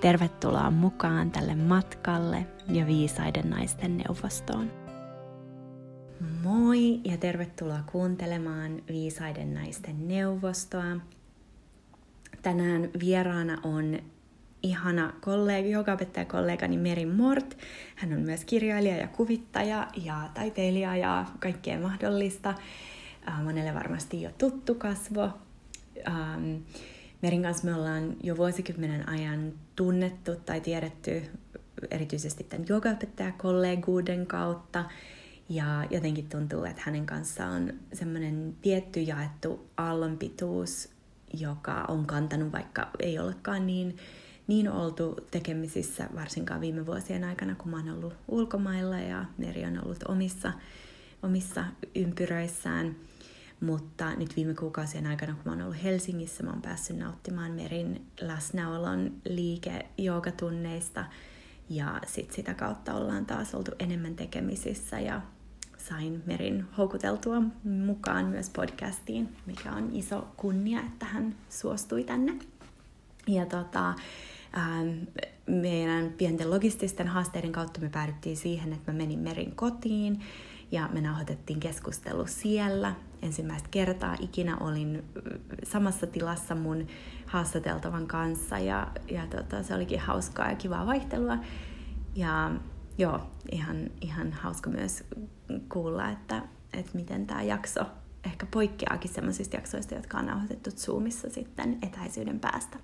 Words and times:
Tervetuloa 0.00 0.70
mukaan 0.70 1.30
tälle 1.30 1.54
matkalle 1.54 2.46
ja 2.68 2.86
viisaiden 2.86 3.50
naisten 3.50 3.96
neuvostoon. 3.96 4.70
Moi 6.42 7.00
ja 7.04 7.16
tervetuloa 7.16 7.80
kuuntelemaan 7.92 8.82
Viisaiden 8.88 9.54
naisten 9.54 10.08
neuvostoa. 10.08 10.96
Tänään 12.42 12.90
vieraana 13.00 13.58
on 13.62 13.98
ihana 14.62 15.12
kollega, 15.20 15.68
joka 15.68 15.96
kollegani 16.26 16.76
Meri 16.76 17.06
Mort. 17.06 17.58
Hän 17.96 18.12
on 18.12 18.20
myös 18.20 18.44
kirjailija 18.44 18.96
ja 18.96 19.08
kuvittaja 19.08 19.88
ja 20.04 20.30
taiteilija 20.34 20.96
ja 20.96 21.24
kaikkea 21.40 21.80
mahdollista. 21.80 22.54
Monelle 23.44 23.74
varmasti 23.74 24.22
jo 24.22 24.30
tuttu 24.38 24.74
kasvo. 24.74 25.30
Merin 27.22 27.42
kanssa 27.42 27.64
me 27.64 27.74
ollaan 27.74 28.16
jo 28.22 28.36
vuosikymmenen 28.36 29.08
ajan 29.08 29.52
tunnettu 29.76 30.36
tai 30.36 30.60
tiedetty 30.60 31.22
erityisesti 31.90 32.44
tämän 32.44 33.34
kolleguuden 33.36 34.26
kautta. 34.26 34.84
Ja 35.48 35.84
jotenkin 35.90 36.28
tuntuu, 36.28 36.64
että 36.64 36.82
hänen 36.84 37.06
kanssaan 37.06 37.52
on 37.62 37.72
semmoinen 37.92 38.56
tietty 38.62 39.00
jaettu 39.00 39.70
aallonpituus, 39.76 40.88
joka 41.34 41.84
on 41.88 42.06
kantanut, 42.06 42.52
vaikka 42.52 42.90
ei 43.00 43.18
olekaan 43.18 43.66
niin, 43.66 43.96
niin 44.46 44.70
oltu 44.70 45.16
tekemisissä 45.30 46.08
varsinkaan 46.14 46.60
viime 46.60 46.86
vuosien 46.86 47.24
aikana, 47.24 47.54
kun 47.54 47.70
mä 47.70 47.76
oon 47.76 47.90
ollut 47.90 48.14
ulkomailla 48.28 48.98
ja 48.98 49.24
Meri 49.38 49.64
on 49.64 49.84
ollut 49.84 50.02
omissa, 50.08 50.52
omissa 51.22 51.64
ympyröissään. 51.94 52.96
Mutta 53.60 54.14
nyt 54.14 54.36
viime 54.36 54.54
kuukausien 54.54 55.06
aikana, 55.06 55.32
kun 55.32 55.42
mä 55.44 55.50
oon 55.50 55.62
ollut 55.62 55.82
Helsingissä, 55.82 56.42
mä 56.42 56.50
oon 56.50 56.62
päässyt 56.62 56.96
nauttimaan 56.96 57.52
Merin 57.52 58.06
läsnäolon 58.20 59.12
liike 59.24 59.86
joogatunneista 59.98 61.04
ja 61.70 62.00
sit 62.06 62.32
sitä 62.32 62.54
kautta 62.54 62.94
ollaan 62.94 63.26
taas 63.26 63.54
oltu 63.54 63.70
enemmän 63.78 64.14
tekemisissä 64.14 65.00
ja 65.00 65.20
sain 65.88 66.22
Merin 66.26 66.64
houkuteltua 66.78 67.42
mukaan 67.64 68.24
myös 68.26 68.50
podcastiin, 68.50 69.36
mikä 69.46 69.72
on 69.72 69.90
iso 69.92 70.28
kunnia, 70.36 70.80
että 70.80 71.06
hän 71.06 71.34
suostui 71.48 72.04
tänne. 72.04 72.38
Ja 73.26 73.46
tota, 73.46 73.88
ähm, 74.58 74.88
meidän 75.46 76.12
pienten 76.18 76.50
logististen 76.50 77.08
haasteiden 77.08 77.52
kautta 77.52 77.80
me 77.80 77.88
päädyttiin 77.88 78.36
siihen, 78.36 78.72
että 78.72 78.92
mä 78.92 78.98
menin 78.98 79.18
Merin 79.18 79.56
kotiin 79.56 80.20
ja 80.72 80.88
me 80.92 81.00
nauhoitettiin 81.00 81.60
keskustelu 81.60 82.26
siellä. 82.26 82.94
Ensimmäistä 83.22 83.68
kertaa 83.70 84.16
ikinä 84.20 84.56
olin 84.56 85.04
samassa 85.64 86.06
tilassa 86.06 86.54
mun 86.54 86.86
haastateltavan 87.26 88.06
kanssa 88.06 88.58
ja, 88.58 88.86
ja 89.10 89.26
tota, 89.26 89.62
se 89.62 89.74
olikin 89.74 90.00
hauskaa 90.00 90.50
ja 90.50 90.56
kivaa 90.56 90.86
vaihtelua. 90.86 91.38
Ja 92.14 92.50
joo, 92.98 93.20
ihan, 93.52 93.90
ihan 94.00 94.32
hauska 94.32 94.70
myös 94.70 95.04
kuulla, 95.68 96.10
että, 96.10 96.42
että 96.72 96.90
miten 96.94 97.26
tämä 97.26 97.42
jakso 97.42 97.80
ehkä 98.24 98.46
poikkeaakin 98.50 99.10
sellaisista 99.10 99.56
jaksoista, 99.56 99.94
jotka 99.94 100.18
on 100.18 100.26
nauhoitettu 100.26 100.70
Zoomissa 100.70 101.30
sitten 101.30 101.78
etäisyyden 101.82 102.40
päästä. 102.40 102.78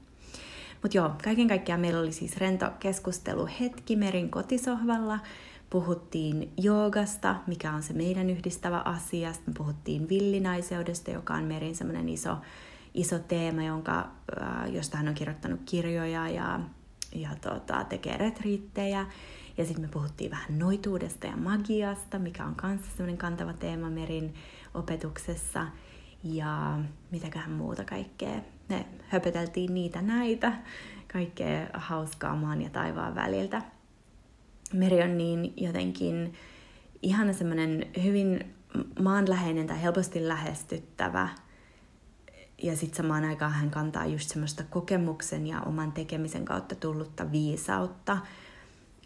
Mutta 0.82 0.97
joo, 0.97 1.10
kaiken 1.25 1.48
kaikkiaan 1.48 1.81
meillä 1.81 2.00
oli 2.00 2.12
siis 2.12 2.37
rento 2.37 2.71
keskustelu 2.81 3.48
hetki 3.60 3.97
Merin 3.97 4.31
kotisohvalla– 4.31 5.19
puhuttiin 5.72 6.53
joogasta, 6.56 7.37
mikä 7.47 7.72
on 7.72 7.83
se 7.83 7.93
meidän 7.93 8.31
yhdistävä 8.31 8.78
asia. 8.84 9.33
Sitten 9.33 9.55
me 9.55 9.59
puhuttiin 9.59 10.09
villinaiseudesta, 10.09 11.10
joka 11.10 11.34
on 11.34 11.44
Merin 11.44 11.77
semmoinen 11.77 12.09
iso, 12.09 12.37
iso 12.94 13.19
teema, 13.19 13.62
jonka, 13.62 14.10
josta 14.72 14.97
hän 14.97 15.09
on 15.09 15.15
kirjoittanut 15.15 15.60
kirjoja 15.66 16.28
ja, 16.28 16.60
ja 17.15 17.31
tota, 17.41 17.84
tekee 17.84 18.16
retriittejä. 18.16 19.06
Ja 19.59 19.65
sitten 19.65 19.84
me 19.84 19.88
puhuttiin 19.88 20.31
vähän 20.31 20.59
noituudesta 20.59 21.27
ja 21.27 21.37
magiasta, 21.37 22.19
mikä 22.19 22.44
on 22.44 22.54
myös 22.62 22.81
semmoinen 22.97 23.19
kantava 23.19 23.53
teema 23.53 23.91
Merin 23.91 24.34
opetuksessa. 24.75 25.66
Ja 26.25 26.78
mitäköhän 27.10 27.53
muuta 27.53 27.84
kaikkea. 27.84 28.41
Me 28.69 28.87
höpöteltiin 29.09 29.75
niitä 29.75 30.03
näitä, 30.03 30.53
kaikkea 31.12 31.66
hauskaa 31.75 32.37
maan 32.37 32.62
ja 32.62 32.71
taivaan 32.71 33.15
väliltä 33.15 33.62
meri 34.72 35.03
on 35.03 35.19
niin 35.19 35.53
jotenkin 35.56 36.33
ihana 37.03 37.33
semmoinen 37.33 37.87
hyvin 38.03 38.55
maanläheinen 39.00 39.66
tai 39.66 39.83
helposti 39.83 40.28
lähestyttävä. 40.28 41.28
Ja 42.62 42.77
sitten 42.77 42.97
samaan 42.97 43.25
aikaan 43.25 43.53
hän 43.53 43.71
kantaa 43.71 44.06
just 44.06 44.28
semmoista 44.28 44.65
kokemuksen 44.71 45.47
ja 45.47 45.60
oman 45.60 45.93
tekemisen 45.93 46.44
kautta 46.44 46.75
tullutta 46.75 47.33
viisautta. 47.33 48.19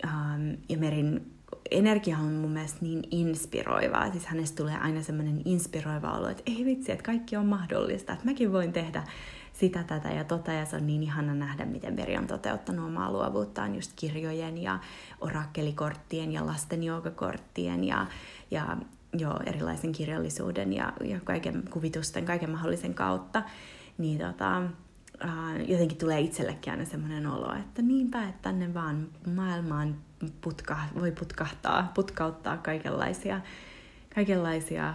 Um, 0.05 0.57
ja 0.69 0.79
Merin 0.79 1.37
energia 1.71 2.19
on 2.19 2.33
mun 2.33 2.51
mielestä 2.51 2.79
niin 2.81 3.03
inspiroivaa. 3.11 4.11
Siis 4.11 4.27
hänestä 4.27 4.57
tulee 4.57 4.79
aina 4.79 5.03
semmoinen 5.03 5.43
inspiroiva 5.45 6.13
olo, 6.13 6.29
että 6.29 6.43
ei 6.47 6.65
vitsi, 6.65 6.93
että 6.93 7.05
kaikki 7.05 7.37
on 7.37 7.47
mahdollista. 7.47 8.13
Että 8.13 8.25
mäkin 8.25 8.53
voin 8.53 8.73
tehdä 8.73 9.05
sitä, 9.59 9.83
tätä 9.83 10.09
ja 10.09 10.25
tota, 10.25 10.53
ja 10.53 10.65
se 10.65 10.77
on 10.77 10.87
niin 10.87 11.03
ihana 11.03 11.35
nähdä, 11.35 11.65
miten 11.65 11.95
Meri 11.95 12.17
on 12.17 12.27
toteuttanut 12.27 12.87
omaa 12.87 13.13
luovuuttaan 13.13 13.75
just 13.75 13.93
kirjojen 13.97 14.59
ja 14.59 14.79
orakkelikorttien 15.21 16.33
ja 16.33 16.47
lasten 16.47 16.83
joogakorttien 16.83 17.85
ja, 17.85 18.07
ja 18.51 18.77
jo 19.19 19.41
erilaisen 19.47 19.93
kirjallisuuden 19.93 20.73
ja, 20.73 20.93
ja 21.05 21.21
kaiken 21.25 21.63
kuvitusten, 21.71 22.25
kaiken 22.25 22.51
mahdollisen 22.51 22.95
kautta, 22.95 23.43
niin 23.99 24.19
tota, 24.19 24.63
äh, 25.25 25.69
jotenkin 25.69 25.99
tulee 25.99 26.21
itsellekin 26.21 26.73
aina 26.73 26.85
semmoinen 26.85 27.27
olo, 27.27 27.55
että 27.55 27.83
niinpä, 27.83 28.23
että 28.23 28.43
tänne 28.43 28.75
vaan 28.75 29.09
maailmaan 29.35 29.97
putka, 30.41 30.79
voi 31.01 31.13
putkahtaa, 31.13 31.93
putkauttaa 31.95 32.57
kaikenlaisia, 32.57 33.41
kaikenlaisia 34.15 34.95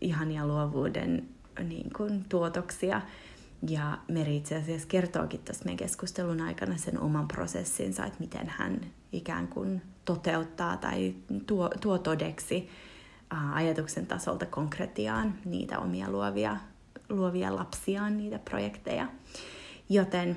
ihania 0.00 0.46
luovuuden 0.46 1.28
niin 1.64 1.92
kuin, 1.96 2.24
tuotoksia. 2.28 3.02
Ja 3.68 3.98
Meri 4.08 4.36
itse 4.36 4.56
asiassa 4.56 4.88
kertookin 4.88 5.40
tuossa 5.40 5.64
meidän 5.64 5.78
keskustelun 5.78 6.40
aikana 6.40 6.76
sen 6.76 7.00
oman 7.00 7.28
prosessinsa, 7.28 8.04
että 8.04 8.20
miten 8.20 8.48
hän 8.48 8.80
ikään 9.12 9.48
kuin 9.48 9.82
toteuttaa 10.04 10.76
tai 10.76 11.14
tuo, 11.46 11.70
tuo 11.80 11.98
todeksi 11.98 12.68
ajatuksen 13.54 14.06
tasolta 14.06 14.46
konkretiaan 14.46 15.34
niitä 15.44 15.78
omia 15.78 16.10
luovia, 16.10 16.56
luovia 17.08 17.56
lapsiaan, 17.56 18.16
niitä 18.16 18.38
projekteja. 18.38 19.08
Joten 19.88 20.36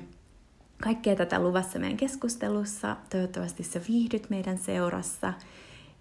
kaikkea 0.82 1.16
tätä 1.16 1.40
luvassa 1.42 1.78
meidän 1.78 1.96
keskustelussa. 1.96 2.96
Toivottavasti 3.10 3.62
sä 3.62 3.80
viihdyt 3.88 4.30
meidän 4.30 4.58
seurassa. 4.58 5.32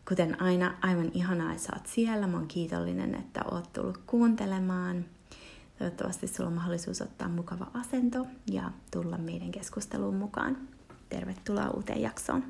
Kuten 0.07 0.41
aina, 0.41 0.77
aivan 0.81 1.11
ihanaa, 1.13 1.51
että 1.51 1.63
sä 1.63 1.73
oot 1.75 1.87
siellä. 1.87 2.27
Mä 2.27 2.37
oon 2.37 2.47
kiitollinen, 2.47 3.15
että 3.15 3.41
oot 3.51 3.73
tullut 3.73 3.97
kuuntelemaan. 4.05 5.05
Toivottavasti 5.77 6.27
sulla 6.27 6.47
on 6.47 6.53
mahdollisuus 6.55 7.01
ottaa 7.01 7.29
mukava 7.29 7.67
asento 7.73 8.27
ja 8.51 8.71
tulla 8.91 9.17
meidän 9.17 9.51
keskusteluun 9.51 10.15
mukaan. 10.15 10.57
Tervetuloa 11.09 11.69
uuteen 11.69 12.01
jaksoon. 12.01 12.43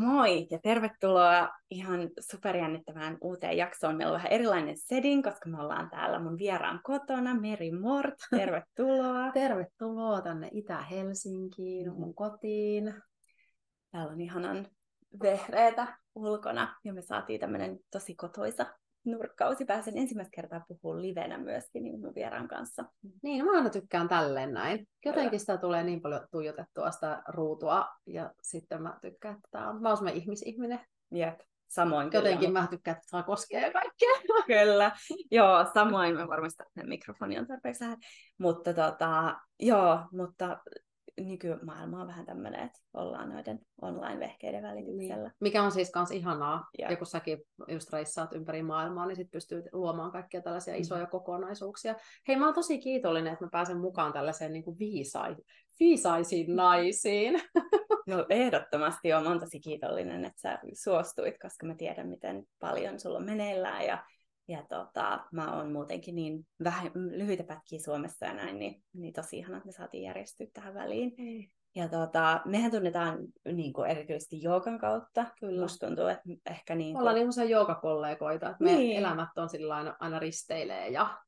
Moi 0.00 0.46
ja 0.50 0.58
tervetuloa 0.58 1.50
ihan 1.70 2.00
superjännittävään 2.30 3.18
uuteen 3.20 3.56
jaksoon. 3.56 3.96
Meillä 3.96 4.12
on 4.12 4.16
vähän 4.16 4.32
erilainen 4.32 4.76
sedin, 4.78 5.22
koska 5.22 5.48
me 5.48 5.60
ollaan 5.60 5.90
täällä 5.90 6.18
mun 6.18 6.38
vieraan 6.38 6.80
kotona. 6.82 7.34
Meri 7.34 7.70
Mort, 7.70 8.14
tervetuloa. 8.36 9.32
tervetuloa 9.32 10.20
tänne 10.20 10.48
Itä-Helsinkiin, 10.52 11.92
mun 11.92 12.14
kotiin. 12.14 12.94
Täällä 13.92 14.12
on 14.12 14.20
ihanan 14.20 14.66
vehreitä 15.22 15.98
ulkona 16.14 16.76
ja 16.84 16.92
me 16.92 17.02
saatiin 17.02 17.40
tämmönen 17.40 17.78
tosi 17.90 18.14
kotoisa 18.14 18.66
nurkkausi. 19.04 19.64
Pääsen 19.64 19.98
ensimmäistä 19.98 20.36
kertaa 20.36 20.64
puhumaan 20.68 21.02
livenä 21.02 21.38
myöskin 21.38 21.82
niin 21.82 22.00
mun 22.00 22.14
vieraan 22.14 22.48
kanssa. 22.48 22.84
Niin, 23.22 23.44
mä 23.44 23.52
aina 23.52 23.70
tykkään 23.70 24.08
tälleen 24.08 24.52
näin. 24.52 24.88
Jotenkin 25.04 25.40
sitä 25.40 25.56
tulee 25.56 25.82
niin 25.84 26.00
paljon 26.00 26.26
tuijotettua 26.30 26.90
sitä 26.90 27.22
ruutua 27.28 27.88
ja 28.06 28.30
sitten 28.42 28.82
mä 28.82 28.98
tykkään, 29.02 29.34
että 29.34 29.48
tää 29.50 29.70
on, 29.70 29.86
oon 29.86 30.08
ihmisihminen. 30.08 30.80
Jep. 31.14 31.40
Samoin 31.68 32.10
kyllä. 32.10 32.24
Jotenkin 32.24 32.52
mä 32.52 32.66
tykkään, 32.70 32.96
että 32.96 33.08
saa 33.08 33.22
koskea 33.22 33.72
kaikkea. 33.72 34.10
Kyllä. 34.46 34.92
Joo, 35.30 35.66
samoin 35.74 36.14
mä 36.14 36.28
varmasti, 36.28 36.62
että 36.62 36.88
mikrofoni 36.88 37.38
on 37.38 37.46
tarpeeksi 37.46 37.84
lähe. 37.84 37.96
Mutta 38.38 38.74
tota, 38.74 39.36
joo, 39.60 40.00
mutta 40.12 40.58
nykymaailma 41.20 42.00
on 42.00 42.06
vähän 42.06 42.26
tämmöinen, 42.26 42.60
että 42.60 42.78
ollaan 42.94 43.28
noiden 43.28 43.60
online-vehkeiden 43.82 44.62
välityksellä. 44.62 45.28
Niin. 45.28 45.36
Mikä 45.40 45.62
on 45.62 45.72
siis 45.72 45.90
kans 45.90 46.10
ihanaa, 46.10 46.68
ja, 46.78 46.90
ja 46.90 46.96
kun 46.96 47.06
säkin 47.06 47.38
just 47.68 47.92
reissaat 47.92 48.32
ympäri 48.32 48.62
maailmaa, 48.62 49.06
niin 49.06 49.16
sit 49.16 49.30
pystyy 49.30 49.62
luomaan 49.72 50.12
kaikkia 50.12 50.42
tällaisia 50.42 50.74
mm. 50.74 50.80
isoja 50.80 51.06
kokonaisuuksia. 51.06 51.94
Hei, 52.28 52.36
mä 52.36 52.44
oon 52.44 52.54
tosi 52.54 52.78
kiitollinen, 52.78 53.32
että 53.32 53.44
mä 53.44 53.50
pääsen 53.52 53.78
mukaan 53.78 54.12
tällaiseen 54.12 54.52
niin 54.52 54.64
kuin 54.64 54.78
viisai, 54.78 55.36
viisaisiin 55.80 56.56
naisiin. 56.56 57.42
No 58.06 58.26
ehdottomasti. 58.28 59.08
Mä 59.08 59.28
oon 59.28 59.40
tosi 59.40 59.60
kiitollinen, 59.60 60.24
että 60.24 60.40
sä 60.40 60.58
suostuit, 60.72 61.34
koska 61.42 61.66
mä 61.66 61.74
tiedän, 61.74 62.08
miten 62.08 62.44
paljon 62.60 63.00
sulla 63.00 63.18
on 63.18 63.24
meneillään 63.24 63.86
ja 63.86 64.04
ja 64.48 64.62
tota, 64.68 65.24
mä 65.32 65.56
oon 65.56 65.72
muutenkin 65.72 66.14
niin 66.14 66.46
vähän 66.64 66.90
lyhyitä 66.94 67.44
pätkiä 67.44 67.78
Suomessa 67.78 68.26
ja 68.26 68.34
näin, 68.34 68.58
niin, 68.58 68.82
niin 68.92 69.12
tosi 69.12 69.38
ihana, 69.38 69.56
että 69.56 69.66
me 69.66 69.72
saatiin 69.72 70.02
järjestyä 70.02 70.46
tähän 70.52 70.74
väliin. 70.74 71.14
Mm. 71.18 71.48
Ja 71.76 71.88
tota, 71.88 72.40
mehän 72.44 72.70
tunnetaan 72.70 73.18
niin 73.52 73.72
kuin 73.72 73.90
erityisesti 73.90 74.42
joogan 74.42 74.78
kautta. 74.78 75.26
Kyllä. 75.40 75.62
Musta 75.62 75.86
tuntuu, 75.86 76.06
että 76.06 76.22
ehkä 76.50 76.74
niin 76.74 76.92
kuin... 76.94 77.00
Ollaan 77.00 77.16
niin 77.16 77.50
joogakollegoita, 77.50 78.50
että 78.50 78.64
me 78.64 78.72
niin. 78.72 78.96
elämät 78.96 79.38
on 79.38 79.48
sillä 79.48 79.74
aina, 79.74 79.96
aina 80.00 80.18
risteilee 80.18 80.88
ja 80.88 81.18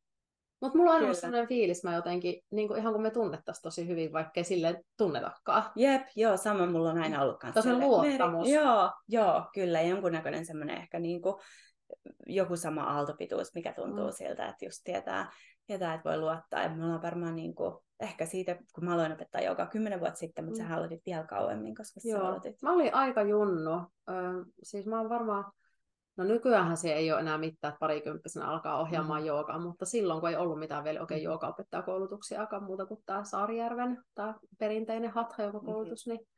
mutta 0.60 0.78
mulla 0.78 0.90
on 0.92 1.02
aina 1.02 1.14
sellainen 1.14 1.48
fiilis, 1.48 1.84
mä 1.84 1.94
jotenkin, 1.94 2.42
niin 2.50 2.68
kuin 2.68 2.80
ihan 2.80 2.92
kun 2.92 3.02
me 3.02 3.10
tunnettaisiin 3.10 3.62
tosi 3.62 3.88
hyvin, 3.88 4.12
vaikkei 4.12 4.44
sille 4.44 4.84
tunnetakaan. 4.96 5.62
Jep, 5.76 6.02
joo, 6.16 6.36
sama 6.36 6.66
mulla 6.66 6.90
on 6.90 6.98
aina 6.98 7.22
ollut 7.22 7.38
kanssa. 7.38 7.62
Tosi 7.62 7.74
luottamus. 7.74 8.48
Joo, 8.48 8.92
joo, 9.08 9.44
kyllä, 9.54 9.80
jonkunnäköinen 9.80 10.46
semmoinen 10.46 10.76
ehkä 10.76 10.98
niin 10.98 11.22
kuin, 11.22 11.34
joku 12.26 12.56
sama 12.56 12.82
aaltopituus, 12.82 13.54
mikä 13.54 13.72
tuntuu 13.72 14.06
mm. 14.06 14.12
siltä, 14.12 14.48
että 14.48 14.64
just 14.64 14.80
tietää, 14.84 15.32
tietää, 15.66 15.94
että 15.94 16.10
voi 16.10 16.18
luottaa. 16.18 16.62
Ja 16.62 16.68
me 16.68 16.84
ollaan 16.84 17.02
varmaan 17.02 17.36
niin 17.36 17.54
kuin, 17.54 17.74
ehkä 18.00 18.26
siitä, 18.26 18.56
kun 18.74 18.84
mä 18.84 18.94
aloin 18.94 19.12
opettaa 19.12 19.40
joka 19.40 19.66
kymmenen 19.66 20.00
vuotta 20.00 20.18
sitten, 20.18 20.44
mutta 20.44 20.62
mm. 20.62 20.68
sä 20.68 20.76
aloitit 20.76 21.02
vielä 21.06 21.24
kauemmin, 21.24 21.74
koska 21.74 22.00
Joo. 22.04 22.20
sä 22.20 22.28
aloitit. 22.28 22.62
Mä 22.62 22.72
olin 22.72 22.94
aika 22.94 23.22
junnu. 23.22 23.74
Ö, 24.08 24.12
siis 24.62 24.86
mä 24.86 25.00
oon 25.00 25.08
varmaan, 25.08 25.52
no 26.16 26.24
nykyäänhän 26.24 26.76
se 26.76 26.92
ei 26.92 27.12
ole 27.12 27.20
enää 27.20 27.38
mitään, 27.38 27.70
että 27.70 27.80
parikymppisenä 27.80 28.46
alkaa 28.46 28.80
ohjaamaan 28.80 29.20
mm. 29.20 29.26
joogaa, 29.26 29.58
mutta 29.58 29.84
silloin 29.84 30.20
kun 30.20 30.28
ei 30.28 30.36
ollut 30.36 30.58
mitään 30.58 30.84
vielä 30.84 31.00
oikein 31.00 31.30
okay, 31.30 31.48
mm. 31.48 31.52
opettaa 31.52 31.82
koulutuksia, 31.82 32.48
muuta 32.60 32.86
kuin 32.86 33.02
tämä 33.06 33.24
Saarijärven, 33.24 34.04
tämä 34.14 34.34
perinteinen 34.58 35.10
hatha 35.10 35.52
koulutus, 35.52 36.06
mm-hmm. 36.06 36.18
niin, 36.18 36.28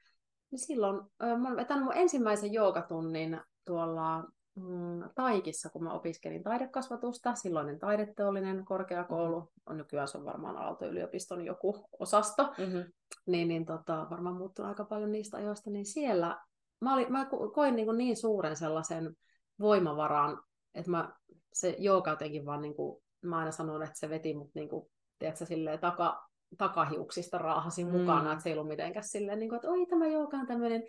niin 0.51 0.59
silloin 0.59 0.97
ö, 1.23 1.37
mä 1.37 1.49
olen 1.49 1.57
vetänyt 1.57 1.85
mun 1.85 1.97
ensimmäisen 1.97 2.53
joogatunnin 2.53 3.41
tuolla 3.65 4.25
mm, 4.59 5.11
Taikissa, 5.15 5.71
kun 5.71 5.85
mä 5.85 5.93
opiskelin 5.93 6.43
taidekasvatusta, 6.43 7.35
silloinen 7.35 7.79
taideteollinen 7.79 8.65
korkeakoulu, 8.65 9.53
on 9.67 9.77
nykyään 9.77 10.09
se 10.09 10.19
on 10.19 10.25
varmaan 10.25 10.57
Aalto-yliopiston 10.57 11.45
joku 11.45 11.89
osasto, 11.99 12.43
mm-hmm. 12.59 12.85
niin, 13.27 13.49
niin 13.49 13.67
tota, 13.67 14.07
varmaan 14.11 14.37
muuttunut 14.37 14.69
aika 14.69 14.85
paljon 14.85 15.13
niistä 15.13 15.37
ajoista, 15.37 15.71
niin 15.71 15.87
siellä 15.87 16.39
mä, 16.81 16.95
olin, 16.95 17.13
mä 17.13 17.29
koin 17.55 17.77
niin, 17.77 17.97
niin 17.97 18.17
suuren 18.17 18.57
sellaisen 18.57 19.17
voimavaran, 19.61 20.43
että 20.75 20.91
mä, 20.91 21.13
se 21.53 21.77
jooga 21.79 22.11
jotenkin 22.11 22.47
vaan, 22.47 22.63
niin 22.63 22.75
kuin, 22.75 23.03
mä 23.23 23.39
aina 23.39 23.51
sanon, 23.51 23.83
että 23.83 23.99
se 23.99 24.09
veti 24.09 24.35
mut 24.35 24.51
niin 24.55 24.69
kuin, 24.69 24.91
tiedätkö, 25.19 25.47
silleen 25.47 25.79
taka, 25.79 26.29
takahiuksista 26.59 27.39
raahasin 27.39 27.87
mm. 27.87 27.99
mukana, 27.99 28.33
että 28.33 28.43
se 28.43 28.49
ei 28.49 28.55
ollut 28.55 28.69
mitenkään 28.69 29.09
silleen, 29.09 29.39
niin 29.39 29.49
kuin, 29.49 29.57
että 29.57 29.71
oi 29.71 29.87
tämä 29.87 30.07
jooga 30.07 30.37
on 30.37 30.47
tämmöinen 30.47 30.83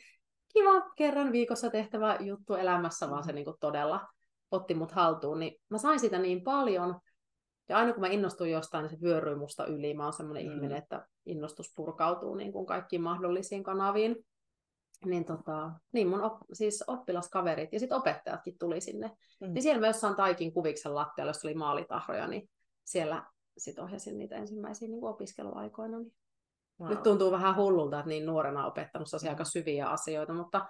kiva 0.54 0.92
kerran 0.96 1.32
viikossa 1.32 1.70
tehtävä 1.70 2.18
juttu 2.20 2.54
elämässä, 2.54 3.10
vaan 3.10 3.24
se 3.24 3.32
niin 3.32 3.46
kuin 3.46 3.58
todella 3.60 4.08
otti 4.52 4.76
mut 4.76 4.92
haltuun, 4.92 5.40
niin 5.40 5.62
mä 5.70 5.78
sain 5.78 6.00
sitä 6.00 6.20
niin 6.20 6.44
paljon, 6.44 7.00
ja 7.70 7.78
aina 7.78 7.94
kun 7.94 8.02
mä 8.02 8.08
innostuin 8.08 8.52
jostain, 8.52 8.84
niin 8.84 8.90
se 8.90 9.02
vyöryi 9.02 9.36
musta 9.36 9.66
yli. 9.66 9.94
Mä 9.94 10.04
oon 10.04 10.14
semmoinen 10.14 10.46
mm. 10.46 10.52
ihminen, 10.52 10.78
että 10.78 11.08
innostus 11.26 11.74
purkautuu 11.76 12.36
niin 12.36 12.54
kuin 12.54 12.66
kaikkiin 12.66 13.02
mahdollisiin 13.02 13.64
kanaviin. 13.64 14.16
Niin, 15.06 15.26
tota, 15.26 15.72
niin 15.92 16.08
mun 16.08 16.22
op, 16.22 16.34
siis 16.54 16.84
oppilaskaverit 16.88 17.74
ja 17.74 17.80
sitten 17.80 17.98
opettajatkin 17.98 18.58
tuli 18.60 18.82
sinne. 18.82 19.12
Mm. 19.42 19.54
Niin 19.54 19.64
siellä 19.64 19.80
mä 19.80 19.88
jossain 19.88 20.16
taikin 20.16 20.54
kuviksen 20.54 20.96
lattialla, 20.96 21.30
jossa 21.30 21.48
oli 21.48 21.56
maalitahroja, 21.56 22.28
niin 22.28 22.50
siellä 22.86 23.24
sit 23.58 23.80
ohjasin 23.80 24.18
niitä 24.18 24.36
ensimmäisiä 24.36 24.88
niin 24.88 25.00
kuin 25.00 25.14
opiskeluaikoina. 25.14 26.00
Niin 26.00 26.14
Wow. 26.80 26.90
Nyt 26.90 27.04
tuntuu 27.04 27.32
vähän 27.32 27.56
hullulta, 27.56 28.00
että 28.00 28.10
niin 28.10 28.26
nuorena 28.26 28.66
opettanut 28.66 29.08
mm. 29.24 29.30
aika 29.30 29.46
syviä 29.46 29.88
asioita, 29.88 30.34
mutta, 30.34 30.68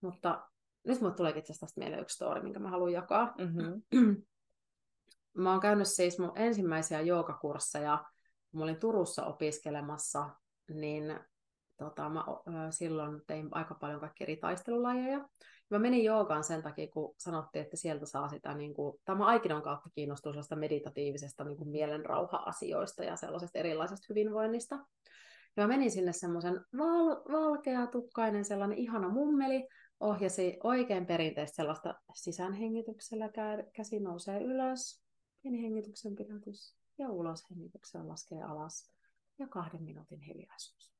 mutta 0.00 0.48
nyt 0.84 1.00
mulle 1.00 1.14
tuleekin 1.14 1.42
tästä 1.46 1.66
mieleen 1.76 2.02
yksi 2.02 2.14
story, 2.14 2.42
minkä 2.42 2.58
mä 2.58 2.70
haluan 2.70 2.92
jakaa. 2.92 3.34
Mm-hmm. 3.38 3.82
mä 5.42 5.50
oon 5.50 5.60
käynyt 5.60 5.88
siis 5.88 6.18
mun 6.18 6.32
ensimmäisiä 6.34 7.00
joogakursseja, 7.00 8.04
kun 8.50 8.60
mä 8.60 8.64
olin 8.64 8.80
Turussa 8.80 9.26
opiskelemassa, 9.26 10.30
niin 10.74 11.20
tota, 11.76 12.08
mä 12.08 12.24
silloin 12.70 13.22
tein 13.26 13.48
aika 13.50 13.74
paljon 13.74 14.00
kaikkia 14.00 14.24
eri 14.24 14.36
taistelulajeja. 14.36 15.28
Mä 15.70 15.78
menin 15.78 16.04
joogaan 16.04 16.44
sen 16.44 16.62
takia, 16.62 16.88
kun 16.88 17.14
sanottiin, 17.18 17.64
että 17.64 17.76
sieltä 17.76 18.06
saa 18.06 18.28
sitä, 18.28 18.54
niin 18.54 18.74
kuin, 18.74 19.00
tämä 19.04 19.26
Aikidon 19.26 19.62
kautta 19.62 19.90
kiinnostuu 19.94 20.32
sellaista 20.32 20.56
meditatiivisesta 20.56 21.44
niin 21.44 21.56
kuin 21.56 21.68
mielenrauha-asioista 21.68 23.04
ja 23.04 23.16
sellaisesta 23.16 23.58
erilaisesta 23.58 24.06
hyvinvoinnista. 24.08 24.74
Ja 25.56 25.62
mä 25.62 25.66
menin 25.66 25.90
sinne 25.90 26.12
semmoisen 26.12 26.54
val- 26.78 27.32
valkeatukkainen 27.32 28.44
sellainen 28.44 28.78
ihana 28.78 29.08
mummeli, 29.08 29.68
ohjasi 30.00 30.58
oikein 30.62 31.06
perinteistä 31.06 31.56
sellaista 31.56 31.94
sisäänhengityksellä, 32.14 33.30
käsi 33.72 34.00
nousee 34.00 34.42
ylös, 34.42 35.04
pieni 35.42 35.62
hengityksen 35.62 36.16
pidätys 36.16 36.76
ja 36.98 37.08
ulos 37.10 37.50
hengityksen 37.50 38.08
laskee 38.08 38.42
alas 38.42 38.90
ja 39.38 39.48
kahden 39.48 39.82
minuutin 39.82 40.20
hiljaisuus. 40.20 40.93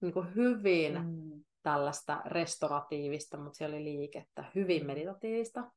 Niin 0.00 0.12
kuin 0.12 0.34
hyvin 0.34 1.02
mm. 1.02 1.44
tällaista 1.62 2.22
restoratiivista, 2.24 3.38
mutta 3.38 3.56
siellä 3.56 3.76
oli 3.76 3.84
liikettä, 3.84 4.44
hyvin 4.54 4.82
mm. 4.82 4.86
meditatiivista. 4.86 5.70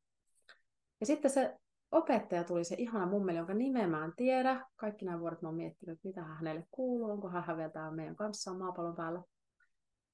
Ja 0.99 1.05
sitten 1.05 1.31
se 1.31 1.57
opettaja 1.91 2.43
tuli 2.43 2.63
se 2.63 2.75
ihana 2.77 3.05
mummeli, 3.05 3.37
jonka 3.37 3.53
nimeä 3.53 3.87
mä 3.87 4.05
en 4.05 4.13
tiedä. 4.15 4.65
Kaikki 4.75 5.05
nämä 5.05 5.19
vuodet 5.19 5.41
mä 5.41 5.47
oon 5.47 5.55
miettinyt, 5.55 5.93
että 5.93 6.07
mitä 6.07 6.23
hänelle 6.23 6.67
kuuluu, 6.71 7.11
onko 7.11 7.29
hän 7.29 7.57
vielä 7.57 7.69
täällä 7.69 7.95
meidän 7.95 8.15
kanssa 8.15 8.53
maapallon 8.53 8.95
päällä. 8.95 9.21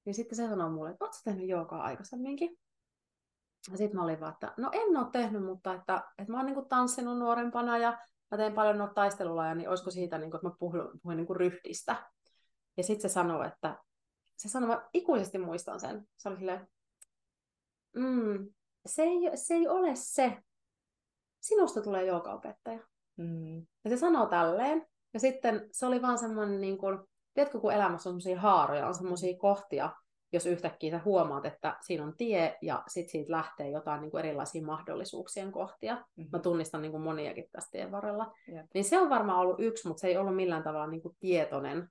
Niin 0.04 0.14
sitten 0.14 0.36
se 0.36 0.48
sanoi 0.48 0.70
mulle, 0.70 0.90
että 0.90 1.04
ootko 1.04 1.18
tehnyt 1.24 1.48
joogaa 1.48 1.82
aikaisemminkin? 1.82 2.58
Ja 3.70 3.76
sitten 3.76 3.96
mä 3.96 4.04
olin 4.04 4.20
vaan, 4.20 4.32
että 4.32 4.54
no 4.56 4.70
en 4.72 4.96
ole 4.96 5.06
tehnyt, 5.12 5.44
mutta 5.44 5.74
että, 5.74 6.04
että 6.18 6.32
mä 6.32 6.38
oon 6.38 6.46
niin 6.46 6.68
tanssinut 6.68 7.18
nuorempana 7.18 7.78
ja 7.78 7.98
mä 8.30 8.36
teen 8.36 8.52
paljon 8.52 8.78
noita 8.78 8.94
taistelulaja, 8.94 9.54
niin 9.54 9.68
olisiko 9.68 9.90
siitä, 9.90 10.18
niin 10.18 10.30
kuin, 10.30 10.38
että 10.38 10.48
mä 10.48 10.54
puhuin, 10.58 10.82
puhuin 11.02 11.16
niin 11.16 11.26
kuin 11.26 11.36
ryhdistä. 11.36 11.96
Ja 12.76 12.82
sitten 12.82 13.10
se 13.10 13.14
sanoi, 13.14 13.46
että 13.46 13.78
se 14.40 14.48
sanoi, 14.48 14.68
mä 14.68 14.88
ikuisesti 14.94 15.38
muistan 15.38 15.80
sen. 15.80 16.08
Se 16.16 16.28
oli 16.28 16.36
silleen, 16.36 16.68
mm, 17.96 18.48
se, 18.86 19.02
ei, 19.02 19.18
se 19.34 19.54
ei 19.54 19.68
ole 19.68 19.90
se, 19.94 20.38
sinusta 21.40 21.82
tulee 21.82 22.04
joogaopettaja. 22.04 22.80
Mm. 23.16 23.56
Ja 23.84 23.90
se 23.90 23.96
sanoo 23.96 24.26
tälleen. 24.26 24.86
Ja 25.14 25.20
sitten 25.20 25.68
se 25.72 25.86
oli 25.86 26.02
vaan 26.02 26.18
semmoinen, 26.18 26.60
niin 26.60 26.78
kuin, 26.78 26.98
tiedätkö, 27.34 27.60
kun 27.60 27.72
elämässä 27.72 28.10
on 28.10 28.20
semmoisia 28.20 28.40
haaroja, 28.40 28.86
on 28.86 28.94
semmoisia 28.94 29.38
kohtia, 29.38 29.90
jos 30.32 30.46
yhtäkkiä 30.46 30.90
sä 30.90 31.04
huomaat, 31.04 31.46
että 31.46 31.76
siinä 31.80 32.04
on 32.04 32.16
tie 32.16 32.58
ja 32.62 32.82
sitten 32.88 33.12
siitä 33.12 33.32
lähtee 33.32 33.70
jotain 33.70 34.00
niin 34.00 34.10
kuin 34.10 34.24
erilaisia 34.24 34.64
mahdollisuuksien 34.64 35.52
kohtia. 35.52 35.94
Mm-hmm. 35.94 36.28
Mä 36.32 36.38
tunnistan 36.38 36.82
niin 36.82 36.92
kuin 36.92 37.02
moniakin 37.02 37.48
tästä 37.52 37.70
tien 37.70 37.92
varrella. 37.92 38.34
Yep. 38.52 38.66
Niin 38.74 38.84
se 38.84 39.00
on 39.00 39.10
varmaan 39.10 39.38
ollut 39.38 39.60
yksi, 39.60 39.88
mutta 39.88 40.00
se 40.00 40.08
ei 40.08 40.16
ollut 40.16 40.36
millään 40.36 40.62
tavalla 40.62 40.86
niin 40.86 41.02
kuin 41.02 41.16
tietoinen, 41.20 41.88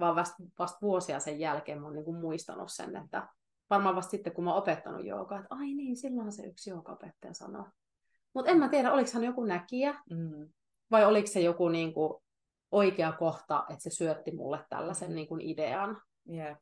vaan 0.00 0.16
vasta, 0.16 0.42
vasta 0.58 0.78
vuosia 0.82 1.20
sen 1.20 1.40
jälkeen 1.40 1.80
mä 1.80 1.86
oon 1.86 1.94
niin 1.94 2.04
kuin 2.04 2.16
muistanut 2.16 2.72
sen, 2.72 2.96
että 2.96 3.28
varmaan 3.70 3.96
vasta 3.96 4.10
sitten, 4.10 4.32
kun 4.32 4.44
mä 4.44 4.50
oon 4.50 4.62
opettanut 4.62 5.04
joogaa, 5.04 5.38
että 5.38 5.54
ai 5.54 5.74
niin, 5.74 5.96
silloin 5.96 6.32
se 6.32 6.46
yksi 6.46 6.70
joogaopettaja 6.70 7.34
sanoo. 7.34 7.66
Mutta 8.34 8.50
en 8.50 8.58
mä 8.58 8.68
tiedä, 8.68 8.92
oliko 8.92 9.10
hän 9.14 9.24
joku 9.24 9.44
näkijä 9.44 9.94
mm. 10.10 10.48
vai 10.90 11.04
oliko 11.04 11.26
se 11.26 11.40
joku 11.40 11.68
niin 11.68 11.94
kuin, 11.94 12.22
oikea 12.72 13.12
kohta, 13.12 13.64
että 13.68 13.82
se 13.82 13.90
syötti 13.90 14.36
mulle 14.36 14.64
tällaisen 14.68 15.14
niin 15.14 15.28
kuin, 15.28 15.40
idean. 15.40 16.02
Yep. 16.32 16.58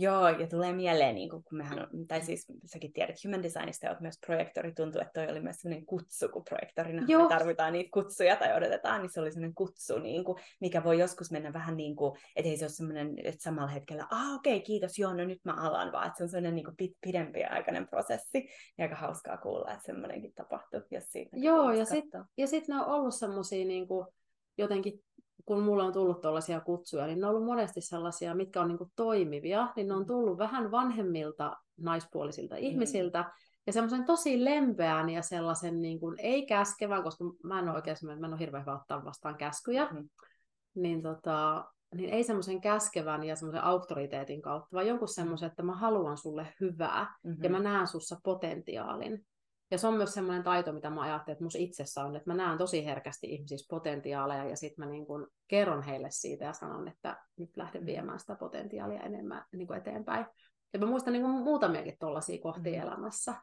Joo, 0.00 0.28
ja 0.28 0.46
tulee 0.46 0.72
mieleen, 0.72 1.14
niin 1.14 1.30
kun 1.30 1.42
mehän, 1.50 1.88
tai 2.08 2.22
siis 2.22 2.46
säkin 2.64 2.92
tiedät 2.92 3.16
Human 3.24 3.42
Designista, 3.42 3.86
ja 3.86 3.96
myös 4.00 4.18
projektori, 4.26 4.72
tuntuu, 4.72 5.00
että 5.00 5.12
toi 5.12 5.30
oli 5.32 5.40
myös 5.40 5.56
sellainen 5.56 5.86
kutsu, 5.86 6.28
kun 6.28 6.44
projektorina 6.44 7.04
Joo. 7.08 7.22
me 7.22 7.28
tarvitaan 7.28 7.72
niitä 7.72 7.90
kutsuja 7.92 8.36
tai 8.36 8.56
odotetaan, 8.56 9.02
niin 9.02 9.10
se 9.10 9.20
oli 9.20 9.32
sellainen 9.32 9.54
kutsu, 9.54 9.98
niin 9.98 10.24
kuin, 10.24 10.38
mikä 10.60 10.84
voi 10.84 10.98
joskus 10.98 11.30
mennä 11.30 11.52
vähän 11.52 11.76
niin 11.76 11.96
kuin, 11.96 12.18
että 12.36 12.50
ei 12.50 12.56
se 12.56 12.64
ole 12.64 12.70
sellainen, 12.70 13.14
että 13.24 13.42
samalla 13.42 13.70
hetkellä, 13.70 14.06
ah 14.10 14.34
okei, 14.34 14.56
okay, 14.56 14.64
kiitos, 14.66 14.98
joo, 14.98 15.14
no 15.14 15.24
nyt 15.24 15.44
mä 15.44 15.52
alan, 15.52 15.92
vaan 15.92 16.06
että 16.06 16.18
se 16.18 16.22
on 16.22 16.28
sellainen 16.28 16.54
niin 16.54 16.64
kuin 16.64 16.76
pit, 16.76 16.92
pidempi 17.00 17.44
aikainen 17.44 17.88
prosessi, 17.88 18.48
ja 18.78 18.84
aika 18.84 18.96
hauskaa 18.96 19.36
kuulla, 19.36 19.72
että 19.72 19.84
semmoinenkin 19.84 20.32
tapahtuu, 20.34 20.80
jos 20.90 21.04
siitä 21.08 21.36
Joo, 21.36 21.72
ja 21.72 21.84
sitten 21.84 22.24
sit 22.46 22.68
ne 22.68 22.74
on 22.74 22.86
ollut 22.86 23.14
semmoisia 23.14 23.64
niin 23.64 23.88
kuin, 23.88 24.06
jotenkin 24.58 25.04
kun 25.48 25.62
mulla 25.62 25.84
on 25.84 25.92
tullut 25.92 26.20
tuollaisia 26.20 26.60
kutsuja, 26.60 27.06
niin 27.06 27.20
ne 27.20 27.26
on 27.26 27.30
ollut 27.30 27.46
monesti 27.46 27.80
sellaisia, 27.80 28.34
mitkä 28.34 28.60
on 28.60 28.68
niin 28.68 28.78
kuin 28.78 28.92
toimivia, 28.96 29.72
niin 29.76 29.88
ne 29.88 29.94
on 29.94 30.06
tullut 30.06 30.38
vähän 30.38 30.70
vanhemmilta 30.70 31.56
naispuolisilta 31.76 32.54
mm. 32.54 32.60
ihmisiltä, 32.60 33.32
ja 33.66 33.72
semmoisen 33.72 34.04
tosi 34.04 34.44
lempeän 34.44 35.08
ja 35.08 35.22
sellaisen 35.22 35.82
niin 35.82 36.00
kuin, 36.00 36.16
ei 36.18 36.46
käskevän, 36.46 37.02
koska 37.02 37.24
mä 37.44 37.58
en 37.58 37.68
ole 37.68 37.76
oikein 37.76 37.96
mä 38.04 38.26
en 38.26 38.32
ole 38.32 38.38
hirveän 38.38 38.62
hyvä 38.62 38.74
ottaa 38.74 39.04
vastaan 39.04 39.36
käskyjä, 39.36 39.88
mm. 39.92 40.08
niin 40.74 41.02
tota, 41.02 41.64
niin 41.94 42.10
ei 42.10 42.24
semmoisen 42.24 42.60
käskevän 42.60 43.24
ja 43.24 43.36
semmoisen 43.36 43.64
auktoriteetin 43.64 44.42
kautta, 44.42 44.68
vaan 44.72 44.86
jonkun 44.86 45.08
semmoisen, 45.08 45.46
että 45.46 45.62
mä 45.62 45.76
haluan 45.76 46.18
sulle 46.18 46.46
hyvää 46.60 47.16
mm-hmm. 47.24 47.44
ja 47.44 47.50
mä 47.50 47.58
näen 47.58 47.86
sussa 47.86 48.20
potentiaalin. 48.24 49.26
Ja 49.70 49.78
se 49.78 49.86
on 49.86 49.94
myös 49.94 50.14
semmoinen 50.14 50.44
taito, 50.44 50.72
mitä 50.72 50.90
mä 50.90 51.02
ajattelen, 51.02 51.32
että 51.32 51.44
musta 51.44 51.58
itsessä 51.58 52.04
on, 52.04 52.16
että 52.16 52.30
mä 52.30 52.36
näen 52.36 52.58
tosi 52.58 52.84
herkästi 52.84 53.26
ihmisissä 53.26 53.66
potentiaaleja 53.70 54.44
ja 54.44 54.56
sitten 54.56 54.84
mä 54.84 54.90
niin 54.90 55.06
kun 55.06 55.28
kerron 55.48 55.82
heille 55.82 56.08
siitä 56.10 56.44
ja 56.44 56.52
sanon, 56.52 56.88
että 56.88 57.16
nyt 57.36 57.56
lähden 57.56 57.86
viemään 57.86 58.20
sitä 58.20 58.34
potentiaalia 58.34 59.00
enemmän 59.00 59.44
niin 59.52 59.66
kuin 59.66 59.78
eteenpäin. 59.78 60.26
Ja 60.72 60.78
mä 60.78 60.86
muistan 60.86 61.12
niin 61.12 61.22
kuin 61.22 61.34
muutamiakin 61.34 61.96
tuollaisia 62.00 62.42
kohtia 62.42 62.82
mm. 62.82 62.88
elämässä. 62.88 63.34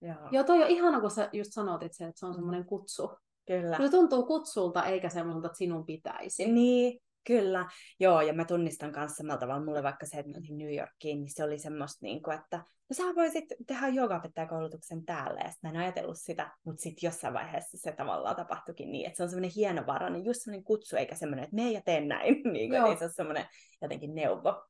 Joo. 0.00 0.28
Joo, 0.30 0.44
toi 0.44 0.62
on 0.62 0.68
ihana, 0.68 1.00
kun 1.00 1.10
sä 1.10 1.28
just 1.32 1.52
sanoit 1.52 1.82
itse, 1.82 2.04
että 2.04 2.20
se 2.20 2.26
on 2.26 2.34
semmoinen 2.34 2.64
kutsu. 2.64 3.10
Kyllä. 3.46 3.76
Se 3.76 3.90
tuntuu 3.90 4.26
kutsulta 4.26 4.84
eikä 4.84 5.08
semmoiselta, 5.08 5.46
että 5.46 5.58
sinun 5.58 5.86
pitäisi. 5.86 6.52
Niin, 6.52 7.01
Kyllä, 7.26 7.66
joo, 8.00 8.20
ja 8.20 8.32
mä 8.32 8.44
tunnistan 8.44 8.92
kanssa 8.92 9.16
samalla 9.16 9.40
tavalla, 9.40 9.64
mulle 9.64 9.82
vaikka 9.82 10.06
se, 10.06 10.16
että 10.16 10.32
mä 10.32 10.46
New 10.50 10.74
Yorkiin, 10.74 11.20
niin 11.20 11.34
se 11.34 11.44
oli 11.44 11.58
semmoista, 11.58 11.98
niin 12.02 12.22
kuin, 12.22 12.38
että 12.38 12.56
no 12.56 12.94
sä 12.94 13.02
voisit 13.14 13.44
tehdä 13.66 13.88
joogaopettajakoulutuksen 13.88 15.04
täällä, 15.04 15.40
ja 15.40 15.50
sitten 15.50 15.70
mä 15.70 15.78
en 15.78 15.82
ajatellut 15.82 16.18
sitä, 16.18 16.50
mutta 16.64 16.82
sitten 16.82 17.08
jossain 17.08 17.34
vaiheessa 17.34 17.78
se 17.78 17.92
tavallaan 17.92 18.36
tapahtuikin 18.36 18.92
niin, 18.92 19.06
että 19.06 19.16
se 19.16 19.22
on 19.22 19.28
semmoinen 19.28 19.50
hienovarainen, 19.56 20.24
just 20.24 20.42
semmoinen 20.42 20.64
kutsu, 20.64 20.96
eikä 20.96 21.14
semmoinen, 21.14 21.44
että 21.44 21.56
me 21.56 21.70
ja 21.70 21.82
tee 21.84 22.00
näin, 22.00 22.42
niin, 22.52 22.70
kuin, 22.70 22.82
niin 22.82 22.98
se 22.98 23.04
on 23.04 23.12
semmoinen 23.14 23.46
jotenkin 23.82 24.14
neuvo. 24.14 24.64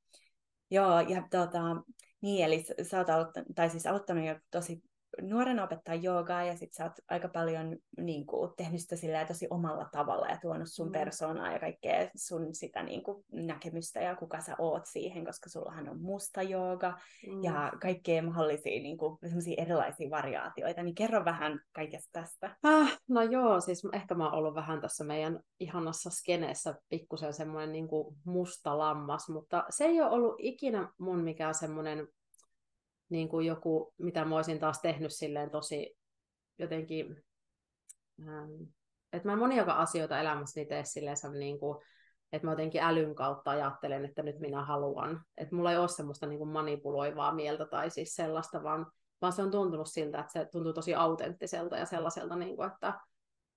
Joo, 0.70 1.00
ja 1.00 1.22
tota, 1.30 1.60
niin, 2.20 2.44
eli 2.44 2.64
sä 2.82 2.98
oot 2.98 3.10
aloittanut, 3.10 3.48
tai 3.54 3.70
siis 3.70 3.86
aloittanut 3.86 4.26
jo 4.26 4.38
tosi 4.50 4.82
nuorena 5.20 5.64
opettaa 5.64 5.94
joogaa 5.94 6.44
ja 6.44 6.56
sit 6.56 6.72
sä 6.72 6.84
oot 6.84 6.92
aika 7.08 7.28
paljon 7.28 7.76
niin 7.96 8.26
kuin, 8.26 8.52
tehnyt 8.56 8.80
sitä 8.80 8.96
silleen, 8.96 9.26
tosi 9.26 9.46
omalla 9.50 9.88
tavalla 9.92 10.26
ja 10.26 10.38
tuonut 10.42 10.68
sun 10.70 10.86
mm. 10.86 10.92
persoonaa 10.92 11.52
ja 11.52 11.58
kaikkea 11.58 12.10
sun 12.16 12.54
sitä 12.54 12.82
niin 12.82 13.02
kuin, 13.02 13.24
näkemystä 13.32 14.00
ja 14.00 14.16
kuka 14.16 14.40
sä 14.40 14.54
oot 14.58 14.86
siihen, 14.86 15.24
koska 15.24 15.50
sullahan 15.50 15.88
on 15.88 16.00
musta 16.00 16.42
jooga 16.42 16.98
mm. 17.26 17.42
ja 17.42 17.72
kaikkea 17.80 18.22
mahdollisia 18.22 18.82
niin 18.82 18.96
kuin, 18.96 19.18
erilaisia 19.58 20.10
variaatioita, 20.10 20.82
niin 20.82 20.94
kerro 20.94 21.24
vähän 21.24 21.60
kaikesta 21.72 22.08
tästä. 22.12 22.56
Ah, 22.62 22.98
no 23.08 23.22
joo, 23.22 23.60
siis 23.60 23.82
ehkä 23.92 24.14
mä 24.14 24.24
oon 24.24 24.34
ollut 24.34 24.54
vähän 24.54 24.80
tässä 24.80 25.04
meidän 25.04 25.40
ihanassa 25.60 26.10
skeneessä 26.10 26.74
pikkusen 26.88 27.34
semmoinen 27.34 27.72
niin 27.72 27.88
musta 28.24 28.78
lammas, 28.78 29.28
mutta 29.28 29.64
se 29.70 29.84
ei 29.84 30.00
ole 30.00 30.10
ollut 30.10 30.34
ikinä 30.38 30.88
mun 30.98 31.20
mikään 31.20 31.54
semmoinen 31.54 32.08
niin 33.12 33.28
kuin 33.28 33.46
joku, 33.46 33.94
mitä 33.98 34.24
mä 34.24 34.36
olisin 34.36 34.58
taas 34.58 34.80
tehnyt 34.80 35.12
silleen 35.12 35.50
tosi 35.50 35.96
jotenkin, 36.58 37.24
ähm, 38.20 38.62
että 39.12 39.28
mä 39.28 39.32
en 39.32 39.38
monia 39.38 39.64
asioita 39.64 40.20
elämässäni 40.20 40.66
tee 40.66 40.84
silleen 40.84 41.16
niin 41.38 41.58
kuin, 41.58 41.78
että 42.32 42.46
mä 42.46 42.52
jotenkin 42.52 42.82
älyn 42.82 43.14
kautta 43.14 43.50
ajattelen, 43.50 44.04
että 44.04 44.22
nyt 44.22 44.40
minä 44.40 44.64
haluan. 44.64 45.20
Että 45.38 45.54
mulla 45.54 45.72
ei 45.72 45.78
ole 45.78 45.88
semmoista 45.88 46.26
niin 46.26 46.38
kuin 46.38 46.50
manipuloivaa 46.50 47.34
mieltä 47.34 47.66
tai 47.66 47.90
siis 47.90 48.14
sellaista, 48.14 48.62
vaan, 48.62 48.86
vaan 49.22 49.32
se 49.32 49.42
on 49.42 49.50
tuntunut 49.50 49.86
siltä, 49.90 50.20
että 50.20 50.32
se 50.32 50.48
tuntuu 50.52 50.72
tosi 50.72 50.94
autenttiselta 50.94 51.76
ja 51.76 51.86
sellaiselta, 51.86 52.36
niin 52.36 52.56
kuin, 52.56 52.72
että, 52.72 53.00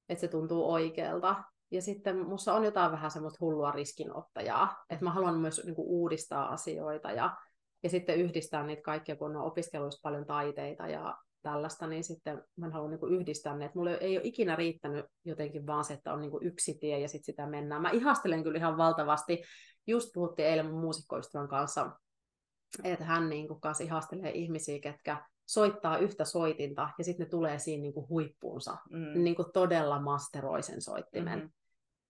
että 0.09 0.21
se 0.21 0.27
tuntuu 0.27 0.71
oikealta. 0.71 1.43
Ja 1.71 1.81
sitten 1.81 2.17
musta 2.27 2.53
on 2.53 2.63
jotain 2.63 2.91
vähän 2.91 3.11
semmoista 3.11 3.37
hullua 3.41 3.71
riskinottajaa, 3.71 4.83
että 4.89 5.05
mä 5.05 5.11
haluan 5.11 5.39
myös 5.39 5.61
niin 5.65 5.75
kuin, 5.75 5.87
uudistaa 5.87 6.53
asioita 6.53 7.11
ja 7.11 7.35
ja 7.85 7.89
sitten 7.89 8.17
yhdistää 8.19 8.65
niitä 8.65 8.81
kaikkia, 8.81 9.15
kun 9.15 9.35
on 9.35 9.45
opiskeluissa 9.45 9.99
paljon 10.03 10.25
taiteita 10.25 10.87
ja 10.87 11.17
tällaista, 11.41 11.87
niin 11.87 12.03
sitten 12.03 12.43
mä 12.57 12.69
haluan 12.69 12.91
niin 12.91 13.13
yhdistää 13.19 13.57
ne. 13.57 13.65
Että 13.65 13.77
mulle 13.79 13.97
ei 14.01 14.17
ole 14.17 14.27
ikinä 14.27 14.55
riittänyt 14.55 15.05
jotenkin 15.25 15.67
vaan 15.67 15.85
se, 15.85 15.93
että 15.93 16.13
on 16.13 16.21
niin 16.21 16.31
yksi 16.41 16.77
tie 16.79 16.99
ja 16.99 17.07
sitten 17.07 17.25
sitä 17.25 17.47
mennään. 17.47 17.81
Mä 17.81 17.89
ihastelen 17.89 18.43
kyllä 18.43 18.57
ihan 18.57 18.77
valtavasti. 18.77 19.43
Just 19.87 20.09
puhuttiin 20.13 20.47
eilen 20.47 20.65
mun 20.65 20.81
muusikkoistuvan 20.81 21.47
kanssa, 21.47 21.91
että 22.83 23.05
hän 23.05 23.29
niin 23.29 23.47
kuin 23.47 23.61
kanssa 23.61 23.83
ihastelee 23.83 24.31
ihmisiä, 24.31 24.79
ketkä 24.79 25.25
soittaa 25.45 25.97
yhtä 25.97 26.25
soitinta 26.25 26.89
ja 26.97 27.03
sitten 27.03 27.25
ne 27.25 27.29
tulee 27.29 27.59
siinä 27.59 27.81
niin 27.81 27.93
kuin 27.93 28.09
huippuunsa. 28.09 28.77
Mm. 28.89 29.23
Niin 29.23 29.35
kuin 29.35 29.51
todella 29.53 30.01
masteroi 30.01 30.63
sen 30.63 30.81
soittimen. 30.81 31.39
Mm-hmm. 31.39 31.53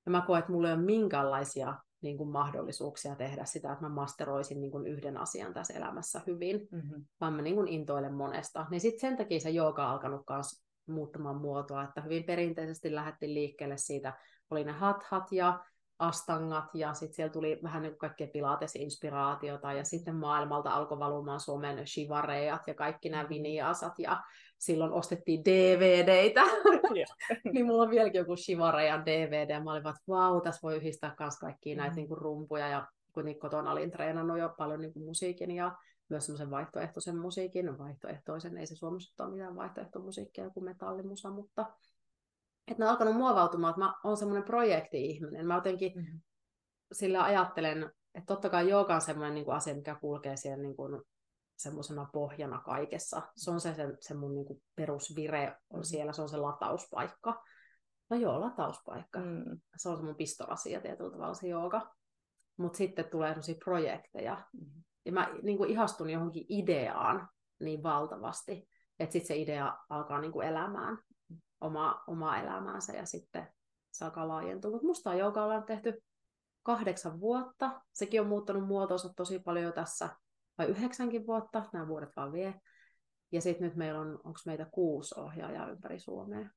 Ja 0.06 0.12
mä 0.12 0.24
koen, 0.28 0.40
että 0.40 0.52
mulla 0.52 0.68
ei 0.68 0.74
ole 0.74 0.84
minkäänlaisia 0.84 1.76
niin 2.06 2.18
kuin 2.18 2.30
mahdollisuuksia 2.30 3.16
tehdä 3.16 3.46
sitä, 3.46 3.72
että 3.72 3.86
mä 3.86 3.90
masteroisin 3.90 4.62
niin 4.62 4.72
kuin 4.72 4.88
yhden 4.88 5.18
asian 5.18 5.54
tässä 5.54 5.74
elämässä 5.74 6.22
hyvin, 6.28 6.68
mm-hmm. 6.72 7.06
vaan 7.22 7.34
mä 7.34 7.42
niin 7.42 7.56
kuin 7.56 7.68
intoilen 7.68 8.14
monesta. 8.14 8.66
Niin 8.70 8.82
sitten 8.82 9.00
sen 9.00 9.18
takia 9.18 9.40
se 9.40 9.50
jooga 9.50 9.86
on 9.86 9.92
alkanut 9.92 10.22
myös 10.30 10.66
muuttamaan 10.88 11.36
muotoa, 11.36 11.84
että 11.84 12.02
hyvin 12.02 12.24
perinteisesti 12.24 12.96
lähdettiin 12.96 13.34
liikkeelle 13.34 13.78
siitä, 13.78 14.14
oli 14.50 14.64
ne 14.64 14.72
hat-hat 14.72 15.32
ja 15.32 15.66
astangat 16.00 16.66
ja 16.74 16.94
sitten 16.94 17.16
siellä 17.16 17.34
tuli 17.34 17.60
vähän 17.64 17.84
niin 17.84 17.98
kaikkea 17.98 18.28
pilates-inspiraatiota 18.28 19.74
ja 19.74 19.84
sitten 19.84 20.16
maailmalta 20.16 20.70
alkoi 20.70 21.00
valumaan 21.00 21.40
Suomen 21.40 21.88
shivareat 21.88 22.62
ja 22.68 22.74
kaikki 22.74 23.10
nämä 23.10 23.24
mm-hmm. 23.24 23.36
viniasat 23.36 24.00
ja 24.00 24.22
silloin 24.58 24.92
ostettiin 24.92 25.46
DVDitä. 25.46 26.42
niin 27.54 27.66
mulla 27.66 27.84
on 27.84 27.90
vieläkin 27.90 28.20
joku 28.20 28.36
Shivarajan 28.36 29.06
DVD 29.06 29.50
ja 29.50 29.64
mä 29.64 29.72
olin 29.72 29.84
vaan, 29.84 29.96
että 29.96 30.12
vau, 30.12 30.42
tässä 30.42 30.60
voi 30.64 30.76
yhdistää 30.76 31.16
myös 31.20 31.40
kaikkia 31.40 31.76
näitä 31.76 31.92
mm. 31.92 31.96
niin 31.96 32.08
kuin 32.08 32.18
rumpuja 32.18 32.68
ja 32.68 32.88
kun 33.12 33.40
kotona 33.40 33.72
olin 33.72 33.92
treenannut 33.92 34.40
jo 34.40 34.50
paljon 34.58 34.82
niin 34.82 34.94
kuin 34.94 35.06
musiikin 35.06 35.52
ja 35.52 35.76
myös 36.10 36.26
semmoisen 36.26 36.52
vaihtoehtoisen 36.52 37.18
musiikin, 37.18 37.78
vaihtoehtoisen, 37.78 38.58
ei 38.58 38.68
se 38.68 38.76
Suomessa 38.76 39.24
ole 39.24 39.34
mitään 39.34 39.56
vaihtoehtomusiikkia 39.56 40.50
kuin 40.50 40.64
metallimusa, 40.64 41.30
mutta 41.30 41.66
että 42.68 42.84
ne 42.84 42.86
on 42.86 42.92
alkanut 42.92 43.16
muovautumaan, 43.16 43.72
että 43.72 43.80
mä 43.80 43.94
oon 44.04 44.18
semmoinen 44.18 44.44
projekti-ihminen. 44.44 45.48
Mä 45.48 45.56
jotenkin 45.56 45.92
mm-hmm. 45.96 46.20
sillä 46.92 47.24
ajattelen, 47.24 47.92
että 48.14 48.34
totta 48.34 48.50
kai 48.50 48.70
jooga 48.70 48.96
on 48.96 49.02
semmoinen 49.02 49.36
niin 49.36 49.46
kuin 49.46 49.56
asia, 49.56 49.76
mikä 49.76 49.96
kulkee 49.96 50.38
siellä 50.38 50.62
niin 50.62 50.76
kuin 50.76 51.02
semmoisena 51.58 52.10
pohjana 52.14 52.62
kaikessa. 52.62 53.22
Se 53.36 53.52
on 53.52 53.62
se, 53.62 53.74
se, 53.74 53.88
se 54.00 54.14
mun 54.14 54.36
niin 54.36 54.46
kuin 54.46 54.62
perusvire 54.76 55.56
on 55.70 55.80
mm. 55.80 55.84
siellä, 55.84 56.14
se 56.14 56.22
on 56.22 56.30
se 56.30 56.38
latauspaikka. 56.38 57.44
No 58.10 58.18
joo, 58.18 58.42
latauspaikka. 58.42 59.20
Mm. 59.20 59.60
Se 59.78 59.90
on 59.90 59.98
se 59.98 60.04
mun 60.04 60.16
pistoasia 60.16 60.82
tietyllä 60.82 61.12
tavalla 61.12 61.34
se 61.34 61.48
jooga. 61.48 61.96
Mutta 62.58 62.78
sitten 62.78 63.10
tulee 63.12 63.30
sellaisia 63.30 63.56
projekteja. 63.64 64.44
Mm. 64.54 64.84
Ja 65.06 65.12
mä 65.12 65.30
niin 65.44 65.58
kuin 65.58 65.70
ihastun 65.70 66.10
johonkin 66.10 66.46
ideaan 66.50 67.30
niin 67.60 67.84
valtavasti, 67.84 68.70
että 69.00 69.14
sitten 69.14 69.28
se 69.28 69.36
idea 69.36 69.78
alkaa 69.90 70.22
niin 70.22 70.32
kuin 70.32 70.48
elämään 70.48 70.98
oma, 71.62 72.04
omaa 72.08 72.42
elämäänsä 72.42 72.94
ja 72.94 73.06
sitten 73.06 73.48
se 73.92 74.06
alkaa 74.06 74.28
laajentua. 74.28 74.72
Mutta 74.72 74.88
musta 74.88 75.14
jooga 75.14 75.44
ollaan 75.44 75.64
tehty 75.64 76.04
kahdeksan 76.64 77.20
vuotta. 77.20 77.82
Sekin 77.94 78.22
on 78.22 78.28
muuttanut 78.28 78.68
muotoonsa 78.68 79.14
tosi 79.16 79.40
paljon 79.40 79.66
jo 79.66 79.72
tässä 79.72 80.10
vai 80.58 80.68
yhdeksänkin 80.68 81.28
vuotta, 81.28 81.70
nämä 81.74 81.88
vuodet 81.88 82.10
vaan 82.16 82.34
vie. 82.34 82.54
Ja 83.32 83.42
sitten 83.42 83.68
nyt 83.68 83.76
meillä 83.76 84.00
on, 84.00 84.20
onko 84.24 84.40
meitä 84.46 84.66
kuusi 84.72 85.20
ohjaajaa 85.20 85.70
ympäri 85.70 86.00
Suomea. 86.00 86.50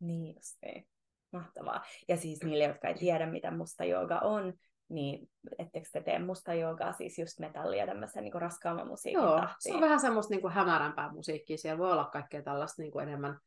Niin 0.00 0.34
justiin. 0.36 0.88
Mahtavaa. 1.32 1.84
Ja 2.08 2.16
siis 2.16 2.42
niille, 2.42 2.64
jotka 2.64 2.88
ei 2.88 2.94
tiedä, 2.94 3.26
mitä 3.26 3.50
musta 3.50 3.84
jooga 3.84 4.18
on, 4.18 4.52
niin 4.88 5.28
ettekö 5.58 5.88
te 5.92 6.00
tee 6.00 6.18
musta 6.18 6.54
joogaa, 6.54 6.92
siis 6.92 7.18
just 7.18 7.38
metallia 7.38 7.86
tämmöisen 7.86 8.24
niin 8.24 8.32
raskaamman 8.32 8.88
musiikin 8.88 9.22
Joo, 9.22 9.36
tahtiin. 9.40 9.56
se 9.58 9.74
on 9.74 9.80
vähän 9.80 10.00
semmoista 10.00 10.30
niin 10.34 10.40
kuin 10.40 10.52
hämärämpää 10.52 11.12
musiikkia. 11.12 11.58
Siellä 11.58 11.78
voi 11.78 11.92
olla 11.92 12.04
kaikkea 12.04 12.42
tällaista 12.42 12.82
niin 12.82 12.92
kuin 12.92 13.08
enemmän 13.08 13.38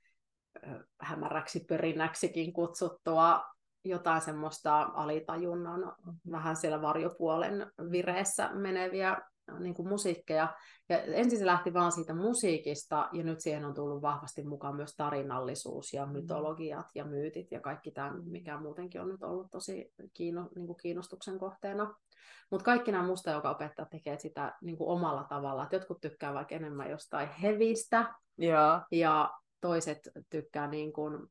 hämäräksi 1.00 1.66
pörinäksikin 1.70 2.54
kutsuttua 2.54 3.44
jotain 3.86 4.22
semmoista 4.22 4.82
alitajunnan, 4.82 5.96
vähän 6.32 6.56
siellä 6.56 6.82
varjopuolen 6.82 7.72
vireessä 7.92 8.50
meneviä 8.54 9.18
niin 9.60 9.74
kuin 9.74 9.88
musiikkeja. 9.88 10.56
Ja 10.90 11.02
ensin 11.02 11.40
se 11.40 11.46
lähti 11.46 11.74
vaan 11.74 11.92
siitä 11.92 12.14
musiikista, 12.14 13.10
ja 13.12 13.24
nyt 13.24 13.40
siihen 13.40 13.66
on 13.66 13.74
tullut 13.74 14.02
vahvasti 14.02 14.44
mukaan 14.44 14.76
myös 14.76 14.96
tarinallisuus 14.96 15.94
ja 15.94 16.06
mm. 16.06 16.12
mytologiat 16.12 16.86
ja 16.96 17.06
myytit 17.06 17.52
ja 17.52 17.60
kaikki 17.60 17.92
tämä, 17.92 18.14
mikä 18.26 18.58
muutenkin 18.58 19.02
on 19.02 19.10
nyt 19.10 19.24
ollut 19.24 19.52
tosi 19.52 19.94
kiino, 20.14 20.50
niin 20.56 20.68
kuin 20.68 20.78
kiinnostuksen 20.78 21.40
kohteena. 21.40 21.96
Mutta 22.52 22.66
kaikki 22.66 22.92
nämä 22.92 23.08
musta, 23.08 23.32
joka 23.32 23.50
opettaa, 23.50 23.86
tekee 23.86 24.20
sitä 24.20 24.58
niin 24.62 24.78
kuin 24.78 24.90
omalla 24.90 25.24
tavalla. 25.24 25.64
Et 25.64 25.74
jotkut 25.74 26.02
tykkää 26.02 26.34
vaikka 26.34 26.56
enemmän 26.56 26.90
jostain 26.90 27.30
hevistä, 27.30 28.14
ja, 28.38 28.86
ja 28.92 29.32
toiset 29.62 30.10
tykkää 30.30 30.68
niin 30.68 30.94
kuin 30.94 31.28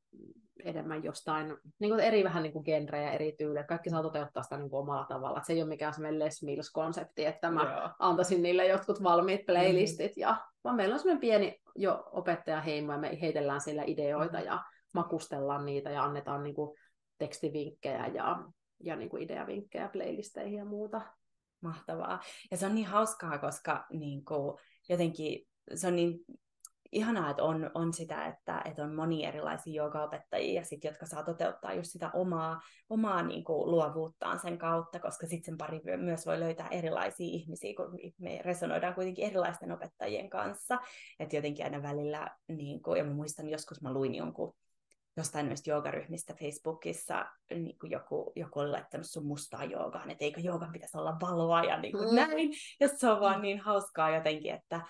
enemmän 0.65 1.05
jostain, 1.05 1.57
niin 1.79 1.91
kuin 1.91 2.01
eri 2.01 2.25
vähän 2.25 2.43
niin 2.43 2.53
kuin 2.53 2.65
genrejä, 2.65 3.13
eri 3.13 3.35
tyylejä. 3.39 3.65
Kaikki 3.65 3.91
saa 3.91 4.03
toteuttaa 4.03 4.43
sitä 4.43 4.57
niin 4.57 4.71
kuin 4.71 4.81
omalla 4.81 5.05
tavalla. 5.05 5.39
Et 5.39 5.45
se 5.45 5.53
ei 5.53 5.63
ole 5.63 5.69
mikään 5.69 5.95
semmoinen 5.95 6.19
Les 6.19 6.43
Mills-konsepti, 6.43 7.25
että 7.25 7.51
mä 7.51 7.63
Joo. 7.63 7.91
antaisin 7.99 8.43
niille 8.43 8.67
jotkut 8.67 9.03
valmiit 9.03 9.47
playlistit, 9.47 10.17
mm. 10.17 10.21
ja, 10.21 10.37
vaan 10.65 10.77
meillä 10.77 10.93
on 10.93 10.99
semmoinen 10.99 11.21
pieni 11.21 11.61
jo 11.77 12.09
opettajaheimo, 12.13 12.93
ja 12.93 12.99
me 12.99 13.19
heitellään 13.21 13.61
sillä 13.61 13.83
ideoita, 13.87 14.41
ja 14.41 14.65
makustellaan 14.95 15.65
niitä, 15.67 15.91
ja 15.91 16.05
annetaan 16.05 16.43
niin 16.43 16.55
kuin 16.55 16.79
tekstivinkkejä 17.19 18.07
ja, 18.07 18.45
ja 18.81 18.97
niin 18.97 19.09
kuin 19.09 19.23
ideavinkkejä 19.23 19.89
playlisteihin 19.89 20.59
ja 20.59 20.65
muuta. 20.65 21.01
Mahtavaa. 21.61 22.21
Ja 22.51 22.57
se 22.57 22.67
on 22.67 22.75
niin 22.75 22.87
hauskaa, 22.87 23.39
koska 23.39 23.87
niin 23.93 24.25
kuin, 24.25 24.59
jotenkin 24.89 25.47
se 25.75 25.87
on 25.87 25.97
niin 25.97 26.19
ihanaa, 26.93 27.31
että 27.31 27.43
on, 27.43 27.71
on 27.75 27.93
sitä, 27.93 28.27
että, 28.27 28.63
että 28.65 28.83
on 28.83 28.95
moni 28.95 29.25
erilaisia 29.25 29.75
joogaopettajia, 29.75 30.65
sit, 30.65 30.85
jotka 30.85 31.07
saa 31.07 31.23
toteuttaa 31.23 31.75
just 31.75 31.91
sitä 31.91 32.11
omaa, 32.15 32.61
omaa 32.91 33.23
niin 33.23 33.45
kuin, 33.45 33.71
luovuuttaan 33.71 34.41
sen 34.41 34.59
kautta, 34.59 35.01
koska 35.01 35.27
sitten 35.27 35.45
sen 35.45 35.59
pari 35.59 35.81
myös 35.97 36.27
voi 36.27 36.41
löytää 36.41 36.69
erilaisia 36.69 37.27
ihmisiä, 37.27 37.75
kun 37.77 37.99
me 38.19 38.41
resonoidaan 38.45 38.95
kuitenkin 38.95 39.25
erilaisten 39.25 39.73
opettajien 39.73 40.31
kanssa. 40.31 40.79
Että 41.21 41.37
jotenkin 41.37 41.65
aina 41.65 41.83
välillä, 41.83 42.31
niin 42.49 42.83
kuin, 42.83 42.99
ja 42.99 43.05
mä 43.05 43.15
muistan 43.15 43.49
joskus 43.49 43.83
mä 43.83 43.93
luin 43.93 44.15
jonkun 44.15 44.55
jostain 45.19 45.49
noista 45.49 45.71
joogaryhmistä 45.71 46.35
Facebookissa 46.35 47.27
niin 47.51 47.79
kuin 47.79 47.91
joku, 47.91 48.33
joku 48.37 48.61
oli 48.61 48.71
laittanut 48.71 49.07
sun 49.07 49.27
mustaa 49.27 49.65
joogaan, 49.65 50.11
että 50.11 50.25
eikö 50.25 50.41
joogan 50.41 50.73
pitäisi 50.73 50.99
olla 50.99 51.17
valoa 51.21 51.63
ja 51.63 51.81
niin 51.81 51.93
kuin 51.93 52.09
mm. 52.09 52.15
näin. 52.15 52.51
Ja 52.81 52.89
se 52.89 53.11
on 53.11 53.21
vaan 53.21 53.43
niin 53.43 53.61
hauskaa 53.61 54.15
jotenkin, 54.15 54.55
että 54.55 54.81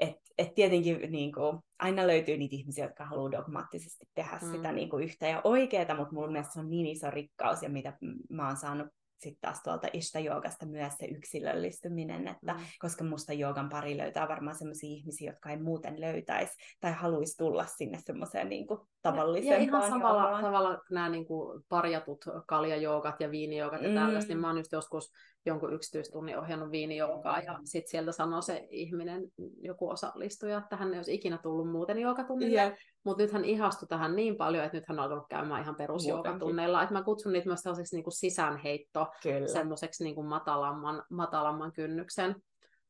et, 0.00 0.16
et 0.38 0.54
tietenkin 0.54 1.12
niin 1.12 1.32
kuin, 1.32 1.58
aina 1.78 2.06
löytyy 2.06 2.36
niitä 2.36 2.56
ihmisiä, 2.56 2.84
jotka 2.84 3.04
haluaa 3.04 3.30
dogmaattisesti 3.30 4.06
tehdä 4.14 4.38
mm. 4.42 4.52
sitä 4.52 4.72
niin 4.72 4.90
kuin, 4.90 5.04
yhtä 5.04 5.28
ja 5.28 5.40
oikeaa, 5.44 5.96
mutta 5.96 6.14
mun 6.14 6.32
mielestä 6.32 6.52
se 6.52 6.60
on 6.60 6.70
niin 6.70 6.86
iso 6.86 7.10
rikkaus, 7.10 7.62
ja 7.62 7.68
mitä 7.68 7.98
mä 8.30 8.46
oon 8.46 8.56
saanut 8.56 8.88
sitten 9.20 9.40
taas 9.40 9.62
tuolta 9.62 9.88
Ishta-joogasta 9.92 10.66
myös 10.66 10.92
se 10.98 11.06
yksilöllistyminen, 11.06 12.28
että 12.28 12.52
mm. 12.52 12.60
koska 12.78 13.04
musta 13.04 13.32
joogan 13.32 13.68
pari 13.68 13.96
löytää 13.96 14.28
varmaan 14.28 14.56
sellaisia 14.56 14.90
ihmisiä, 14.90 15.30
jotka 15.30 15.50
ei 15.50 15.56
muuten 15.56 16.00
löytäisi 16.00 16.56
tai 16.80 16.92
haluaisi 16.92 17.36
tulla 17.36 17.66
sinne 17.66 17.98
semmoiseen 18.04 18.48
niin 18.48 18.66
tavalliseen 19.02 19.52
Ja, 19.52 19.58
ja 19.58 19.62
ihan 19.62 19.90
samalla 19.90 20.40
tavalla 20.40 20.78
nämä 20.90 21.08
niin 21.08 21.26
kuin 21.26 21.64
parjatut 21.68 22.24
kaljajoogat 22.46 23.20
ja 23.20 23.30
viinijoogat 23.30 23.82
ja 23.82 23.88
mm. 23.88 23.94
tällaista, 23.94 24.28
niin 24.28 24.40
mä 24.40 24.46
oon 24.46 24.58
just 24.58 24.72
joskus 24.72 25.12
jonkun 25.46 25.74
yksityistunnin 25.74 26.38
ohjannut 26.38 26.70
viinijoogaa 26.70 27.40
ja 27.40 27.58
sitten 27.64 27.90
sieltä 27.90 28.12
sanoo 28.12 28.42
se 28.42 28.66
ihminen, 28.70 29.22
joku 29.60 29.88
osallistuja, 29.88 30.58
että 30.58 30.76
hän 30.76 30.92
ei 30.92 30.98
olisi 30.98 31.14
ikinä 31.14 31.38
tullut 31.38 31.70
muuten 31.70 31.98
joogatunnille, 31.98 32.60
yeah. 32.60 32.76
Mutta 33.04 33.22
nyt 33.22 33.32
hän 33.32 33.44
ihastui 33.44 33.88
tähän 33.88 34.16
niin 34.16 34.36
paljon, 34.36 34.64
että 34.64 34.76
nyt 34.76 34.88
hän 34.88 34.98
on 34.98 35.02
alkanut 35.02 35.28
käymään 35.28 35.62
ihan 35.62 35.76
perusjoogatunneilla, 35.76 36.82
että 36.82 36.92
mä 36.92 37.02
kutsun 37.02 37.32
niitä 37.32 37.46
myös 37.46 37.60
sellaiseksi 37.60 37.96
niin 37.96 38.04
kuin 38.04 38.12
sisäänheitto, 38.12 39.06
semmoiseksi 39.52 40.04
niin 40.04 40.14
kuin 40.14 40.26
matalamman, 40.26 41.02
matalamman 41.10 41.72
kynnyksen. 41.72 42.36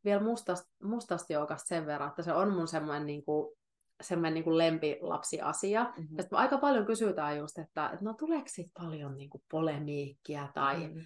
Vielä 0.04 0.22
mustasta, 0.22 0.70
mustasta 0.82 1.32
joogasta 1.32 1.68
sen 1.68 1.86
verran, 1.86 2.08
että 2.08 2.22
se 2.22 2.32
on 2.32 2.52
mun 2.52 2.68
semmoinen 2.68 3.06
niin 3.06 3.24
kuin 3.24 3.56
semmoinen 4.02 4.34
niin 4.34 4.44
kuin 4.44 4.58
lempilapsiasia. 4.58 5.84
Mm-hmm. 5.84 6.16
Ja 6.18 6.24
aika 6.32 6.58
paljon 6.58 6.86
kysytään 6.86 7.38
just, 7.38 7.58
että, 7.58 7.86
että 7.86 8.04
no 8.04 8.14
tuleeko 8.14 8.46
siitä 8.48 8.70
paljon 8.78 9.16
niin 9.16 9.30
kuin 9.30 9.42
polemiikkia 9.50 10.48
tai 10.54 10.76
mm-hmm 10.76 11.04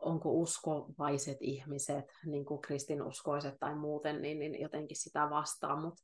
onko 0.00 0.32
uskovaiset 0.32 1.38
ihmiset, 1.40 2.04
niin 2.26 2.44
kuin 2.44 2.60
kristinuskoiset 2.60 3.54
tai 3.60 3.74
muuten, 3.74 4.22
niin, 4.22 4.38
niin 4.38 4.60
jotenkin 4.60 4.96
sitä 4.96 5.30
vastaan, 5.30 5.82
mutta 5.82 6.02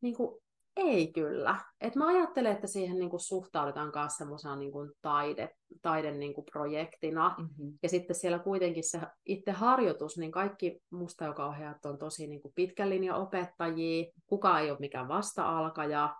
niin 0.00 0.16
kuin, 0.16 0.42
ei 0.76 1.12
kyllä. 1.12 1.56
Et 1.80 1.94
mä 1.94 2.08
ajattelen, 2.08 2.52
että 2.52 2.66
siihen 2.66 2.98
niin 2.98 3.10
kuin 3.10 3.20
suhtaudutaan 3.20 3.92
myös 3.94 4.16
semmoisena 4.16 4.56
niin 4.56 4.72
kuin 4.72 4.92
taide, 5.02 5.56
taide 5.82 6.10
niin 6.10 6.34
kuin 6.34 6.44
projektina. 6.52 7.34
Mm-hmm. 7.38 7.78
Ja 7.82 7.88
sitten 7.88 8.16
siellä 8.16 8.38
kuitenkin 8.38 8.90
se 8.90 9.00
itse 9.26 9.52
harjoitus, 9.52 10.18
niin 10.18 10.32
kaikki 10.32 10.80
musta 10.90 11.24
joka 11.24 11.46
ohjaat 11.46 11.86
on 11.86 11.98
tosi 11.98 12.26
niin 12.26 12.42
kuin 12.42 12.54
pitkän 12.54 12.90
linjan 12.90 13.20
opettajia. 13.20 14.12
Kukaan 14.26 14.62
ei 14.62 14.70
ole 14.70 14.78
mikään 14.78 15.08
vasta-alkaja 15.08 16.14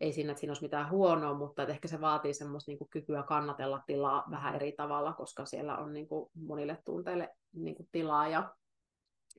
ei 0.00 0.12
siinä, 0.12 0.30
että 0.30 0.40
siinä 0.40 0.50
olisi 0.50 0.62
mitään 0.62 0.90
huonoa, 0.90 1.34
mutta 1.34 1.66
ehkä 1.66 1.88
se 1.88 2.00
vaatii 2.00 2.34
semmoista 2.34 2.70
niin 2.70 2.78
kuin 2.78 2.88
kykyä 2.90 3.22
kannatella 3.22 3.82
tilaa 3.86 4.24
vähän 4.30 4.54
eri 4.54 4.72
tavalla, 4.72 5.12
koska 5.12 5.44
siellä 5.44 5.76
on 5.76 5.92
niin 5.92 6.08
kuin 6.08 6.30
monille 6.34 6.78
tunteille 6.84 7.28
niin 7.52 7.74
kuin 7.74 7.88
tilaa 7.92 8.28
ja, 8.28 8.54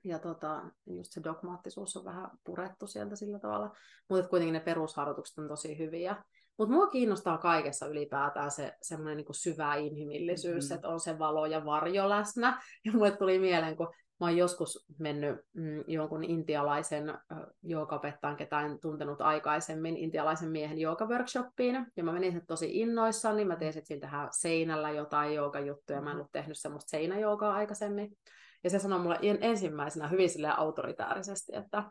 ja 0.03 0.19
tota, 0.19 0.61
just 0.85 1.11
se 1.11 1.23
dogmaattisuus 1.23 1.97
on 1.97 2.05
vähän 2.05 2.29
purettu 2.43 2.87
sieltä 2.87 3.15
sillä 3.15 3.39
tavalla, 3.39 3.75
mutta 4.09 4.29
kuitenkin 4.29 4.53
ne 4.53 4.59
perusharjoitukset 4.59 5.37
on 5.37 5.47
tosi 5.47 5.77
hyviä. 5.77 6.23
Mutta 6.57 6.73
mua 6.73 6.87
kiinnostaa 6.87 7.37
kaikessa 7.37 7.87
ylipäätään 7.87 8.51
se 8.51 8.73
semmoinen 8.81 9.17
niin 9.17 9.25
syvä 9.31 9.75
inhimillisyys, 9.75 10.63
mm-hmm. 10.63 10.75
että 10.75 10.87
on 10.87 10.99
se 10.99 11.19
valo 11.19 11.45
ja 11.45 11.65
varjo 11.65 12.09
läsnä. 12.09 12.61
Ja 12.85 12.91
mulle 12.91 13.11
tuli 13.11 13.39
mieleen, 13.39 13.77
kun 13.77 13.93
Mä 14.21 14.27
oon 14.27 14.37
joskus 14.37 14.85
mennyt 14.99 15.39
mm, 15.53 15.83
jonkun 15.87 16.23
intialaisen 16.23 17.09
äh, 17.09 17.17
joogaopettajan, 17.63 18.37
ketä 18.37 18.61
en 18.61 18.79
tuntenut 18.79 19.21
aikaisemmin, 19.21 19.97
intialaisen 19.97 20.49
miehen 20.49 20.79
joogaworkshoppiin. 20.79 21.85
Ja 21.97 22.03
mä 22.03 22.11
menin 22.11 22.45
tosi 22.47 22.79
innoissaan, 22.79 23.35
niin 23.35 23.47
mä 23.47 23.55
tein 23.55 23.73
sitten 23.73 23.99
tähän 23.99 24.27
seinällä 24.31 24.91
jotain 24.91 25.33
joogajuttuja. 25.33 26.01
Mä 26.01 26.11
en 26.11 26.15
ollut 26.15 26.31
tehnyt 26.31 26.57
semmoista 26.59 26.89
seinäjoogaa 26.89 27.53
aikaisemmin. 27.53 28.17
Ja 28.63 28.69
se 28.69 28.79
sanoi 28.79 28.99
mulle 28.99 29.19
ensimmäisenä 29.21 30.07
hyvin 30.07 30.29
autoritäärisesti, 30.57 31.55
että 31.55 31.83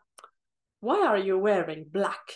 Why 0.83 1.07
are 1.07 1.27
you 1.27 1.43
wearing 1.43 1.91
black? 1.91 2.27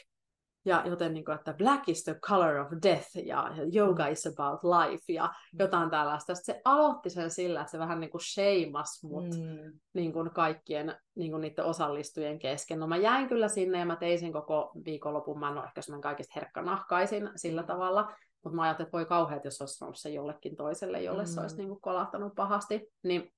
ja 0.65 0.83
joten 0.85 1.13
niin 1.13 1.25
kuin, 1.25 1.35
että 1.35 1.53
black 1.53 1.89
is 1.89 2.03
the 2.03 2.15
color 2.15 2.55
of 2.55 2.67
death 2.83 3.17
ja 3.25 3.51
yoga 3.75 4.07
is 4.07 4.27
about 4.27 4.59
life 4.63 5.13
ja 5.13 5.25
mm. 5.25 5.59
jotain 5.59 5.89
tällaista. 5.89 6.35
Sitten 6.35 6.55
se 6.55 6.61
aloitti 6.65 7.09
sen 7.09 7.31
sillä, 7.31 7.61
että 7.61 7.71
se 7.71 7.79
vähän 7.79 7.99
niin 7.99 8.09
kuin 8.09 8.21
sheimas 8.21 9.03
mut 9.03 9.23
mm. 9.23 9.79
niin 9.93 10.13
kuin 10.13 10.29
kaikkien 10.29 10.95
niin 11.15 11.31
kuin 11.31 11.41
niiden 11.41 11.65
osallistujien 11.65 12.39
kesken. 12.39 12.79
No 12.79 12.87
mä 12.87 12.97
jäin 12.97 13.27
kyllä 13.27 13.47
sinne 13.47 13.79
ja 13.79 13.85
mä 13.85 13.95
tein 13.95 14.19
sen 14.19 14.33
koko 14.33 14.71
viikonlopun. 14.85 15.39
Mä 15.39 15.49
en 15.49 15.57
ole 15.57 15.65
ehkä 15.65 15.81
semmoinen 15.81 16.01
kaikista 16.01 16.33
herkkanahkaisin 16.35 17.29
sillä 17.35 17.61
mm. 17.61 17.67
tavalla, 17.67 18.11
mutta 18.43 18.55
mä 18.55 18.63
ajattelin, 18.63 18.87
että 18.87 18.97
voi 18.97 19.05
kauheat, 19.05 19.45
jos 19.45 19.61
olisi 19.61 19.73
sanonut 19.73 19.99
se 19.99 20.09
jollekin 20.09 20.55
toiselle, 20.55 21.01
jolle 21.01 21.23
mm. 21.23 21.27
se 21.27 21.41
olisi 21.41 21.57
niin 21.57 21.69
kuin 21.69 21.81
kolahtanut 21.81 22.35
pahasti. 22.35 22.87
Niin 23.03 23.33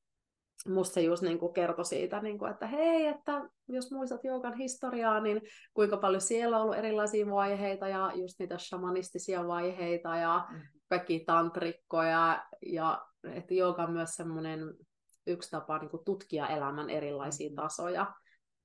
musta 0.68 0.94
se 0.94 1.02
just 1.02 1.24
niin 1.24 1.40
kuin 1.40 1.54
kertoi 1.54 1.86
siitä, 1.86 2.22
niin 2.22 2.38
kuin, 2.38 2.52
että 2.52 2.68
hei, 2.68 3.06
että 3.06 3.50
jos 3.68 3.92
muistat 3.92 4.24
joukan 4.24 4.54
historiaa, 4.54 5.20
niin 5.20 5.42
kuinka 5.74 5.98
paljon 5.98 6.22
siellä 6.22 6.58
on 6.58 6.64
ollut 6.64 6.78
erilaisia 6.78 7.26
vaiheita 7.26 7.88
ja 7.88 8.12
just 8.16 8.40
niitä 8.40 8.58
shamanistisia 8.58 9.48
vaiheita 9.48 10.16
ja 10.16 10.48
mm. 10.52 10.62
kaikki 10.90 11.24
tantrikkoja 11.26 12.44
ja 12.66 13.06
että 13.24 13.54
jouka 13.54 13.84
on 13.84 13.92
myös 13.92 14.10
semmoinen 14.16 14.60
yksi 15.28 15.52
tapa 15.52 15.78
niin 15.80 15.90
kuin 15.90 16.06
tutkia 16.06 16.48
elämän 16.48 16.90
erilaisia 16.90 17.50
mm. 17.50 17.56
tasoja 17.56 18.14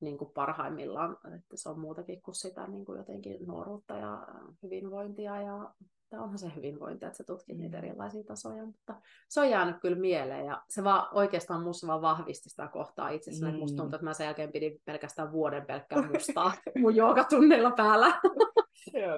niin 0.01 0.19
kuin 0.19 0.33
parhaimmillaan, 0.35 1.17
että 1.37 1.57
se 1.57 1.69
on 1.69 1.81
muutakin 1.81 2.23
kuin 2.23 2.35
sitä 2.35 2.67
niin 2.67 2.85
kuin 2.85 2.99
jotenkin 2.99 3.47
nuoruutta 3.47 3.97
ja 3.97 4.27
hyvinvointia 4.63 5.43
ja 5.43 5.75
että 6.13 6.23
onhan 6.23 6.39
se 6.39 6.53
hyvinvointi, 6.57 7.05
että 7.05 7.17
sä 7.17 7.25
tutkit 7.25 7.59
niitä 7.59 7.79
mm. 7.79 7.85
erilaisia 7.85 8.25
tasoja, 8.25 8.67
mutta 8.67 8.95
se 9.29 9.41
on 9.41 9.51
jäänyt 9.51 9.77
kyllä 9.81 9.97
mieleen 9.97 10.47
ja 10.47 10.63
se 10.69 10.85
vaan 10.85 11.09
oikeastaan 11.13 11.63
musta 11.63 11.87
vaan 11.87 12.03
vahvisti 12.03 12.51
sitä 12.51 12.69
kohtaa 12.69 13.09
itsessäni, 13.09 13.53
mm. 13.53 13.59
musta 13.59 13.77
tuntuu, 13.77 13.97
että 13.97 14.05
mä 14.05 14.15
sen 14.15 14.25
jälkeen 14.25 14.53
pidin 14.53 14.81
pelkästään 14.85 15.33
vuoden 15.33 15.67
pelkkää 15.67 16.03
mustaa 16.03 16.53
mun 16.81 16.97
joogatunneilla 16.97 17.71
päällä. 17.71 18.21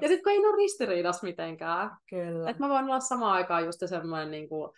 ja 0.02 0.08
sitten 0.08 0.22
kun 0.22 0.32
ei 0.32 0.38
ole 0.38 0.56
ristiriidas 0.56 1.22
mitenkään. 1.22 1.90
Kyllä. 2.10 2.50
Että 2.50 2.62
mä 2.62 2.68
voin 2.68 2.84
olla 2.84 3.00
samaan 3.00 3.32
aikaan 3.32 3.64
just 3.64 3.80
semmoinen 3.86 4.30
niin 4.30 4.48
kuin, 4.48 4.70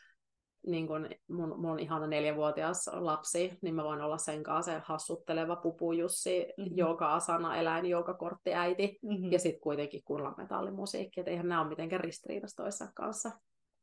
niin 0.67 0.87
kun 0.87 1.09
mun, 1.31 1.61
mun 1.61 1.79
ihana 1.79 2.07
neljävuotias 2.07 2.91
lapsi, 2.93 3.59
niin 3.63 3.75
mä 3.75 3.85
voin 3.85 4.01
olla 4.01 4.19
sen 4.19 4.43
kanssa 4.43 4.73
se 4.73 4.81
hassutteleva 4.85 5.57
pupu 5.57 5.93
Jussi, 5.93 6.47
mm-hmm. 6.59 6.77
joka 6.77 7.15
asana 7.15 7.57
eläin, 7.57 7.87
joka 7.87 8.15
kortti 8.15 8.55
äiti, 8.55 8.99
mm-hmm. 9.03 9.33
ja 9.33 9.39
sitten 9.39 9.61
kuitenkin 9.61 10.03
kunnan 10.05 10.35
metallimusiikki, 10.37 11.21
että 11.21 11.31
eihän 11.31 11.49
nämä 11.49 11.61
ole 11.61 11.69
mitenkään 11.69 12.05
ristiriidassa 12.05 12.63
toissa 12.63 12.93
kanssa. 12.95 13.31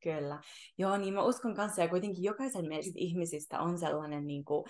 Kyllä. 0.03 0.41
Joo, 0.77 0.97
niin 0.97 1.13
mä 1.13 1.23
uskon 1.23 1.55
kanssa, 1.55 1.81
ja 1.81 1.87
kuitenkin 1.87 2.23
jokaisen 2.23 2.67
meistä 2.67 2.93
ihmisistä 2.95 3.59
on 3.59 3.77
sellainen 3.77 4.27
niin 4.27 4.45
kuin, 4.45 4.63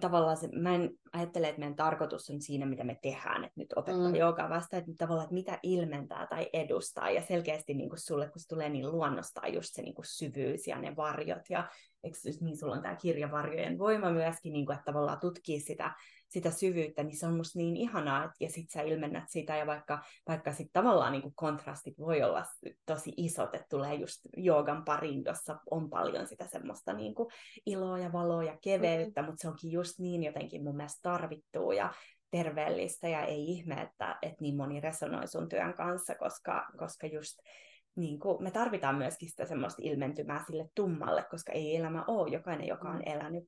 tavallaan 0.00 0.36
se, 0.36 0.48
mä 0.52 0.74
en 0.74 0.90
ajattele, 1.12 1.48
että 1.48 1.58
meidän 1.58 1.76
tarkoitus 1.76 2.30
on 2.30 2.40
siinä, 2.40 2.66
mitä 2.66 2.84
me 2.84 2.98
tehdään, 3.02 3.44
että 3.44 3.60
nyt 3.60 3.72
opettaa 3.76 4.08
mm. 4.08 4.14
joogaa 4.14 4.50
vasta, 4.50 4.76
että 4.76 4.92
tavallaan, 4.98 5.24
että 5.24 5.34
mitä 5.34 5.58
ilmentää 5.62 6.26
tai 6.26 6.48
edustaa, 6.52 7.10
ja 7.10 7.22
selkeästi 7.22 7.74
niin 7.74 7.88
kuin 7.88 8.00
sulle, 8.00 8.28
kun 8.28 8.40
se 8.40 8.48
tulee 8.48 8.68
niin 8.68 8.90
luonnostaan 8.90 9.54
just 9.54 9.68
se 9.72 9.82
niin 9.82 9.94
kuin 9.94 10.06
syvyys 10.06 10.66
ja 10.66 10.78
ne 10.78 10.96
varjot, 10.96 11.50
ja 11.50 11.68
eikö, 12.04 12.18
niin 12.40 12.58
sulla 12.58 12.74
on 12.74 12.82
tämä 12.82 12.96
kirjavarjojen 12.96 13.78
voima 13.78 14.10
myöskin, 14.10 14.52
niin 14.52 14.66
kuin, 14.66 14.74
että 14.74 14.92
tavallaan 14.92 15.20
tutkii 15.20 15.60
sitä 15.60 15.94
sitä 16.30 16.50
syvyyttä, 16.50 17.02
niin 17.02 17.16
se 17.16 17.26
on 17.26 17.36
musta 17.36 17.58
niin 17.58 17.76
ihanaa, 17.76 18.24
että, 18.24 18.36
ja 18.40 18.48
sit 18.48 18.70
sä 18.70 18.82
ilmennät 18.82 19.24
sitä, 19.28 19.56
ja 19.56 19.66
vaikka, 19.66 20.02
vaikka 20.28 20.52
sit 20.52 20.68
tavallaan 20.72 21.12
niin 21.12 21.22
kuin 21.22 21.34
kontrastit 21.34 21.98
voi 21.98 22.22
olla 22.22 22.44
tosi 22.86 23.12
isot, 23.16 23.54
että 23.54 23.66
tulee 23.70 23.94
just 23.94 24.20
joogan 24.36 24.84
pariin, 24.84 25.22
jossa 25.26 25.58
on 25.70 25.90
paljon 25.90 26.26
sitä 26.26 26.46
semmoista 26.46 26.92
niin 26.92 27.14
kuin 27.14 27.28
iloa 27.66 27.98
ja 27.98 28.12
valoa 28.12 28.44
ja 28.44 28.58
keveyttä, 28.62 29.20
mm-hmm. 29.20 29.30
mutta 29.30 29.42
se 29.42 29.48
onkin 29.48 29.72
just 29.72 29.98
niin 29.98 30.22
jotenkin 30.22 30.64
mun 30.64 30.76
mielestä 30.76 31.00
tarvittuu, 31.02 31.72
ja 31.72 31.92
terveellistä, 32.30 33.08
ja 33.08 33.24
ei 33.24 33.44
ihme, 33.44 33.74
että, 33.82 34.18
että 34.22 34.36
niin 34.40 34.56
moni 34.56 34.80
resonoi 34.80 35.28
sun 35.28 35.48
työn 35.48 35.74
kanssa, 35.74 36.14
koska, 36.14 36.66
koska 36.78 37.06
just 37.06 37.38
niin 37.96 38.18
kuin, 38.18 38.42
me 38.42 38.50
tarvitaan 38.50 38.96
myöskin 38.96 39.28
sitä 39.28 39.46
semmoista 39.46 39.82
ilmentymää 39.84 40.44
sille 40.46 40.68
tummalle, 40.74 41.24
koska 41.30 41.52
ei 41.52 41.76
elämä 41.76 42.04
ole 42.06 42.32
jokainen, 42.32 42.66
joka 42.66 42.88
on 42.88 42.96
mm. 42.96 43.02
elänyt 43.06 43.44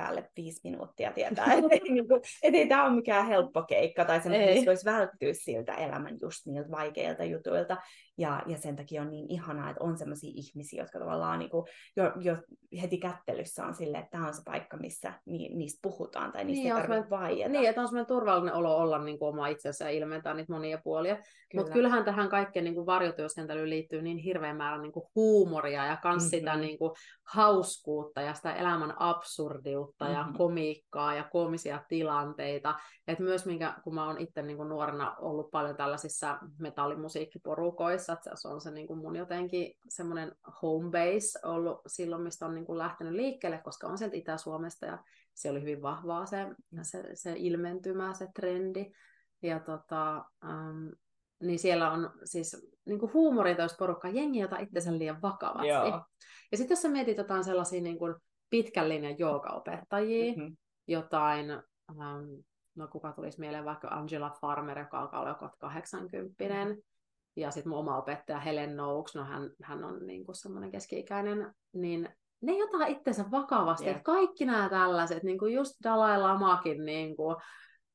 päälle 0.00 0.30
viisi 0.36 0.60
minuuttia 0.64 1.12
tietää, 1.12 1.44
että 1.54 1.68
ei, 1.74 1.92
niin 1.92 2.08
kuin, 2.08 2.20
et 2.42 2.54
ei 2.54 2.68
tämä 2.68 2.84
ole 2.84 2.94
mikään 2.94 3.26
helppo 3.26 3.62
keikka 3.62 4.04
tai 4.04 4.20
semmoinen, 4.20 4.66
voisi 4.66 4.84
välttyä 4.84 5.32
siltä 5.32 5.74
elämän 5.74 6.18
just 6.20 6.46
niiltä 6.46 6.70
vaikeilta 6.70 7.24
jutuilta. 7.24 7.76
Ja, 8.20 8.42
ja 8.46 8.58
sen 8.58 8.76
takia 8.76 9.02
on 9.02 9.10
niin 9.10 9.26
ihanaa, 9.28 9.70
että 9.70 9.84
on 9.84 9.98
sellaisia 9.98 10.32
ihmisiä, 10.34 10.82
jotka 10.82 10.98
tavallaan 10.98 11.38
niin 11.38 11.50
kuin, 11.50 11.66
jo, 11.96 12.12
jo 12.20 12.36
heti 12.82 12.98
kättelyssä 12.98 13.66
on 13.66 13.74
silleen, 13.74 14.02
että 14.02 14.10
tämä 14.10 14.26
on 14.26 14.34
se 14.34 14.42
paikka, 14.44 14.76
missä 14.76 15.12
ni, 15.26 15.48
niistä 15.48 15.78
puhutaan 15.82 16.32
tai 16.32 16.44
niistä 16.44 16.62
niin, 16.62 16.76
ei 16.76 16.82
tarvitse 16.82 17.10
vaieta. 17.10 17.48
Niin, 17.48 17.68
että 17.68 17.80
on 17.80 17.88
semmoinen 17.88 18.06
turvallinen 18.06 18.54
olo 18.54 18.76
olla 18.76 18.98
niin 18.98 19.18
kuin 19.18 19.28
oma 19.28 19.48
itsensä 19.48 19.84
ja 19.84 19.90
ilmentää 19.90 20.34
niitä 20.34 20.52
monia 20.52 20.78
puolia. 20.84 21.14
Kyllä. 21.14 21.26
Mutta 21.54 21.72
kyllähän 21.72 22.04
tähän 22.04 22.28
kaikkeen 22.28 22.64
niin 22.64 22.86
varjotyöskentelyyn 22.86 23.70
liittyy 23.70 24.02
niin 24.02 24.18
hirveän 24.18 24.56
määrä 24.56 24.82
niin 24.82 24.92
kuin 24.92 25.06
huumoria 25.14 25.86
ja 25.86 25.96
kans 25.96 26.22
mm-hmm. 26.22 26.38
sitä 26.38 26.56
niin 26.56 26.78
kuin 26.78 26.92
hauskuutta 27.28 28.20
ja 28.20 28.34
sitä 28.34 28.54
elämän 28.54 28.94
absurdiutta 28.98 30.04
mm-hmm. 30.04 30.18
ja 30.18 30.38
komiikkaa 30.38 31.14
ja 31.14 31.24
koomisia 31.24 31.82
tilanteita. 31.88 32.74
Et 33.08 33.18
myös 33.18 33.46
minkä, 33.46 33.74
kun 33.84 33.94
mä 33.94 34.06
oon 34.06 34.18
itse 34.18 34.42
niin 34.42 34.56
kuin 34.56 34.68
nuorena 34.68 35.16
ollut 35.16 35.50
paljon 35.50 35.76
tällaisissa 35.76 36.38
metallimusiikkiporukoissa, 36.58 38.09
se 38.34 38.48
on 38.48 38.60
se 38.60 38.70
niin 38.70 38.86
kuin 38.86 38.98
mun 38.98 39.16
jotenkin 39.16 39.74
semmoinen 39.88 40.32
home 40.62 40.90
base 40.90 41.38
ollut 41.44 41.80
silloin, 41.86 42.22
mistä 42.22 42.46
on 42.46 42.54
niin 42.54 42.66
kuin 42.66 42.78
lähtenyt 42.78 43.12
liikkeelle, 43.12 43.58
koska 43.58 43.86
on 43.86 43.98
sieltä 43.98 44.16
Itä-Suomesta 44.16 44.86
ja 44.86 44.98
se 45.34 45.50
oli 45.50 45.60
hyvin 45.60 45.82
vahvaa 45.82 46.26
se, 46.26 46.46
se, 46.82 47.10
se 47.14 47.34
ilmentymä, 47.36 48.14
se 48.14 48.28
trendi. 48.34 48.92
Ja 49.42 49.60
tota, 49.60 50.24
um, 50.44 50.92
niin 51.42 51.58
siellä 51.58 51.90
on 51.90 52.10
siis 52.24 52.70
niin 52.84 52.98
kuin 52.98 53.12
huumoritoista 53.12 53.76
porukkaa, 53.78 54.10
jengi, 54.10 54.38
jota 54.38 54.58
itsensä 54.58 54.98
liian 54.98 55.22
vakavasti. 55.22 55.68
Joo. 55.68 56.04
Ja 56.52 56.58
sitten 56.58 56.72
jos 56.72 56.82
sä 56.82 56.88
mietit 56.88 57.18
jotain 57.18 57.44
sellaisia 57.44 57.80
niin 57.80 57.98
kuin 57.98 58.14
pitkän 58.50 58.88
linjan 58.88 59.18
joogaopettajia, 59.18 60.32
mm-hmm. 60.32 60.56
jotain, 60.86 61.50
um, 61.90 62.44
no 62.74 62.88
kuka 62.88 63.12
tulisi 63.12 63.40
mieleen 63.40 63.64
vaikka 63.64 63.88
Angela 63.88 64.36
Farmer, 64.40 64.78
joka 64.78 65.00
alkaa 65.00 65.20
olla 65.20 65.30
jo 65.30 65.50
80 65.58 66.44
mm-hmm. 66.44 66.82
Ja 67.40 67.50
sitten 67.50 67.70
mun 67.70 67.78
oma 67.78 67.98
opettaja 67.98 68.40
Helen 68.40 68.76
Noakes, 68.76 69.14
no 69.14 69.24
hän, 69.24 69.50
hän 69.62 69.84
on 69.84 70.06
niin 70.06 70.24
kuin 70.24 70.36
semmoinen 70.36 70.70
keski-ikäinen, 70.70 71.54
niin 71.72 72.08
ne 72.40 72.52
ei 72.52 72.62
ota 72.62 72.86
itsensä 72.86 73.24
vakavasti, 73.30 73.84
yeah. 73.84 73.96
että 73.96 74.04
kaikki 74.04 74.44
nämä 74.44 74.68
tällaiset, 74.68 75.22
niin 75.22 75.38
kuin 75.38 75.54
just 75.54 75.74
Dalai 75.84 76.20
Lamakin 76.20 76.84
niin 76.84 77.16
kuin, 77.16 77.36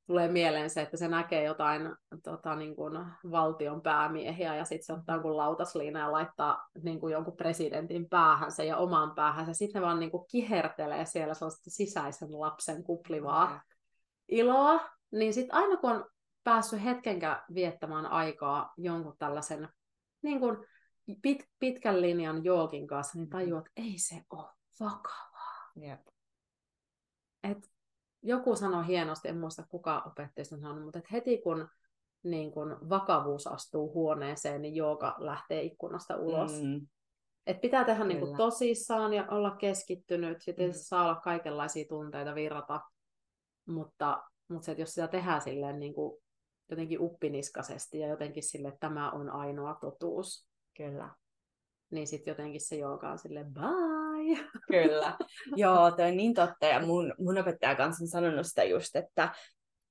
tulee 0.08 0.28
mieleen 0.28 0.70
se, 0.70 0.82
että 0.82 0.98
se 0.98 1.08
näkee 1.08 1.44
jotain 1.44 1.96
tota, 2.24 2.56
niin 2.56 2.76
kuin 2.76 3.06
valtion 3.32 3.82
päämiehiä 3.82 4.56
ja 4.56 4.66
sitten 4.66 4.86
se 4.86 4.94
ottaa 4.94 5.16
jonkun 5.16 5.38
lautasliina 5.38 6.00
ja 6.00 6.12
laittaa 6.12 6.70
niin 6.84 7.00
kuin 7.00 7.14
jonkun 7.14 7.38
presidentin 7.38 8.10
päähänsä 8.10 8.64
ja 8.64 8.78
omaan 8.78 9.16
päähänsä. 9.16 9.54
Sitten 9.54 9.82
ne 9.82 9.86
vaan 9.86 10.00
niin 10.00 10.12
kuin 10.12 10.26
kihertelee 10.32 11.06
siellä 11.06 11.34
sellaista 11.34 11.70
sisäisen 11.70 12.40
lapsen 12.40 12.84
kuplivaa 12.84 13.46
mm. 13.46 13.60
iloa. 14.28 14.80
Niin 15.12 15.34
sitten 15.34 15.56
aina 15.56 15.78
kun 15.78 15.92
on 15.92 16.06
päässyt 16.46 16.84
hetkenkään 16.84 17.44
viettämään 17.54 18.06
aikaa 18.06 18.74
jonkun 18.78 19.16
tällaisen 19.20 19.70
niin 20.22 20.40
kuin 20.40 20.58
pit, 21.22 21.50
pitkän 21.60 22.02
linjan 22.02 22.44
joogin 22.44 22.88
kanssa, 22.88 23.18
niin 23.18 23.30
tajuu, 23.30 23.58
että 23.58 23.72
ei 23.76 23.94
se 23.98 24.22
ole 24.30 24.50
vakavaa. 24.80 25.72
Yep. 25.82 26.02
Et 27.44 27.72
joku 28.22 28.56
sanoi 28.56 28.88
hienosti, 28.88 29.28
en 29.28 29.38
muista 29.38 29.64
kuka 29.70 30.04
opettajista 30.06 30.58
sanonut, 30.58 30.84
mutta 30.84 31.00
että 31.00 31.10
heti 31.12 31.38
kun 31.38 31.70
niin 32.24 32.52
kun 32.52 32.90
vakavuus 32.90 33.48
astuu 33.48 33.94
huoneeseen, 33.94 34.62
niin 34.62 34.76
jooga 34.76 35.16
lähtee 35.18 35.64
ikkunasta 35.64 36.18
ulos. 36.18 36.62
Mm. 36.64 36.88
Et 37.48 37.62
pitää 37.62 37.84
tehdä 37.84 38.04
niin 38.04 38.20
kuin 38.20 38.38
tosissaan 38.38 39.14
ja 39.14 39.28
olla 39.30 39.52
keskittynyt. 39.52 40.42
Sitten 40.42 40.70
mm. 40.70 40.74
saa 40.76 41.04
olla 41.04 41.16
kaikenlaisia 41.16 41.86
tunteita 41.90 42.36
virrata. 42.36 42.82
Mutta, 43.68 44.24
mutta 44.48 44.66
se, 44.66 44.72
että 44.72 44.82
jos 44.82 44.94
sitä 44.94 45.08
tehdään 45.08 45.42
silleen 45.42 45.80
niin 45.80 45.94
kuin 45.94 46.22
jotenkin 46.70 47.02
uppiniskaisesti 47.02 48.00
ja 48.00 48.08
jotenkin 48.08 48.44
sille, 48.44 48.68
että 48.68 48.80
tämä 48.80 49.12
on 49.12 49.30
ainoa 49.30 49.78
totuus. 49.82 50.48
Kyllä. 50.78 51.10
Niin 51.92 52.08
sitten 52.08 52.32
jotenkin 52.32 52.62
se 52.62 52.76
jooga 52.76 53.12
on 53.12 53.20
silleen 53.20 53.54
bye 53.54 54.06
Kyllä. 54.68 55.18
Joo, 55.56 55.92
toi 55.92 56.06
on 56.06 56.18
niin 56.18 56.34
totta. 56.34 56.66
Ja 56.66 56.86
mun, 56.86 57.14
mun 57.20 57.38
opettaja 57.38 57.76
kanssa 57.76 58.04
on 58.04 58.08
sanonut 58.08 58.46
sitä 58.46 58.64
just, 58.64 58.96
että 58.96 59.36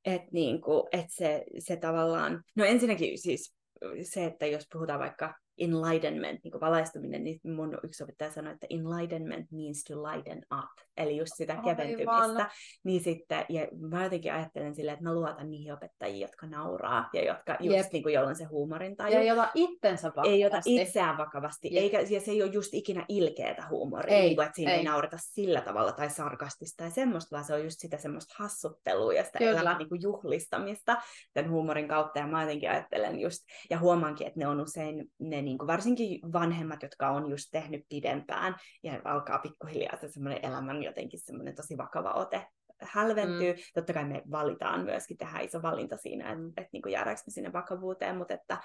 et 0.04 0.22
niinku, 0.32 0.88
et 0.92 1.06
se, 1.08 1.44
se 1.58 1.76
tavallaan... 1.76 2.42
No 2.56 2.64
ensinnäkin 2.64 3.18
siis 3.18 3.54
se, 4.02 4.24
että 4.24 4.46
jos 4.46 4.66
puhutaan 4.72 5.00
vaikka 5.00 5.34
enlightenment, 5.58 6.44
niin 6.44 6.60
valaistuminen, 6.60 7.24
niin 7.24 7.40
mun 7.44 7.78
yksi 7.82 8.04
opettaja 8.04 8.30
sanoi, 8.30 8.52
että 8.52 8.66
enlightenment 8.70 9.50
means 9.50 9.84
to 9.84 10.02
lighten 10.02 10.38
up, 10.38 10.88
eli 10.96 11.16
just 11.16 11.32
sitä 11.36 11.56
keventymistä. 11.64 12.50
Niin 12.84 13.00
sitten, 13.00 13.46
ja 13.48 13.66
mä 13.90 14.04
jotenkin 14.04 14.32
ajattelen 14.32 14.74
silleen, 14.74 14.94
että 14.94 15.04
mä 15.04 15.14
luotan 15.14 15.50
niihin 15.50 15.72
opettajiin, 15.72 16.20
jotka 16.20 16.46
nauraa, 16.46 17.08
ja 17.12 17.24
jotka 17.24 17.56
just 17.60 17.76
Jep. 17.76 17.92
niin 17.92 18.02
kuin, 18.02 18.12
joilla 18.12 18.28
on 18.28 18.36
se 18.36 18.44
huumorin 18.44 18.96
taju. 18.96 19.14
Ja 19.14 19.20
ei 19.20 19.30
ota 19.32 19.50
itsensä 19.54 20.08
vakavasti. 20.08 20.34
Ei 20.34 20.46
ota 20.46 20.60
itseään 20.64 21.18
vakavasti, 21.18 21.68
Jep. 21.72 21.82
eikä, 21.82 22.00
ja 22.00 22.20
se 22.20 22.30
ei 22.30 22.42
ole 22.42 22.52
just 22.52 22.74
ikinä 22.74 23.04
ilkeätä 23.08 23.66
huumoria, 23.70 24.16
ei, 24.16 24.22
niin 24.22 24.36
kuin, 24.36 24.46
että 24.46 24.56
siinä 24.56 24.72
ei. 24.72 24.78
ei 24.78 24.84
naurata 24.84 25.16
sillä 25.20 25.60
tavalla, 25.60 25.92
tai 25.92 26.10
sarkastista 26.10 26.84
tai 26.84 26.90
semmoista, 26.90 27.36
vaan 27.36 27.44
se 27.44 27.54
on 27.54 27.64
just 27.64 27.80
sitä 27.80 27.98
semmoista 27.98 28.34
hassuttelua 28.38 29.12
ja 29.12 29.24
sitä 29.24 29.38
elämän 29.38 29.78
niin 29.78 29.88
kuin 29.88 30.02
juhlistamista 30.02 30.96
tämän 31.34 31.50
huumorin 31.50 31.88
kautta, 31.88 32.18
ja 32.18 32.26
mä 32.26 32.42
jotenkin 32.42 32.70
ajattelen 32.70 33.20
just, 33.20 33.44
ja 33.70 33.78
huomaankin, 33.78 34.26
että 34.26 34.38
ne 34.40 34.46
on 34.46 34.60
usein 34.60 35.10
ne 35.18 35.42
niin 35.42 35.58
kuin 35.58 35.66
varsinkin 35.66 36.32
vanhemmat, 36.32 36.82
jotka 36.82 37.10
on 37.10 37.30
just 37.30 37.48
tehnyt 37.52 37.82
pidempään 37.88 38.56
ja 38.82 39.00
alkaa 39.04 39.38
pikkuhiljaa 39.38 39.96
se 40.00 40.08
semmoinen 40.08 40.44
elämän 40.44 40.83
jotenkin 40.84 41.20
semmoinen 41.20 41.54
tosi 41.54 41.78
vakava 41.78 42.12
ote 42.12 42.46
hälventyy. 42.80 43.52
Mm. 43.52 43.58
Totta 43.74 43.92
kai 43.92 44.04
me 44.04 44.22
valitaan 44.30 44.84
myöskin, 44.84 45.16
tehdä 45.16 45.40
iso 45.40 45.62
valinta 45.62 45.96
siinä, 45.96 46.32
että, 46.32 46.44
että 46.56 46.68
niin 46.72 46.82
kuin 46.82 46.92
jäädäänkö 46.92 47.22
me 47.26 47.30
sinne 47.30 47.52
vakavuuteen, 47.52 48.16
mutta 48.16 48.34
että 48.34 48.58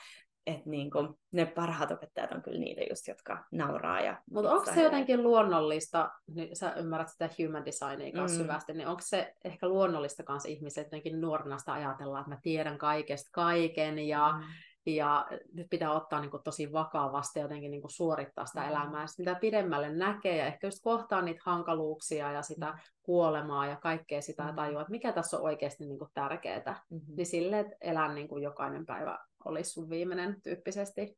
että 0.48 0.70
niin 0.70 0.92
kuin, 0.92 1.08
ne 1.32 1.46
parhaat 1.46 1.92
opettajat 1.92 2.32
on 2.32 2.42
kyllä 2.42 2.60
niitä 2.60 2.82
just, 2.90 3.08
jotka 3.08 3.46
nauraa. 3.52 4.02
Ja 4.02 4.22
Mutta 4.32 4.52
onko 4.52 4.74
se 4.74 4.84
jotenkin 4.84 5.24
luonnollista, 5.24 6.10
niin 6.36 6.56
sä 6.56 6.74
ymmärrät 6.74 7.10
sitä 7.10 7.30
human 7.40 7.66
designia 7.66 8.12
kanssa 8.12 8.38
mm. 8.38 8.44
syvästi, 8.44 8.74
niin 8.74 8.88
onko 8.88 9.02
se 9.06 9.34
ehkä 9.44 9.68
luonnollista 9.68 10.24
kanssa 10.24 10.50
ihmiset 10.50 10.84
jotenkin 10.84 11.22
nuorena 11.22 11.58
sitä 11.58 11.74
ajatellaan, 11.74 12.22
että 12.22 12.36
mä 12.36 12.40
tiedän 12.42 12.78
kaikesta 12.78 13.30
kaiken 13.34 14.00
ja 14.00 14.32
mm 14.32 14.44
ja 14.86 15.28
nyt 15.54 15.68
pitää 15.70 15.92
ottaa 15.92 16.22
niin 16.22 16.32
kuin 16.32 16.44
tosi 16.44 16.72
vakavasti 16.72 17.40
jotenkin 17.40 17.72
niin 17.72 17.82
kuin 17.82 17.92
suorittaa 17.92 18.46
sitä 18.46 18.62
mm. 18.62 18.68
elämää. 18.68 19.08
Sitten 19.08 19.26
mitä 19.26 19.40
pidemmälle 19.40 19.94
näkee 19.94 20.38
ja 20.38 20.46
ehkä 20.46 20.68
just 20.68 20.80
kohtaa 20.84 21.22
niitä 21.22 21.42
hankaluuksia 21.46 22.32
ja 22.32 22.42
sitä 22.42 22.72
mm. 22.72 22.78
kuolemaa 23.02 23.68
ja 23.68 23.76
kaikkea 23.76 24.22
sitä 24.22 24.44
mm. 24.44 24.56
tajua, 24.56 24.82
että 24.82 24.92
mikä 24.92 25.12
tässä 25.12 25.38
on 25.38 25.44
oikeasti 25.44 25.86
niin 25.86 26.00
kuin 26.00 26.12
tärkeää. 26.14 26.84
Mm-hmm. 26.90 27.16
Niin 27.16 27.26
silleen, 27.26 27.66
että 27.66 27.78
elää 27.82 28.14
niin 28.14 28.28
kuin 28.28 28.44
jokainen 28.44 28.86
päivä 28.86 29.20
olisi 29.46 29.72
sun 29.72 29.90
viimeinen 29.90 30.42
tyyppisesti. 30.42 31.18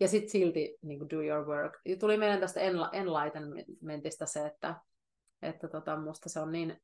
Ja 0.00 0.08
sitten 0.08 0.30
silti 0.30 0.78
niin 0.82 0.98
kuin 0.98 1.10
do 1.10 1.22
your 1.22 1.46
work. 1.46 1.72
Tuli 2.00 2.16
meidän 2.16 2.40
tästä 2.40 2.60
enlightenmentista 2.92 4.26
se, 4.26 4.46
että, 4.46 4.74
että 5.42 5.68
tota, 5.68 5.96
musta 5.96 6.28
se 6.28 6.40
on 6.40 6.52
niin 6.52 6.80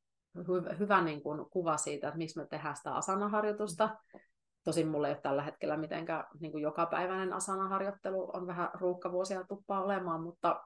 hyvä, 0.48 0.72
hyvä 0.72 1.04
niin 1.04 1.22
kuin 1.22 1.50
kuva 1.50 1.76
siitä, 1.76 2.08
että 2.08 2.18
miksi 2.18 2.38
me 2.38 2.46
tehdään 2.46 2.76
sitä 2.76 2.94
asanaharjoitusta. 2.94 3.86
Mm 3.86 4.20
Tosin 4.64 4.88
mulla 4.88 5.08
ei 5.08 5.14
ole 5.14 5.20
tällä 5.20 5.42
hetkellä 5.42 5.76
mitenkään 5.76 6.24
niin 6.40 6.52
kuin 6.52 6.62
jokapäiväinen 6.62 7.32
asanaharjoittelu, 7.32 8.30
on 8.32 8.46
vähän 8.46 8.70
ruuhkavuosia 8.74 9.44
tuppaa 9.44 9.84
olemaan, 9.84 10.22
mutta, 10.22 10.64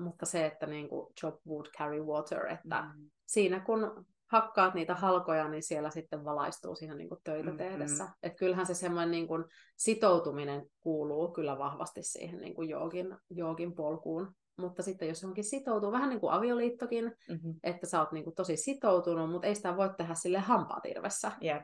mutta 0.00 0.26
se, 0.26 0.46
että 0.46 0.66
niin 0.66 0.88
kuin 0.88 1.12
job 1.22 1.34
would 1.48 1.66
carry 1.78 2.02
water, 2.02 2.46
että 2.46 2.82
mm. 2.82 3.10
siinä 3.26 3.60
kun 3.60 4.06
hakkaat 4.30 4.74
niitä 4.74 4.94
halkoja, 4.94 5.48
niin 5.48 5.62
siellä 5.62 5.90
sitten 5.90 6.24
valaistuu 6.24 6.74
siinä 6.74 6.94
niin 6.94 7.08
kuin 7.08 7.20
töitä 7.24 7.50
mm-hmm. 7.50 7.58
tehdessä. 7.58 8.08
Et 8.22 8.36
kyllähän 8.36 8.66
se 8.66 8.74
semmoinen 8.74 9.10
niin 9.10 9.28
kuin 9.28 9.44
sitoutuminen 9.76 10.66
kuuluu 10.80 11.32
kyllä 11.32 11.58
vahvasti 11.58 12.02
siihen 12.02 12.40
niin 12.40 12.54
kuin 12.54 12.68
joogin, 12.68 13.16
joogin 13.30 13.74
polkuun. 13.74 14.34
Mutta 14.58 14.82
sitten 14.82 15.08
jos 15.08 15.22
johonkin 15.22 15.44
sitoutuu, 15.44 15.92
vähän 15.92 16.08
niin 16.08 16.20
kuin 16.20 16.32
avioliittokin, 16.32 17.04
mm-hmm. 17.04 17.54
että 17.62 17.86
sä 17.86 18.00
oot 18.00 18.12
niin 18.12 18.24
kuin 18.24 18.34
tosi 18.34 18.56
sitoutunut, 18.56 19.30
mutta 19.30 19.46
ei 19.46 19.54
sitä 19.54 19.76
voi 19.76 19.90
tehdä 19.96 20.14
sille 20.14 20.38
hampaat 20.38 20.86
irvessä. 20.86 21.32
Yep 21.44 21.62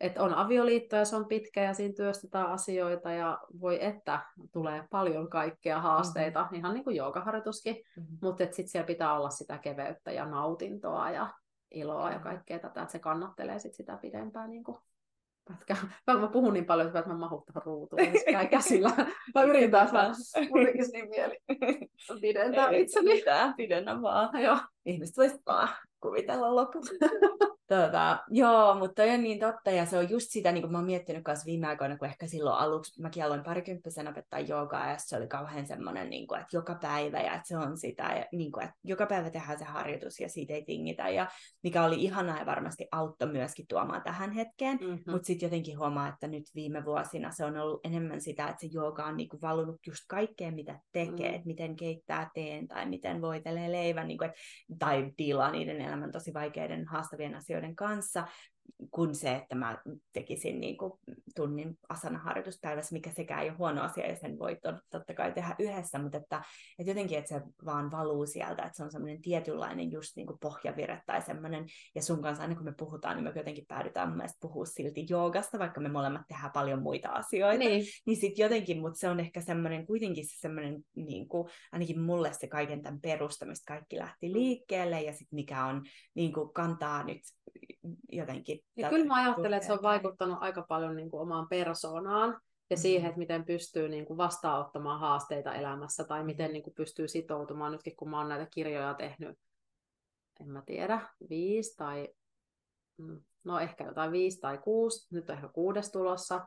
että 0.00 0.22
on 0.22 0.34
avioliitto 0.34 0.96
ja 0.96 1.04
se 1.04 1.16
on 1.16 1.28
pitkä 1.28 1.62
ja 1.62 1.74
siinä 1.74 1.94
työstetään 1.96 2.46
asioita 2.46 3.12
ja 3.12 3.38
voi 3.60 3.84
että 3.84 4.20
tulee 4.52 4.84
paljon 4.90 5.30
kaikkea 5.30 5.80
haasteita, 5.80 6.42
mm-hmm. 6.42 6.56
ihan 6.56 6.74
niin 6.74 6.84
kuin 6.84 6.96
joogaharjoituskin, 6.96 7.76
mm-hmm. 7.96 8.18
mutta 8.22 8.44
sitten 8.44 8.68
siellä 8.68 8.86
pitää 8.86 9.14
olla 9.14 9.30
sitä 9.30 9.58
keveyttä 9.58 10.12
ja 10.12 10.24
nautintoa 10.24 11.10
ja 11.10 11.28
iloa 11.70 12.02
mm-hmm. 12.02 12.14
ja 12.14 12.18
kaikkea 12.18 12.58
tätä, 12.58 12.82
että 12.82 12.92
se 12.92 12.98
kannattelee 12.98 13.58
sit 13.58 13.74
sitä 13.74 13.96
pidempään 13.96 14.50
niin 14.50 14.64
kuin 14.64 14.78
pätkää. 15.48 15.76
Mä 16.06 16.28
puhun 16.28 16.54
niin 16.54 16.66
paljon, 16.66 16.88
että 16.88 17.08
mä 17.08 17.14
mahun 17.14 17.42
tuohon 17.46 17.62
ruutuun, 17.66 18.02
käy 18.32 18.48
käsillä. 18.56 18.90
Mä 19.34 19.42
yritän 19.42 19.90
taas, 19.90 20.32
mun 20.50 20.66
tekisi 20.66 20.92
niin 20.92 21.08
mieli 21.08 21.38
pidentää 22.20 22.70
itseni. 22.70 23.14
Mitään, 23.14 23.54
pidennä 23.56 24.02
vaan. 24.02 24.42
Joo. 24.42 24.58
Ihmiset 24.86 25.16
voisivat 25.16 25.42
vaan 25.46 25.68
kuvitella 26.00 26.56
loput. 26.56 26.84
Tota, 27.70 28.18
joo, 28.30 28.74
mutta 28.74 29.02
toi 29.02 29.14
on 29.14 29.22
niin 29.22 29.38
totta, 29.38 29.70
ja 29.70 29.86
se 29.86 29.98
on 29.98 30.10
just 30.10 30.26
sitä, 30.30 30.52
niin 30.52 30.62
kuin 30.62 30.72
mä 30.72 30.78
oon 30.78 30.86
miettinyt 30.86 31.24
kanssa 31.24 31.46
viime 31.46 31.66
aikoina, 31.66 31.98
kun 31.98 32.08
ehkä 32.08 32.26
silloin 32.26 32.58
aluksi, 32.58 33.02
mäkin 33.02 33.24
aloin 33.24 33.44
parikymppisen 33.44 34.08
opettaa 34.08 34.40
joogaa, 34.40 34.90
ja 34.90 34.96
se 34.98 35.16
oli 35.16 35.26
kauhean 35.26 35.66
semmoinen, 35.66 36.10
niin 36.10 36.26
kuin, 36.26 36.40
että 36.40 36.56
joka 36.56 36.74
päivä, 36.74 37.20
ja 37.20 37.34
että 37.34 37.48
se 37.48 37.56
on 37.56 37.78
sitä, 37.78 38.02
ja 38.02 38.26
niin 38.32 38.52
kuin, 38.52 38.64
että 38.64 38.76
joka 38.84 39.06
päivä 39.06 39.30
tehdään 39.30 39.58
se 39.58 39.64
harjoitus, 39.64 40.20
ja 40.20 40.28
siitä 40.28 40.54
ei 40.54 40.64
tingitä, 40.64 41.08
ja 41.08 41.26
mikä 41.62 41.84
oli 41.84 42.02
ihanaa 42.02 42.38
ja 42.38 42.46
varmasti 42.46 42.88
auttoi 42.92 43.32
myöskin 43.32 43.66
tuomaan 43.68 44.02
tähän 44.02 44.32
hetkeen, 44.32 44.78
mm-hmm. 44.80 45.12
mutta 45.12 45.26
sitten 45.26 45.46
jotenkin 45.46 45.78
huomaa, 45.78 46.08
että 46.08 46.26
nyt 46.26 46.44
viime 46.54 46.84
vuosina 46.84 47.30
se 47.30 47.44
on 47.44 47.56
ollut 47.56 47.80
enemmän 47.84 48.20
sitä, 48.20 48.48
että 48.48 48.60
se 48.60 48.68
jooga 48.72 49.04
on 49.04 49.16
niin 49.16 49.28
kuin 49.28 49.40
valunut 49.40 49.86
just 49.86 50.04
kaikkeen, 50.08 50.54
mitä 50.54 50.80
tekee, 50.92 51.10
mm-hmm. 51.10 51.34
että 51.34 51.46
miten 51.46 51.76
keittää 51.76 52.30
teen, 52.34 52.68
tai 52.68 52.86
miten 52.86 53.22
voitelee 53.22 53.72
leivän, 53.72 54.08
niin 54.08 54.18
kuin, 54.18 54.28
että, 54.28 54.40
tai 54.78 55.12
tilaa 55.16 55.50
niiden 55.50 55.80
elämän 55.80 56.12
tosi 56.12 56.34
vaikeiden, 56.34 56.86
haastavien 56.86 57.34
asioiden 57.34 57.59
asioiden 57.60 57.76
kanssa, 57.76 58.26
kuin 58.90 59.14
se, 59.14 59.34
että 59.34 59.54
mä 59.54 59.78
tekisin 60.12 60.60
niin 60.60 60.76
kuin 60.76 60.92
tunnin 61.36 61.78
asana-harjoituspäivässä, 61.88 62.92
mikä 62.92 63.10
sekä 63.10 63.40
ei 63.40 63.48
ole 63.48 63.56
huono 63.58 63.82
asia, 63.82 64.06
ja 64.06 64.16
sen 64.16 64.38
voi 64.38 64.58
totta 64.90 65.14
kai 65.14 65.32
tehdä 65.32 65.56
yhdessä, 65.58 65.98
mutta 65.98 66.18
että, 66.18 66.42
että 66.78 66.90
jotenkin, 66.90 67.18
että 67.18 67.28
se 67.28 67.42
vaan 67.64 67.90
valuu 67.90 68.26
sieltä, 68.26 68.62
että 68.62 68.76
se 68.76 68.84
on 68.84 68.92
semmoinen 68.92 69.22
tietynlainen 69.22 69.92
just 69.92 70.16
niin 70.16 70.26
kuin 70.26 70.38
pohjavire 70.38 71.02
tai 71.06 71.22
semmoinen, 71.22 71.66
ja 71.94 72.02
sun 72.02 72.22
kanssa 72.22 72.42
aina 72.42 72.54
kun 72.54 72.64
me 72.64 72.74
puhutaan, 72.78 73.16
niin 73.16 73.24
me 73.24 73.32
jotenkin 73.36 73.66
päädytään 73.68 74.08
mun 74.08 74.16
mielestä 74.16 74.38
puhua 74.40 74.66
silti 74.66 75.06
joogasta, 75.08 75.58
vaikka 75.58 75.80
me 75.80 75.88
molemmat 75.88 76.22
tehdään 76.28 76.52
paljon 76.52 76.82
muita 76.82 77.08
asioita, 77.08 77.58
niin, 77.58 77.84
niin 78.06 78.16
sitten 78.16 78.42
jotenkin, 78.42 78.80
mutta 78.80 78.98
se 78.98 79.08
on 79.08 79.20
ehkä 79.20 79.40
semmoinen, 79.40 79.86
kuitenkin 79.86 80.24
se 80.26 80.40
semmoinen, 80.40 80.84
niin 80.94 81.28
kuin, 81.28 81.48
ainakin 81.72 82.00
mulle 82.00 82.32
se 82.32 82.46
kaiken 82.46 82.82
tämän 82.82 83.00
perusta, 83.00 83.46
mistä 83.46 83.74
kaikki 83.74 83.98
lähti 83.98 84.28
mm. 84.28 84.32
liikkeelle, 84.32 85.02
ja 85.02 85.12
sitten 85.12 85.36
mikä 85.36 85.64
on, 85.64 85.82
niin 86.14 86.32
kuin 86.32 86.52
kantaa 86.52 87.04
nyt 87.04 87.20
jotenkin. 88.12 88.49
Ja 88.76 88.88
kyllä 88.88 89.04
mä 89.04 89.14
ajattelen, 89.14 89.54
että 89.54 89.66
se 89.66 89.72
on 89.72 89.82
vaikuttanut 89.82 90.38
aika 90.40 90.62
paljon 90.68 90.96
niin 90.96 91.10
kuin 91.10 91.20
omaan 91.20 91.48
persoonaan 91.48 92.28
ja 92.28 92.34
mm-hmm. 92.34 92.82
siihen, 92.82 93.08
että 93.08 93.18
miten 93.18 93.44
pystyy 93.44 93.88
niin 93.88 94.06
kuin 94.06 94.16
vastaanottamaan 94.16 95.00
haasteita 95.00 95.54
elämässä 95.54 96.04
tai 96.04 96.24
miten 96.24 96.44
mm-hmm. 96.44 96.52
niin 96.52 96.62
kuin 96.62 96.74
pystyy 96.74 97.08
sitoutumaan. 97.08 97.72
Nytkin 97.72 97.96
kun 97.96 98.10
mä 98.10 98.18
oon 98.18 98.28
näitä 98.28 98.46
kirjoja 98.50 98.94
tehnyt, 98.94 99.38
en 100.40 100.48
mä 100.48 100.62
tiedä, 100.66 101.08
viisi 101.30 101.76
tai 101.76 102.08
mm, 102.96 103.22
no 103.44 103.58
ehkä 103.58 103.84
jotain 103.84 104.12
viisi 104.12 104.40
tai 104.40 104.58
kuusi, 104.58 105.14
nyt 105.14 105.30
on 105.30 105.36
ehkä 105.36 105.48
kuudes 105.48 105.92
tulossa, 105.92 106.46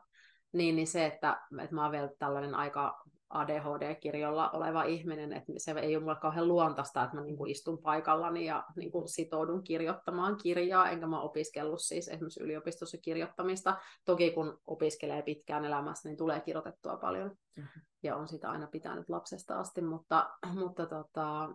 niin, 0.52 0.76
niin 0.76 0.86
se, 0.86 1.06
että, 1.06 1.40
että 1.62 1.74
mä 1.74 1.82
oon 1.82 1.92
vielä 1.92 2.10
tällainen 2.18 2.54
aika 2.54 3.03
ADHD-kirjolla 3.30 4.50
oleva 4.50 4.82
ihminen, 4.82 5.32
että 5.32 5.52
se 5.56 5.70
ei 5.70 5.96
ole 5.96 6.04
mulle 6.04 6.16
kauhean 6.20 6.48
luontaista, 6.48 7.04
että 7.04 7.16
mä 7.16 7.22
niin 7.22 7.36
kuin 7.36 7.50
istun 7.50 7.78
paikallani 7.78 8.46
ja 8.46 8.64
niin 8.76 8.92
kuin 8.92 9.08
sitoudun 9.08 9.64
kirjoittamaan 9.64 10.36
kirjaa, 10.36 10.90
enkä 10.90 11.06
mä 11.06 11.20
opiskellut 11.20 11.80
siis 11.80 12.08
esimerkiksi 12.08 12.42
yliopistossa 12.42 12.98
kirjoittamista. 12.98 13.76
Toki 14.04 14.30
kun 14.30 14.60
opiskelee 14.66 15.22
pitkään 15.22 15.64
elämässä, 15.64 16.08
niin 16.08 16.16
tulee 16.16 16.40
kirjoitettua 16.40 16.96
paljon 16.96 17.28
mm-hmm. 17.56 17.82
ja 18.02 18.16
on 18.16 18.28
sitä 18.28 18.50
aina 18.50 18.66
pitänyt 18.66 19.08
lapsesta 19.08 19.60
asti, 19.60 19.82
mutta, 19.82 20.30
mutta, 20.54 20.86
tota, 20.86 21.54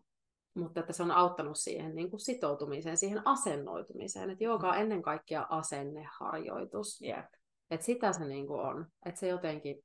mutta 0.53 0.79
että 0.79 0.93
se 0.93 1.03
on 1.03 1.11
auttanut 1.11 1.57
siihen 1.57 1.95
niin 1.95 2.09
kuin 2.09 2.19
sitoutumiseen, 2.19 2.97
siihen 2.97 3.27
asennoitumiseen, 3.27 4.29
että 4.29 4.43
joka 4.43 4.69
on 4.69 4.77
ennen 4.77 5.01
kaikkea 5.01 5.47
asenneharjoitus. 5.49 7.01
Yep. 7.01 7.25
Että 7.71 7.85
sitä 7.85 8.13
se 8.13 8.25
niin 8.25 8.47
kuin 8.47 8.61
on, 8.61 8.87
että 9.05 9.19
se 9.19 9.27
jotenkin 9.27 9.83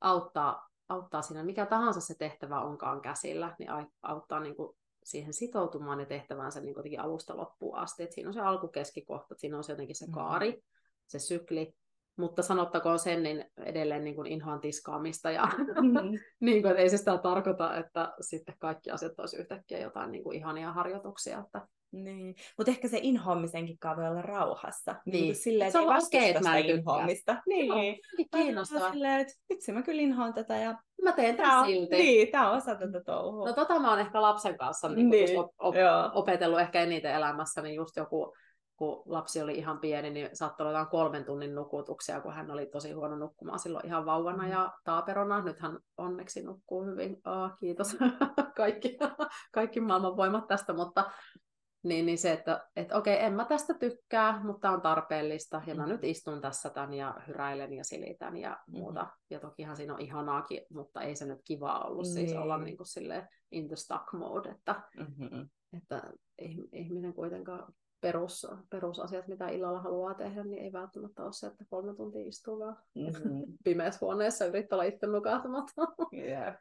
auttaa 0.00 0.69
auttaa 0.90 1.22
siinä, 1.22 1.44
mikä 1.44 1.66
tahansa 1.66 2.00
se 2.00 2.14
tehtävä 2.14 2.60
onkaan 2.60 3.00
käsillä, 3.00 3.56
niin 3.58 3.70
auttaa 4.02 4.40
niin 4.40 4.56
kuin 4.56 4.76
siihen 5.04 5.34
sitoutumaan 5.34 6.00
ja 6.00 6.06
tehtäväänsä 6.06 6.60
niin 6.60 6.74
kuitenkin 6.74 7.00
alusta 7.00 7.36
loppuun 7.36 7.78
asti. 7.78 8.02
Et 8.02 8.12
siinä 8.12 8.30
on 8.30 8.34
se 8.34 8.40
alkukeskikohta, 8.40 9.34
siinä 9.38 9.56
on 9.56 9.64
se 9.64 9.72
jotenkin 9.72 9.96
se 9.96 10.04
mm-hmm. 10.04 10.14
kaari, 10.14 10.50
mm. 10.50 10.62
se 11.06 11.18
sykli, 11.18 11.74
mutta 12.16 12.42
sanottakoon 12.42 12.98
sen, 12.98 13.22
niin 13.22 13.44
edelleen 13.56 14.04
niin 14.04 14.16
kuin 14.16 14.26
inhoan 14.26 14.60
tiskaamista. 14.60 15.30
Ja 15.30 15.42
mm-hmm. 15.56 16.18
niin 16.40 16.62
kuin, 16.62 16.70
että 16.70 16.82
ei 16.82 16.90
se 16.90 16.96
sitä 16.96 17.18
tarkoita, 17.18 17.76
että 17.76 18.12
sitten 18.20 18.54
kaikki 18.58 18.90
asiat 18.90 19.20
olisi 19.20 19.36
yhtäkkiä 19.36 19.78
jotain 19.78 20.10
niin 20.10 20.24
kuin 20.24 20.36
ihania 20.36 20.72
harjoituksia. 20.72 21.38
Että 21.38 21.68
niin, 21.92 22.34
mutta 22.58 22.70
ehkä 22.70 22.88
se 22.88 22.98
inhoamisenkin 23.02 23.78
voi 23.96 24.08
olla 24.08 24.22
rauhassa. 24.22 24.96
Niin. 25.04 25.22
niin 25.22 25.36
silleen, 25.36 25.72
se 25.72 25.78
on 25.78 25.96
okei, 26.06 26.30
että 26.30 26.42
mä 26.42 26.56
inhoamista. 26.56 27.42
Niin. 27.46 27.66
Joo, 27.66 28.26
kiinnostaa. 28.36 28.90
Silleen, 28.90 29.20
että 29.20 29.34
vitsi, 29.48 29.72
mä 29.72 29.82
kyllä 29.82 30.02
inhoan 30.02 30.34
tätä 30.34 30.56
ja 30.56 30.74
mä 31.02 31.12
teen 31.12 31.36
tämän 31.36 31.66
silti. 31.66 31.96
Niin, 31.96 32.28
tää 32.32 32.50
on 32.50 32.56
osa 32.56 32.74
tätä 32.74 33.00
touhua. 33.06 33.48
No 33.48 33.52
tota 33.52 33.80
mä 33.80 33.90
oon 33.90 34.00
ehkä 34.00 34.22
lapsen 34.22 34.58
kanssa 34.58 34.88
niin, 34.88 35.10
niin. 35.10 35.38
Op- 35.38 35.54
op- 35.58 35.74
opetellut 36.14 36.60
ehkä 36.60 36.80
eniten 36.82 37.14
elämässä, 37.14 37.62
niin 37.62 37.74
just 37.74 37.96
joku 37.96 38.34
kun 38.80 39.02
lapsi 39.06 39.42
oli 39.42 39.52
ihan 39.52 39.78
pieni, 39.78 40.10
niin 40.10 40.28
saattoi 40.32 40.68
olla 40.68 40.86
kolmen 40.86 41.24
tunnin 41.24 41.54
nukutuksia, 41.54 42.20
kun 42.20 42.32
hän 42.32 42.50
oli 42.50 42.66
tosi 42.66 42.92
huono 42.92 43.16
nukkumaan 43.16 43.58
silloin 43.58 43.86
ihan 43.86 44.06
vauvana 44.06 44.42
mm. 44.42 44.50
ja 44.50 44.72
taaperona. 44.84 45.42
Nyt 45.42 45.60
hän 45.60 45.78
onneksi 45.96 46.42
nukkuu 46.42 46.84
hyvin. 46.84 47.20
Oh, 47.26 47.50
kiitos 47.60 47.96
kaikki, 48.56 48.98
kaikki 49.52 49.80
maailman 49.80 50.16
voimat 50.16 50.46
tästä, 50.46 50.72
mutta 50.72 51.10
niin, 51.82 52.06
niin 52.06 52.18
se, 52.18 52.32
että 52.32 52.68
et, 52.76 52.92
okei, 52.92 53.24
en 53.24 53.32
mä 53.32 53.44
tästä 53.44 53.74
tykkää, 53.74 54.44
mutta 54.44 54.70
on 54.70 54.80
tarpeellista, 54.80 55.62
ja 55.66 55.74
mä 55.74 55.86
nyt 55.86 56.04
istun 56.04 56.40
tässä 56.40 56.70
tämän 56.70 56.94
ja 56.94 57.20
hyräilen 57.28 57.72
ja 57.72 57.84
silitän 57.84 58.36
ja 58.36 58.58
muuta. 58.66 59.02
Mm. 59.02 59.10
Ja 59.30 59.40
tokihan 59.40 59.76
siinä 59.76 59.94
on 59.94 60.00
ihanaakin, 60.00 60.62
mutta 60.70 61.02
ei 61.02 61.16
se 61.16 61.26
nyt 61.26 61.40
kiva 61.44 61.78
ollut 61.78 62.04
niin. 62.04 62.12
siis 62.12 62.36
olla 62.36 62.58
niin 62.58 62.76
kuin 62.76 62.86
silleen 62.86 63.28
in 63.50 63.68
the 63.68 63.76
stuck 63.76 64.12
mode, 64.12 64.48
että, 64.48 64.82
mm-hmm. 64.96 65.48
että 65.76 66.02
ihminen 66.72 67.14
kuitenkaan 67.14 67.72
perus, 68.00 68.46
perusasiat, 68.70 69.28
mitä 69.28 69.48
illalla 69.48 69.80
haluaa 69.80 70.14
tehdä, 70.14 70.44
niin 70.44 70.62
ei 70.62 70.72
välttämättä 70.72 71.22
ole 71.24 71.32
se, 71.32 71.46
että 71.46 71.64
kolme 71.70 71.94
tuntia 71.94 72.28
istuu 72.28 72.58
vaan 72.58 72.76
mm-hmm. 72.94 73.42
pimeässä 73.64 73.98
huoneessa 74.00 74.44
yrittää 74.44 74.76
olla 74.76 74.84
itse 74.84 75.06
nukahtamatta. 75.06 75.82
yeah. 76.12 76.56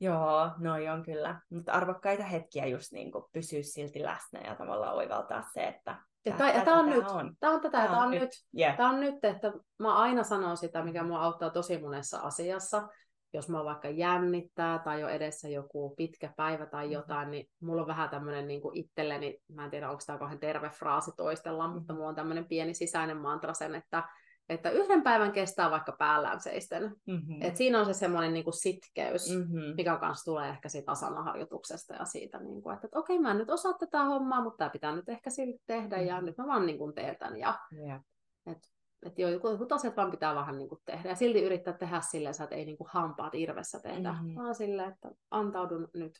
Joo, 0.00 0.50
noi 0.58 0.88
on 0.88 1.02
kyllä. 1.02 1.40
Mutta 1.50 1.72
arvokkaita 1.72 2.22
hetkiä 2.22 2.66
just 2.66 2.92
niin 2.92 3.12
kuin 3.12 3.24
pysyä 3.32 3.62
silti 3.62 4.02
läsnä 4.02 4.40
ja 4.40 4.54
tavallaan 4.54 4.94
oivaltaa 4.94 5.42
se, 5.54 5.64
että 5.64 5.96
ja 6.26 6.34
tämä 6.64 6.78
on 6.78 6.90
nyt. 6.90 7.08
On. 7.08 7.36
Tämä 7.40 7.52
on 7.52 7.60
tätä 7.60 7.82
tämä 7.82 7.98
on, 7.98 8.04
on 8.04 8.10
nyt. 8.10 8.30
Yeah. 8.58 8.76
Tämä 8.76 8.90
on 8.90 9.00
nyt, 9.00 9.24
että 9.24 9.52
mä 9.78 9.96
aina 9.96 10.22
sanon 10.22 10.56
sitä, 10.56 10.84
mikä 10.84 11.02
mua 11.02 11.22
auttaa 11.22 11.50
tosi 11.50 11.78
monessa 11.78 12.18
asiassa. 12.18 12.88
Jos 13.32 13.48
mä 13.48 13.64
vaikka 13.64 13.88
jännittää 13.88 14.78
tai 14.78 15.00
jo 15.00 15.08
edessä 15.08 15.48
joku 15.48 15.94
pitkä 15.96 16.32
päivä 16.36 16.66
tai 16.66 16.84
mm-hmm. 16.84 16.92
jotain, 16.92 17.30
niin 17.30 17.46
mulla 17.60 17.82
on 17.82 17.88
vähän 17.88 18.10
tämmöinen 18.10 18.48
niin 18.48 18.60
itselleni, 18.72 19.38
mä 19.48 19.64
en 19.64 19.70
tiedä 19.70 19.90
onko 19.90 20.02
tämä 20.06 20.18
kauhean 20.18 20.40
terve 20.40 20.70
fraasi 20.70 21.12
toistella, 21.16 21.68
mutta 21.68 21.80
mm-hmm. 21.80 21.96
mulla 21.96 22.08
on 22.08 22.14
tämmöinen 22.14 22.48
pieni 22.48 22.74
sisäinen 22.74 23.16
mantra 23.16 23.54
sen, 23.54 23.74
että 23.74 24.02
että 24.48 24.70
yhden 24.70 25.02
päivän 25.02 25.32
kestää 25.32 25.70
vaikka 25.70 25.92
päällään 25.98 26.40
seisten. 26.40 26.82
Mm-hmm. 27.06 27.38
Et 27.40 27.56
siinä 27.56 27.80
on 27.80 27.86
se 27.86 27.92
semmoinen 27.92 28.32
niinku 28.32 28.52
sitkeys, 28.52 29.30
mm-hmm. 29.30 29.74
mikä 29.76 29.96
kanssa 29.96 30.24
tulee 30.24 30.48
ehkä 30.48 30.68
siitä 30.68 30.92
asanaharjoituksesta 30.92 31.94
ja 31.94 32.04
siitä, 32.04 32.38
niinku, 32.38 32.70
että, 32.70 32.86
että 32.86 32.98
okei, 32.98 33.18
mä 33.18 33.30
en 33.30 33.38
nyt 33.38 33.50
osaa 33.50 33.72
tätä 33.72 34.04
hommaa, 34.04 34.42
mutta 34.42 34.56
tämä 34.56 34.70
pitää 34.70 34.96
nyt 34.96 35.08
ehkä 35.08 35.30
silti 35.30 35.58
tehdä 35.66 35.96
mm-hmm. 35.96 36.08
ja 36.08 36.20
nyt 36.20 36.38
mä 36.38 36.46
vaan 36.46 36.66
niinku 36.66 36.92
teen 36.92 37.16
tämän. 37.18 37.38
Ja, 37.38 37.58
yeah. 37.72 38.00
et, 38.46 38.58
että 39.06 39.22
jotkut 39.22 39.72
asiat 39.72 39.96
vaan 39.96 40.10
pitää 40.10 40.34
vähän 40.34 40.58
niinku 40.58 40.80
tehdä 40.84 41.08
ja 41.08 41.14
silti 41.14 41.42
yrittää 41.42 41.74
tehdä 41.74 42.00
silleen, 42.00 42.34
että 42.42 42.56
ei 42.56 42.64
niinku 42.64 42.86
hampaat 42.90 43.34
irvessä 43.34 43.80
tehdä, 43.80 44.12
mm-hmm. 44.12 44.34
vaan 44.34 44.54
silleen, 44.54 44.92
että 44.92 45.10
antaudun 45.30 45.88
nyt 45.94 46.12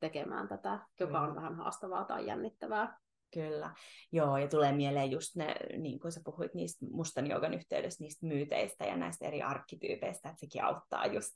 tekemään 0.00 0.48
tätä, 0.48 0.78
joka 1.00 1.12
mm-hmm. 1.12 1.28
on 1.28 1.36
vähän 1.36 1.54
haastavaa 1.54 2.04
tai 2.04 2.26
jännittävää. 2.26 2.98
Kyllä, 3.34 3.70
joo, 4.12 4.36
ja 4.36 4.48
tulee 4.48 4.72
mieleen 4.72 5.10
just 5.10 5.36
ne, 5.36 5.54
niin 5.78 6.00
kuin 6.00 6.12
sä 6.12 6.20
puhuit 6.24 6.54
niistä 6.54 6.86
mustan 6.90 7.26
joogan 7.26 7.54
yhteydessä, 7.54 8.04
niistä 8.04 8.26
myyteistä 8.26 8.84
ja 8.84 8.96
näistä 8.96 9.26
eri 9.26 9.42
arkkityypeistä, 9.42 10.28
että 10.28 10.40
sekin 10.40 10.64
auttaa 10.64 11.06
just 11.06 11.34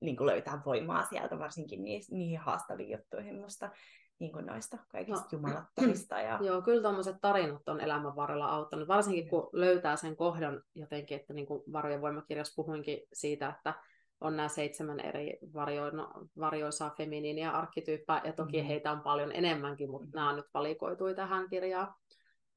niin 0.00 0.16
kuin 0.16 0.26
löytää 0.26 0.62
voimaa 0.66 1.06
sieltä, 1.06 1.38
varsinkin 1.38 1.84
niihin, 1.84 2.02
niihin 2.10 2.38
haastaviin 2.38 2.90
juttuihin 2.90 3.40
musta 3.40 3.70
niin 4.18 4.32
kuin 4.32 4.46
noista 4.46 4.78
kaikista 4.88 5.22
no, 5.22 5.28
jumalattomista. 5.32 6.20
Ja... 6.20 6.38
Joo, 6.46 6.62
kyllä 6.62 6.82
tuommoiset 6.82 7.16
tarinat 7.20 7.68
on 7.68 7.80
elämän 7.80 8.16
varrella 8.16 8.46
auttanut, 8.46 8.88
varsinkin 8.88 9.28
kun 9.28 9.50
löytää 9.52 9.96
sen 9.96 10.16
kohdan 10.16 10.62
jotenkin, 10.74 11.16
että 11.16 11.32
niin 11.32 11.46
kuin 11.46 11.62
Varojen 11.72 12.00
voimakirjassa 12.00 12.54
puhuinkin 12.56 13.00
siitä, 13.12 13.48
että 13.48 13.74
on 14.20 14.36
nämä 14.36 14.48
seitsemän 14.48 15.00
eri 15.00 15.38
varjo, 15.54 15.90
no, 15.90 16.10
varjoisaa 16.40 16.94
feminiiniä 16.96 17.50
arkkityyppää, 17.50 18.20
ja 18.24 18.32
toki 18.32 18.60
mm. 18.60 18.66
heitä 18.66 18.92
on 18.92 19.00
paljon 19.00 19.32
enemmänkin, 19.32 19.90
mutta 19.90 20.08
nämä 20.14 20.32
nyt 20.32 20.46
valikoitui 20.54 21.14
tähän 21.14 21.48
kirjaan. 21.48 21.94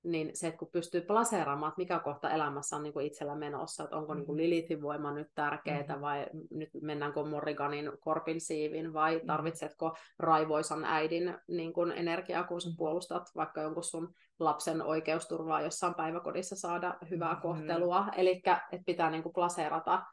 Niin 0.03 0.31
se, 0.33 0.47
että 0.47 0.57
kun 0.57 0.71
pystyy 0.71 1.01
plaseeraamaan, 1.01 1.69
että 1.69 1.81
mikä 1.81 1.99
kohta 1.99 2.29
elämässä 2.29 2.75
on 2.75 2.83
niin 2.83 2.93
kuin 2.93 3.05
itsellä 3.05 3.35
menossa, 3.35 3.83
että 3.83 3.95
onko 3.95 4.13
niin 4.13 4.25
kuin 4.25 4.37
Lilithin 4.37 4.81
voima 4.81 5.11
nyt 5.11 5.27
tärkeää, 5.35 5.95
mm. 5.95 6.01
vai 6.01 6.25
nyt 6.51 6.69
mennäänkö 6.81 7.23
Morriganin 7.23 7.91
korpin 7.99 8.41
siivin, 8.41 8.93
vai 8.93 9.21
tarvitsetko 9.27 9.97
raivoisan 10.19 10.83
äidin 10.83 11.37
niin 11.47 11.73
kuin 11.73 11.91
energiaa, 11.91 12.43
kun 12.43 12.61
sä 12.61 12.69
puolustat 12.77 13.23
vaikka 13.35 13.61
jonkun 13.61 13.83
sun 13.83 14.13
lapsen 14.39 14.81
oikeusturvaa 14.81 15.61
jossain 15.61 15.93
päiväkodissa 15.93 16.55
saada 16.55 16.97
hyvää 17.09 17.35
kohtelua. 17.41 18.01
Mm. 18.01 18.09
Eli 18.17 18.31
että 18.31 18.83
pitää 18.85 19.09
niin 19.09 19.23
kuin 19.23 19.33
plaseerata 19.33 20.03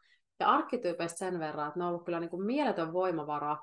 ja 0.41 0.49
arkkityypeistä 0.49 1.19
sen 1.19 1.39
verran, 1.39 1.69
että 1.69 1.79
ne 1.81 1.85
on 1.85 1.91
ollut 1.91 2.05
kyllä 2.05 2.21
niin 2.21 2.31
kuin 2.31 2.47
mieletön 2.47 2.93
voimavara, 2.93 3.57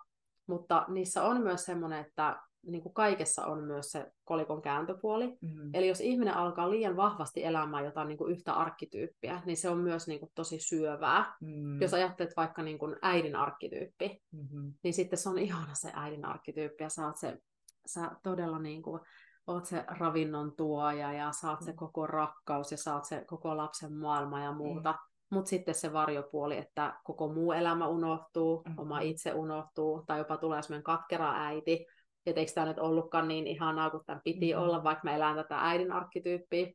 mutta 0.47 0.85
niissä 0.88 1.23
on 1.23 1.41
myös 1.41 1.65
semmoinen, 1.65 1.99
että 2.05 2.41
niin 2.67 2.81
kuin 2.83 2.93
kaikessa 2.93 3.45
on 3.45 3.63
myös 3.63 3.91
se 3.91 4.11
kolikon 4.23 4.61
kääntöpuoli. 4.61 5.38
Mm. 5.41 5.69
Eli 5.73 5.88
jos 5.88 6.01
ihminen 6.01 6.33
alkaa 6.33 6.69
liian 6.69 6.97
vahvasti 6.97 7.43
elämään 7.43 7.85
jotain 7.85 8.07
niin 8.07 8.17
kuin 8.17 8.31
yhtä 8.31 8.53
arkkityyppiä, 8.53 9.41
niin 9.45 9.57
se 9.57 9.69
on 9.69 9.77
myös 9.77 10.07
niin 10.07 10.19
kuin 10.19 10.31
tosi 10.35 10.59
syövää. 10.59 11.35
Mm. 11.41 11.81
Jos 11.81 11.93
ajattelet 11.93 12.33
vaikka 12.38 12.63
niin 12.63 12.79
kuin 12.79 12.95
äidin 13.01 13.35
arkkityyppi, 13.35 14.21
Mm-hmm. 14.31 14.73
niin 14.83 14.93
sitten 14.93 15.19
se 15.19 15.29
on 15.29 15.38
ihana 15.47 15.73
se 15.75 15.91
äidin 15.95 16.25
arkkityyppi 16.25 16.83
ja 16.83 16.89
sä 16.89 17.05
oot, 17.05 17.17
se, 17.17 17.38
sä 17.85 18.11
todella 18.23 18.59
niin 18.59 18.81
kuin, 18.81 19.01
oot 19.47 19.65
se 19.65 19.83
ravinnon 19.88 20.55
tuoja 20.55 21.13
ja 21.13 21.31
saat 21.31 21.63
se 21.63 21.71
Mm. 21.71 21.75
koko 21.77 22.07
rakkaus 22.07 22.71
ja 22.71 22.77
saat 22.77 23.05
se 23.05 23.23
koko 23.27 23.57
lapsen 23.57 23.93
maailma 23.93 24.43
ja 24.43 24.51
muuta. 24.51 24.91
Mm. 24.91 24.97
Mutta 25.29 25.49
sitten 25.49 25.75
se 25.75 25.93
varjopuoli, 25.93 26.57
että 26.57 26.93
koko 27.03 27.33
muu 27.33 27.51
elämä 27.51 27.88
unohtuu, 27.88 28.63
Mm. 28.67 28.73
oma 28.77 28.99
itse 28.99 29.33
unohtuu, 29.33 30.03
tai 30.07 30.19
jopa 30.19 30.38
tulee 30.38 30.61
semmoinen 30.61 30.83
katkera 30.83 31.33
äiti, 31.45 31.85
että 32.25 32.39
eikö 32.39 32.51
tämä 32.55 32.67
nyt 32.67 32.79
ollutkaan 32.79 33.27
niin 33.27 33.47
ihanaa 33.47 33.89
kuin 33.89 34.05
tämän 34.05 34.21
piti 34.23 34.53
Mm. 34.53 34.59
olla, 34.61 34.83
vaikka 34.83 35.01
mä 35.03 35.15
elän 35.15 35.35
tätä 35.35 35.57
äidin 35.59 35.91
arkkityyppiä. 35.91 36.67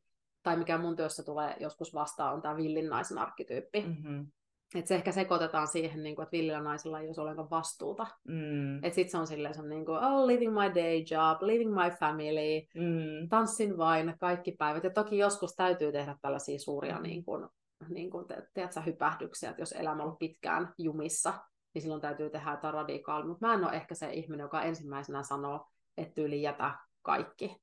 Tai 0.43 0.57
mikä 0.57 0.77
mun 0.77 0.95
työssä 0.95 1.23
tulee 1.23 1.55
joskus 1.59 1.93
vastaan, 1.93 2.33
on 2.33 2.41
tämä 2.41 2.57
villin 2.57 2.89
naisen 2.89 3.17
arkkityyppi. 3.17 3.81
Mm. 3.81 3.87
Mm-hmm. 3.87 4.27
Että 4.75 4.87
se 4.87 4.95
ehkä 4.95 5.11
sekoitetaan 5.11 5.67
siihen, 5.67 6.03
niin 6.03 6.15
kuin, 6.15 6.23
että 6.23 6.31
villillä 6.37 6.61
naisella 6.61 6.99
ei 6.99 7.07
olisi 7.07 7.21
ollenkaan 7.21 7.49
vastuuta. 7.49 8.07
Mm. 8.27 8.75
Että 8.77 8.95
sitten 8.95 9.11
se 9.11 9.17
on 9.17 9.27
silleen, 9.27 9.53
se 9.53 9.61
on 9.61 9.69
niin 9.69 9.85
kuin, 9.85 9.97
oh, 9.97 10.27
living 10.27 10.53
my 10.53 10.75
day 10.75 10.95
job, 10.97 11.41
living 11.41 11.73
my 11.73 11.91
family, 11.99 12.61
Mm. 12.75 13.29
tanssin 13.29 13.77
vain 13.77 14.13
kaikki 14.19 14.51
päivät. 14.51 14.83
Ja 14.83 14.89
toki 14.89 15.17
joskus 15.17 15.55
täytyy 15.55 15.91
tehdä 15.91 16.15
tällaisia 16.21 16.59
suuria 16.59 16.95
Mm. 16.95 17.03
niin 17.03 17.25
kuin, 17.25 17.49
niin 17.89 18.09
kuin 18.11 18.27
te, 18.27 18.47
teet 18.53 18.71
sä, 18.71 18.81
hypähdyksiä, 18.81 19.49
että 19.49 19.61
jos 19.61 19.71
elämä 19.71 19.91
on 19.91 20.01
ollut 20.01 20.19
pitkään 20.19 20.73
jumissa, 20.77 21.33
niin 21.73 21.81
silloin 21.81 22.01
täytyy 22.01 22.29
tehdä 22.29 22.51
jotain 22.51 22.73
radikaalia. 22.73 23.27
Mutta 23.27 23.47
mä 23.47 23.53
en 23.53 23.63
ole 23.63 23.73
ehkä 23.73 23.95
se 23.95 24.13
ihminen, 24.13 24.43
joka 24.43 24.61
ensimmäisenä 24.61 25.23
sanoo, 25.23 25.67
että 25.97 26.13
tyyli 26.13 26.41
jätä 26.41 26.79
kaikki. 27.01 27.55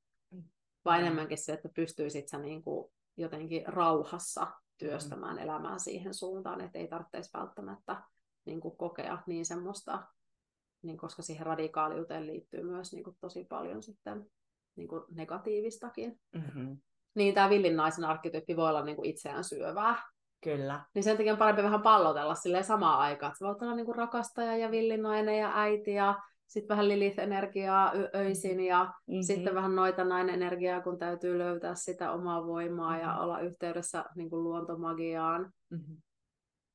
Vaan 0.85 0.99
Mm. 0.99 1.05
enemmänkin 1.07 1.39
se, 1.39 1.53
että 1.53 1.69
pystyisit 1.77 2.29
sä 2.29 2.39
niin 2.39 2.63
kuin 2.63 2.93
jotenkin 3.17 3.67
rauhassa 3.67 4.47
työstämään 4.79 5.39
elämää 5.39 5.79
siihen 5.79 6.15
suuntaan, 6.15 6.61
että 6.61 6.79
ei 6.79 6.89
tarvitsisi 6.89 7.39
välttämättä 7.39 8.03
niin 8.45 8.61
kuin 8.61 8.77
kokea 8.77 9.23
niin 9.27 9.47
semmoista, 9.47 10.07
niin 10.83 10.97
koska 10.99 11.23
siihen 11.23 11.47
radikaaliuteen 11.47 12.27
liittyy 12.27 12.63
myös 12.63 12.93
niin 12.93 13.05
kuin 13.05 13.17
tosi 13.21 13.45
paljon 13.45 13.83
sitten 13.83 14.31
niin 14.77 14.89
kuin 14.89 15.03
negatiivistakin. 15.11 16.21
Mm-hmm. 16.35 16.79
Niin 17.19 17.35
tämä 17.35 17.51
villin 17.51 17.77
naisen 17.77 18.05
arkkityyppi 18.05 18.57
voi 18.57 18.69
olla 18.69 18.85
niin 18.85 18.97
kuin 18.97 19.09
itseään 19.11 19.45
syövää. 19.45 20.03
Kyllä. 20.45 20.81
Niin 20.95 21.03
sen 21.03 21.17
takia 21.17 21.33
on 21.33 21.39
parempi 21.39 21.63
vähän 21.63 21.83
pallotella 21.83 22.35
silleen 22.35 22.65
samaan 22.65 22.99
aikaan. 22.99 23.31
Että 23.31 23.39
sä 23.39 23.47
voit 23.47 23.63
olla 23.63 23.75
niin 23.75 23.87
kuin 23.87 23.97
rakastaja 23.97 24.57
ja 24.57 24.71
villinainen 24.71 25.39
ja 25.39 25.53
äiti 25.55 25.93
ja 25.95 26.15
sitten 26.47 26.69
vähän 26.69 26.89
Lilith-energiaa 26.89 27.93
y- 27.93 28.09
öisin 28.15 28.61
ja 28.61 28.85
Mm-hmm. 28.85 29.23
sitten 29.23 29.55
vähän 29.55 29.77
noita 29.77 30.05
nainen 30.05 30.35
energiaa, 30.35 30.81
kun 30.81 30.99
täytyy 30.99 31.39
löytää 31.39 31.75
sitä 31.75 32.13
omaa 32.13 32.47
voimaa 32.47 32.99
ja 32.99 33.13
Mhm. 33.13 33.21
olla 33.23 33.41
yhteydessä 33.41 34.05
niin 34.17 34.31
kuin 34.31 34.45
luontomagiaan. 34.45 35.53
Mm-hmm. 35.71 35.97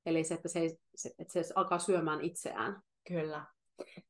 Eli 0.06 0.24
se, 0.24 0.34
että 0.34 0.48
se, 0.50 0.60
ei, 0.60 0.78
se, 0.96 1.10
että 1.20 1.34
se 1.44 1.54
alkaa 1.56 1.80
syömään 1.80 2.22
itseään. 2.22 2.82
Kyllä. 3.08 3.46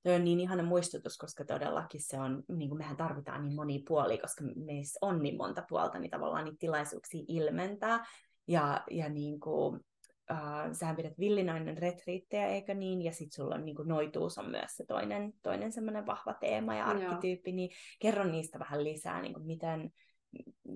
Tuo 0.03 0.13
on 0.13 0.23
niin 0.23 0.39
ihana 0.39 0.63
muistutus, 0.63 1.17
koska 1.17 1.45
todellakin 1.45 2.01
se 2.03 2.19
on, 2.19 2.43
niin 2.47 2.69
kuin 2.69 2.77
mehän 2.77 2.97
tarvitaan 2.97 3.41
niin 3.41 3.55
moni 3.55 3.83
puoli, 3.87 4.17
koska 4.17 4.43
meissä 4.55 4.99
on 5.01 5.23
niin 5.23 5.37
monta 5.37 5.63
puolta, 5.69 5.99
niin 5.99 6.11
tavallaan 6.11 6.45
niitä 6.45 6.57
tilaisuuksia 6.59 7.23
ilmentää. 7.27 8.05
Ja, 8.47 8.83
ja 8.91 9.09
niin 9.09 9.39
kuin, 9.39 9.79
äh, 10.31 10.71
sähän 10.71 10.95
pidät 10.95 11.19
villinainen 11.19 11.77
retriittejä, 11.77 12.47
eikö 12.47 12.73
niin? 12.73 13.01
Ja 13.01 13.11
sitten 13.11 13.35
sulla 13.35 13.55
on 13.55 13.65
niin 13.65 13.75
kuin 13.75 13.87
noituus 13.87 14.37
on 14.37 14.49
myös 14.49 14.71
se 14.75 14.85
toinen, 14.85 15.33
toinen 15.41 15.71
semmoinen 15.71 16.05
vahva 16.05 16.33
teema 16.33 16.75
ja 16.75 16.79
Joo. 16.79 16.89
arkkityyppi, 16.89 17.51
niin 17.51 17.69
kerro 17.99 18.23
niistä 18.23 18.59
vähän 18.59 18.83
lisää, 18.83 19.21
niin 19.21 19.33
kuin 19.33 19.45
miten 19.45 19.91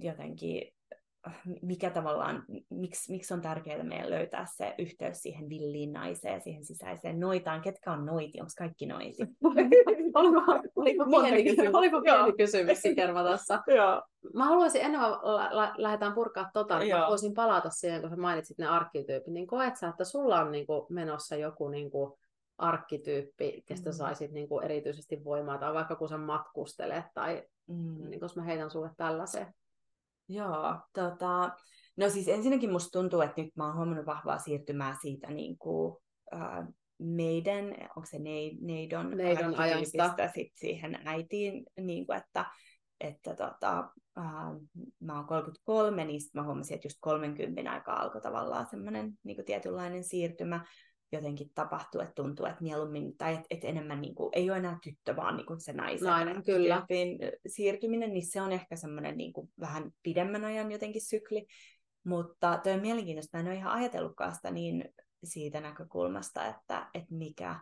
jotenkin 0.01 0.76
mikä 1.61 1.89
tavallaan, 1.89 2.43
miksi, 2.69 3.11
miksi 3.11 3.33
on 3.33 3.41
tärkeää 3.41 3.83
meidän 3.83 4.09
löytää 4.09 4.45
se 4.55 4.75
yhteys 4.77 5.17
siihen 5.21 5.49
villiin 5.49 5.93
naiseen 5.93 6.41
siihen 6.41 6.65
sisäiseen 6.65 7.19
noitaan. 7.19 7.61
Ketkä 7.61 7.91
on 7.91 8.05
noiti? 8.05 8.39
Onko 8.41 8.51
kaikki 8.57 8.85
noiti? 8.85 9.23
oliko, 10.13 10.41
oliko, 10.75 11.05
pieni, 11.05 11.43
kysymystä. 11.43 11.77
oliko 11.77 12.01
pieni 12.01 12.33
kysymys 12.37 12.81
tässä? 13.31 13.63
Mä 14.33 14.45
haluaisin, 14.45 14.81
ennen 14.81 15.01
kuin 15.01 15.11
la, 15.11 15.49
la, 15.51 15.73
lähdetään 15.77 16.13
purkaa 16.13 16.49
tota, 16.53 16.79
niin 16.79 16.95
mä 16.95 17.07
voisin 17.09 17.33
palata 17.33 17.69
siihen, 17.69 18.01
kun 18.01 18.09
sä 18.09 18.15
mainitsit 18.15 18.57
ne 18.57 18.67
arkkityypit, 18.67 19.33
niin 19.33 19.47
koet 19.47 19.75
sä, 19.75 19.87
että 19.87 20.03
sulla 20.03 20.39
on 20.39 20.51
niin 20.51 20.67
kuin, 20.67 20.85
menossa 20.89 21.35
joku 21.35 21.67
niin 21.69 21.91
kuin, 21.91 22.13
arkkityyppi, 22.57 23.63
kestä 23.65 23.89
Mm. 23.89 23.93
saisit 23.93 24.31
niin 24.31 24.49
kuin, 24.49 24.65
erityisesti 24.65 25.23
voimaa, 25.23 25.57
tai 25.57 25.73
vaikka 25.73 25.95
kun 25.95 26.09
sä 26.09 26.17
matkustelet, 26.17 27.05
tai 27.13 27.43
Mm. 27.67 28.09
niin, 28.09 28.19
jos 28.21 28.35
mä 28.35 28.43
heitän 28.43 28.71
sulle 28.71 28.89
tällaisen. 28.97 29.47
Joo, 30.29 30.79
tota, 30.93 31.51
no 31.97 32.09
siis 32.09 32.27
ensinnäkin 32.27 32.71
musta 32.71 32.99
tuntuu, 32.99 33.21
että 33.21 33.41
nyt 33.41 33.55
mä 33.55 33.65
oon 33.65 33.75
huomannut 33.77 34.05
vahvaa 34.05 34.39
siirtymää 34.39 34.95
siitä 35.01 35.31
niin 35.31 35.57
kuin, 35.57 35.97
äh, 36.33 36.67
meidän, 36.99 37.65
onko 37.95 38.05
se 38.05 38.19
nei, 38.19 38.57
neidon, 38.61 39.17
Neidon 39.17 39.55
ajasta. 39.55 40.27
sit 40.33 40.51
siihen 40.55 40.99
äitiin, 41.05 41.65
niin 41.81 42.05
kuin, 42.05 42.17
että, 42.17 42.45
että 42.99 43.35
tota, 43.35 43.89
äh, 44.17 44.25
mä 44.99 45.15
oon 45.15 45.27
33, 45.27 46.05
niin 46.05 46.21
mä 46.33 46.43
huomasin, 46.43 46.75
että 46.75 46.85
just 46.87 46.97
30 47.01 47.71
aikaa 47.71 48.01
alkoi 48.01 48.21
tavallaan 48.21 48.67
semmoinen 48.69 49.13
niin 49.23 49.35
kuin 49.35 49.45
tietynlainen 49.45 50.03
siirtymä 50.03 50.65
jotenkin 51.11 51.51
tapahtuu, 51.55 52.01
että 52.01 52.13
tuntuu, 52.15 52.45
että 52.45 52.63
mieluummin, 52.63 53.17
tai 53.17 53.33
että, 53.33 53.45
että 53.49 53.67
enemmän 53.67 54.01
niin 54.01 54.15
kuin, 54.15 54.29
ei 54.33 54.49
ole 54.49 54.57
enää 54.57 54.77
tyttö, 54.83 55.15
vaan 55.15 55.37
niin 55.37 55.45
kuin 55.45 55.61
se 55.61 55.73
naisen 55.73 56.07
Nainen, 56.07 56.43
kyllä. 56.43 56.85
siirtyminen, 57.47 58.13
niin 58.13 58.25
se 58.31 58.41
on 58.41 58.51
ehkä 58.51 58.75
semmoinen 58.75 59.17
niin 59.17 59.33
kuin 59.33 59.49
vähän 59.59 59.91
pidemmän 60.03 60.45
ajan 60.45 60.71
jotenkin 60.71 61.01
sykli. 61.01 61.45
Mutta 62.03 62.59
toi 62.63 62.73
on 62.73 62.79
mielenkiintoista, 62.81 63.37
mä 63.37 63.41
en 63.41 63.47
ole 63.47 63.55
ihan 63.55 63.73
ajatellutkaan 63.73 64.35
sitä 64.35 64.51
niin 64.51 64.89
siitä 65.23 65.61
näkökulmasta, 65.61 66.45
että, 66.45 66.89
että 66.93 67.15
mikä, 67.15 67.59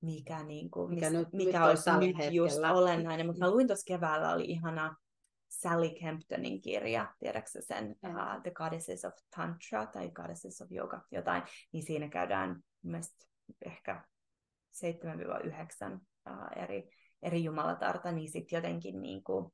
mikä, 0.00 0.42
niin 0.42 0.70
kuin, 0.70 0.90
Mikä 0.94 1.10
mis, 1.10 1.18
nyt- 1.18 1.32
mikä 1.32 1.58
nyt 1.60 1.68
olisi 1.68 1.90
nyt 1.90 2.32
just 2.34 2.54
hetkellä. 2.54 2.72
olennainen. 2.72 3.26
Mutta 3.26 3.44
mä 3.44 3.50
luin 3.50 3.66
tuossa 3.66 3.84
keväällä, 3.86 4.32
oli 4.32 4.44
ihana 4.44 4.96
Sally 5.50 5.90
Kemptonin 5.90 6.60
kirja, 6.60 7.14
tiedätkö 7.18 7.62
sen, 7.62 7.96
En. 8.02 8.16
uh, 8.16 8.42
The 8.42 8.50
Goddesses 8.50 9.04
of 9.04 9.12
Tantra 9.36 9.86
tai 9.86 10.10
Goddesses 10.10 10.62
of 10.62 10.72
Yoga, 10.72 11.00
jotain, 11.10 11.42
niin 11.72 11.82
siinä 11.82 12.08
käydään 12.08 12.62
mielestäni 12.82 13.30
ehkä 13.66 14.04
7-9 15.88 15.94
uh, 15.94 16.62
eri, 16.62 16.90
eri 17.22 17.44
jumalatarta, 17.44 18.12
niin 18.12 18.30
sitten 18.30 18.56
jotenkin 18.56 19.02
niin 19.02 19.24
kuin, 19.24 19.52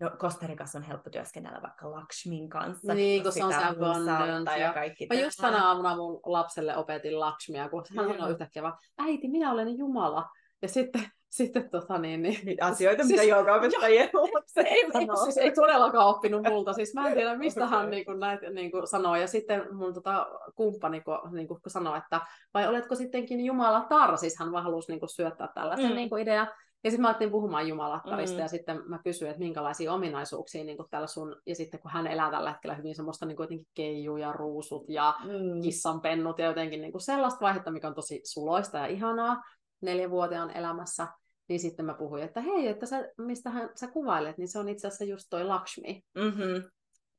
No, 0.00 0.10
Kostarikassa 0.18 0.78
on 0.78 0.84
helppo 0.84 1.10
työskennellä 1.10 1.62
vaikka 1.62 1.90
Lakshmin 1.90 2.48
kanssa. 2.48 2.94
Niin, 2.94 3.22
kun 3.22 3.32
se 3.32 3.44
on 3.44 3.52
se 3.52 4.58
ja 4.58 4.72
kaikki 4.72 5.06
Mä 5.06 5.20
just 5.20 5.38
tänä 5.40 5.68
aamuna 5.68 5.96
mun 5.96 6.20
lapselle 6.26 6.76
opetin 6.76 7.20
Lakshmia, 7.20 7.68
kun 7.68 7.84
hän 7.96 8.08
sanoi 8.08 8.30
yhtäkkiä 8.30 8.62
vaan, 8.62 8.78
äiti, 8.98 9.28
minä 9.28 9.52
olen 9.52 9.78
Jumala. 9.78 10.30
Ja 10.62 10.68
sitten, 10.68 11.10
sitten 11.30 11.70
tota 11.70 11.98
niin, 11.98 12.22
niin 12.22 12.40
Niitä 12.44 12.66
asioita, 12.66 13.02
Siis- 13.02 13.20
mitä 13.20 13.22
joogaopettajien 13.22 14.10
lapset 14.12 14.66
ei, 14.66 14.86
siis 15.24 15.36
ei 15.36 15.50
todellakaan 15.52 16.06
oppinut 16.06 16.42
multa. 16.48 16.72
Siis 16.72 16.94
mä 16.94 17.08
en 17.08 17.14
tiedä, 17.14 17.36
mistä 17.36 17.66
hän 17.66 17.90
niin 17.90 18.04
kuin, 18.04 18.20
näitä 18.20 18.50
niin 18.50 18.70
kuin, 18.70 18.86
sanoo. 18.86 19.16
Ja 19.16 19.26
sitten 19.26 19.74
mun 19.76 19.94
tota, 19.94 20.26
kumppani 20.54 21.02
niin 21.32 21.48
kuin, 21.48 21.60
sanoi, 21.66 21.98
että 21.98 22.20
vai 22.54 22.68
oletko 22.68 22.94
sittenkin 22.94 23.40
Jumala 23.44 23.80
tar? 23.88 24.18
Siis 24.18 24.38
hän 24.38 24.52
vaan 24.52 24.64
halusi 24.64 24.92
niin 24.92 25.00
kuin, 25.00 25.08
syöttää 25.08 25.48
tällaisen 25.54 25.90
Mm. 25.90 25.94
niin 25.96 26.08
kuin, 26.08 26.22
idean. 26.22 26.48
Ja 26.84 26.90
sitten 26.90 27.02
mä 27.02 27.08
ajattelin 27.08 27.30
puhumaan 27.32 27.68
Jumalattarista 27.68 28.36
Mm. 28.36 28.40
ja 28.42 28.48
sitten 28.48 28.82
mä 28.86 28.98
kysyin, 29.04 29.30
että 29.30 29.38
minkälaisia 29.38 29.92
ominaisuuksia 29.92 30.64
niin 30.64 30.76
kuin 30.76 30.88
tällä 30.90 31.06
sun, 31.06 31.36
ja 31.46 31.54
sitten 31.54 31.80
kun 31.80 31.90
hän 31.90 32.06
elää 32.06 32.30
tällä 32.30 32.50
hetkellä 32.52 32.74
hyvin 32.74 32.94
semmoista 32.94 33.26
niin 33.26 33.36
kuin 33.36 33.44
jotenkin 33.44 33.66
keiju 33.74 34.16
ja 34.16 34.32
ruusut 34.32 34.84
ja 34.88 35.14
Mm. 35.24 35.60
kissanpennut 35.62 36.38
ja 36.38 36.46
jotenkin 36.46 36.80
niin 36.80 36.92
kuin 36.92 37.02
sellaista 37.02 37.40
vaihetta, 37.40 37.70
mikä 37.70 37.88
on 37.88 37.94
tosi 37.94 38.20
suloista 38.24 38.78
ja 38.78 38.86
ihanaa 38.86 39.42
neljänvuotiaan 39.80 40.56
elämässä, 40.56 41.06
niin 41.48 41.60
sitten 41.60 41.84
mä 41.86 41.94
puhuin, 41.94 42.22
että 42.22 42.40
hei, 42.40 42.68
että 42.68 42.86
sä, 42.86 43.08
mistä 43.18 43.50
hän, 43.50 43.70
sä 43.74 43.86
kuvailet, 43.86 44.38
niin 44.38 44.48
se 44.48 44.58
on 44.58 44.68
itse 44.68 44.86
asiassa 44.86 45.04
just 45.04 45.26
toi 45.30 45.44
Lakshmi. 45.44 46.02
Mm-hmm. 46.14 46.62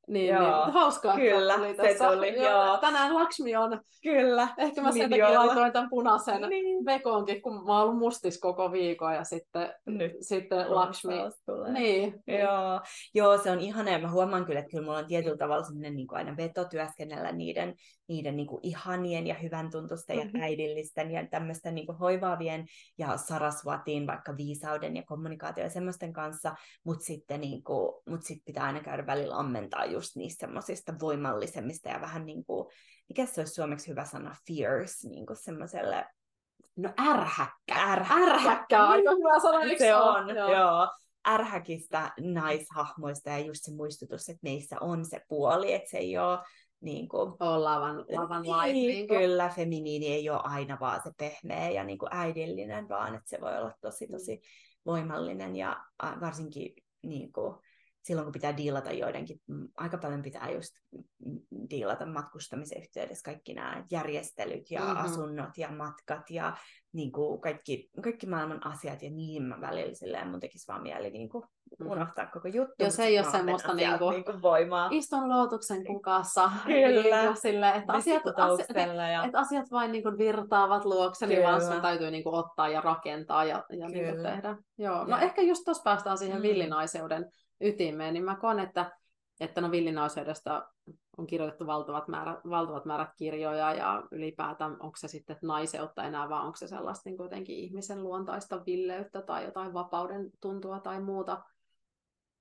Niin, 0.08 0.28
Joo, 0.34 0.64
niin 0.64 0.72
hauskaa, 0.74 1.16
kyllä, 1.16 1.54
tuli 1.54 1.68
se 1.74 1.82
tässä. 1.82 2.12
tuli, 2.12 2.36
Joo, 2.42 2.64
joo. 2.66 2.78
Tänään 2.78 3.14
Lakshmi 3.14 3.56
on, 3.56 3.80
Kyllä. 4.02 4.48
ehkä 4.58 4.82
mä 4.82 4.92
sen 4.92 5.10
takia 5.10 5.34
laitoin 5.46 5.72
tämän 5.72 5.90
punaisen 5.90 6.42
Niin. 6.42 6.84
vekonkin, 6.84 7.42
kun 7.42 7.54
mä 7.54 7.72
oon 7.72 7.82
ollut 7.82 7.98
mustis 7.98 8.40
koko 8.40 8.72
viikon 8.72 9.14
ja 9.14 9.24
sitten, 9.24 9.74
Nyt 9.86 10.12
sitten 10.20 10.74
Lakshmi. 10.74 11.14
tulee. 11.46 11.72
Niin, 11.72 12.14
Joo, 12.26 12.80
joo, 13.14 13.38
se 13.38 13.50
on 13.50 13.60
ihana 13.60 13.90
ja 13.90 13.98
mä 13.98 14.10
huomaan 14.10 14.44
kyllä, 14.44 14.60
että 14.60 14.70
kyllä 14.70 14.84
mulla 14.84 14.98
on 14.98 15.06
tietyllä 15.06 15.36
tavalla 15.36 15.62
sellainen 15.64 15.94
niin 15.96 16.06
kuin 16.06 16.18
aina 16.18 16.36
veto 16.36 16.64
työskennellä 16.64 17.32
niiden, 17.32 17.74
niiden 18.10 18.36
niin 18.36 18.46
kuin 18.46 18.60
ihanien 18.62 19.26
ja 19.26 19.34
hyvän 19.34 19.70
tuntusten 19.70 20.16
Mhm. 20.18 20.36
ja 20.36 20.42
äidillisten 20.44 21.10
ja 21.10 21.26
tämmöisten 21.26 21.74
niin 21.74 21.86
kuin 21.86 21.98
hoivaavien 21.98 22.66
ja 22.98 23.16
sarasvatiin 23.16 24.06
vaikka 24.06 24.36
viisauden 24.36 24.96
ja 24.96 25.02
kommunikaatio 25.06 25.64
ja 25.64 25.70
semmoisten 25.70 26.12
kanssa, 26.12 26.54
mutta 26.84 27.04
sitten 27.04 27.40
niin 27.40 27.64
kuin, 27.64 28.02
mut 28.08 28.22
sit 28.22 28.42
pitää 28.44 28.64
aina 28.64 28.80
käydä 28.80 29.06
välillä 29.06 29.36
ammentaa 29.38 29.84
just 29.84 30.16
niistä 30.16 30.40
semmoisista 30.46 30.94
voimallisemmista 31.00 31.88
ja 31.88 32.00
vähän 32.00 32.26
niin 32.26 32.44
kuin, 32.44 32.68
mikä 33.08 33.26
se 33.26 33.40
olisi 33.40 33.54
suomeksi 33.54 33.88
hyvä 33.88 34.04
sana, 34.04 34.36
fierce, 34.46 35.08
niin 35.08 35.26
kuin 35.26 35.36
semmoiselle 35.36 36.06
No 36.76 36.92
ärhäkkä. 37.10 37.74
Ärhäkkä. 37.74 38.32
Ärhäkkä 38.34 38.84
on 38.84 38.88
aika 38.90 39.10
hyvä 39.10 39.40
sana, 39.40 39.78
se 39.78 39.94
ole? 39.96 40.18
on, 40.18 40.36
joo. 40.36 40.52
joo. 40.52 40.88
Ärhäkistä 41.28 42.12
naishahmoista 42.20 43.30
ja 43.30 43.38
just 43.38 43.60
se 43.62 43.72
muistutus, 43.74 44.28
että 44.28 44.40
niissä 44.42 44.76
on 44.80 45.04
se 45.04 45.20
puoli, 45.28 45.72
että 45.72 45.90
se 45.90 45.98
ei 45.98 46.18
ole 46.18 46.38
niin 46.80 47.08
kuin, 47.08 47.32
on 47.40 47.64
lavan, 47.64 48.04
lavan 48.08 48.42
niin, 48.42 48.56
light. 48.56 48.72
Niin 48.72 49.08
kuin. 49.08 49.20
Kyllä, 49.20 49.48
feminiini 49.48 50.06
ei 50.06 50.30
ole 50.30 50.40
aina 50.42 50.78
vaan 50.80 51.00
se 51.02 51.10
pehmeä 51.16 51.70
ja 51.70 51.84
niin 51.84 51.98
kuin 51.98 52.08
äidillinen, 52.12 52.88
vaan 52.88 53.14
että 53.14 53.30
se 53.30 53.40
voi 53.40 53.58
olla 53.58 53.72
tosi 53.80 54.06
tosi 54.06 54.42
voimallinen 54.86 55.56
ja 55.56 55.84
varsinkin 56.20 56.74
niin 57.02 57.32
kuin, 57.32 57.56
silloin 58.02 58.24
kun 58.24 58.32
pitää 58.32 58.56
diilata 58.56 58.92
joidenkin, 58.92 59.40
mm, 59.46 59.68
aika 59.76 59.98
paljon 59.98 60.22
pitää 60.22 60.50
just 60.50 60.70
diilata 61.70 62.06
matkustamisen 62.06 62.82
yhteydessä 62.82 63.24
kaikki 63.24 63.54
nämä 63.54 63.84
järjestelyt 63.90 64.70
ja 64.70 64.80
mm-hmm. 64.80 64.96
asunnot 64.96 65.58
ja 65.58 65.70
matkat 65.70 66.30
ja 66.30 66.56
niin 66.92 67.12
kuin 67.12 67.40
kaikki, 67.40 67.90
kaikki 68.02 68.26
maailman 68.26 68.66
asiat 68.66 69.02
ja 69.02 69.10
niin 69.10 69.42
mä 69.42 69.60
välillä 69.60 69.94
silleen 69.94 70.28
mun 70.28 70.40
tekisi 70.40 70.68
vaan 70.68 70.82
mieli 70.82 71.10
niin 71.10 71.28
kuin 71.28 71.44
mm. 71.78 71.90
unohtaa 71.90 72.26
koko 72.26 72.48
juttu. 72.48 72.74
Jos 72.84 73.00
ei 73.00 73.18
ole 73.18 73.30
semmoista 73.30 73.74
niin 73.74 73.98
kuin, 73.98 74.10
niin 74.10 74.24
kuin 74.24 74.42
voimaa. 74.42 74.88
Istun 74.92 75.28
lootuksen 75.28 75.86
kukassa. 75.86 76.50
Kyllä. 76.66 77.22
Niin 77.22 77.36
sille, 77.36 77.70
että, 77.70 77.92
asiat, 77.92 78.22
asiat, 78.36 78.86
ja... 79.12 79.24
että 79.24 79.38
asiat 79.38 79.70
vain 79.70 79.92
niin 79.92 80.02
kuin 80.02 80.18
virtaavat 80.18 80.84
luokse, 80.84 81.26
niin 81.26 81.42
vaan 81.42 81.62
sun 81.62 81.80
täytyy 81.80 82.10
niin 82.10 82.24
kuin 82.24 82.34
ottaa 82.34 82.68
ja 82.68 82.80
rakentaa 82.80 83.44
ja, 83.44 83.64
ja 83.78 83.88
niin 83.88 84.04
kuin 84.04 84.22
tehdä. 84.22 84.56
Joo. 84.78 85.04
No 85.04 85.16
ja. 85.16 85.20
ehkä 85.20 85.42
just 85.42 85.64
tuossa 85.64 85.82
päästään 85.82 86.18
siihen 86.18 86.38
mm. 86.38 86.42
villinaiseuden 86.42 87.30
ytimeen, 87.60 88.14
niin 88.14 88.24
mä 88.24 88.36
koen, 88.36 88.58
että, 88.58 88.92
että 89.40 89.60
no 89.60 89.70
villinaiseudesta 89.70 90.68
on 91.18 91.26
kirjoitettu 91.26 91.66
valtavat 91.66 92.08
määrät, 92.08 92.38
valtavat 92.50 92.84
määrät 92.84 93.10
kirjoja 93.16 93.74
ja 93.74 94.02
ylipäätään 94.10 94.72
onko 94.72 94.96
se 94.96 95.08
sitten 95.08 95.36
naiseutta 95.42 96.04
enää, 96.04 96.28
vaan 96.28 96.46
onko 96.46 96.56
se 96.56 96.68
sellaista 96.68 97.10
niin 97.10 97.22
jotenkin 97.22 97.56
ihmisen 97.56 98.02
luontaista 98.02 98.62
villeyttä 98.66 99.22
tai 99.22 99.44
jotain 99.44 99.72
vapauden 99.72 100.30
tuntua 100.40 100.80
tai 100.80 101.00
muuta, 101.00 101.42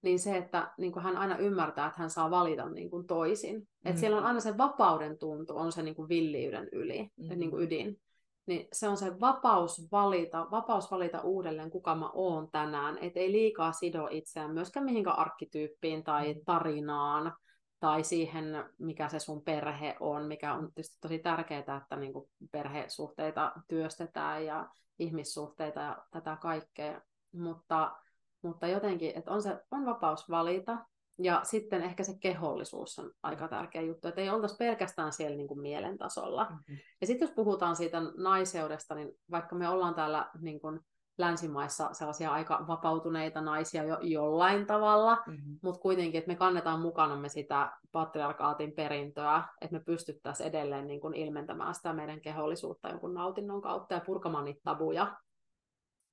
niin 0.01 0.20
se, 0.20 0.38
että 0.38 0.72
niin 0.78 0.91
kuin 0.91 1.03
hän 1.03 1.17
aina 1.17 1.38
ymmärtää, 1.38 1.88
että 1.88 1.99
hän 1.99 2.09
saa 2.09 2.32
valita 2.32 2.70
niin 2.70 2.89
kuin 2.89 3.07
toisin. 3.07 3.55
Mm-hmm. 3.55 3.89
Että 3.89 3.99
siellä 3.99 4.17
on 4.17 4.26
aina 4.26 4.39
se 4.39 4.57
vapauden 4.57 5.17
tuntu, 5.17 5.57
on 5.57 5.72
se 5.72 5.84
niin 5.84 5.95
kuin 5.95 6.09
villiyden 6.09 6.70
yli, 6.72 7.03
mm-hmm. 7.03 7.39
niin 7.39 7.51
kuin 7.51 7.63
ydin 7.63 8.01
niin 8.45 8.67
se 8.73 8.87
on 8.87 8.97
se 8.97 9.19
vapaus 9.19 9.91
valita, 9.91 10.47
vapaus 10.51 10.91
valita 10.91 11.21
uudelleen, 11.21 11.69
kuka 11.69 11.95
mä 11.95 12.09
oon 12.13 12.51
tänään, 12.51 12.97
et 13.01 13.17
ei 13.17 13.31
liikaa 13.31 13.71
sido 13.71 14.07
itseään 14.11 14.51
myöskään 14.51 14.85
mihinkään 14.85 15.19
arkkityyppiin 15.19 16.03
tai 16.03 16.33
mm. 16.33 16.39
tarinaan 16.45 17.33
tai 17.79 18.03
siihen, 18.03 18.65
mikä 18.77 19.09
se 19.09 19.19
sun 19.19 19.41
perhe 19.43 19.95
on, 19.99 20.25
mikä 20.25 20.53
on 20.53 20.71
tietysti 20.75 20.97
tosi 21.01 21.19
tärkeää, 21.19 21.77
että 21.81 21.95
niin 21.95 22.13
kuin 22.13 22.29
perhesuhteita 22.51 23.51
työstetään 23.67 24.45
ja 24.45 24.69
ihmissuhteita 24.99 25.79
ja 25.79 25.97
tätä 26.11 26.37
kaikkea, 26.41 27.01
mutta, 27.33 27.97
mutta 28.41 28.67
jotenkin, 28.67 29.11
että 29.15 29.31
on, 29.31 29.41
se, 29.41 29.59
on 29.71 29.85
vapaus 29.85 30.29
valita 30.29 30.77
ja 31.22 31.41
sitten 31.43 31.82
ehkä 31.82 32.03
se 32.03 32.17
kehollisuus 32.20 32.99
on 32.99 33.11
aika 33.24 33.47
tärkeä 33.47 33.82
juttu, 33.82 34.07
että 34.07 34.22
ei 34.22 34.30
oltaisi 34.30 34.55
pelkästään 34.55 35.13
siellä 35.13 35.38
niin 35.38 35.47
kuin 35.47 35.61
mielen 35.61 35.97
tasolla. 35.97 36.47
Mm-hmm. 36.49 36.78
Ja 37.01 37.07
sitten 37.07 37.26
jos 37.26 37.36
puhutaan 37.36 37.76
siitä 37.76 38.01
naiseudesta, 38.17 38.95
niin 38.95 39.11
vaikka 39.32 39.55
me 39.55 39.70
ollaan 39.70 39.95
täällä 39.95 40.30
niin 40.41 40.59
kuin 40.59 40.80
länsimaissa 41.17 41.93
sellaisia 41.93 42.32
aika 42.32 42.65
vapautuneita 42.67 43.41
naisia 43.41 43.84
jo 43.84 43.97
jollain 44.01 44.65
tavalla, 44.65 45.17
mm-hmm. 45.28 45.59
mutta 45.61 45.82
kuitenkin, 45.82 46.20
että 46.20 46.32
me 46.32 46.36
kannetaan 46.36 46.80
mukanamme 46.80 47.30
sitä 47.30 47.72
patriarkaatin 47.91 48.72
perintöä, 48.72 49.43
että 49.61 49.76
me 49.76 49.84
pystyttäisiin 49.86 50.49
edelleen 50.49 50.88
niin 50.88 51.01
kuin 51.01 51.13
ilmentämään 51.13 51.76
sitä 51.76 51.93
meidän 51.93 52.22
kehollisuutta 52.22 52.89
jonkun 52.89 53.13
nautinnon 53.13 53.61
kautta 53.61 53.93
ja 53.93 54.01
purkamaan 54.05 54.45
niitä 54.45 54.61
tabuja. 54.63 55.17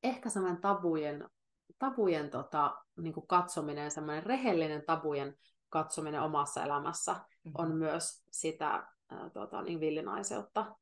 Ehkä 0.02 0.28
sellainen 0.28 0.60
tabujen 0.60 1.28
tabujen 1.78 2.30
tota, 2.30 2.76
niin 2.96 3.14
kuin 3.14 3.26
katsominen, 3.26 3.90
semmoinen 3.90 4.26
rehellinen 4.26 4.82
tabujen 4.86 5.34
katsominen 5.68 6.22
omassa 6.22 6.64
elämässä 6.64 7.12
mm-hmm. 7.12 7.52
on 7.58 7.76
myös 7.76 8.24
sitä 8.30 8.86
tota, 9.32 9.62
niin 9.62 9.80
villinaiseutta. 9.80 10.76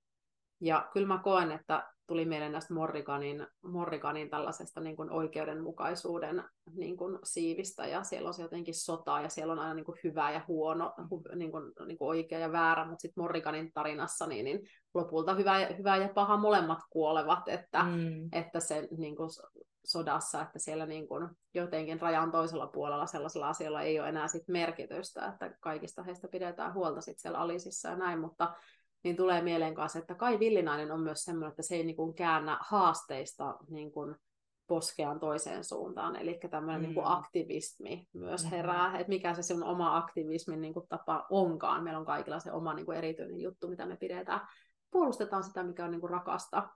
Ja 0.61 0.89
kyllä 0.93 1.07
mä 1.07 1.19
koen, 1.19 1.53
että 1.53 1.89
tuli 2.07 2.25
mieleen 2.25 2.53
näistä 2.53 2.75
Morriganin, 2.75 3.47
Morriganin 3.63 4.31
tällaisesta 4.31 4.81
niin 4.81 4.97
kuin 4.97 5.11
oikeudenmukaisuuden 5.11 6.45
niin 6.77 6.97
kuin 6.97 7.19
siivistä, 7.25 7.87
ja 7.87 8.03
siellä 8.03 8.29
on 8.29 8.35
se 8.35 8.43
jotenkin 8.43 8.75
sotaa, 8.75 9.23
ja 9.23 9.29
siellä 9.29 9.53
on 9.53 9.59
aina 9.59 9.75
niin 9.75 9.85
kuin 9.85 9.99
hyvä 10.05 10.31
ja 10.31 10.41
huono, 10.49 10.95
niin 11.35 11.51
kuin, 11.51 11.73
niin 11.87 11.99
kuin 11.99 12.09
oikea 12.09 12.39
ja 12.39 12.53
väärä, 12.53 12.85
mutta 12.85 13.03
sitten 13.03 13.23
Morriganin 13.23 13.73
tarinassa 13.73 14.27
niin, 14.27 14.45
niin 14.45 14.61
lopulta 14.95 15.35
hyvä 15.35 15.61
ja, 15.61 15.75
hyvä 15.75 15.97
ja 15.97 16.09
paha 16.09 16.37
molemmat 16.37 16.79
kuolevat, 16.91 17.49
että, 17.49 17.83
mm. 17.83 18.29
että 18.33 18.61
se 18.61 18.89
niin 18.97 19.17
kuin, 19.17 19.31
sodassa, 19.85 20.43
että 20.43 20.59
siellä 20.59 20.87
niin 20.87 21.09
kuin 21.09 21.29
jotenkin 21.55 22.01
rajan 22.01 22.31
toisella 22.31 22.67
puolella 22.67 23.07
sellaisilla 23.07 23.49
asioilla 23.49 23.83
ei 23.83 24.01
ole 24.01 24.09
enää 24.09 24.29
sit 24.29 24.49
merkitystä, 24.49 25.27
että 25.27 25.57
kaikista 25.61 26.03
heistä 26.03 26.29
pidetään 26.29 26.75
huolta 26.75 27.01
sit 27.01 27.19
siellä 27.19 27.39
alisissa 27.39 27.89
ja 27.89 27.97
näin, 27.97 28.21
mutta 28.21 28.55
niin 29.05 29.17
tulee 29.17 29.43
mieleen 29.43 29.75
kanssa, 29.75 29.99
että 29.99 30.15
Kai 30.15 30.39
Villinainen 30.39 30.93
on 30.93 31.01
myös 31.01 31.25
semmoinen, 31.25 31.51
että 31.51 31.63
se 31.63 31.75
ei 31.75 31.85
niin 31.85 31.97
kuin 31.97 32.15
käännä 32.15 32.59
haasteista 32.61 33.57
niin 33.69 33.93
kuin 33.93 34.17
poskeaan 34.67 35.21
toiseen 35.21 35.65
suuntaan, 35.65 36.17
eli 36.17 36.41
tämmöinen 36.51 36.81
mm. 36.81 36.85
niin 36.85 36.95
kuin 36.95 37.07
aktivismi 37.07 38.09
myös 38.13 38.45
mm. 38.45 38.51
herää, 38.51 38.89
mm. 38.89 38.95
että 38.95 39.09
mikä 39.09 39.35
se 39.35 39.43
sun 39.43 39.63
oma 39.63 39.97
aktivismin 39.97 40.61
niin 40.61 40.75
kuin 40.75 40.89
tapa 40.89 41.27
onkaan, 41.31 41.85
meillä 41.85 42.01
on 42.01 42.07
kaikilla 42.07 42.41
se 42.41 42.53
oma 42.53 42.75
niin 42.75 42.87
kuin 42.87 42.99
erityinen 42.99 43.41
juttu, 43.41 43.69
mitä 43.69 43.87
me 43.87 43.97
pidetään, 43.97 44.41
puolustetaan 44.91 45.45
sitä, 45.45 45.63
mikä 45.63 45.85
on 45.85 45.91
niin 45.91 46.01
kuin 46.01 46.11
rakasta, 46.11 46.69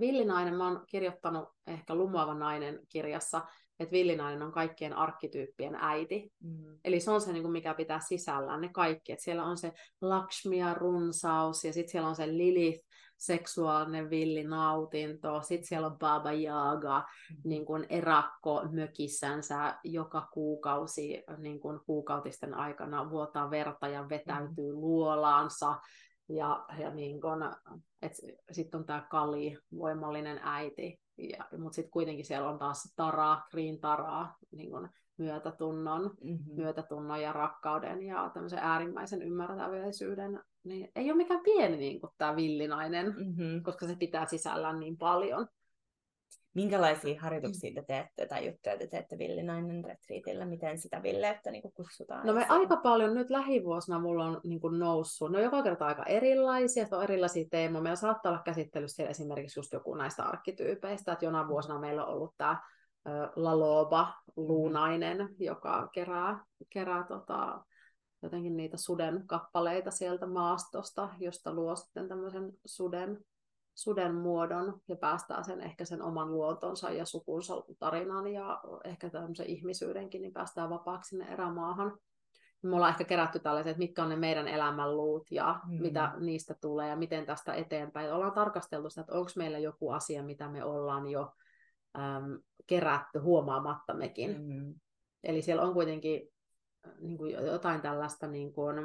Villinainen, 0.00 0.54
mä 0.54 0.68
oon 0.68 0.84
kirjoittanut 0.86 1.48
ehkä 1.66 1.94
Lumoava 1.94 2.34
nainen 2.34 2.80
kirjassa, 2.88 3.42
että 3.80 3.92
villinainen 3.92 4.42
on 4.42 4.52
kaikkien 4.52 4.92
arkkityyppien 4.92 5.74
äiti. 5.74 6.32
Mm. 6.44 6.78
Eli 6.84 7.00
se 7.00 7.10
on 7.10 7.20
se, 7.20 7.32
niin 7.32 7.42
kuin 7.42 7.52
mikä 7.52 7.74
pitää 7.74 8.00
sisällään 8.00 8.60
ne 8.60 8.68
kaikki. 8.68 9.12
että 9.12 9.24
siellä 9.24 9.44
on 9.44 9.56
se 9.56 9.72
Lakshmia 10.00 10.74
runsaus 10.74 11.64
ja 11.64 11.72
sitten 11.72 11.92
siellä 11.92 12.08
on 12.08 12.16
se 12.16 12.26
Lilith, 12.26 12.84
seksuaalinen 13.22 14.10
villinautinto. 14.10 15.42
Sitten 15.42 15.66
siellä 15.66 15.86
on 15.86 15.98
Baba 15.98 16.32
Yaga, 16.32 16.98
mm. 16.98 17.36
niin 17.44 17.66
kuin 17.66 17.86
erakko 17.88 18.62
mökissänsä 18.70 19.78
joka 19.84 20.28
kuukausi, 20.32 21.22
niin 21.38 21.60
kuin 21.60 21.80
kuukautisten 21.86 22.54
aikana 22.54 23.10
vuotaa 23.10 23.50
verta 23.50 23.88
ja 23.88 24.08
vetäytyy 24.08 24.72
mm. 24.72 24.80
luolaansa. 24.80 25.80
Ja, 26.36 26.64
ja 26.78 26.90
niin 26.90 27.20
sitten 28.50 28.78
on 28.78 28.86
tämä 28.86 29.06
Kali, 29.10 29.58
voimallinen 29.76 30.40
äiti, 30.42 31.00
ja, 31.18 31.44
mutta 31.58 31.74
sitten 31.74 31.90
kuitenkin 31.90 32.24
siellä 32.24 32.48
on 32.48 32.58
taas 32.58 32.92
Tara, 32.96 33.40
Green 33.50 33.80
Taraa, 33.80 34.36
niin 34.52 34.70
kun 34.70 34.88
myötätunnon, 35.16 36.02
mm-hmm. 36.02 36.54
myötätunnon 36.54 37.22
ja 37.22 37.32
rakkauden 37.32 38.02
ja 38.02 38.30
tämmöisen 38.34 38.58
äärimmäisen 38.58 39.22
ymmärtäväisyyden, 39.22 40.40
niin 40.64 40.88
ei 40.96 41.10
ole 41.10 41.16
mikään 41.16 41.42
pieni 41.44 41.76
niin 41.76 42.00
tämä 42.18 42.36
villinainen, 42.36 43.06
mm-hmm. 43.06 43.62
koska 43.62 43.86
se 43.86 43.96
pitää 43.96 44.26
sisällään 44.26 44.80
niin 44.80 44.96
paljon. 44.96 45.48
Minkälaisia 46.54 47.20
harjoituksia 47.20 47.74
te 47.74 47.82
teette 47.82 48.26
tai 48.26 48.46
juttuja 48.46 48.78
te 48.78 48.86
teette 48.86 49.18
Villinainen 49.18 49.84
retriitillä? 49.84 50.46
Miten 50.46 50.78
sitä 50.78 51.02
villeyttä 51.02 51.50
niin 51.50 51.62
kuin 51.62 51.74
kutsutaan? 51.74 52.26
No 52.26 52.32
me 52.32 52.40
esiin? 52.40 52.52
aika 52.52 52.76
paljon 52.76 53.14
nyt 53.14 53.30
lähivuosina 53.30 53.98
mulla 53.98 54.24
on 54.24 54.40
niin 54.44 54.60
kuin 54.60 54.78
noussut. 54.78 55.32
Ne 55.32 55.38
on 55.38 55.44
joka 55.44 55.62
kerta 55.62 55.86
aika 55.86 56.04
erilaisia, 56.04 56.86
on 56.92 57.02
erilaisia 57.02 57.44
teemoja. 57.50 57.82
Meillä 57.82 57.96
saattaa 57.96 58.32
olla 58.32 58.42
käsittelyssä 58.42 59.06
esimerkiksi 59.06 59.60
just 59.60 59.72
joku 59.72 59.94
näistä 59.94 60.22
arkkityypeistä, 60.22 61.12
että 61.12 61.24
jonain 61.24 61.48
vuosina 61.48 61.78
meillä 61.78 62.04
on 62.04 62.14
ollut 62.14 62.34
tämä 62.36 62.60
Laloba, 63.36 64.14
luunainen, 64.36 65.28
joka 65.38 65.88
kerää, 65.92 66.44
kerää 66.70 67.04
tota, 67.04 67.64
jotenkin 68.22 68.56
niitä 68.56 68.76
suden 68.76 69.26
kappaleita 69.26 69.90
sieltä 69.90 70.26
maastosta, 70.26 71.08
josta 71.18 71.54
luo 71.54 71.76
sitten 71.76 72.08
tämmöisen 72.08 72.52
suden 72.64 73.24
suden 73.74 74.14
muodon 74.14 74.80
ja 74.88 74.96
päästään 74.96 75.44
sen 75.44 75.60
ehkä 75.60 75.84
sen 75.84 76.02
oman 76.02 76.32
luontonsa 76.32 76.90
ja 76.90 77.04
sukunsa 77.04 77.54
tarinan 77.78 78.26
ja 78.26 78.60
ehkä 78.84 79.10
tämmöisen 79.10 79.46
ihmisyydenkin, 79.46 80.22
niin 80.22 80.32
päästään 80.32 80.70
vapaaksi 80.70 81.08
sinne 81.08 81.32
erämaahan. 81.32 81.98
Me 82.62 82.76
ollaan 82.76 82.90
ehkä 82.90 83.04
kerätty 83.04 83.38
tällaiset, 83.38 83.70
että 83.70 83.78
mitkä 83.78 84.02
on 84.02 84.08
ne 84.08 84.16
meidän 84.16 84.48
elämänluut 84.48 85.30
ja 85.30 85.60
mm. 85.68 85.82
mitä 85.82 86.12
niistä 86.20 86.54
tulee 86.60 86.88
ja 86.88 86.96
miten 86.96 87.26
tästä 87.26 87.54
eteenpäin. 87.54 88.12
Ollaan 88.12 88.32
tarkasteltu 88.32 88.90
sitä, 88.90 89.00
että 89.00 89.14
onko 89.14 89.30
meillä 89.36 89.58
joku 89.58 89.90
asia, 89.90 90.22
mitä 90.22 90.48
me 90.48 90.64
ollaan 90.64 91.08
jo 91.08 91.32
äm, 91.98 92.38
kerätty 92.66 93.18
huomaamattammekin. 93.18 94.42
Mm. 94.42 94.74
Eli 95.24 95.42
siellä 95.42 95.62
on 95.62 95.74
kuitenkin 95.74 96.28
niin 97.00 97.18
kuin 97.18 97.32
jotain 97.32 97.80
tällaista 97.80 98.26
niin 98.26 98.52
kuin, 98.52 98.78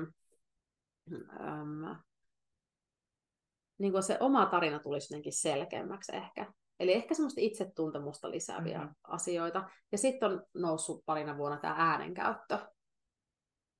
äm, 1.39 1.95
niin 3.77 3.91
kuin 3.91 4.03
se 4.03 4.17
oma 4.19 4.45
tarina 4.45 4.79
tulisi 4.79 5.13
jotenkin 5.13 5.33
selkeämmäksi 5.33 6.15
ehkä. 6.15 6.53
Eli 6.79 6.93
ehkä 6.93 7.13
semmoista 7.13 7.41
itsetuntemusta 7.41 8.31
lisääviä 8.31 8.77
mm-hmm. 8.77 8.95
asioita. 9.03 9.69
Ja 9.91 9.97
sitten 9.97 10.31
on 10.31 10.43
noussut 10.53 11.05
parina 11.05 11.37
vuonna 11.37 11.57
tämä 11.57 11.75
äänenkäyttö. 11.77 12.57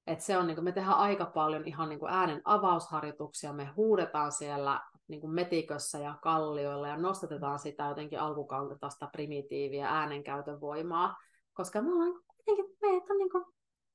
Et 0.07 0.21
se 0.21 0.37
on, 0.37 0.47
niin 0.47 0.55
kuin, 0.55 0.63
me 0.63 0.71
tehdään 0.71 0.97
aika 0.97 1.25
paljon 1.25 1.67
ihan 1.67 1.89
niin 1.89 1.99
kuin 1.99 2.11
äänen 2.11 2.41
avausharjoituksia, 2.45 3.53
me 3.53 3.65
huudetaan 3.65 4.31
siellä 4.31 4.81
niin 5.07 5.21
kuin 5.21 5.33
metikössä 5.33 5.99
ja 5.99 6.15
kallioilla 6.21 6.87
ja 6.87 6.97
nostetetaan 6.97 7.59
sitä 7.59 7.85
jotenkin 7.85 8.19
alkukantatasta 8.19 9.09
primitiiviä 9.11 9.89
äänenkäytön 9.89 10.61
voimaa, 10.61 11.17
koska 11.53 11.81
me 11.81 11.93
ollaan 11.93 12.21
kuitenkin, 12.35 12.77
meitä 12.81 13.13
on 13.13 13.17
niin 13.17 13.31
kuin 13.31 13.45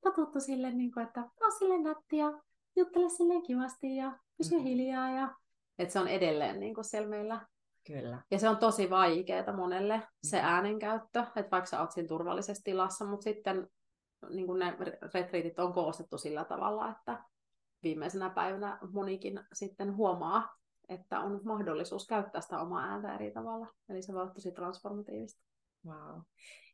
totuttu 0.03 0.39
sille, 0.39 0.71
niin 0.71 0.91
kuin, 0.91 1.05
että 1.05 1.21
on 1.41 1.51
sille 1.51 1.77
nätti 1.77 2.17
ja 2.17 2.41
juttele 2.75 3.09
silleen 3.09 3.43
kivasti 3.43 3.95
ja 3.95 4.17
pysy 4.37 4.55
mm-hmm. 4.55 4.67
hiljaa 4.67 5.09
ja 5.09 5.35
että 5.79 5.93
se 5.93 5.99
on 5.99 6.07
edelleen 6.07 6.59
niin 6.59 6.75
kuin 6.75 6.85
siellä 6.85 7.09
meillä 7.09 7.41
Kyllä. 7.87 8.21
Ja 8.31 8.39
se 8.39 8.49
on 8.49 8.57
tosi 8.57 8.89
vaikeaa 8.89 9.55
monelle, 9.55 10.07
se 10.23 10.41
mm. 10.41 10.45
äänenkäyttö, 10.47 11.19
että 11.19 11.51
vaikka 11.51 11.65
sä 11.65 11.81
oot 11.81 11.91
siinä 11.91 12.07
turvallisessa 12.07 12.63
tilassa, 12.63 13.05
mutta 13.05 13.23
sitten 13.23 13.67
niin 14.29 14.45
kuin 14.45 14.59
ne 14.59 14.77
retriitit 15.13 15.59
on 15.59 15.73
koostettu 15.73 16.17
sillä 16.17 16.45
tavalla, 16.45 16.91
että 16.91 17.23
viimeisenä 17.83 18.29
päivänä 18.29 18.79
monikin 18.91 19.39
sitten 19.53 19.95
huomaa, 19.95 20.55
että 20.89 21.19
on 21.19 21.41
mahdollisuus 21.43 22.07
käyttää 22.07 22.41
sitä 22.41 22.59
omaa 22.59 22.83
ääntä 22.83 23.15
eri 23.15 23.31
tavalla. 23.31 23.67
Eli 23.89 24.01
se 24.01 24.13
voi 24.13 24.21
olla 24.21 24.33
tosi 24.33 24.51
transformatiivista. 24.51 25.43
Wow. 25.85 26.19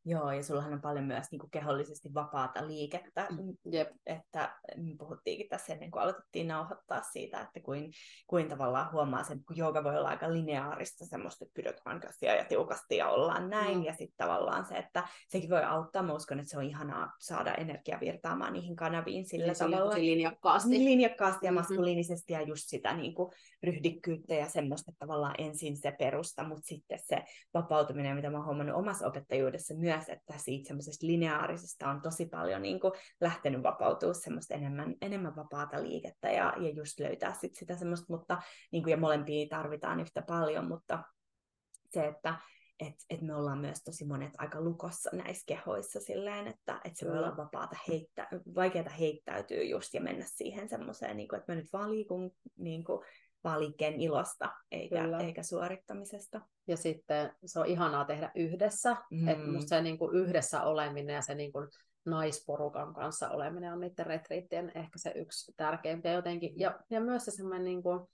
Joo, 0.06 0.32
ja 0.32 0.44
sullahan 0.44 0.74
on 0.74 0.82
paljon 0.82 1.06
myös 1.06 1.28
niin 1.32 1.40
kuin 1.40 1.52
kehollisesti 1.52 2.14
vapaata 2.14 2.68
liikettä, 2.68 3.28
mm, 3.30 3.72
Jep. 3.72 3.90
että 4.06 4.56
me 4.78 4.96
puhuttiinkin 4.98 5.50
tässä 5.50 5.74
ennen 5.74 5.92
kuin 5.92 6.02
aloitettiin 6.02 6.48
nauhoittaa 6.48 7.02
siitä, 7.02 7.42
että 7.42 7.60
kuin, 7.60 7.92
kuin 8.28 8.50
tavallaan 8.50 8.92
huomaa 8.92 9.24
sen, 9.24 9.44
kun 9.44 9.58
jooga 9.58 9.84
voi 9.84 9.98
olla 9.98 10.10
aika 10.10 10.34
lineaarista 10.34 11.06
semmoista, 11.06 11.46
että 11.46 11.54
pidetään 11.54 12.00
käsiä 12.00 12.36
ja 12.36 12.46
tiukasti 12.46 12.98
ja 12.98 13.10
ollaan 13.10 13.50
näin, 13.50 13.78
mm. 13.78 13.84
ja 13.84 13.94
sitten 13.94 14.18
tavallaan 14.18 14.66
se, 14.66 14.76
että 14.76 15.08
sekin 15.30 15.50
voi 15.50 15.64
auttaa, 15.64 16.04
mä 16.04 16.14
uskon, 16.14 16.40
että 16.40 16.52
se 16.52 16.58
on 16.58 16.64
ihanaa 16.64 17.14
saada 17.20 17.54
energia 17.54 18.00
virtaamaan 18.00 18.54
niihin 18.54 18.76
kanaviin 18.76 19.26
sillä 19.26 19.46
niin, 19.46 19.58
tavalla. 19.58 19.96
Linjakkaasti. 19.96 20.70
Niin, 20.70 20.86
linjakkaasti 20.86 21.46
ja 21.46 21.52
mm-hmm. 21.52 21.62
maskuliinisesti 21.62 22.34
ja 22.34 22.42
just 22.42 22.64
sitä 22.66 22.94
niin 22.94 23.16
kuin 23.16 23.32
ryhdikkyyttä 23.64 24.34
ja 24.34 24.50
semmoista 24.50 24.92
tavallaan 25.00 25.36
ensin 25.38 25.78
se 25.78 25.92
perusta, 25.92 26.44
mutta 26.44 26.68
sitten 26.68 27.00
se 27.02 27.24
vapautuminen, 27.54 28.16
mitä 28.16 28.30
mä 28.30 28.38
oon 28.38 28.46
huomannut 28.46 28.76
omassa 28.76 29.08
opettajuudessa 29.08 29.74
myös, 29.74 30.10
että 30.10 30.34
siitä 30.38 30.68
semmoisesta 30.68 31.08
lineaarisesta 31.08 31.90
on 31.90 32.02
tosi 32.02 32.26
paljon 32.26 32.62
niin 32.62 32.80
kuin 32.80 32.94
lähtenyt 33.22 33.64
vapautua 33.64 34.14
semmoista 34.14 34.54
enemmän, 34.54 34.96
enemmän 35.02 35.36
vapaata 35.36 35.84
liikettä 35.84 36.32
ja, 36.32 36.54
ja 36.58 36.70
just 36.70 37.00
löytää 37.00 37.34
sit 37.34 37.56
sitä 37.56 37.76
semmoista, 37.76 38.14
mutta 38.14 38.42
niin 38.72 38.84
kuin, 38.84 38.92
ja 38.92 38.98
molempia 38.98 39.48
tarvitaan 39.50 40.00
yhtä 40.00 40.22
paljon, 40.22 40.68
mutta 40.68 41.04
se, 41.90 42.08
että 42.08 42.36
et, 42.80 42.96
et 43.10 43.22
me 43.22 43.36
ollaan 43.36 43.60
myös 43.60 43.84
tosi 43.84 44.06
monet 44.06 44.34
aika 44.38 44.62
lukossa 44.62 45.10
näissä 45.14 45.44
kehoissa 45.46 46.00
silleen, 46.00 46.48
että 46.48 46.82
et 46.84 46.96
se 46.96 47.08
voi 47.08 47.18
olla 47.18 47.38
vapaata 47.38 47.78
heittä, 47.88 48.28
vaikeaa 48.56 48.90
heittäytyä 48.90 49.64
just 49.64 49.94
ja 49.94 50.02
mennä 50.02 50.26
siihen 50.28 50.70
semmoiseen, 50.70 51.18
niin 51.18 51.36
että 51.36 51.52
mä 51.52 51.56
nyt 51.56 51.74
vaan 51.74 51.92
liikun 51.92 52.32
niin 52.58 52.84
kuin, 52.84 53.06
vaan 53.44 53.60
liikkeen 53.60 54.02
ilosta 54.02 54.50
eikä, 54.72 55.04
eikä 55.20 55.44
suorittamisesta. 55.44 56.42
Ja 56.68 56.78
sitten 56.78 57.34
se 57.46 57.60
on 57.60 57.66
ihanaa 57.66 58.06
tehdä 58.06 58.32
yhdessä. 58.36 58.96
Mm. 59.12 59.28
Että 59.28 59.48
musta 59.48 59.70
se 59.70 59.82
niin 59.82 59.98
kuin 59.98 60.16
yhdessä 60.16 60.64
oleminen 60.64 61.14
ja 61.14 61.22
se 61.22 61.36
niin 61.36 61.52
kuin 61.52 61.68
naisporukan 62.06 62.94
kanssa 62.94 63.30
oleminen 63.30 63.74
on 63.74 63.80
niiden 63.80 64.06
retriittien 64.06 64.72
ehkä 64.76 65.00
se 65.00 65.12
yksi 65.16 65.54
tärkeimpiä 65.58 66.14
jotenkin. 66.14 66.60
Ja, 66.60 66.80
ja 66.90 67.02
myös 67.02 67.26
se 67.26 67.32
semmoinen, 67.32 67.64
niin 67.64 67.84
kuin, 67.84 68.08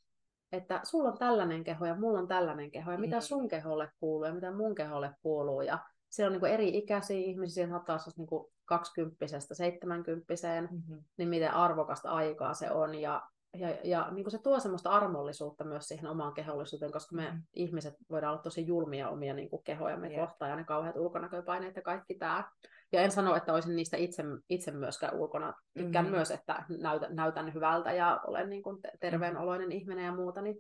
että 0.52 0.82
sulla 0.84 1.10
on 1.10 1.18
tällainen 1.18 1.64
keho 1.64 1.86
ja 1.86 1.96
mulla 1.96 2.20
on 2.20 2.28
tällainen 2.28 2.72
keho 2.72 2.92
ja 2.92 2.98
mm. 2.98 3.02
mitä 3.02 3.22
sun 3.22 3.48
keholle 3.48 3.90
kuuluu 4.00 4.26
ja 4.26 4.34
mitä 4.34 4.52
mun 4.52 4.76
keholle 4.76 5.12
kuuluu. 5.22 5.62
Ja 5.62 5.80
siellä 6.10 6.30
on 6.30 6.34
niin 6.34 6.40
kuin 6.40 6.52
eri 6.52 6.78
ikäisiä 6.78 7.18
ihmisiä, 7.18 7.68
saattaa 7.68 7.96
olla 7.96 8.14
niin 8.18 8.28
kuin 8.28 8.54
20 8.66 9.26
70 9.54 10.26
mm-hmm. 10.62 11.04
niin 11.18 11.30
miten 11.30 11.52
arvokasta 11.52 12.10
aikaa 12.10 12.54
se 12.54 12.72
on. 12.72 12.96
Ja 12.96 13.22
ja, 13.60 13.78
ja 13.84 14.12
niin 14.12 14.24
kuin 14.24 14.32
se 14.32 14.38
tuo 14.44 14.60
semmoista 14.60 14.90
armollisuutta 14.90 15.64
myös 15.64 15.88
siihen 15.88 16.08
omaan 16.08 16.34
kehollisuuteen, 16.34 16.92
koska 16.92 17.16
me 17.16 17.32
mm. 17.32 17.42
ihmiset 17.54 17.94
voidaan 18.10 18.34
olla 18.34 18.42
tosi 18.42 18.68
julmia 18.68 19.10
omia 19.10 19.34
niin 19.34 19.50
kuin 19.50 19.64
kehojamme 19.64 20.08
yeah. 20.08 20.28
kohtaan 20.28 20.52
ja 20.52 20.56
ne 20.58 20.64
kauheat 20.64 20.98
ulkonäköpaineet 20.98 21.76
ja 21.76 21.82
kaikki 21.82 22.16
tämä. 22.16 22.52
Ja 22.92 23.02
en 23.02 23.12
sano, 23.12 23.36
että 23.36 23.54
olisin 23.54 23.76
niistä 23.76 23.98
itse, 23.98 24.24
itse 24.50 24.72
myöskään 24.72 25.16
ulkona. 25.16 25.54
Tykkään 25.78 26.06
mm-hmm. 26.06 26.16
myös, 26.16 26.32
että 26.32 26.66
näytän, 26.82 27.16
näytän 27.16 27.54
hyvältä 27.54 27.92
ja 27.92 28.22
olen 28.28 28.50
niin 28.50 28.64
kuin 28.64 28.78
terveenoloinen 29.00 29.68
mm-hmm. 29.68 29.82
ihminen 29.82 30.06
ja 30.06 30.16
muuta. 30.16 30.42
Niin, 30.42 30.58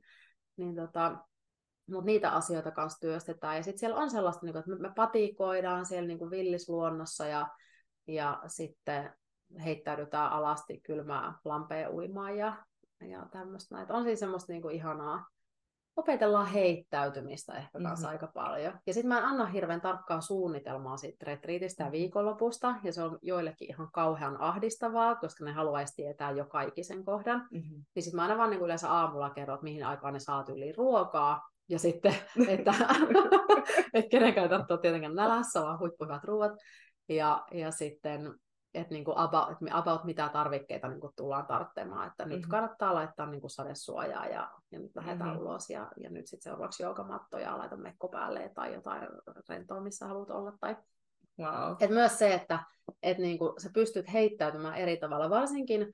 niin 0.57 0.75
tota, 0.75 1.17
mutta 1.89 2.05
niitä 2.05 2.31
asioita 2.31 2.71
kanssa 2.71 2.99
työstetään. 2.99 3.57
Ja 3.57 3.63
sitten 3.63 3.79
siellä 3.79 3.97
on 3.97 4.09
sellaista, 4.09 4.45
niin 4.45 4.53
kuin, 4.53 4.59
että 4.59 4.87
me 4.87 4.93
patikoidaan 4.95 5.85
siellä 5.85 6.07
niin 6.07 6.19
kuin 6.19 6.31
villisluonnossa 6.31 7.27
ja, 7.27 7.47
ja 8.07 8.41
sitten 8.47 9.13
heittäydytään 9.63 10.31
alasti 10.31 10.79
kylmää 10.79 11.33
lampeen 11.45 11.93
uimaan 11.93 12.37
ja 12.37 12.65
ja 13.01 13.27
tämmöistä. 13.31 13.85
On 13.89 14.03
siis 14.03 14.19
semmoista 14.19 14.53
niinku 14.53 14.69
ihanaa. 14.69 15.25
Opetellaan 15.95 16.47
heittäytymistä 16.47 17.53
ehkä 17.53 17.79
kanssa 17.79 18.07
mm-hmm. 18.07 18.23
aika 18.23 18.27
paljon. 18.33 18.79
Ja 18.87 18.93
sitten 18.93 19.07
mä 19.07 19.17
en 19.17 19.25
anna 19.25 19.45
hirveän 19.45 19.81
tarkkaa 19.81 20.21
suunnitelmaa 20.21 20.97
siitä 20.97 21.25
retriitistä 21.25 21.83
ja 21.83 21.85
mm-hmm. 21.85 21.97
viikonlopusta, 21.97 22.75
ja 22.83 22.93
se 22.93 23.03
on 23.03 23.19
joillekin 23.21 23.69
ihan 23.69 23.89
kauhean 23.93 24.41
ahdistavaa, 24.41 25.15
koska 25.15 25.45
ne 25.45 25.51
haluaisi 25.51 25.95
tietää 25.95 26.31
jo 26.31 26.45
kaikisen 26.45 27.05
kohdan. 27.05 27.47
Mm-hmm. 27.51 27.83
Niin 27.95 28.03
sitten 28.03 28.15
mä 28.15 28.21
aina 28.21 28.37
vaan 28.37 28.49
niin 28.49 28.61
yleensä 28.61 28.91
aamulla 28.91 29.29
kerron, 29.29 29.55
että 29.55 29.63
mihin 29.63 29.85
aikaan 29.85 30.13
ne 30.13 30.19
saa 30.19 30.45
yli 30.55 30.71
ruokaa, 30.71 31.41
ja 31.69 31.79
sitten, 31.79 32.15
että 32.47 32.73
et 33.93 34.05
kenenkään 34.11 34.43
ei 34.43 34.49
tarvitse 34.49 34.77
tietenkään 34.81 35.15
nälässä, 35.15 35.61
vaan 35.61 35.79
huippuhyvät 35.79 36.23
ruoat. 36.23 36.51
Ja, 37.09 37.45
ja 37.51 37.71
sitten 37.71 38.33
että 38.75 38.93
niinku 38.93 39.13
about, 39.15 39.57
about 39.71 40.03
mitä 40.03 40.29
tarvikkeita 40.29 40.87
niinku 40.87 41.11
tullaan 41.15 41.45
tarvitsemaan, 41.45 42.07
että 42.07 42.23
mm-hmm. 42.23 42.35
nyt 42.35 42.47
kannattaa 42.47 42.93
laittaa 42.93 43.25
niinku 43.25 43.49
sadesuojaa 43.49 44.25
ja, 44.25 44.51
ja 44.71 44.79
nyt 44.79 44.95
lähdetään 44.95 45.29
mm-hmm. 45.29 45.41
ulos 45.41 45.69
ja, 45.69 45.91
ja 45.97 46.09
nyt 46.09 46.27
sitten 46.27 46.43
seuraavaksi 46.43 46.83
joukamatto 46.83 47.39
ja 47.39 47.57
laita 47.57 47.77
mekko 47.77 48.07
päälle 48.07 48.51
tai 48.55 48.73
jotain 48.73 49.07
rentoa, 49.49 49.81
missä 49.81 50.07
haluat 50.07 50.29
olla. 50.29 50.53
Tai... 50.59 50.75
Wow. 51.39 51.75
Et 51.79 51.89
myös 51.89 52.17
se, 52.17 52.33
että 52.33 52.59
et 53.03 53.17
niinku, 53.17 53.53
sä 53.57 53.69
pystyt 53.73 54.13
heittäytymään 54.13 54.75
eri 54.75 54.97
tavalla, 54.97 55.29
varsinkin 55.29 55.93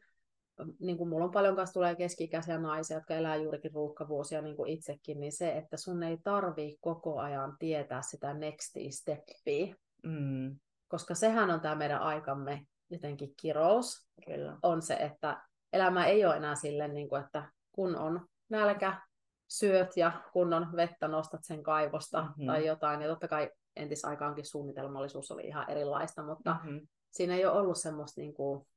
niin 0.80 0.98
kuin 0.98 1.10
mulla 1.10 1.26
on 1.26 1.32
paljon 1.32 1.56
kanssa 1.56 1.74
tulee 1.74 1.96
keski-ikäisiä 1.96 2.58
naisia, 2.58 2.98
jotka 2.98 3.14
elää 3.14 3.36
juurikin 3.36 3.74
ruuhkavuosia 3.74 4.42
niin 4.42 4.56
kuin 4.56 4.72
itsekin, 4.72 5.20
niin 5.20 5.32
se, 5.32 5.58
että 5.58 5.78
sun 5.78 6.04
ei 6.04 6.18
tarvii 6.24 6.78
koko 6.82 7.20
ajan 7.20 7.56
tietää 7.60 8.02
sitä 8.02 8.34
next 8.34 8.76
steppia. 8.90 9.76
Mm. 10.04 10.60
Koska 10.88 11.16
sehän 11.16 11.52
on 11.52 11.62
tämä 11.62 11.76
meidän 11.76 12.02
aikamme 12.02 12.66
jotenkin 12.92 13.34
kirous 13.38 14.08
Kyllä. 14.26 14.58
on 14.64 14.82
se, 14.82 14.94
että 14.94 15.42
elämä 15.74 16.06
ei 16.06 16.26
ole 16.26 16.36
enää 16.36 16.56
silleen, 16.56 16.94
niin 16.94 17.10
kuin, 17.10 17.24
että 17.24 17.52
kun 17.72 17.96
on 17.96 18.28
nälkä, 18.50 19.02
syöt 19.48 19.98
ja 19.98 20.12
kun 20.34 20.54
on 20.54 20.76
vettä, 20.76 21.08
nostat 21.08 21.44
sen 21.44 21.64
kaivosta 21.64 22.22
mm-hmm. 22.22 22.46
tai 22.46 22.66
jotain. 22.66 23.02
Ja 23.02 23.08
totta 23.08 23.28
kai 23.28 23.52
entisaikaankin 23.76 24.46
suunnitelmallisuus 24.46 25.32
oli 25.32 25.48
ihan 25.48 25.70
erilaista, 25.70 26.24
mutta 26.24 26.54
mm-hmm. 26.64 26.88
siinä 27.12 27.36
ei 27.36 27.46
ole 27.46 27.60
ollut 27.60 27.78
semmoista 27.78 28.22
niin 28.22 28.34
kuin, 28.34 28.68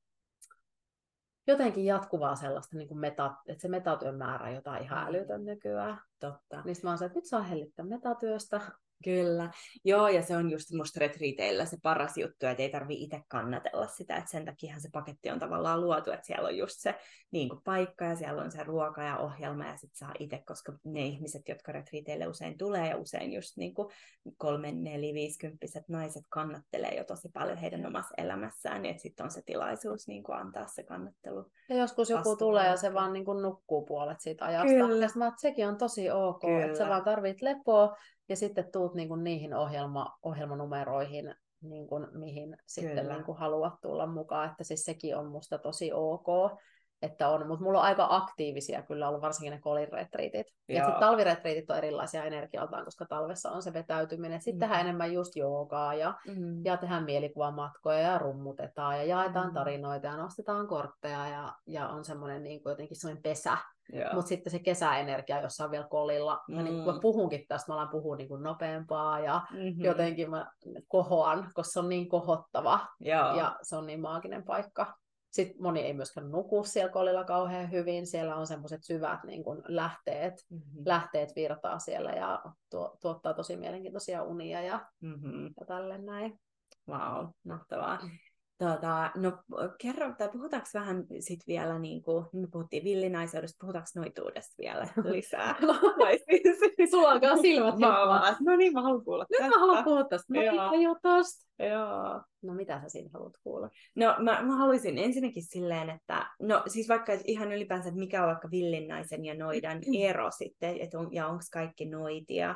jotenkin 1.46 1.84
jatkuvaa 1.84 2.36
sellaista, 2.36 2.76
niin 2.76 2.88
kuin 2.88 2.98
meta, 2.98 3.34
että 3.48 3.62
se 3.62 3.68
metatyön 3.68 4.16
määrä 4.16 4.46
on 4.46 4.54
jotain 4.54 4.82
ihan 4.82 5.08
älytön 5.08 5.44
nykyään. 5.44 6.00
Totta. 6.20 6.62
Niin 6.64 6.76
mä 6.82 6.90
oon 6.90 6.98
se, 6.98 7.04
että 7.04 7.18
nyt 7.18 7.26
saa 7.26 7.42
hellittää 7.42 7.84
metatyöstä, 7.84 8.60
Kyllä. 9.04 9.50
Joo, 9.84 10.08
ja 10.08 10.22
se 10.22 10.36
on 10.36 10.50
just 10.50 10.72
musta 10.72 11.00
retriiteillä 11.00 11.64
se 11.64 11.76
paras 11.82 12.16
juttu, 12.16 12.46
että 12.46 12.62
ei 12.62 12.68
tarvi 12.68 13.02
itse 13.02 13.22
kannatella 13.28 13.86
sitä, 13.86 14.16
että 14.16 14.30
sen 14.30 14.44
takia 14.44 14.80
se 14.80 14.88
paketti 14.92 15.30
on 15.30 15.38
tavallaan 15.38 15.80
luotu, 15.80 16.10
että 16.10 16.26
siellä 16.26 16.48
on 16.48 16.56
just 16.56 16.74
se 16.78 16.94
niin 17.30 17.48
kuin 17.48 17.60
paikka 17.64 18.04
ja 18.04 18.16
siellä 18.16 18.42
on 18.42 18.50
se 18.50 18.64
ruoka 18.64 19.02
ja 19.02 19.18
ohjelma 19.18 19.66
ja 19.66 19.76
sitten 19.76 19.98
saa 19.98 20.14
itse, 20.18 20.42
koska 20.46 20.72
ne 20.84 21.00
ihmiset, 21.00 21.48
jotka 21.48 21.72
retriiteille 21.72 22.26
usein 22.26 22.58
tulee 22.58 22.88
ja 22.88 22.96
usein 22.96 23.32
just 23.32 23.56
niin 23.56 23.74
kuin 23.74 23.88
kolme, 24.36 24.72
neli, 24.72 25.14
viisikymppiset 25.14 25.88
naiset 25.88 26.24
kannattelee 26.28 26.94
jo 26.94 27.04
tosi 27.04 27.28
paljon 27.28 27.58
heidän 27.58 27.86
omassa 27.86 28.14
elämässään, 28.16 28.82
niin 28.82 28.90
että 28.90 29.02
sitten 29.02 29.24
on 29.24 29.30
se 29.30 29.42
tilaisuus 29.46 30.08
niin 30.08 30.22
kuin 30.22 30.38
antaa 30.38 30.66
se 30.66 30.82
kannattelu. 30.82 31.50
Ja 31.68 31.76
joskus 31.76 32.10
joku 32.10 32.18
vastaan. 32.18 32.38
tulee 32.38 32.66
ja 32.66 32.76
se 32.76 32.94
vaan 32.94 33.12
niin 33.12 33.24
kuin 33.24 33.42
nukkuu 33.42 33.84
puolet 33.86 34.20
siitä 34.20 34.44
ajasta. 34.44 34.68
Kyllä. 34.68 35.04
Ja 35.04 35.10
mä, 35.14 35.26
että 35.26 35.40
sekin 35.40 35.68
on 35.68 35.78
tosi 35.78 36.10
ok, 36.10 36.40
Kyllä. 36.40 36.64
että 36.64 36.78
sä 36.78 36.88
vaan 36.88 37.04
tarvit 37.04 37.42
lepoa 37.42 37.96
ja 38.28 38.36
sitten 38.36 38.72
tuut 38.72 38.94
niin 38.94 39.08
kuin 39.08 39.24
niihin 39.24 39.54
ohjelma, 39.54 40.18
ohjelmanumeroihin, 40.22 41.34
niin 41.62 41.86
kuin, 41.86 42.06
mihin 42.12 42.56
sitten 42.66 43.08
niin 43.08 43.24
kuin 43.24 43.38
haluat 43.38 43.74
tulla 43.80 44.06
mukaan, 44.06 44.50
että 44.50 44.64
siis 44.64 44.84
sekin 44.84 45.16
on 45.16 45.26
musta 45.26 45.58
tosi 45.58 45.90
ok, 45.92 46.26
että 47.02 47.28
on, 47.28 47.46
mutta 47.46 47.64
mulla 47.64 47.78
on 47.78 47.84
aika 47.84 48.06
aktiivisia 48.10 48.82
kyllä 48.82 49.08
ollut 49.08 49.22
varsinkin 49.22 49.50
ne 49.50 49.60
kolinretriitit. 49.60 50.46
Ja 50.68 50.84
sitten 50.84 51.00
talviretriitit 51.00 51.70
on 51.70 51.76
erilaisia 51.76 52.24
energialtaan, 52.24 52.84
koska 52.84 53.06
talvessa 53.06 53.50
on 53.50 53.62
se 53.62 53.72
vetäytyminen. 53.72 54.40
Sitten 54.40 54.56
mm. 54.56 54.60
tehdään 54.60 54.80
enemmän 54.80 55.12
just 55.12 55.36
joogaa 55.36 55.94
ja, 55.94 56.14
mm. 56.28 56.64
ja 56.64 56.76
tehdään 56.76 57.04
mielikuvamatkoja 57.04 57.98
ja 57.98 58.18
rummutetaan 58.18 58.96
ja 58.96 59.04
jaetaan 59.04 59.48
mm. 59.48 59.54
tarinoita 59.54 60.06
ja 60.06 60.16
nostetaan 60.16 60.66
kortteja 60.66 61.28
ja, 61.28 61.54
ja 61.66 61.88
on 61.88 62.04
semmoinen 62.04 62.42
niin 62.42 62.62
kuin 62.62 62.70
jotenkin 62.70 62.96
semmoinen 62.96 63.22
pesä, 63.22 63.56
mutta 64.14 64.28
sitten 64.28 64.50
se 64.50 64.58
kesäenergia, 64.58 65.40
jossa 65.40 65.64
on 65.64 65.70
vielä 65.70 65.86
kolilla, 65.90 66.40
mm. 66.48 66.54
mä, 66.56 66.62
niin, 66.62 66.84
mä 66.84 66.98
puhunkin 67.02 67.44
tästä, 67.48 67.72
mä 67.72 67.74
alan 67.74 67.88
puhua 67.88 68.16
niin 68.16 68.28
kuin 68.28 68.42
nopeampaa 68.42 69.20
ja 69.20 69.42
mm-hmm. 69.50 69.84
jotenkin 69.84 70.30
mä 70.30 70.50
kohoan, 70.88 71.50
koska 71.54 71.72
se 71.72 71.78
on 71.78 71.88
niin 71.88 72.08
kohottava 72.08 72.80
Joo. 73.00 73.36
ja 73.36 73.56
se 73.62 73.76
on 73.76 73.86
niin 73.86 74.00
maaginen 74.00 74.44
paikka. 74.44 74.94
Sitten 75.30 75.62
moni 75.62 75.80
ei 75.80 75.92
myöskään 75.92 76.30
nuku 76.30 76.64
siellä 76.64 76.92
kolilla 76.92 77.24
kauhean 77.24 77.70
hyvin. 77.70 78.06
Siellä 78.06 78.36
on 78.36 78.46
semmoiset 78.46 78.84
syvät 78.84 79.24
niin 79.24 79.44
kuin 79.44 79.62
lähteet, 79.68 80.34
mm-hmm. 80.50 80.82
lähteet 80.86 81.32
virtaa 81.36 81.78
siellä 81.78 82.10
ja 82.10 82.42
tuo, 82.70 82.96
tuottaa 83.00 83.34
tosi 83.34 83.56
mielenkiintoisia 83.56 84.22
unia 84.22 84.62
ja, 84.62 84.86
mm-hmm. 85.00 85.44
ja 85.60 85.66
tälle 85.66 85.98
näin. 85.98 86.40
Wow, 86.88 87.26
mahtavaa. 87.44 87.98
Tota, 88.58 89.10
no 89.14 89.32
kerro, 89.78 90.14
tai 90.18 90.28
puhutaanko 90.28 90.68
vähän 90.74 91.04
sit 91.20 91.40
vielä, 91.46 91.78
niin 91.78 92.02
kuin, 92.02 92.26
me 92.32 92.46
puhuttiin 92.52 92.84
villinaiseudesta, 92.84 93.56
puhutaanko 93.60 93.88
noituudesta 93.96 94.54
vielä 94.58 94.88
lisää? 95.14 95.56
no, 95.66 95.74
Sulla 96.90 97.10
alkaa 97.10 97.36
silmät 97.36 97.80
vaan, 97.80 98.36
No 98.40 98.56
niin, 98.56 98.72
mä 98.72 98.82
haluan 98.82 99.04
kuulla 99.04 99.26
Nyt 99.30 99.38
tästä. 99.38 99.54
mä 99.54 99.60
haluan 99.60 99.84
puhua 99.84 100.04
tästä. 100.04 100.34
No 100.34 100.40
Joo. 101.58 102.22
No 102.42 102.54
mitä 102.54 102.80
sä 102.80 102.88
siitä 102.88 103.10
haluat 103.12 103.34
kuulla? 103.44 103.70
No 103.94 104.16
mä, 104.18 104.42
mä 104.42 104.56
haluaisin 104.56 104.98
ensinnäkin 104.98 105.44
silleen, 105.44 105.90
että 105.90 106.26
no 106.42 106.62
siis 106.66 106.88
vaikka 106.88 107.12
ihan 107.24 107.52
ylipäänsä, 107.52 107.88
että 107.88 107.98
mikä 107.98 108.22
on 108.22 108.28
vaikka 108.28 108.50
villinnaisen 108.50 109.24
ja 109.24 109.34
noidan 109.34 109.78
ero 110.08 110.30
sitten, 110.30 110.80
että 110.80 110.98
on, 110.98 111.14
ja 111.14 111.26
onko 111.26 111.42
kaikki 111.52 111.86
noitia, 111.86 112.54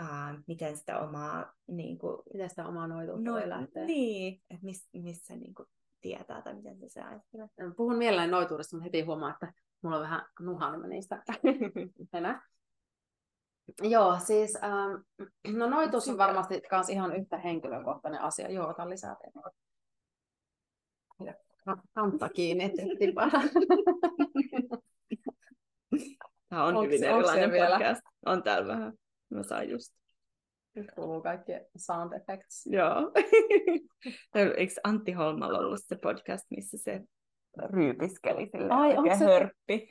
uh, 0.00 0.42
miten 0.46 0.76
sitä 0.76 0.98
omaa... 0.98 1.52
Niin 1.66 1.98
kuin, 1.98 2.22
miten 2.32 2.50
sitä 2.50 2.66
omaa 2.66 2.86
noituutta 2.86 3.30
no, 3.30 3.32
voi 3.32 3.48
lähteä. 3.48 3.84
Niin, 3.84 4.42
että 4.50 4.64
miss, 4.64 4.88
missä 4.92 5.36
niin 5.36 5.54
kuin, 5.54 5.68
tietää 6.00 6.42
tai 6.42 6.54
miten 6.54 6.90
se, 6.90 7.00
ajattelee. 7.00 7.48
Puhun 7.76 7.96
mielelläni 7.96 8.30
noituudesta, 8.30 8.76
mutta 8.76 8.84
heti 8.84 9.00
huomaa, 9.00 9.30
että 9.30 9.52
mulla 9.82 9.96
on 9.96 10.02
vähän 10.02 10.26
nuhan 10.40 10.80
niin 10.80 10.90
niistä 10.90 11.22
enää. 12.18 12.48
Joo, 13.82 14.18
siis 14.18 14.58
ähm, 14.62 14.94
no 15.58 15.68
noitus 15.68 16.08
on 16.08 16.18
varmasti 16.18 16.60
kans 16.60 16.88
ihan 16.88 17.16
yhtä 17.16 17.38
henkilökohtainen 17.38 18.20
asia. 18.20 18.50
Joo, 18.50 18.68
otan 18.68 18.90
lisää 18.90 19.16
teemaa. 19.22 19.50
Kanta 21.94 22.28
kiinni, 22.28 22.72
Tämä 26.48 26.64
on 26.64 26.76
Onks, 26.76 26.86
hyvin 26.86 27.04
erilainen 27.04 27.50
podcast. 27.50 28.02
On 28.26 28.42
täällä 28.42 28.68
vähän. 28.68 28.92
Mä 29.30 29.42
sain 29.42 29.70
just. 29.70 29.94
Nyt 30.74 30.90
kuuluu 30.94 31.22
kaikki 31.22 31.52
sound 31.76 32.12
effects. 32.12 32.66
Joo. 32.66 33.12
Eikö 34.56 34.74
Antti 34.84 35.12
Holmalla 35.12 35.58
ollut 35.58 35.80
se 35.86 35.96
podcast, 35.96 36.44
missä 36.50 36.78
se 36.78 37.00
ryypiskeli 37.56 38.48
sille 38.52 38.68
Ai, 38.70 38.96
onko 38.96 39.18
se... 39.18 39.24
hörppi? 39.24 39.88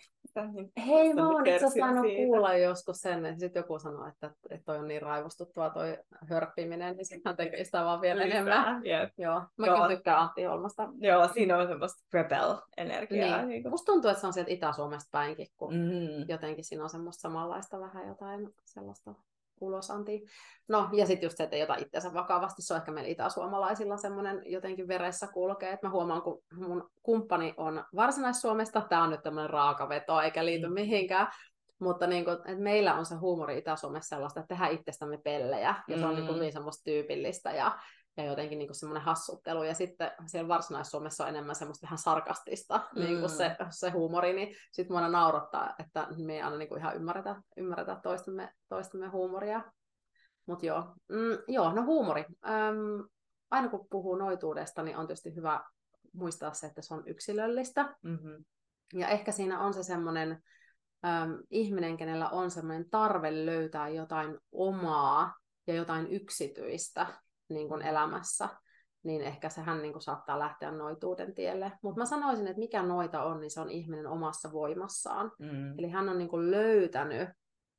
Hei, 0.86 1.14
mä 1.14 1.30
oon 1.30 1.48
itse 1.48 1.66
asiassa 1.66 2.02
kuulla 2.02 2.54
joskus 2.54 2.98
sen, 2.98 3.26
että 3.26 3.40
sitten 3.40 3.60
joku 3.60 3.80
sanoo, 3.80 4.08
että, 4.08 4.32
että 4.50 4.66
toi 4.66 4.78
on 4.78 4.88
niin 4.88 5.02
raivostuttavaa 5.02 5.70
toi 5.70 5.98
hörppiminen, 6.30 6.98
niin 6.98 7.06
sitten 7.06 7.38
tekee 7.38 7.64
sitä 7.64 7.84
vaan 7.84 8.02
vielä 8.02 8.26
Lisää. 8.26 8.40
enemmän. 8.40 8.82
Yep. 8.86 9.14
Joo, 9.18 9.42
mä 9.58 9.68
Joo. 9.68 9.88
tykkään 9.88 10.20
Antti 10.20 10.44
Holmasta. 10.44 10.90
Joo, 11.00 11.28
siinä 11.28 11.58
on 11.58 11.68
semmoista 11.68 12.04
rebel-energiaa. 12.14 13.38
Niin. 13.38 13.48
Niin 13.48 13.70
Musta 13.70 13.92
tuntuu, 13.92 14.12
että 14.12 14.22
se 14.22 14.28
on 14.28 14.34
sieltä 14.34 14.52
Itä-Suomesta 14.52 15.10
päinkin, 15.12 15.48
kun 15.58 15.74
mm. 15.74 16.26
jotenkin 16.28 16.64
siinä 16.66 16.84
on 16.84 16.90
semmoista 16.90 17.22
samanlaista 17.22 17.80
vähän 17.80 18.08
jotain 18.08 18.50
sellaista 18.66 19.14
ulosantiin. 19.62 20.28
No, 20.68 20.90
ja 20.94 21.06
sitten 21.06 21.28
just 21.28 21.38
se, 21.38 21.44
että 21.44 21.56
ei 21.56 21.64
ota 21.64 21.76
itseänsä 21.76 22.14
vakavasti, 22.14 22.62
se 22.62 22.74
on 22.74 22.80
ehkä 22.80 22.92
meillä 22.92 23.10
itäsuomalaisilla 23.10 23.98
semmoinen 23.98 24.42
jotenkin 24.46 24.88
veressä 24.88 25.28
kulkee, 25.28 25.72
että 25.72 25.88
mä 25.88 25.92
huomaan, 25.92 26.22
kun 26.22 26.44
mun 26.56 26.90
kumppani 27.04 27.54
on 27.58 27.84
Varsinais-Suomesta, 27.96 28.82
tämä 28.82 29.04
on 29.04 29.10
nyt 29.10 29.24
tämmöinen 29.24 29.50
raakaveto, 29.50 30.22
eikä 30.22 30.46
liity 30.46 30.68
mm. 30.68 30.74
mihinkään, 30.74 31.28
mutta 31.80 32.08
niin 32.08 32.26
kuin, 32.26 32.34
että 32.34 32.56
meillä 32.56 32.94
on 32.94 33.06
se 33.06 33.16
huumori 33.16 33.58
Itä-Suomessa 33.58 34.16
sellaista, 34.16 34.40
että 34.40 34.48
tehdään 34.48 34.72
itsestämme 34.74 35.18
pellejä, 35.18 35.76
ja 35.88 35.98
se 35.98 36.06
on 36.06 36.16
niin, 36.16 36.26
kuin 36.26 36.38
mm. 36.38 36.42
niin 36.42 36.54
semmoista 36.54 36.84
tyypillistä, 36.84 37.52
ja 37.52 37.80
ja 38.18 38.26
jotenkin 38.26 38.60
niin 38.60 38.76
semmoinen 38.76 39.04
hassuttelu. 39.04 39.64
Ja 39.64 39.74
sitten 39.74 40.12
siellä 40.26 40.48
Varsinais-Suomessa 40.48 41.24
on 41.24 41.30
enemmän 41.30 41.56
semmoista 41.56 41.88
vähän 41.88 41.98
sarkastista 41.98 42.88
mm. 42.96 43.02
niin 43.02 43.20
kuin 43.20 43.30
se, 43.30 43.56
se 43.70 43.90
huumori, 43.90 44.34
niin 44.34 44.56
sitten 44.72 44.98
mua 44.98 45.08
naurattaa, 45.08 45.76
että 45.80 46.08
me 46.26 46.34
ei 46.34 46.42
aina 46.42 46.58
niin 46.58 46.70
kuin 46.70 46.80
ihan 46.80 46.96
ymmärretä, 46.96 47.42
ymmärretä 47.58 48.00
toistemme, 48.04 48.54
toistemme 48.70 49.08
huumoria. 49.08 49.62
Mutta 50.46 50.66
joo, 50.66 50.96
mm, 51.10 51.38
joo, 51.48 51.74
no 51.74 51.84
huumori. 51.84 52.26
Öm, 52.46 53.08
aina 53.52 53.70
kun 53.70 53.88
puhuu 53.90 54.16
noituudesta, 54.16 54.84
niin 54.84 54.98
on 54.98 55.08
tietysti 55.08 55.36
hyvä 55.36 55.64
muistaa 56.14 56.54
se, 56.54 56.68
että 56.68 56.82
se 56.82 56.94
on 56.94 57.08
yksilöllistä. 57.08 57.96
Mm-hmm. 58.04 58.46
Ja 58.94 59.08
ehkä 59.08 59.32
siinä 59.32 59.60
on 59.60 59.74
se 59.74 59.84
semmoinen 59.84 60.44
äm, 61.06 61.38
ihminen, 61.50 61.98
kenellä 61.98 62.30
on 62.30 62.52
semmoinen 62.52 62.90
tarve 62.90 63.46
löytää 63.46 63.90
jotain 63.90 64.38
omaa 64.52 65.36
ja 65.68 65.76
jotain 65.76 66.08
yksityistä 66.08 67.08
niin 67.50 67.68
kuin 67.68 67.82
elämässä, 67.82 68.50
niin 69.04 69.22
ehkä 69.22 69.50
sehän 69.50 69.82
niin 69.82 69.92
kuin 69.92 70.02
saattaa 70.02 70.40
lähteä 70.40 70.72
noituuden 70.72 71.36
tielle. 71.36 71.72
Mutta 71.82 72.02
mä 72.02 72.06
sanoisin, 72.06 72.48
että 72.48 72.60
mikä 72.60 72.84
noita 72.84 73.24
on, 73.24 73.40
niin 73.40 73.52
se 73.52 73.62
on 73.62 73.70
ihminen 73.70 74.08
omassa 74.08 74.52
voimassaan. 74.52 75.32
Mm. 75.40 75.80
Eli 75.80 75.90
hän 75.90 76.10
on 76.10 76.18
niin 76.18 76.30
kuin 76.30 76.52
löytänyt 76.52 77.30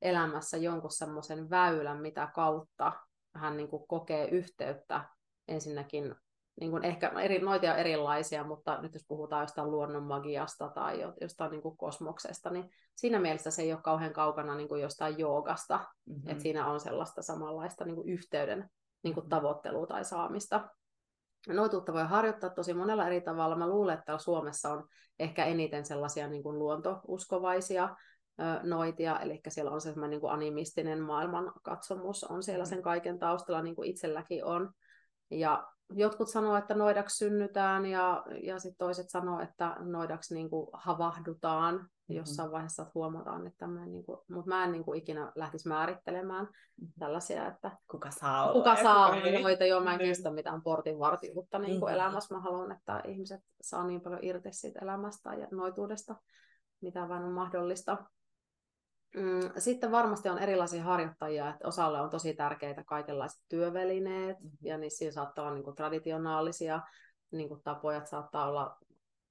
elämässä 0.01 0.57
jonkun 0.57 0.91
semmoisen 0.91 1.49
väylän, 1.49 2.01
mitä 2.01 2.31
kautta 2.35 2.91
hän 3.35 3.57
niin 3.57 3.69
kuin 3.69 3.87
kokee 3.87 4.27
yhteyttä 4.27 5.05
ensinnäkin 5.47 6.15
niin 6.59 6.71
kuin 6.71 6.85
ehkä 6.85 7.07
eri, 7.07 7.39
noita 7.39 7.71
on 7.71 7.79
erilaisia, 7.79 8.43
mutta 8.43 8.81
nyt 8.81 8.93
jos 8.93 9.05
puhutaan 9.07 9.43
jostain 9.43 9.71
luonnon 9.71 10.03
magiasta 10.03 10.69
tai 10.69 11.13
jostain 11.21 11.51
niin 11.51 11.61
kuin 11.61 11.77
kosmoksesta, 11.77 12.49
niin 12.49 12.69
siinä 12.95 13.19
mielessä 13.19 13.51
se 13.51 13.61
ei 13.61 13.73
ole 13.73 13.81
kauhean 13.81 14.13
kaukana 14.13 14.55
niin 14.55 14.67
kuin 14.67 14.81
jostain 14.81 15.19
joogasta, 15.19 15.77
mm-hmm. 16.05 16.29
että 16.29 16.43
siinä 16.43 16.67
on 16.67 16.79
sellaista 16.79 17.21
samanlaista 17.21 17.85
niin 17.85 17.95
kuin 17.95 18.09
yhteyden 18.09 18.69
niin 19.03 19.13
kuin 19.13 19.29
tavoittelua 19.29 19.87
tai 19.87 20.05
saamista. 20.05 20.69
Noituutta 21.47 21.93
voi 21.93 22.03
harjoittaa 22.03 22.49
tosi 22.49 22.73
monella 22.73 23.07
eri 23.07 23.21
tavalla. 23.21 23.55
Mä 23.55 23.67
luulen, 23.67 23.93
että 23.93 24.05
täällä 24.05 24.19
Suomessa 24.19 24.73
on 24.73 24.87
ehkä 25.19 25.45
eniten 25.45 25.85
sellaisia 25.85 26.27
niin 26.27 26.43
kuin 26.43 26.59
luontouskovaisia 26.59 27.95
noitia, 28.63 29.19
eli 29.19 29.41
siellä 29.47 29.71
on 29.71 29.81
se 29.81 29.89
semmoinen 29.89 30.19
niin 30.19 30.31
animistinen 30.31 31.01
maailmankatsomus, 31.01 32.23
on 32.23 32.43
siellä 32.43 32.65
sen 32.65 32.81
kaiken 32.81 33.19
taustalla, 33.19 33.61
niin 33.61 33.75
kuin 33.75 33.89
itselläkin 33.89 34.45
on. 34.45 34.71
Ja 35.31 35.67
jotkut 35.89 36.29
sanoo, 36.29 36.55
että 36.55 36.73
noidaksi 36.73 37.17
synnytään 37.17 37.85
ja, 37.85 38.23
ja 38.43 38.59
sitten 38.59 38.77
toiset 38.77 39.09
sanoo, 39.09 39.39
että 39.39 39.75
noidaksi 39.79 40.33
niin 40.33 40.49
kuin 40.49 40.69
havahdutaan 40.73 41.75
mm-hmm. 41.75 42.15
jossain 42.15 42.51
vaiheessa, 42.51 42.83
että 42.83 42.91
huomataan, 42.95 43.47
että 43.47 43.59
tämmöinen, 43.59 43.91
niin 43.91 44.03
kuin, 44.03 44.19
mutta 44.29 44.49
mä 44.49 44.63
en 44.63 44.71
niin 44.71 44.83
kuin 44.83 44.99
ikinä 44.99 45.31
lähtisi 45.35 45.67
määrittelemään 45.67 46.45
mm-hmm. 46.45 46.93
tällaisia, 46.99 47.47
että 47.47 47.71
kuka 47.91 48.11
saa 48.11 48.43
olla 48.43 48.53
kuka 48.53 48.83
saa 48.83 49.15
kuka 49.15 49.39
noita, 49.41 49.65
joo 49.65 49.79
mä 49.79 49.93
en 49.93 49.99
niin. 49.99 50.09
kestä 50.09 50.31
mitään 50.31 50.61
portinvartijuutta 50.61 51.59
niin 51.59 51.79
kuin 51.79 51.91
mm-hmm. 51.91 52.03
elämässä, 52.03 52.35
mä 52.35 52.41
haluan, 52.41 52.71
että 52.71 53.01
ihmiset 53.07 53.41
saa 53.61 53.87
niin 53.87 54.01
paljon 54.01 54.23
irti 54.23 54.49
siitä 54.51 54.79
elämästä 54.81 55.33
ja 55.33 55.47
noituudesta, 55.51 56.15
mitä 56.81 57.09
vain 57.09 57.23
on 57.23 57.31
mahdollista. 57.31 57.97
Mm, 59.15 59.51
sitten 59.57 59.91
varmasti 59.91 60.29
on 60.29 60.39
erilaisia 60.39 60.83
harjoittajia, 60.83 61.49
että 61.49 61.67
osalle 61.67 62.01
on 62.01 62.09
tosi 62.09 62.33
tärkeitä 62.33 62.83
kaikenlaiset 62.83 63.41
työvälineet, 63.49 64.39
mm-hmm. 64.39 64.57
ja 64.61 64.77
niissä 64.77 65.11
saattaa 65.11 65.45
olla 65.45 65.53
niin 65.53 65.63
kuin 65.63 65.75
traditionaalisia 65.75 66.81
niin 67.31 67.47
kuin 67.47 67.61
tapoja, 67.63 67.97
että 67.97 68.09
saattaa 68.09 68.49
olla 68.49 68.77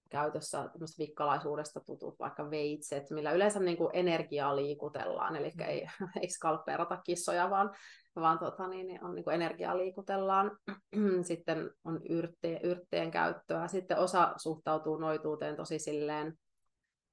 käytössä 0.09 0.71
vikkalaisuudesta 0.99 1.81
tutut 1.81 2.19
vaikka 2.19 2.51
veitset, 2.51 3.11
millä 3.11 3.33
yleensä 3.33 3.61
niin 3.61 3.77
kuin 3.77 3.91
energiaa 3.93 4.57
liikutellaan, 4.57 5.37
eli 5.37 5.53
mm. 5.57 5.61
ei, 5.61 5.87
ei 6.23 6.31
skalppeerata 6.31 6.97
kissoja, 6.97 7.51
vaan, 7.51 7.71
vaan 8.17 8.39
tota, 8.39 8.69
niin, 8.69 8.87
niin 8.87 9.05
on 9.05 9.15
niin 9.15 9.25
kuin 9.25 9.35
energiaa 9.35 9.77
liikutellaan. 9.77 10.59
Sitten 11.23 11.71
on 11.85 12.01
yrttien, 12.09 12.61
yrttien 12.63 13.11
käyttöä. 13.11 13.69
Sitten 13.69 13.99
osa 13.99 14.33
suhtautuu 14.37 14.97
noituuteen 14.97 15.57
tosi 15.57 15.79
silleen 15.79 16.39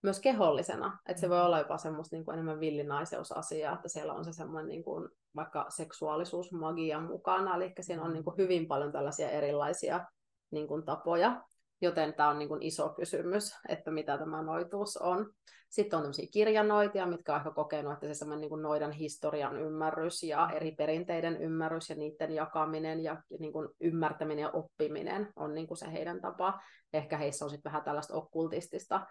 myös 0.05 0.19
kehollisena. 0.19 0.99
Että 1.09 1.21
se 1.21 1.29
voi 1.29 1.41
olla 1.41 1.59
jopa 1.59 1.77
semmoista 1.77 2.15
niin 2.15 2.25
kuin 2.25 2.33
enemmän 2.33 2.59
villinaiseusasiaa, 2.59 3.75
että 3.75 3.87
siellä 3.87 4.13
on 4.13 4.25
se 4.25 4.33
semmoinen 4.33 4.69
niin 4.69 4.83
kuin, 4.83 5.09
vaikka 5.35 5.65
seksuaalisuus 5.69 6.51
magia 6.51 6.99
mukana, 6.99 7.55
eli 7.55 7.73
siinä 7.79 8.03
on 8.03 8.13
niin 8.13 8.23
kuin 8.23 8.37
hyvin 8.37 8.67
paljon 8.67 8.91
tällaisia 8.91 9.29
erilaisia 9.29 10.05
niin 10.51 10.67
kuin, 10.67 10.85
tapoja, 10.85 11.41
joten 11.81 12.13
tämä 12.13 12.29
on 12.29 12.39
niin 12.39 12.49
kuin 12.49 12.61
iso 12.61 12.89
kysymys, 12.89 13.55
että 13.69 13.91
mitä 13.91 14.17
tämä 14.17 14.41
noituus 14.41 14.97
on. 14.97 15.31
Sitten 15.69 15.97
on 15.97 16.03
tämmöisiä 16.03 16.27
kirjanoitia, 16.31 17.05
mitkä 17.05 17.33
on 17.33 17.37
ehkä 17.37 17.51
kokenut, 17.51 17.93
että 17.93 18.07
se 18.07 18.13
semmoinen 18.13 18.41
niin 18.41 18.49
kuin 18.49 18.61
noidan 18.61 18.91
historian 18.91 19.57
ymmärrys 19.57 20.23
ja 20.23 20.49
eri 20.53 20.71
perinteiden 20.71 21.41
ymmärrys 21.41 21.89
ja 21.89 21.95
niiden 21.95 22.31
jakaminen 22.31 23.03
ja 23.03 23.21
niin 23.39 23.53
kuin 23.53 23.69
ymmärtäminen 23.81 24.41
ja 24.41 24.49
oppiminen 24.49 25.33
on 25.35 25.53
niin 25.55 25.67
kuin 25.67 25.77
se 25.77 25.91
heidän 25.91 26.21
tapa. 26.21 26.59
Ehkä 26.93 27.17
heissä 27.17 27.45
on 27.45 27.51
sitten 27.51 27.71
vähän 27.71 27.83
tällaista 27.83 28.13
okkultistista 28.13 29.01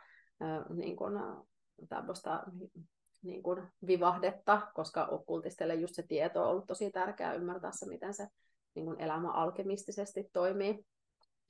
niin 0.74 0.96
kuin, 0.96 1.14
tämmöistä 1.88 2.42
niin 3.22 3.42
kuin 3.42 3.62
vivahdetta, 3.86 4.60
koska 4.74 5.06
okkultisteille 5.06 5.74
just 5.74 5.94
se 5.94 6.02
tieto 6.02 6.42
on 6.42 6.48
ollut 6.48 6.66
tosi 6.66 6.90
tärkeää 6.90 7.34
ymmärtää 7.34 7.70
se, 7.72 7.88
miten 7.88 8.14
se 8.14 8.28
niin 8.74 8.86
kuin 8.86 9.00
elämä 9.00 9.32
alkemistisesti 9.32 10.30
toimii. 10.32 10.86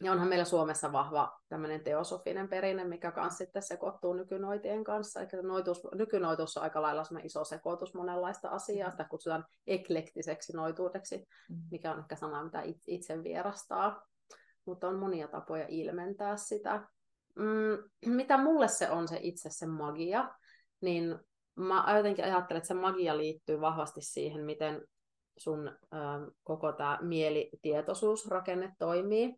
Ja 0.03 0.13
onhan 0.13 0.29
meillä 0.29 0.45
Suomessa 0.45 0.93
vahva 0.93 1.41
tämmöinen 1.49 1.85
teosofinen 1.85 2.49
perinne, 2.49 2.85
mikä 2.85 3.13
kanssa 3.13 3.39
sitten 3.39 3.63
sekoittuu 3.63 4.13
nykynoitien 4.13 4.85
kanssa. 4.85 5.21
Eli 5.21 5.43
noitus, 5.43 5.83
nykynoitus 5.95 6.57
on 6.57 6.63
aika 6.63 6.83
lailla 6.83 7.03
iso 7.23 7.45
sekoitus 7.45 7.95
monenlaista 7.95 8.49
asiaa. 8.49 8.91
Sitä 8.91 9.05
kutsutaan 9.05 9.45
eklektiseksi 9.67 10.57
noituudeksi, 10.57 11.27
mm. 11.51 11.57
mikä 11.71 11.93
on 11.93 11.99
ehkä 11.99 12.17
sana, 12.17 12.45
mitä 12.45 12.63
itse 12.87 13.23
vierastaa. 13.23 14.07
Mutta 14.67 14.89
on 14.89 14.99
monia 14.99 15.29
tapoja 15.29 15.67
ilmentää 15.69 16.37
sitä. 16.37 16.89
Mm, 17.39 17.79
mitä 18.17 18.39
mulle 18.39 18.69
se 18.69 18.91
on 18.91 19.09
se 19.09 19.19
itse 19.23 19.49
se 19.53 19.67
magia, 19.67 20.35
niin 20.81 21.19
mä 21.57 21.97
jotenkin 21.97 22.25
ajattelen, 22.25 22.59
että 22.59 22.69
se 22.69 22.75
magia 22.75 23.17
liittyy 23.17 23.61
vahvasti 23.61 24.01
siihen, 24.01 24.45
miten 24.45 24.83
sun 25.37 25.69
ö, 25.69 25.97
koko 26.43 26.73
tämä 26.73 26.99
mielitietoisuusrakenne 27.03 28.75
toimii. 28.79 29.35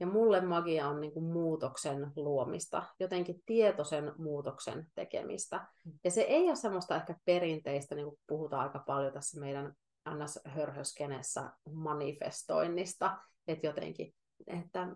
Ja 0.00 0.06
mulle 0.06 0.40
magia 0.40 0.88
on 0.88 1.00
niin 1.00 1.12
kuin 1.12 1.24
muutoksen 1.24 2.12
luomista, 2.16 2.82
jotenkin 3.00 3.42
tietoisen 3.46 4.12
muutoksen 4.18 4.86
tekemistä. 4.94 5.66
Ja 6.04 6.10
se 6.10 6.20
ei 6.20 6.48
ole 6.48 6.56
semmoista 6.56 6.96
ehkä 6.96 7.14
perinteistä, 7.24 7.94
niin 7.94 8.06
kuin 8.06 8.18
puhutaan 8.26 8.62
aika 8.62 8.78
paljon 8.86 9.12
tässä 9.12 9.40
meidän 9.40 9.74
ns. 10.14 10.38
hörhöskenessä 10.44 11.52
manifestoinnista, 11.72 13.18
että 13.48 13.66
jotenkin, 13.66 14.14
että, 14.46 14.88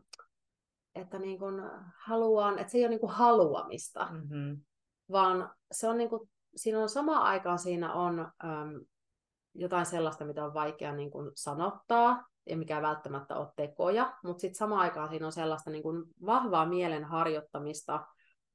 että 0.95 1.19
niin 1.19 1.39
kuin 1.39 1.55
haluan, 2.07 2.59
että 2.59 2.71
se 2.71 2.79
ei 2.79 2.85
ole 2.85 2.91
niin 2.91 3.01
kuin 3.01 3.13
haluamista, 3.13 4.09
mm-hmm. 4.11 4.61
vaan 5.13 5.51
se 5.73 5.89
on 5.89 5.99
niin 5.99 6.11
kuin, 6.11 6.31
siinä 6.57 6.81
on 6.81 6.89
sama 6.89 7.19
aikaan 7.19 7.59
siinä 7.59 7.93
on 7.93 8.21
äm, 8.21 8.81
jotain 9.55 9.87
sellaista, 9.87 10.25
mitä 10.25 10.45
on 10.45 10.55
vaikea 10.55 10.93
niin 10.93 11.11
kuin 11.11 11.31
sanottaa, 11.35 12.27
ja 12.47 12.57
mikä 12.57 12.77
ei 12.77 12.83
välttämättä 12.83 13.37
ole 13.37 13.49
tekoja, 13.57 14.17
mutta 14.25 14.41
sitten 14.41 14.59
samaan 14.59 14.81
aikaan 14.81 15.09
siinä 15.09 15.27
on 15.27 15.33
sellaista 15.33 15.71
niin 15.71 15.83
kuin 15.83 16.05
vahvaa 16.27 16.67
mielen 16.67 17.05
harjoittamista, 17.05 18.07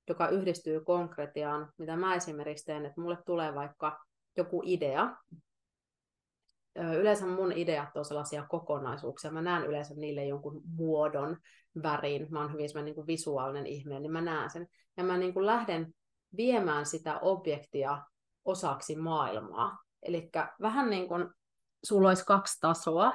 joka 0.09 0.27
yhdistyy 0.27 0.79
konkretiaan, 0.79 1.71
mitä 1.77 1.95
mä 1.95 2.15
esimerkiksi 2.15 2.65
teen, 2.65 2.85
että 2.85 3.01
mulle 3.01 3.17
tulee 3.25 3.55
vaikka 3.55 3.99
joku 4.37 4.61
idea. 4.65 5.15
Yleensä 6.99 7.25
mun 7.25 7.51
ideat 7.51 7.97
on 7.97 8.05
sellaisia 8.05 8.45
kokonaisuuksia. 8.49 9.31
Mä 9.31 9.41
näen 9.41 9.65
yleensä 9.65 9.93
niille 9.97 10.25
jonkun 10.25 10.61
muodon, 10.75 11.37
värin. 11.83 12.27
Mä 12.29 12.41
oon 12.41 12.53
hyvin 12.53 12.85
niin 12.85 12.95
kuin 12.95 13.07
visuaalinen 13.07 13.67
ihminen, 13.67 14.01
niin 14.01 14.11
mä 14.11 14.21
näen 14.21 14.49
sen. 14.49 14.67
Ja 14.97 15.03
mä 15.03 15.17
niin 15.17 15.33
kuin 15.33 15.45
lähden 15.45 15.93
viemään 16.37 16.85
sitä 16.85 17.19
objektia 17.19 18.03
osaksi 18.45 18.95
maailmaa. 18.95 19.77
Eli 20.03 20.29
vähän 20.61 20.89
niin 20.89 21.07
kuin 21.07 21.29
sulla 21.83 22.07
olisi 22.07 22.25
kaksi 22.25 22.57
tasoa, 22.61 23.13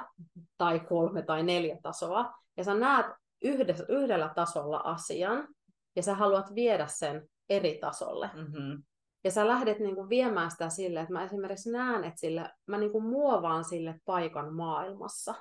tai 0.57 0.79
kolme 0.79 1.21
tai 1.21 1.43
neljä 1.43 1.77
tasoa, 1.83 2.33
ja 2.57 2.63
sä 2.63 2.73
näet 2.73 3.05
yhdessä, 3.41 3.85
yhdellä 3.89 4.31
tasolla 4.35 4.77
asian, 4.77 5.47
ja 5.95 6.03
sä 6.03 6.15
haluat 6.15 6.55
viedä 6.55 6.87
sen 6.87 7.29
eri 7.49 7.77
tasolle. 7.81 8.29
Mm-hmm. 8.33 8.83
Ja 9.23 9.31
sä 9.31 9.47
lähdet 9.47 9.79
niin 9.79 9.95
kuin 9.95 10.09
viemään 10.09 10.51
sitä 10.51 10.69
sille, 10.69 10.99
että 10.99 11.13
mä 11.13 11.23
esimerkiksi 11.23 11.71
näen, 11.71 12.03
että 12.03 12.19
sille, 12.19 12.49
mä 12.65 12.77
niin 12.77 12.91
kuin 12.91 13.05
muovaan 13.05 13.63
sille 13.63 13.99
paikan 14.05 14.53
maailmassa. 14.53 15.35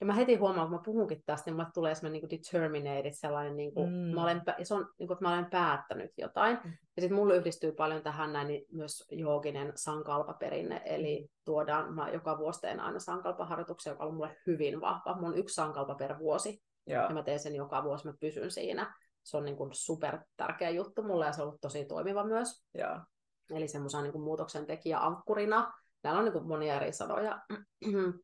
Ja 0.00 0.06
mä 0.06 0.14
heti 0.14 0.34
huomaan, 0.34 0.68
kun 0.68 0.76
mä 0.76 0.82
puhunkin 0.84 1.22
tästä, 1.26 1.50
niin 1.50 1.56
mulle 1.56 1.68
tulee 1.74 1.94
semmoinen 1.94 2.22
niin 2.22 2.30
determinated, 2.30 3.12
sellainen, 3.12 3.56
niin 3.56 3.74
kuin, 3.74 3.90
mm. 3.90 4.14
mä 4.14 4.22
olen, 4.22 4.42
se 4.62 4.74
on, 4.74 4.88
niin 4.98 5.06
kuin, 5.06 5.14
että 5.14 5.24
mä 5.24 5.32
olen 5.32 5.50
päättänyt 5.50 6.10
jotain. 6.18 6.58
Mm. 6.64 6.70
Ja 6.70 7.02
sitten 7.02 7.16
mulle 7.16 7.36
yhdistyy 7.36 7.72
paljon 7.72 8.02
tähän 8.02 8.32
näin 8.32 8.48
niin 8.48 8.64
myös 8.72 9.04
jooginen 9.10 9.72
sankalpaperinne, 9.76 10.82
eli 10.84 11.28
tuodaan, 11.44 11.94
mä 11.94 12.10
joka 12.10 12.38
vuosi 12.38 12.60
teen 12.60 12.80
aina 12.80 12.98
sankalpaharjoituksia, 12.98 13.92
joka 13.92 14.04
on 14.04 14.14
mulle 14.14 14.36
hyvin 14.46 14.80
vahva. 14.80 15.20
Mun 15.20 15.36
yksi 15.36 15.54
sankalpa 15.54 15.94
per 15.94 16.18
vuosi, 16.18 16.62
ja, 16.86 17.02
ja 17.02 17.10
mä 17.10 17.22
teen 17.22 17.40
sen 17.40 17.54
joka 17.54 17.84
vuosi, 17.84 18.06
mä 18.06 18.14
pysyn 18.20 18.50
siinä. 18.50 18.94
Se 19.30 19.36
on 19.36 19.44
niin 19.44 19.56
kuin 19.56 19.70
super 19.72 20.18
tärkeä 20.36 20.70
juttu 20.70 21.02
mulle 21.02 21.26
ja 21.26 21.32
se 21.32 21.42
on 21.42 21.48
ollut 21.48 21.60
tosi 21.60 21.84
toimiva 21.84 22.24
myös. 22.24 22.64
Ja. 22.74 23.04
Eli 23.50 23.68
semmoisen 23.68 24.02
niin 24.02 24.20
muutoksen 24.20 24.66
tekijä 24.66 24.98
ankkurina. 24.98 25.72
Täällä 26.02 26.18
on 26.18 26.24
niin 26.24 26.32
kuin 26.32 26.46
monia 26.46 26.74
eri 26.74 26.92
sanoja. 26.92 27.40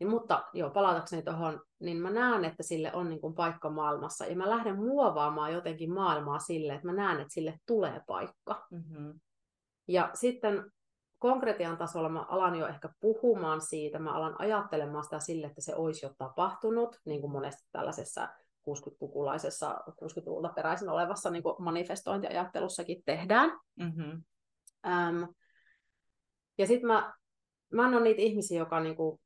Niin, 0.00 0.10
mutta 0.10 0.44
joo, 0.52 0.70
palatakseni 0.70 1.22
tuohon, 1.22 1.60
niin 1.80 1.96
mä 1.96 2.10
näen, 2.10 2.44
että 2.44 2.62
sille 2.62 2.92
on 2.92 3.08
niin 3.08 3.20
kuin 3.20 3.34
paikka 3.34 3.70
maailmassa. 3.70 4.26
Ja 4.26 4.36
mä 4.36 4.50
lähden 4.50 4.76
muovaamaan 4.76 5.52
jotenkin 5.52 5.92
maailmaa 5.92 6.38
sille, 6.38 6.72
että 6.72 6.86
mä 6.86 6.92
näen, 6.92 7.20
että 7.20 7.34
sille 7.34 7.58
tulee 7.66 8.00
paikka. 8.06 8.66
Mm-hmm. 8.70 9.20
Ja 9.88 10.10
sitten 10.14 10.72
konkretian 11.18 11.76
tasolla 11.76 12.08
mä 12.08 12.22
alan 12.22 12.54
jo 12.54 12.66
ehkä 12.66 12.88
puhumaan 13.00 13.60
siitä, 13.60 13.98
mä 13.98 14.12
alan 14.12 14.36
ajattelemaan 14.38 15.04
sitä 15.04 15.18
sille, 15.18 15.46
että 15.46 15.60
se 15.60 15.74
olisi 15.74 16.06
jo 16.06 16.14
tapahtunut, 16.18 16.96
niin 17.04 17.20
kuin 17.20 17.32
monesti 17.32 17.62
tällaisessa 17.72 18.28
60-lukulaisessa, 18.70 19.74
60-luvulta 19.90 20.52
peräisin 20.54 20.88
olevassa 20.88 21.30
niin 21.30 21.42
kuin 21.42 21.54
manifestointiajattelussakin 21.58 23.02
tehdään. 23.04 23.50
Mm-hmm. 23.76 24.22
Ähm, 24.86 25.22
ja 26.58 26.66
sitten 26.66 26.86
mä, 26.86 27.14
mä 27.72 27.88
en 27.88 27.94
ole 27.94 28.02
niitä 28.02 28.22
ihmisiä, 28.22 28.58
joka 28.58 28.80
niin 28.80 28.96
kuin 28.96 29.20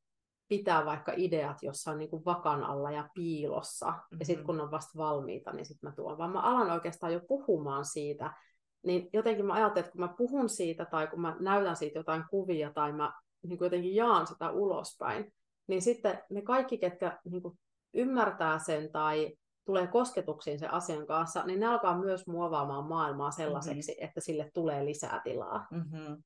pitää 0.48 0.84
vaikka 0.84 1.12
ideat 1.16 1.62
jossain 1.62 1.98
niin 1.98 2.10
kuin 2.10 2.24
vakan 2.24 2.64
alla 2.64 2.90
ja 2.90 3.08
piilossa, 3.14 3.86
mm-hmm. 3.90 4.18
ja 4.20 4.24
sitten 4.24 4.46
kun 4.46 4.60
on 4.60 4.70
vasta 4.70 4.98
valmiita, 4.98 5.52
niin 5.52 5.66
sitten 5.66 5.90
mä 5.90 5.96
tuon. 5.96 6.18
Vaan 6.18 6.32
mä 6.32 6.40
alan 6.40 6.70
oikeastaan 6.70 7.12
jo 7.12 7.20
puhumaan 7.28 7.84
siitä, 7.84 8.34
niin 8.82 9.10
jotenkin 9.12 9.46
mä 9.46 9.52
ajattelen, 9.52 9.84
että 9.84 9.92
kun 9.92 10.00
mä 10.00 10.14
puhun 10.18 10.48
siitä, 10.48 10.84
tai 10.84 11.06
kun 11.06 11.20
mä 11.20 11.36
näytän 11.40 11.76
siitä 11.76 11.98
jotain 11.98 12.24
kuvia, 12.30 12.72
tai 12.72 12.92
mä 12.92 13.12
niin 13.42 13.58
kuin 13.58 13.66
jotenkin 13.66 13.94
jaan 13.94 14.26
sitä 14.26 14.50
ulospäin, 14.50 15.32
niin 15.66 15.82
sitten 15.82 16.22
ne 16.30 16.42
kaikki, 16.42 16.78
ketkä 16.78 17.18
niin 17.30 17.42
kuin 17.42 17.58
ymmärtää 17.96 18.58
sen 18.58 18.92
tai 18.92 19.36
tulee 19.64 19.86
kosketuksiin 19.86 20.58
sen 20.58 20.72
asian 20.72 21.06
kanssa, 21.06 21.44
niin 21.46 21.60
ne 21.60 21.66
alkaa 21.66 21.98
myös 21.98 22.26
muovaamaan 22.26 22.84
maailmaa 22.84 23.30
sellaiseksi, 23.30 23.92
mm-hmm. 23.92 24.04
että 24.08 24.20
sille 24.20 24.50
tulee 24.54 24.84
lisää 24.84 25.20
tilaa. 25.24 25.66
Mm-hmm. 25.70 26.22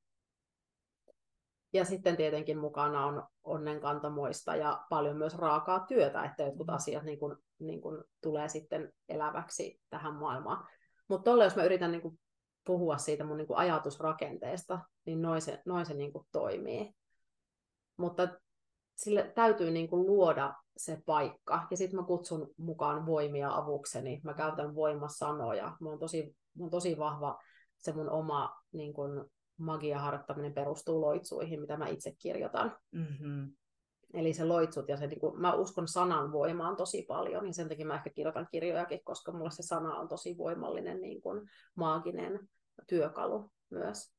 Ja 1.73 1.85
sitten 1.85 2.17
tietenkin 2.17 2.59
mukana 2.59 3.07
on 3.07 3.27
onnenkantamoista 3.43 4.57
ja 4.57 4.85
paljon 4.91 5.17
myös 5.17 5.35
raakaa 5.35 5.87
työtä, 5.87 6.25
että 6.25 6.43
jotkut 6.43 6.67
mm. 6.67 6.75
asiat 6.75 7.03
niin 7.03 7.19
kuin, 7.19 7.37
niin 7.59 7.81
kuin 7.81 8.05
tulee 8.23 8.49
sitten 8.49 8.93
eläväksi 9.09 9.81
tähän 9.91 10.15
maailmaan. 10.15 10.69
Mutta 11.09 11.31
jos 11.31 11.57
mä 11.57 11.65
yritän 11.65 11.93
niin 11.93 12.03
kuin 12.03 12.21
puhua 12.65 12.99
siitä 12.99 13.25
mun 13.25 13.37
niin 13.37 13.47
kuin 13.47 13.59
ajatusrakenteesta, 13.59 14.79
niin 15.07 15.23
noin 15.23 15.43
se, 15.43 15.63
noin 15.67 15.87
se 15.87 15.95
niin 15.95 16.13
kuin 16.13 16.27
toimii. 16.33 16.95
Mutta 17.97 18.29
sille 18.97 19.33
täytyy 19.35 19.71
niin 19.71 19.89
kuin 19.89 20.07
luoda 20.07 20.55
se 20.85 21.03
paikka. 21.07 21.67
Ja 21.71 21.77
sitten 21.77 22.01
mä 22.01 22.07
kutsun 22.07 22.55
mukaan 22.57 23.07
voimia 23.07 23.55
avukseni. 23.55 24.21
Mä 24.25 24.35
käytän 24.35 24.75
voimasanoja. 24.75 25.77
Mä 25.81 25.89
oon 25.89 25.99
tosi, 25.99 26.37
mä 26.59 26.65
oon 26.65 26.71
tosi 26.71 26.99
vahva 26.99 27.39
se 27.77 27.93
mun 27.93 28.11
oma 28.11 28.57
niin 28.73 28.93
kuin, 28.93 29.25
magiaharjoittaminen 29.57 30.55
perustuu 30.55 31.01
loitsuihin, 31.01 31.61
mitä 31.61 31.77
mä 31.77 31.89
itse 31.89 32.15
kirjoitan. 32.19 32.77
Mm-hmm. 32.93 33.53
Eli 34.15 34.35
se 34.35 34.45
loitsut 34.45 34.89
ja 34.89 34.97
se, 34.97 35.07
niin 35.07 35.21
kuin, 35.21 35.41
mä 35.41 35.55
uskon 35.55 35.89
sanan 35.89 36.33
voimaan 36.33 36.77
tosi 36.77 37.03
paljon, 37.03 37.45
niin 37.45 37.55
sen 37.55 37.69
takia 37.69 37.87
mä 37.87 37.95
ehkä 37.95 38.11
kirjoitan 38.11 38.49
kirjojakin, 38.51 39.01
koska 39.05 39.33
mulla 39.33 39.51
se 39.51 39.63
sana 39.63 39.97
on 39.97 40.09
tosi 40.09 40.39
voimallinen 40.39 41.01
niin 41.01 41.23
kuin, 41.23 41.51
maaginen 41.75 42.49
työkalu 42.87 43.51
myös. 43.71 44.15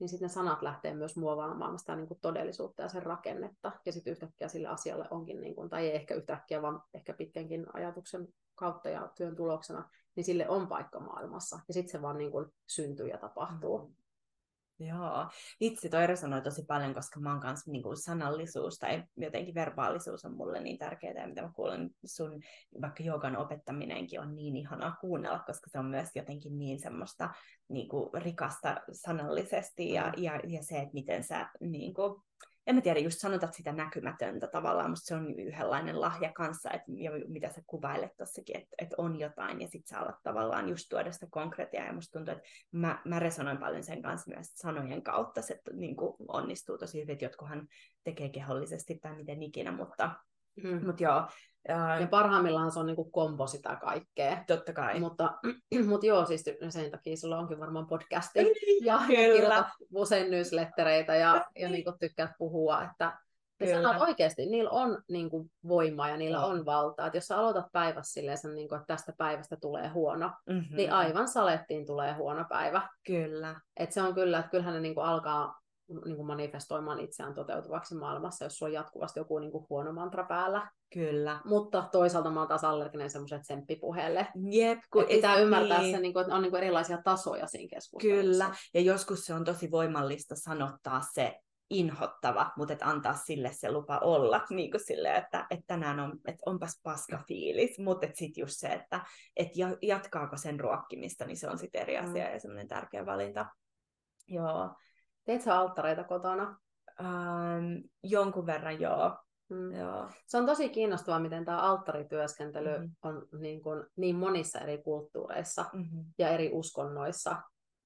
Niin 0.00 0.08
sitten 0.08 0.26
ne 0.26 0.32
sanat 0.32 0.62
lähtee 0.62 0.94
myös 0.94 1.16
muovaamaan 1.16 1.78
sitä 1.78 1.96
niin 1.96 2.08
kuin 2.08 2.20
todellisuutta 2.20 2.82
ja 2.82 2.88
sen 2.88 3.02
rakennetta. 3.02 3.72
Ja 3.86 3.92
sitten 3.92 4.10
yhtäkkiä 4.10 4.48
sille 4.48 4.68
asialle 4.68 5.06
onkin, 5.10 5.40
niin 5.40 5.54
kuin, 5.54 5.68
tai 5.68 5.86
ei 5.86 5.96
ehkä 5.96 6.14
yhtäkkiä, 6.14 6.62
vaan 6.62 6.82
ehkä 6.94 7.12
pitkänkin 7.12 7.66
ajatuksen 7.72 8.28
kautta 8.54 8.88
ja 8.88 9.08
työn 9.14 9.36
tuloksena, 9.36 9.88
niin 10.16 10.24
sille 10.24 10.48
on 10.48 10.66
paikka 10.66 11.00
maailmassa. 11.00 11.60
Ja 11.68 11.74
sitten 11.74 11.92
se 11.92 12.02
vaan 12.02 12.18
niin 12.18 12.30
kuin 12.30 12.46
syntyy 12.66 13.08
ja 13.08 13.18
tapahtuu. 13.18 13.78
Mm-hmm. 13.78 13.94
Joo, 14.80 15.28
itse 15.60 15.88
toi 15.88 16.06
resonoi 16.06 16.42
tosi 16.42 16.64
paljon, 16.64 16.94
koska 16.94 17.20
mä 17.20 17.32
oon 17.32 17.40
kanssa 17.40 17.70
niin 17.70 17.82
kuin 17.82 17.96
sanallisuus 17.96 18.78
tai 18.78 19.02
jotenkin 19.16 19.54
verbaalisuus 19.54 20.24
on 20.24 20.36
mulle 20.36 20.60
niin 20.60 20.78
tärkeää, 20.78 21.20
ja 21.20 21.28
mitä 21.28 21.42
mä 21.42 21.52
kuulen 21.54 21.90
sun 22.04 22.40
vaikka 22.80 23.02
joogan 23.02 23.36
opettaminenkin 23.36 24.20
on 24.20 24.36
niin 24.36 24.56
ihana 24.56 24.96
kuunnella, 25.00 25.38
koska 25.38 25.70
se 25.70 25.78
on 25.78 25.86
myös 25.86 26.08
jotenkin 26.14 26.58
niin 26.58 26.80
semmoista 26.80 27.30
niin 27.68 27.88
kuin 27.88 28.22
rikasta 28.22 28.80
sanallisesti 28.92 29.92
ja, 29.92 30.12
ja, 30.16 30.40
ja 30.46 30.62
se, 30.62 30.78
että 30.78 30.94
miten 30.94 31.24
sä 31.24 31.50
niin 31.60 31.94
kuin, 31.94 32.22
en 32.70 32.74
mä 32.74 32.80
tiedä, 32.80 33.00
just 33.00 33.18
sanotat 33.18 33.54
sitä 33.54 33.72
näkymätöntä 33.72 34.46
tavallaan, 34.46 34.90
mutta 34.90 35.04
se 35.04 35.14
on 35.14 35.40
yhdenlainen 35.40 36.00
lahja 36.00 36.32
kanssa, 36.32 36.70
että, 36.70 36.92
ja 36.94 37.10
mitä 37.28 37.48
sä 37.48 37.62
kuvailet 37.66 38.16
tossakin, 38.16 38.56
että, 38.56 38.76
että 38.78 38.94
on 38.98 39.20
jotain, 39.20 39.60
ja 39.60 39.68
sit 39.68 39.86
sä 39.86 40.00
alat 40.00 40.22
tavallaan 40.22 40.68
just 40.68 40.86
tuoda 40.88 41.12
sitä 41.12 41.26
konkretiaa, 41.30 41.86
ja 41.86 41.92
musta 41.92 42.18
tuntuu, 42.18 42.34
että 42.34 42.48
mä, 42.72 43.02
mä 43.04 43.18
resonoin 43.18 43.58
paljon 43.58 43.82
sen 43.82 44.02
kanssa 44.02 44.30
myös 44.34 44.46
sanojen 44.54 45.02
kautta, 45.02 45.42
se 45.42 45.54
että, 45.54 45.70
niin 45.74 45.96
kuin 45.96 46.16
onnistuu 46.28 46.78
tosi 46.78 47.00
hyvin, 47.00 47.12
että 47.12 47.24
jotkuhan 47.24 47.68
tekee 48.04 48.28
kehollisesti 48.28 48.98
tai 49.02 49.16
miten 49.16 49.42
ikinä, 49.42 49.72
mutta 49.72 50.10
Mm. 50.64 50.86
Mut 50.86 51.00
joo, 51.00 51.28
ja 51.68 52.06
parhaimmillaan 52.10 52.72
se 52.72 52.78
on 52.78 52.86
niinku 52.86 53.04
kombo 53.04 53.46
sitä 53.46 53.76
kaikkea. 53.76 54.44
Totta 54.46 54.72
kai. 54.72 55.00
Mutta, 55.00 55.32
mutta 55.88 56.06
joo, 56.06 56.26
siis 56.26 56.44
sen 56.68 56.90
takia 56.90 57.16
sulla 57.16 57.38
onkin 57.38 57.60
varmaan 57.60 57.86
podcasti. 57.86 58.42
Niin, 58.42 58.84
ja 58.84 59.00
kirjoitat 59.06 59.66
usein 59.94 60.30
newslettereitä 60.30 61.16
ja, 61.16 61.44
ja 61.58 61.68
niinku 61.68 61.92
tykkäät 62.00 62.30
puhua. 62.38 62.82
Että 62.82 63.12
ja 63.60 63.74
sanat 63.74 64.00
oikeasti, 64.00 64.46
niillä 64.46 64.70
on 64.70 65.02
niinku 65.08 65.50
voimaa 65.68 66.08
ja 66.08 66.16
niillä 66.16 66.38
no. 66.38 66.46
on 66.46 66.64
valtaa. 66.64 67.06
Että 67.06 67.16
jos 67.16 67.26
sä 67.26 67.38
aloitat 67.38 67.66
päivässä 67.72 68.12
silleen, 68.12 68.38
niinku, 68.54 68.74
että 68.74 68.86
tästä 68.86 69.12
päivästä 69.18 69.56
tulee 69.60 69.88
huono, 69.88 70.30
mm-hmm. 70.46 70.76
niin 70.76 70.92
aivan 70.92 71.28
salettiin 71.28 71.86
tulee 71.86 72.12
huono 72.12 72.44
päivä. 72.48 72.88
Kyllä. 73.06 73.60
Et 73.76 73.92
se 73.92 74.02
on 74.02 74.14
kyllä, 74.14 74.38
että 74.38 74.50
kyllähän 74.50 74.74
ne 74.74 74.80
niinku 74.80 75.00
alkaa 75.00 75.59
niin 76.04 76.16
kuin 76.16 76.26
manifestoimaan 76.26 77.00
itseään 77.00 77.34
toteutuvaksi 77.34 77.94
maailmassa, 77.94 78.44
jos 78.44 78.58
sulla 78.58 78.70
on 78.70 78.74
jatkuvasti 78.74 79.20
joku 79.20 79.38
niin 79.38 79.52
kuin 79.52 79.66
huono 79.70 79.92
mantra 79.92 80.24
päällä. 80.24 80.70
Kyllä. 80.94 81.40
Mutta 81.44 81.88
toisaalta 81.92 82.30
mä 82.30 82.40
oon 82.40 82.48
taas 82.48 82.64
allerginen 82.64 83.10
semmoiselle 83.10 83.42
tsemppipuheelle. 83.42 84.26
Jep, 84.50 84.78
kun 84.92 85.02
Et 85.02 85.08
pitää 85.08 85.34
et- 85.34 85.40
ymmärtää 85.42 85.80
niin. 85.80 85.94
se, 85.96 86.00
niin 86.00 86.12
kuin, 86.12 86.20
että 86.20 86.34
on 86.34 86.42
niin 86.42 86.50
kuin 86.50 86.62
erilaisia 86.62 87.02
tasoja 87.04 87.46
siinä 87.46 87.68
keskustelussa. 87.76 88.22
Kyllä, 88.44 88.54
ja 88.74 88.80
joskus 88.80 89.24
se 89.26 89.34
on 89.34 89.44
tosi 89.44 89.70
voimallista 89.70 90.34
sanottaa 90.36 91.00
se 91.12 91.40
inhottava, 91.70 92.50
mutta 92.56 92.72
et 92.74 92.82
antaa 92.82 93.14
sille 93.14 93.50
se 93.52 93.72
lupa 93.72 93.98
olla, 93.98 94.40
niin 94.50 94.70
kuin 94.70 94.84
sille, 94.86 95.16
että, 95.16 95.46
että 95.50 95.64
tänään 95.66 96.00
on, 96.00 96.12
että 96.28 96.42
onpas 96.46 96.80
paska 96.82 97.18
fiilis, 97.28 97.78
mutta 97.78 98.06
sitten 98.14 98.42
just 98.42 98.54
se, 98.56 98.68
että 98.68 99.00
et 99.36 99.56
ja- 99.56 99.76
jatkaako 99.82 100.36
sen 100.36 100.60
ruokkimista, 100.60 101.24
niin 101.24 101.36
se 101.36 101.48
on 101.50 101.58
sitten 101.58 101.80
eri 101.82 102.00
Mm. 102.00 102.08
asia 102.10 102.30
ja 102.30 102.40
semmoinen 102.40 102.68
tärkeä 102.68 103.06
valinta. 103.06 103.46
Joo, 104.28 104.74
Teet 105.24 105.42
sä 105.42 105.58
alttareita 105.58 106.04
kotona? 106.04 106.56
ähm, 107.00 107.76
jonkun 108.02 108.46
verran 108.46 108.80
joo. 108.80 109.16
Mm. 109.50 109.72
joo. 109.74 110.08
Se 110.26 110.38
on 110.38 110.46
tosi 110.46 110.68
kiinnostavaa, 110.68 111.20
miten 111.20 111.44
tämä 111.44 111.60
alttarityöskentely 111.60 112.78
Mhm. 112.78 112.88
on 113.02 113.26
niin, 113.40 113.62
kuin, 113.62 113.84
niin 113.96 114.16
monissa 114.16 114.58
eri 114.60 114.78
kulttuureissa 114.82 115.64
Mm-hmm. 115.72 116.04
ja 116.18 116.28
eri 116.28 116.50
uskonnoissa. 116.52 117.36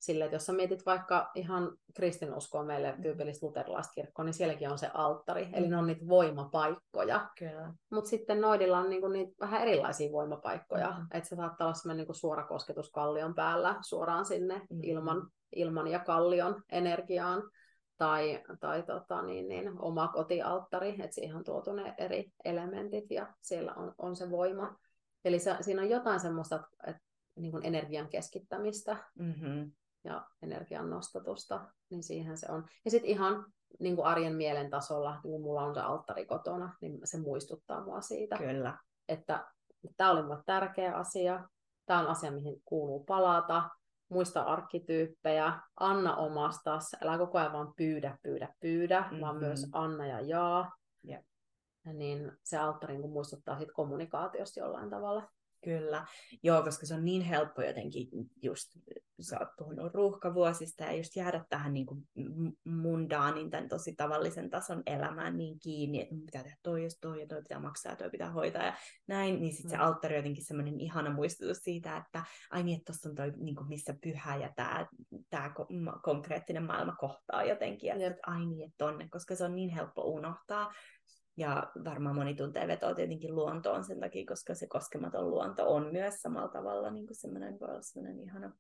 Sille, 0.01 0.25
että 0.25 0.35
jos 0.35 0.47
sä 0.47 0.53
mietit 0.53 0.87
vaikka 0.87 1.31
ihan 1.35 1.77
kristinuskoa 1.97 2.65
meille 2.65 2.93
Mhm. 2.93 3.03
tyypillistä 3.03 3.47
luterilaista 3.47 3.93
kirkkoa, 3.95 4.25
niin 4.25 4.35
sielläkin 4.35 4.71
on 4.71 4.79
se 4.79 4.91
alttari, 4.95 5.49
eli 5.53 5.61
Mhm. 5.67 5.71
ne 5.71 5.77
on 5.77 5.87
niitä 5.87 6.09
voimapaikkoja. 6.09 7.31
Mutta 7.93 8.11
sitten 8.11 8.41
noidilla 8.41 8.79
on 8.79 8.91
niinku 8.91 9.09
niitä 9.09 9.33
vähän 9.41 9.63
erilaisia 9.63 10.13
voimapaikkoja, 10.13 10.91
Mhm. 10.91 11.03
että 11.11 11.29
se 11.29 11.37
saattaa 11.37 11.67
olla 11.67 11.75
semmoinen 11.75 11.97
niinku 12.01 12.15
suora 12.15 12.47
kosketus 12.47 12.91
kallion 12.91 13.35
päällä 13.35 13.77
suoraan 13.83 14.25
sinne 14.25 14.55
Mhm. 14.55 14.81
ilman, 14.83 15.29
ilman 15.57 15.87
ja 15.87 15.99
kallion 15.99 16.63
energiaan. 16.73 17.43
Tai, 17.99 18.43
tai 18.61 18.83
tota, 18.83 19.23
niin, 19.23 19.49
niin, 19.49 19.81
oma 19.81 20.09
kotialttari, 20.09 20.91
että 20.91 21.15
siihen 21.15 21.37
on 21.37 21.45
tuotu 21.45 21.73
ne 21.73 21.95
eri 21.99 22.33
elementit 22.45 23.11
ja 23.11 23.35
siellä 23.43 23.75
on, 23.75 23.95
on 23.99 24.17
se 24.17 24.31
voima. 24.31 24.77
Eli 25.25 25.39
se, 25.39 25.57
siinä 25.61 25.83
on 25.83 25.91
jotain 25.91 26.21
semmoista 26.21 26.63
että, 26.87 27.03
niin 27.37 27.53
kuin 27.53 27.67
energian 27.67 28.09
keskittämistä 28.09 28.97
Mm-hmm. 29.19 29.73
ja 30.05 30.27
energian 30.43 30.91
nostatusta, 30.91 31.71
niin 31.91 32.03
siihen 32.03 32.39
se 32.39 32.47
on. 32.51 32.65
Ja 32.85 32.91
sitten 32.91 33.11
ihan 33.11 33.47
niin 33.81 33.97
kuin 33.97 34.07
arjen 34.07 34.37
mielen 34.37 34.71
tasolla, 34.71 35.21
niin 35.25 35.33
kun 35.33 35.43
mulla 35.43 35.63
on 35.63 35.75
se 35.75 35.81
alttari 35.81 36.27
kotona, 36.27 36.77
niin 36.81 37.01
se 37.05 37.19
muistuttaa 37.19 37.85
mua 37.85 38.01
siitä, 38.01 38.37
Kyllä. 38.37 38.79
että 39.09 39.47
tämä 39.97 40.11
oli 40.11 40.23
mulle 40.23 40.43
tärkeä 40.47 40.97
asia, 40.97 41.49
tämä 41.87 42.01
on 42.01 42.07
asia, 42.07 42.31
mihin 42.31 42.63
kuuluu 42.65 43.05
palata, 43.05 43.71
muista 44.09 44.43
arkkityyppejä, 44.43 45.53
anna 45.81 46.17
omastas, 46.17 46.97
älä 47.03 47.19
koko 47.19 47.39
ajan 47.39 47.53
vaan 47.53 47.75
pyydä, 47.77 48.19
pyydä, 48.23 48.55
pyydä, 48.61 49.01
mm-hmm. 49.01 49.21
vaan 49.21 49.37
myös 49.37 49.67
anna 49.73 50.07
ja 50.07 50.21
jaa. 50.21 50.73
Ja 51.85 51.93
niin 51.93 52.33
se 52.45 52.59
alttari 52.59 52.99
niin 52.99 53.11
muistuttaa 53.11 53.59
siitä 53.59 53.73
kommunikaatiosta 53.73 54.61
jollain 54.61 54.91
tavalla. 54.91 55.29
Kyllä, 55.65 56.07
joo, 56.43 56.63
koska 56.63 56.87
se 56.87 56.95
on 56.95 57.05
niin 57.05 57.23
helppo 57.23 57.63
jotenkin 57.63 58.09
just, 58.43 58.77
sä 59.21 59.39
oot 59.41 59.49
puhunut 59.59 59.95
ruuhkavuosista 59.95 60.85
ja 60.85 60.93
just 60.93 61.17
jäädä 61.17 61.45
tähän 61.49 61.73
niin 61.73 61.87
kuin 61.87 62.09
mundaanin, 62.65 63.51
tämän 63.51 63.69
tosi 63.69 63.95
tavallisen 63.95 64.51
tason 64.51 64.83
elämään 64.87 65.37
niin 65.37 65.59
kiinni, 65.59 66.01
että 66.03 66.15
mun 66.15 66.27
pitää 66.27 66.43
tehdä 66.43 66.57
toi 66.63 66.83
ja 66.83 66.89
toi 67.01 67.21
ja 67.21 67.27
toi 67.27 67.43
pitää 67.43 67.61
maksaa 67.61 67.93
ja 67.93 67.97
toi 67.97 68.11
pitää 68.11 68.31
hoitaa 68.31 68.63
ja 68.63 68.75
näin, 69.07 69.41
niin 69.41 69.53
sitten 69.53 69.71
se 69.71 69.77
Mm. 69.77 69.83
alttari 69.83 70.15
on 70.15 70.19
jotenkin 70.19 70.45
semmoinen 70.45 70.81
ihana 70.81 71.11
muistutus 71.11 71.59
siitä, 71.59 71.97
että 71.97 72.25
ai 72.51 72.63
niin, 72.63 72.79
että 72.79 72.93
tossa 72.93 73.09
on 73.09 73.15
toi, 73.15 73.33
niin 73.37 73.57
kuin 73.57 73.69
missä 73.69 73.95
pyhä 74.03 74.37
ja 74.37 74.53
tämä 74.57 74.87
tää 75.31 75.55
konkreettinen 76.03 76.63
maailma 76.65 76.97
kohtaa 76.97 77.45
jotenkin, 77.45 77.89
ja 77.89 77.97
Jep. 77.97 78.13
että 78.13 78.31
ai 78.31 78.47
niin, 78.47 78.65
että 78.65 78.79
tonne, 78.79 79.09
koska 79.11 79.35
se 79.35 79.45
on 79.45 79.55
niin 79.55 79.71
helppo 79.71 80.03
unohtaa, 80.03 80.73
ja 81.37 81.73
varmaan 81.85 82.15
moni 82.15 82.35
tuntee 82.35 82.69
vetoa 82.69 82.95
tietenkin 82.95 83.35
luontoon 83.35 83.85
sen 83.85 84.01
takia, 84.01 84.27
koska 84.27 84.55
se 84.55 84.67
koskematon 84.67 85.31
luonto 85.31 85.75
on 85.75 85.93
myös 85.93 86.15
samalla 86.23 86.49
tavalla 86.49 86.91
niin 86.91 87.07
kuin 87.07 87.17
semmoinen, 87.17 87.61
voi 87.61 87.69
olla 87.69 87.83
semmoinen 87.83 88.21
ihana 88.21 88.53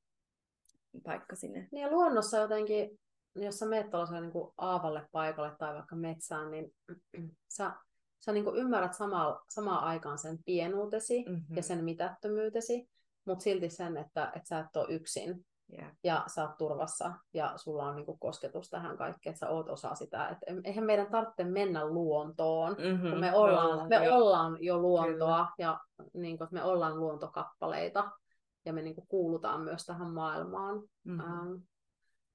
paikka 1.04 1.36
sinne. 1.36 1.68
Niin 1.72 1.82
ja 1.82 1.90
luonnossa 1.90 2.38
jotenkin, 2.38 3.00
jos 3.34 3.58
sä 3.58 3.66
meet 3.66 3.90
tuollaiselle 3.90 4.20
niin 4.20 4.32
kuin 4.32 4.52
aavalle 4.58 5.08
paikalle 5.12 5.52
tai 5.58 5.74
vaikka 5.74 5.96
metsään, 5.96 6.50
niin 6.50 6.74
sä, 7.56 7.72
sä 8.20 8.32
niin 8.32 8.44
kuin 8.44 8.56
ymmärrät 8.56 8.94
samaa, 8.94 9.44
samaan 9.48 9.84
aikaan 9.84 10.18
sen 10.18 10.38
pienuutesi 10.44 11.24
Mm-hmm. 11.28 11.56
ja 11.56 11.62
sen 11.62 11.84
mitättömyytesi, 11.84 12.88
mutta 13.24 13.42
silti 13.42 13.70
sen, 13.70 13.96
että, 13.96 14.32
että 14.36 14.48
sä 14.48 14.58
et 14.58 14.76
ole 14.76 14.94
yksin 14.94 15.46
yeah. 15.72 15.92
ja 16.04 16.24
sä 16.34 16.42
oot 16.42 16.56
turvassa 16.58 17.12
ja 17.34 17.52
sulla 17.56 17.84
on 17.84 17.96
niin 17.96 18.06
kuin 18.06 18.18
kosketus 18.18 18.70
tähän 18.70 18.96
kaikkeen, 18.96 19.30
että 19.32 19.46
sä 19.46 19.48
oot 19.48 19.68
osa 19.68 19.94
sitä. 19.94 20.28
Et 20.28 20.38
eihän 20.64 20.84
meidän 20.84 21.10
tarvitse 21.10 21.44
mennä 21.44 21.86
luontoon, 21.86 22.76
mm-hmm. 22.78 23.10
kun 23.10 23.20
me 23.20 23.34
ollaan, 23.34 23.88
me 23.88 24.04
jo. 24.04 24.16
ollaan 24.16 24.56
jo 24.60 24.78
luontoa 24.78 25.48
ja 25.58 25.80
niin 26.14 26.38
kuin, 26.38 26.46
että 26.46 26.54
me 26.54 26.64
ollaan 26.64 27.00
luontokappaleita 27.00 28.10
ja 28.64 28.72
me 28.72 28.82
niin 28.82 28.94
kuin 28.94 29.08
kuulutaan 29.08 29.60
myös 29.60 29.84
tähän 29.84 30.10
maailmaan. 30.10 30.82
Mm-hmm. 31.04 31.20
Ähm, 31.20 31.54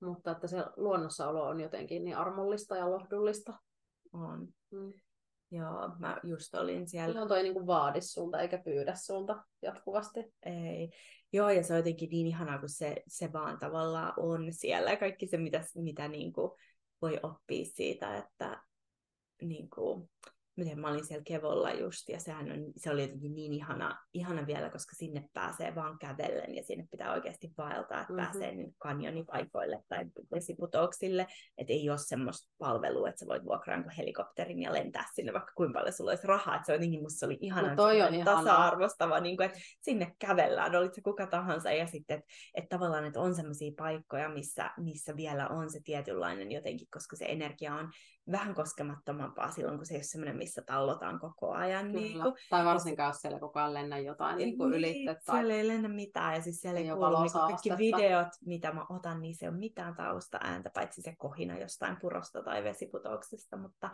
mutta 0.02 0.32
että 0.32 0.48
se 0.48 0.66
luonnossaolo 0.78 1.44
on 1.44 1.60
jotenkin 1.60 2.04
niin 2.04 2.18
armollista 2.18 2.76
ja 2.76 2.92
lohdullista. 2.92 3.54
On. 4.14 4.48
Mm. 4.72 4.94
Joo, 5.52 5.90
mä 6.00 6.18
just 6.24 6.56
olin 6.56 6.88
siellä. 6.88 7.16
Luonto 7.16 7.36
ei 7.36 7.44
niin 7.44 7.54
kuin 7.54 7.68
vaadi 7.68 8.02
sulta 8.02 8.40
eikä 8.40 8.58
pyydä 8.58 8.96
sulta 8.96 9.44
jatkuvasti. 9.62 10.34
Ei. 10.46 10.92
Joo, 11.34 11.50
ja 11.50 11.64
se 11.64 11.74
on 11.74 11.80
jotenkin 11.80 12.10
niin 12.10 12.28
ihanaa, 12.28 12.60
kun 12.60 12.70
se, 12.70 13.04
se 13.08 13.34
vaan 13.34 13.60
tavallaan 13.60 14.14
on 14.18 14.54
siellä. 14.54 14.96
Kaikki 14.96 15.28
se, 15.28 15.38
mitä, 15.38 15.64
mitä 15.76 16.08
niin 16.08 16.34
kuin 16.34 16.52
voi 17.02 17.20
oppia 17.24 17.66
siitä, 17.66 18.18
että 18.18 18.64
niin 19.42 19.70
kuin, 19.70 20.10
miten 20.60 20.80
mä 20.80 20.88
olin 20.88 21.06
siellä 21.06 21.24
Kevolla 21.28 21.72
just, 21.72 22.10
ja 22.10 22.20
sehän 22.20 22.52
on, 22.52 22.74
se 22.78 22.92
oli 22.92 23.02
jotenkin 23.02 23.36
niin 23.36 23.54
ihana, 23.54 23.98
ihana 24.14 24.48
vielä, 24.48 24.70
koska 24.70 24.96
sinne 24.96 25.30
pääsee 25.34 25.76
vaan 25.76 26.00
kävellen, 26.00 26.56
ja 26.56 26.64
sinne 26.64 26.88
pitää 26.92 27.14
oikeasti 27.14 27.54
vaeltaa, 27.58 28.02
että 28.02 28.14
Mhm. 28.14 28.22
mm-hmm. 28.22 28.40
pääsee 28.40 28.56
niin 28.56 28.76
kanjonipaikoille 28.78 29.84
tai 29.90 30.06
vesiputouksille, 30.36 31.28
että 31.58 31.74
ei 31.74 31.90
ole 31.90 31.98
semmoista 31.98 32.52
palvelua, 32.58 33.10
että 33.10 33.20
sä 33.20 33.26
voit 33.26 33.44
vuokraa 33.44 33.84
helikopterin 33.98 34.62
ja 34.62 34.74
lentää 34.74 35.06
sinne, 35.16 35.34
vaikka 35.34 35.52
kuinka 35.56 35.80
paljon 35.80 35.94
sulla 35.94 36.12
olisi 36.12 36.28
rahaa, 36.28 36.56
että 36.56 36.66
se 36.66 36.72
on 36.72 36.76
jotenkin, 36.76 37.02
musta 37.02 37.20
se 37.20 37.26
oli 37.26 37.38
ihana, 37.42 37.70
No 37.70 37.76
toi 37.76 38.02
on 38.02 38.14
tasa-arvostava, 38.26 39.20
niin 39.20 39.38
kuin, 39.38 39.46
että 39.46 39.60
sinne 39.82 40.16
kävellään, 40.20 40.76
olit 40.76 40.94
se 40.94 41.02
kuka 41.02 41.28
tahansa, 41.28 41.72
ja 41.72 41.88
sitten, 41.88 42.20
että, 42.20 42.32
että 42.56 42.78
tavallaan, 42.78 43.06
että 43.06 43.20
on 43.20 43.36
semmoisia 43.36 43.72
paikkoja, 43.78 44.30
missä, 44.30 44.72
missä 44.78 45.16
vielä 45.16 45.48
on 45.48 45.72
se 45.72 45.80
tietynlainen 45.84 46.52
jotenkin, 46.52 46.88
koska 46.94 47.16
se 47.16 47.26
energia 47.26 47.76
on 47.76 47.92
vähän 48.32 48.56
koskemattomampaa 48.56 49.52
silloin, 49.52 49.78
kun 49.78 49.86
se 49.86 49.94
ei 49.94 49.98
ole 49.98 50.04
semmoinen, 50.04 50.38
missä 50.38 50.62
tallotaan 50.62 51.20
koko 51.20 51.52
ajan. 51.52 51.92
Niin 51.92 52.12
Kyllä. 52.12 52.24
kuin, 52.24 52.36
Tai 52.50 52.66
varsinkaan, 52.66 53.10
jos 53.10 53.18
siellä 53.18 53.40
koko 53.40 53.60
ajan 53.60 53.74
lennä 53.74 53.98
jotain 53.98 54.38
niin 54.38 54.58
kuin 54.58 54.74
ylitse. 54.74 55.18
Tai... 55.26 55.36
Siellä 55.36 55.54
ei 55.54 55.68
lennä 55.68 55.90
mitään, 55.90 56.36
ja 56.36 56.42
siis 56.42 56.62
siellä 56.62 56.80
ei 56.80 56.90
kuulu 56.90 57.22
niin 57.22 57.32
kaikki 57.32 57.70
videot, 57.78 58.28
mitä 58.46 58.72
mä 58.72 58.86
otan, 58.90 59.22
niin 59.22 59.36
se 59.36 59.48
on 59.48 59.56
mitään 59.56 59.96
taustaääntä, 59.96 60.70
paitsi 60.74 61.02
se 61.02 61.16
kohina 61.18 61.58
jostain 61.58 61.98
purosta 62.02 62.44
tai 62.44 62.64
vesiputouksesta, 62.64 63.58
mutta, 63.58 63.90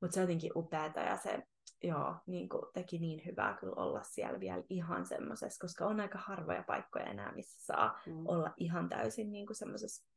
mutta 0.00 0.14
se 0.14 0.20
on 0.20 0.24
jotenkin 0.24 0.52
upeata, 0.56 1.00
ja 1.00 1.16
se 1.16 1.42
joo, 1.82 2.16
niin 2.26 2.48
kuin 2.48 2.62
teki 2.74 2.98
niin 2.98 3.22
hyvää 3.26 3.56
kyllä 3.60 3.74
olla 3.76 4.02
siellä 4.02 4.40
vielä 4.40 4.62
ihan 4.68 5.06
semmoisessa, 5.06 5.60
koska 5.60 5.86
on 5.86 6.00
aika 6.00 6.18
harvoja 6.18 6.62
paikkoja 6.66 7.04
enää, 7.04 7.32
missä 7.34 7.66
saa 7.66 8.00
Mm. 8.06 8.26
olla 8.26 8.50
ihan 8.56 8.88
täysin 8.88 9.32
niin 9.32 9.46
kuin 9.46 9.56
semmoisessa 9.56 10.13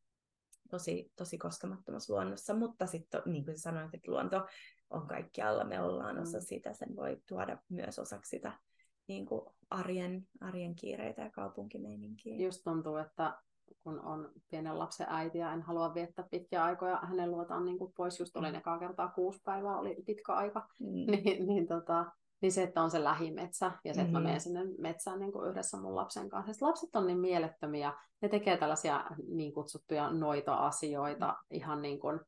tosi, 0.68 1.12
tosi 1.16 1.38
koskemattomassa 1.38 2.14
luonnossa, 2.14 2.54
mutta 2.54 2.86
sitten 2.88 3.22
niin 3.26 3.46
kuin 3.46 3.58
sanoit, 3.60 3.94
että 3.94 4.12
luonto 4.12 4.46
on 4.90 5.08
kaikkialla, 5.08 5.64
me 5.64 5.82
ollaan 5.82 6.20
osa 6.20 6.38
Mm. 6.38 6.44
sitä, 6.46 6.74
sen 6.74 6.96
voi 6.96 7.22
tuoda 7.28 7.58
myös 7.70 8.00
osaksi 8.00 8.30
sitä 8.30 8.54
niin 9.08 9.26
kuin 9.26 9.42
arjen, 9.70 10.28
arjen 10.42 10.76
kiireitä 10.76 11.22
ja 11.22 11.30
kaupunkimeininkiä. 11.32 12.36
Just 12.46 12.62
tuntuu, 12.64 12.96
että 12.98 13.38
kun 13.84 14.00
on 14.02 14.32
pienen 14.50 14.80
lapsen 14.80 15.08
äiti 15.10 15.38
ja 15.38 15.54
en 15.54 15.62
halua 15.62 15.94
viettää 15.94 16.28
pitkiä 16.32 16.64
aikoja 16.64 16.98
hänen 17.04 17.32
luotaan 17.32 17.66
niin 17.66 17.78
kuin 17.78 17.94
pois, 17.98 18.20
just 18.20 18.36
olin 18.38 18.52
Mm. 18.54 18.58
ekaa 18.58 18.80
kertaa 18.80 19.08
kuusi 19.08 19.42
päivää, 19.44 19.78
oli 19.78 19.96
pitkä 20.06 20.34
aika, 20.34 20.68
Mm. 20.80 20.88
niin, 21.12 21.48
niin, 21.48 21.68
tota, 21.68 22.06
niin 22.42 22.52
se, 22.52 22.64
että 22.64 22.82
on 22.82 22.92
se 22.92 23.04
lähimetsä 23.04 23.72
ja 23.84 23.94
se, 23.94 24.02
että 24.02 24.14
mä 24.14 24.20
menen 24.20 24.42
sinne 24.42 24.64
metsään 24.78 25.20
niin 25.20 25.32
kuin 25.32 25.50
yhdessä 25.50 25.78
mun 25.78 25.96
lapsen 25.96 26.30
kanssa. 26.30 26.54
Sitten 26.54 26.68
lapset 26.68 26.96
on 26.96 27.08
niin 27.08 27.20
mielettömiä, 27.20 27.94
ne 28.22 28.30
tekee 28.30 28.58
tällaisia 28.58 29.04
niin 29.28 29.54
kutsuttuja 29.54 30.10
noita-asioita 30.12 31.36
ihan 31.52 31.82
niin 31.82 32.00
kuin, 32.00 32.20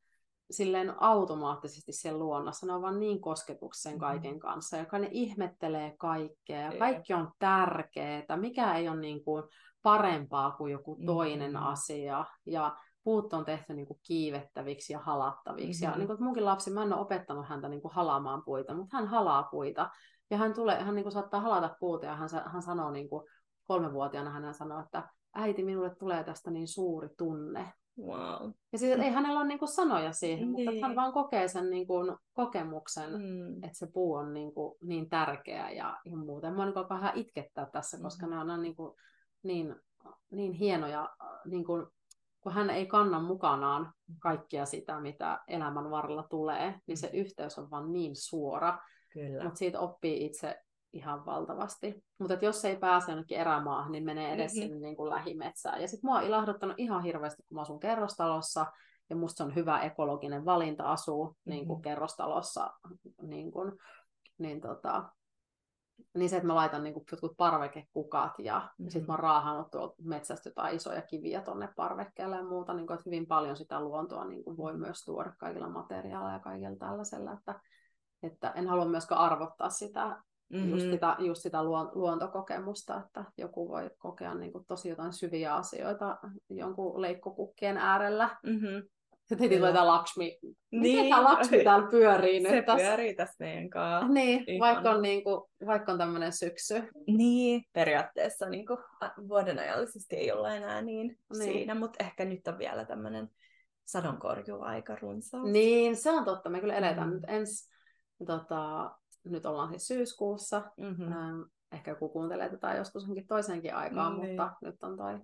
silleen 0.50 1.02
automaattisesti 1.02 1.92
sen 1.92 2.18
luonnossa. 2.18 2.66
Ne 2.66 2.72
on 2.72 2.82
vaan 2.82 3.00
niin 3.00 3.20
kosketuksen 3.20 3.92
Mhm. 3.92 4.00
kaiken 4.00 4.38
kanssa, 4.40 4.76
joka 4.76 4.98
ne 4.98 5.08
ihmettelee 5.10 5.94
kaikkea. 5.98 6.70
Jep. 6.70 6.78
Kaikki 6.78 7.14
on 7.14 7.32
tärkeää. 7.38 8.36
Mikä 8.36 8.74
ei 8.74 8.88
ole 8.88 9.00
niin 9.00 9.24
kuin 9.24 9.44
parempaa 9.82 10.50
kuin 10.50 10.72
joku 10.72 10.98
toinen 11.06 11.52
Mhm. 11.52 11.62
asia. 11.62 12.24
Ja 12.46 12.76
puut 13.04 13.32
on 13.32 13.44
tehty 13.44 13.74
niin 13.74 13.86
kuin 13.86 14.00
kiivettäviksi 14.06 14.92
ja 14.92 14.98
halattaviksi. 14.98 15.84
Mhm. 15.84 15.92
Ja 15.92 15.98
niin 15.98 16.06
kuin 16.06 16.24
munkin 16.24 16.44
lapsi, 16.44 16.70
mä 16.70 16.82
en 16.82 16.92
ole 16.92 17.00
opettanut 17.00 17.48
häntä 17.48 17.68
niin 17.68 17.82
kuin 17.82 17.94
halaamaan 17.94 18.42
puita, 18.44 18.74
mutta 18.74 18.96
hän 18.96 19.06
halaa 19.06 19.42
puita. 19.42 19.90
Ja 20.30 20.36
hän, 20.36 20.54
tulee, 20.54 20.82
hän 20.82 20.94
niin 20.94 21.02
kuin 21.04 21.12
saattaa 21.12 21.40
halata 21.40 21.76
puuta 21.80 22.06
ja 22.06 22.16
hän, 22.16 22.28
hän 22.46 22.62
sanoo 22.62 22.90
niin 22.90 23.08
kuin 23.08 23.28
kolmevuotiaana 23.66 24.30
hän 24.30 24.54
sanoo, 24.54 24.80
että 24.80 25.08
äiti, 25.34 25.64
minulle 25.64 25.94
tulee 25.94 26.24
tästä 26.24 26.50
niin 26.50 26.68
suuri 26.68 27.08
tunne. 27.18 27.72
Wow. 27.98 28.50
Ja 28.72 28.78
siis 28.78 28.98
ei 28.98 29.10
hänellä 29.10 29.40
ole 29.40 29.48
niinku 29.48 29.66
sanoja 29.66 30.12
siihen, 30.12 30.52
niin. 30.52 30.68
mutta 30.68 30.80
hän 30.80 30.90
Niin. 30.90 30.96
vaan 30.96 31.12
kokee 31.12 31.48
sen 31.48 31.70
niinku 31.70 31.94
kokemuksen, 32.32 33.10
mm. 33.10 33.54
Että 33.54 33.78
se 33.78 33.86
puu 33.92 34.14
on 34.14 34.34
niinku 34.34 34.78
niin 34.82 35.08
tärkeä 35.08 35.70
ja, 35.70 35.96
ja 36.04 36.16
muuten. 36.16 36.54
Mä 36.54 36.64
niinku 36.64 36.86
vähän 36.90 37.12
itkettää 37.14 37.66
tässä, 37.72 37.98
koska 38.02 38.26
mm. 38.26 38.30
ne 38.30 38.38
on 38.38 38.62
niinku 38.62 38.96
niin, 39.42 39.76
niin 40.30 40.52
hienoja, 40.52 41.08
niin 41.44 41.64
kuin, 41.64 41.86
kun 42.40 42.52
hän 42.52 42.70
ei 42.70 42.86
kanna 42.86 43.20
mukanaan 43.20 43.92
kaikkia 44.18 44.66
sitä, 44.66 45.00
mitä 45.00 45.40
elämän 45.48 45.90
varrella 45.90 46.22
tulee, 46.30 46.74
niin 46.86 46.98
se 46.98 47.10
yhteys 47.12 47.58
on 47.58 47.70
vaan 47.70 47.92
niin 47.92 48.16
suora, 48.16 48.78
Kyllä. 49.12 49.44
mutta 49.44 49.58
siitä 49.58 49.80
oppii 49.80 50.24
itse 50.26 50.60
ihan 50.92 51.26
valtavasti. 51.26 52.04
Mutta 52.18 52.34
jos 52.42 52.64
ei 52.64 52.76
pääse 52.76 53.12
jonnekin 53.12 53.38
erämaahan, 53.38 53.92
niin 53.92 54.04
menee 54.04 54.32
edes 54.34 54.52
Mhm. 54.54 54.60
sinne 54.62 54.78
niin 54.78 54.96
kuin 54.96 55.10
lähimetsään. 55.10 55.82
Ja 55.82 55.88
sitten 55.88 56.08
mua 56.08 56.18
on 56.18 56.24
ilahduttanut 56.24 56.78
ihan 56.78 57.02
hirveästi, 57.02 57.42
kun 57.42 57.54
mä 57.54 57.60
asun 57.60 57.80
kerrostalossa, 57.80 58.66
ja 59.10 59.16
musta 59.16 59.36
se 59.36 59.42
on 59.44 59.54
hyvä 59.54 59.80
ekologinen 59.80 60.44
valinta 60.44 60.84
asua 60.84 61.34
niin 61.44 61.66
kuin 61.66 61.82
kerrostalossa, 61.82 62.70
niin, 63.22 63.52
kuin, 63.52 63.72
niin, 64.38 64.60
tota, 64.60 65.08
niin 66.14 66.30
se, 66.30 66.36
että 66.36 66.46
mä 66.46 66.54
laitan 66.54 66.84
niin 66.84 66.94
kuin 66.94 67.04
jotkut 67.12 67.36
parvekekukat 67.36 68.32
ja 68.38 68.58
mm-hmm. 68.58 68.90
sitten 68.90 69.06
mä 69.06 69.12
oon 69.12 69.20
raahannut 69.20 69.70
tuolta 69.70 69.94
metsästä 70.02 70.48
jotain 70.48 70.76
isoja 70.76 71.02
kiviä 71.02 71.40
tonne 71.40 71.68
parvekkeelle 71.76 72.36
ja 72.36 72.44
muuta, 72.44 72.74
niin 72.74 72.86
kuin, 72.86 72.94
että 72.94 73.10
hyvin 73.10 73.26
paljon 73.26 73.56
sitä 73.56 73.80
luontoa 73.80 74.24
niin 74.24 74.44
kuin 74.44 74.56
voi 74.56 74.76
myös 74.76 75.04
tuoda 75.04 75.32
kaikilla 75.38 75.68
materiaaleilla 75.68 76.32
ja 76.32 76.38
kaikilla 76.38 76.76
tällaisella, 76.76 77.32
että, 77.32 77.60
että 78.22 78.50
en 78.50 78.68
halua 78.68 78.84
myöskään 78.84 79.20
arvottaa 79.20 79.70
sitä 79.70 80.22
mm-hmm. 80.50 80.70
just 80.70 80.90
sitä, 80.90 81.16
just 81.18 81.42
sitä 81.42 81.64
luontokokemusta, 81.92 83.02
että 83.06 83.24
joku 83.38 83.68
voi 83.68 83.90
kokea 83.98 84.34
niin 84.34 84.52
kuin 84.52 84.64
tosi 84.64 84.88
jotain 84.88 85.12
syviä 85.12 85.54
asioita 85.54 86.18
jonkun 86.48 87.02
leikkokukkien 87.02 87.76
äärellä. 87.76 88.38
Mm-hmm. 88.42 88.88
Sitten 89.30 89.44
heti 89.44 89.56
tulee 89.56 89.72
tämä 89.72 89.86
Lakshmi. 89.86 90.38
Niin. 90.42 90.56
Miten 90.70 91.10
tämä 91.10 91.24
Lakshmi 91.24 91.64
täällä 91.64 91.88
pyörii 91.90 92.42
Se 92.42 92.50
nyt 92.50 92.66
tässä? 92.66 92.86
pyörii 92.86 93.14
tässä 93.14 93.34
meidän 93.44 93.70
kanssa. 93.70 94.12
Niin, 94.12 94.44
Ihana. 94.46 94.72
vaikka 94.74 94.90
on, 94.90 95.02
niin 95.02 95.24
kuin, 95.24 95.42
vaikka 95.66 95.92
on 95.92 95.98
tämmöinen 95.98 96.32
syksy. 96.32 96.82
Niin, 97.06 97.64
periaatteessa 97.72 98.48
niin 98.48 98.66
kuin, 98.66 98.78
vuoden 99.28 99.58
ajallisesti 99.58 100.16
ei 100.16 100.32
olla 100.32 100.54
enää 100.54 100.82
niin, 100.82 101.06
Niin. 101.06 101.18
niin. 101.32 101.42
siinä, 101.42 101.74
mutta 101.74 102.04
ehkä 102.04 102.24
nyt 102.24 102.48
on 102.48 102.58
vielä 102.58 102.84
tämmöinen 102.84 103.30
sadonkorjuaika 103.84 104.96
runsaasti. 105.02 105.50
Niin, 105.50 105.96
se 105.96 106.10
on 106.10 106.24
totta. 106.24 106.50
Me 106.50 106.60
kyllä 106.60 106.74
eletään 106.74 107.08
Mm. 107.08 107.14
nyt 107.14 107.24
ensi, 107.28 107.70
tota, 108.26 108.90
nyt 109.24 109.46
ollaan 109.46 109.68
siis 109.68 109.86
syyskuussa. 109.86 110.62
Mm-hmm. 110.76 111.12
Ähm, 111.12 111.40
ehkä 111.72 111.90
joku 111.90 112.08
kuuntelee 112.08 112.48
tätä 112.48 112.74
joskus 112.74 113.08
onkin 113.08 113.26
toisenkin 113.26 113.74
aikaan, 113.74 114.18
Niin. 114.20 114.28
mutta 114.28 114.52
nyt 114.62 114.82
on 114.82 114.96
toi 114.96 115.18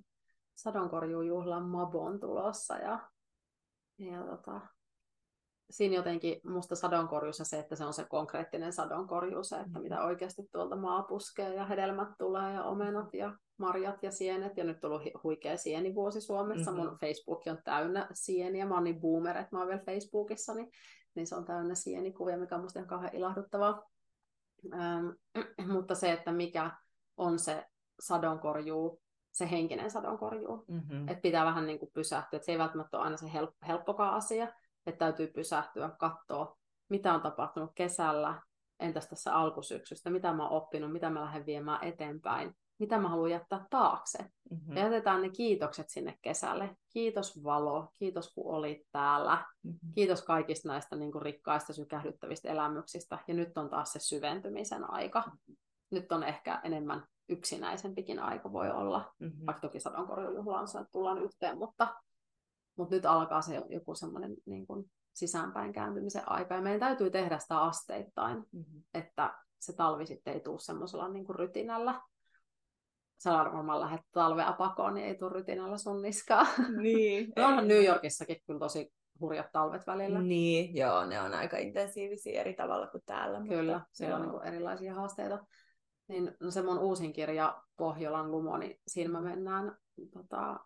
sadonkorjuujuhlan 0.55 1.63
Mabon 1.63 2.21
tulossa 2.21 2.77
ja, 2.79 2.99
ja 3.99 4.23
tota, 4.25 4.61
siinä 5.71 5.95
jotenkin 5.95 6.41
musta 6.45 6.77
sadonkorjuussa 6.77 7.45
se, 7.45 7.59
että 7.59 7.77
se 7.77 7.85
on 7.85 7.95
se 7.95 8.05
konkreettinen 8.05 8.73
sadonkorjuu, 8.73 9.43
se, 9.43 9.57
että 9.57 9.81
mitä 9.81 10.05
oikeasti 10.05 10.43
tuolta 10.53 10.77
maa 10.77 11.03
puskee 11.03 11.55
ja 11.55 11.67
hedelmät 11.67 12.09
tulee 12.19 12.53
ja 12.53 12.65
omenat 12.65 13.15
ja 13.15 13.37
marjat 13.59 14.03
ja 14.03 14.11
sienet. 14.11 14.57
Ja 14.57 14.65
nyt 14.65 14.85
on 14.85 14.93
ollut 14.93 15.23
huikea 15.25 15.57
sienivuosi 15.57 16.21
Suomessa. 16.21 16.73
Mhm. 16.73 16.81
Mun 16.81 16.99
Facebook 17.01 17.43
on 17.47 17.59
täynnä 17.65 18.09
sieniä. 18.13 18.67
Mä 18.67 18.75
oon 18.75 18.85
niin 18.85 19.01
boomer, 19.01 19.37
että 19.37 19.49
mä 19.53 19.59
oon 19.59 19.69
vielä 19.69 19.83
Facebookissa, 19.85 20.55
niin, 20.55 20.71
niin 21.15 21.27
se 21.27 21.35
on 21.35 21.45
täynnä 21.45 21.75
sienikuvia, 21.75 22.39
mikä 22.39 22.55
on 22.55 22.63
musta 22.63 22.79
ihan 22.79 22.89
kauhean 22.89 23.15
ilahduttavaa. 23.15 23.83
Ähm, 24.75 25.07
mutta 25.75 25.95
se, 25.95 26.13
että 26.13 26.33
mikä 26.33 26.71
on 27.17 27.39
se 27.39 27.65
sadonkorjuu, 28.01 29.01
se 29.37 29.51
henkinen 29.51 29.91
sadonkorjuu, 29.91 30.65
Mm-hmm. 30.69 31.09
että 31.09 31.23
pitää 31.23 31.45
vähän 31.45 31.67
niin 31.67 31.79
kuin 31.79 31.91
pysähtyä. 31.95 32.37
Että 32.37 32.47
se 32.47 32.53
ei 32.53 32.59
välttämättä 32.59 32.97
ole 32.97 33.05
aina 33.05 33.17
se 33.17 33.27
help- 33.27 33.67
helppokaan 33.67 34.15
asia, 34.15 34.49
että 34.87 34.99
täytyy 34.99 35.27
pysähtyä, 35.27 35.91
katsoa, 35.99 36.57
mitä 36.89 37.15
on 37.15 37.21
tapahtunut 37.23 37.71
kesällä, 37.75 38.43
entäs 38.81 39.09
tässä 39.09 39.35
alkusyksystä, 39.35 40.11
mitä 40.11 40.33
mä 40.33 40.43
oon 40.49 40.63
oppinut, 40.63 40.93
mitä 40.93 41.11
mä 41.11 41.21
lähden 41.21 41.47
viemään 41.47 41.85
eteenpäin, 41.85 42.55
mitä 42.79 42.99
mä 42.99 43.09
haluan 43.09 43.31
jättää 43.31 43.67
taakse. 43.71 44.19
Mm-hmm. 44.51 44.77
Ja 44.77 44.83
jätetään 44.83 45.23
ne 45.23 45.29
kiitokset 45.31 45.89
sinne 45.89 46.19
kesälle. 46.23 46.77
Kiitos 46.93 47.45
valo, 47.45 47.89
kiitos 47.99 48.35
kun 48.35 48.55
olit 48.55 48.83
täällä, 48.93 49.45
Mm-hmm. 49.63 49.93
kiitos 49.95 50.23
kaikista 50.23 50.69
näistä 50.69 50.97
niin 50.97 51.13
kuin 51.13 51.23
rikkaista 51.23 51.73
sykähdyttävistä 51.73 52.49
elämyksistä. 52.49 53.19
Ja 53.29 53.35
nyt 53.35 53.59
on 53.59 53.71
taas 53.71 53.93
se 53.93 53.99
syventymisen 53.99 54.91
aika. 54.91 55.25
Nyt 55.91 56.13
on 56.13 56.23
ehkä 56.23 56.61
enemmän 56.65 57.07
yksinäisempikin 57.29 58.19
aika 58.19 58.53
voi 58.53 58.71
olla 58.71 59.15
Mm-hmm. 59.19 59.47
vaikka 59.47 59.61
toki 59.61 59.81
sadonkorjuujuhla 59.81 60.61
on 60.61 60.69
se, 60.69 60.79
että 60.79 60.93
tullaan 60.93 61.23
yhteen, 61.23 61.59
mutta, 61.59 61.95
mutta 62.77 62.95
nyt 62.95 63.07
alkaa 63.07 63.43
se 63.43 63.63
joku 63.69 63.95
semmoinen 63.95 64.37
niin 64.47 64.67
kuin 64.67 64.91
sisäänpäin 65.13 65.73
kääntymisen 65.73 66.23
aika, 66.31 66.55
ja 66.55 66.61
meidän 66.61 66.81
täytyy 66.81 67.11
tehdä 67.11 67.39
sitä 67.39 67.61
asteittain, 67.61 68.39
Mm-hmm. 68.53 68.83
että 68.95 69.35
se 69.59 69.73
talvi 69.77 70.07
sitten 70.07 70.35
ei 70.35 70.41
tule 70.41 70.59
semmoisella 70.59 71.09
niin 71.09 71.25
kuin 71.25 71.37
rytinällä. 71.37 72.01
Sä 73.23 73.33
varmaan 73.33 73.81
lähdet 73.81 74.01
talvea 74.13 74.53
pakoon, 74.53 74.95
niin 74.95 75.07
ei 75.07 75.15
tule 75.19 75.33
rytinällä 75.33 75.79
sun 75.79 76.03
niskaa. 76.03 76.47
Niin. 76.83 77.33
No 77.37 77.47
onhan 77.47 77.69
New 77.69 77.85
Yorkissakin 77.85 78.37
kyllä 78.47 78.61
tosi 78.61 78.93
hurjat 79.21 79.53
talvet 79.53 79.87
välillä. 79.87 80.21
Niin, 80.23 80.77
joo, 80.77 81.05
ne 81.07 81.21
on 81.21 81.35
aika 81.35 81.57
intensiivisiä 81.57 82.41
eri 82.41 82.55
tavalla 82.55 82.87
kuin 82.87 83.03
täällä. 83.07 83.41
Kyllä, 83.49 83.73
mutta, 83.73 83.89
siellä 83.93 84.17
on 84.17 84.23
joo. 84.23 84.31
niin 84.33 84.41
kuin 84.41 84.49
erilaisia 84.55 84.95
haasteita. 84.95 85.47
Niin, 86.09 86.37
no 86.41 86.51
se 86.51 86.63
mun 86.63 86.79
uusin 86.79 87.13
kirja 87.13 87.63
Pohjolan 87.77 88.31
lumo, 88.31 88.57
niin 88.57 88.81
siinä 88.87 89.13
me 89.13 89.21
mennään, 89.21 89.77
tota, 90.13 90.61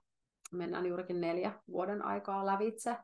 mennään 0.53 0.87
juurikin 0.87 1.21
neljä 1.21 1.53
vuoden 1.69 2.05
aikaa 2.05 2.47
lävitse. 2.47 2.97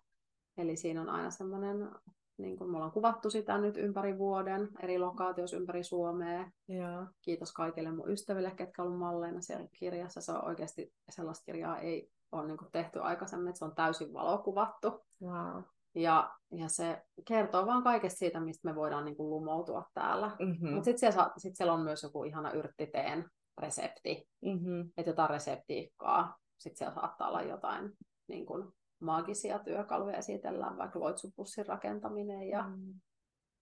Eli 0.59 0.77
siinä 0.77 1.01
on 1.01 1.09
aina 1.09 1.31
semmoinen, 1.31 1.91
niin 2.39 2.57
kuin 2.57 2.71
me 2.71 2.77
ollaan 2.77 2.93
kuvattu 2.93 3.31
sitä 3.31 3.59
nyt 3.59 3.77
ympäri 3.77 4.19
vuoden, 4.19 4.69
eri 4.83 4.99
lokaatioissa 4.99 5.57
ympäri 5.57 5.85
Suomea. 5.85 6.51
Joo. 6.69 7.07
Kiitos 7.23 7.53
kaikille 7.53 7.91
mun 7.91 8.11
ystäville, 8.11 8.51
ketkä 8.51 8.83
on 8.83 8.89
ollut 8.89 9.01
malleina 9.01 9.41
siellä 9.41 9.69
kirjassa. 9.73 10.21
Se 10.21 10.33
on 10.33 10.45
oikeasti, 10.45 10.93
sellaista 11.11 11.45
kirjaa 11.45 11.79
ei 11.79 12.11
ole 12.33 12.47
niin 12.47 12.59
kuin 12.59 12.73
tehty 12.73 13.01
aikaisemmin, 13.01 13.49
että 13.49 13.59
se 13.59 13.65
on 13.65 13.75
täysin 13.75 14.13
valokuvattu. 14.13 15.07
Wow. 15.23 15.63
Ja, 15.97 16.31
ja 16.51 16.69
se 16.69 17.03
kertoo 17.25 17.67
vaan 17.67 17.83
kaikesta 17.83 18.19
siitä, 18.19 18.41
mistä 18.41 18.69
me 18.69 18.75
voidaan 18.75 19.05
niin 19.05 19.17
kuin 19.17 19.31
lumoutua 19.31 19.85
täällä. 19.95 20.37
Mm-hmm. 20.39 20.71
Mutta 20.71 20.85
sitten 20.85 21.13
siellä, 21.13 21.31
sit 21.37 21.57
siellä 21.57 21.73
on 21.73 21.81
myös 21.81 22.03
joku 22.03 22.25
ihana 22.25 22.51
yrttiteen 22.53 23.31
resepti, 23.59 24.29
Mm-hmm. 24.45 24.81
että 24.97 25.11
jotain 25.11 25.31
reseptiikkaa. 25.31 26.37
Sitten 26.59 26.79
siellä 26.79 26.95
saattaa 26.95 27.29
olla 27.29 27.43
jotain 27.43 27.93
niin 28.29 28.47
kuin, 28.47 28.73
maagisia 29.01 29.59
työkaluja 29.59 30.17
esitellään, 30.17 30.79
vaikka 30.79 31.01
loitsupussin 31.01 31.67
rakentaminen. 31.67 32.49
Ja, 32.49 32.63
Mm. 32.63 33.01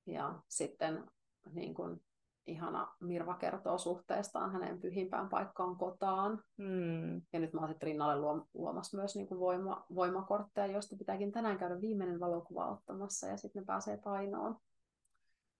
ja 0.06 0.40
sitten 0.48 1.04
niin 1.52 1.74
kuin, 1.74 2.00
ihana 2.46 2.88
Mirva 3.00 3.34
kertoo 3.34 3.78
suhteestaan 3.78 4.52
hänen 4.52 4.80
pyhimpään 4.80 5.28
paikkaan 5.28 5.76
kotaan. 5.76 6.42
Mm. 6.56 7.14
Ja 7.32 7.40
nyt 7.40 7.52
mä 7.52 7.60
oon 7.60 7.68
sitten 7.68 7.86
rinnalle 7.86 8.16
luom- 8.20 8.46
luomassa 8.54 8.96
myös 8.96 9.16
niin 9.16 9.26
kuin 9.26 9.40
voima, 9.40 9.84
voimakortteja, 9.94 10.66
joista 10.66 10.96
pitääkin 10.96 11.32
tänään 11.32 11.58
käydä 11.58 11.80
viimeinen 11.80 12.20
valokuva 12.20 12.66
ottamassa 12.70 13.26
ja 13.26 13.36
sitten 13.36 13.60
ne 13.62 13.66
pääsee 13.66 13.96
painoon. 14.04 14.56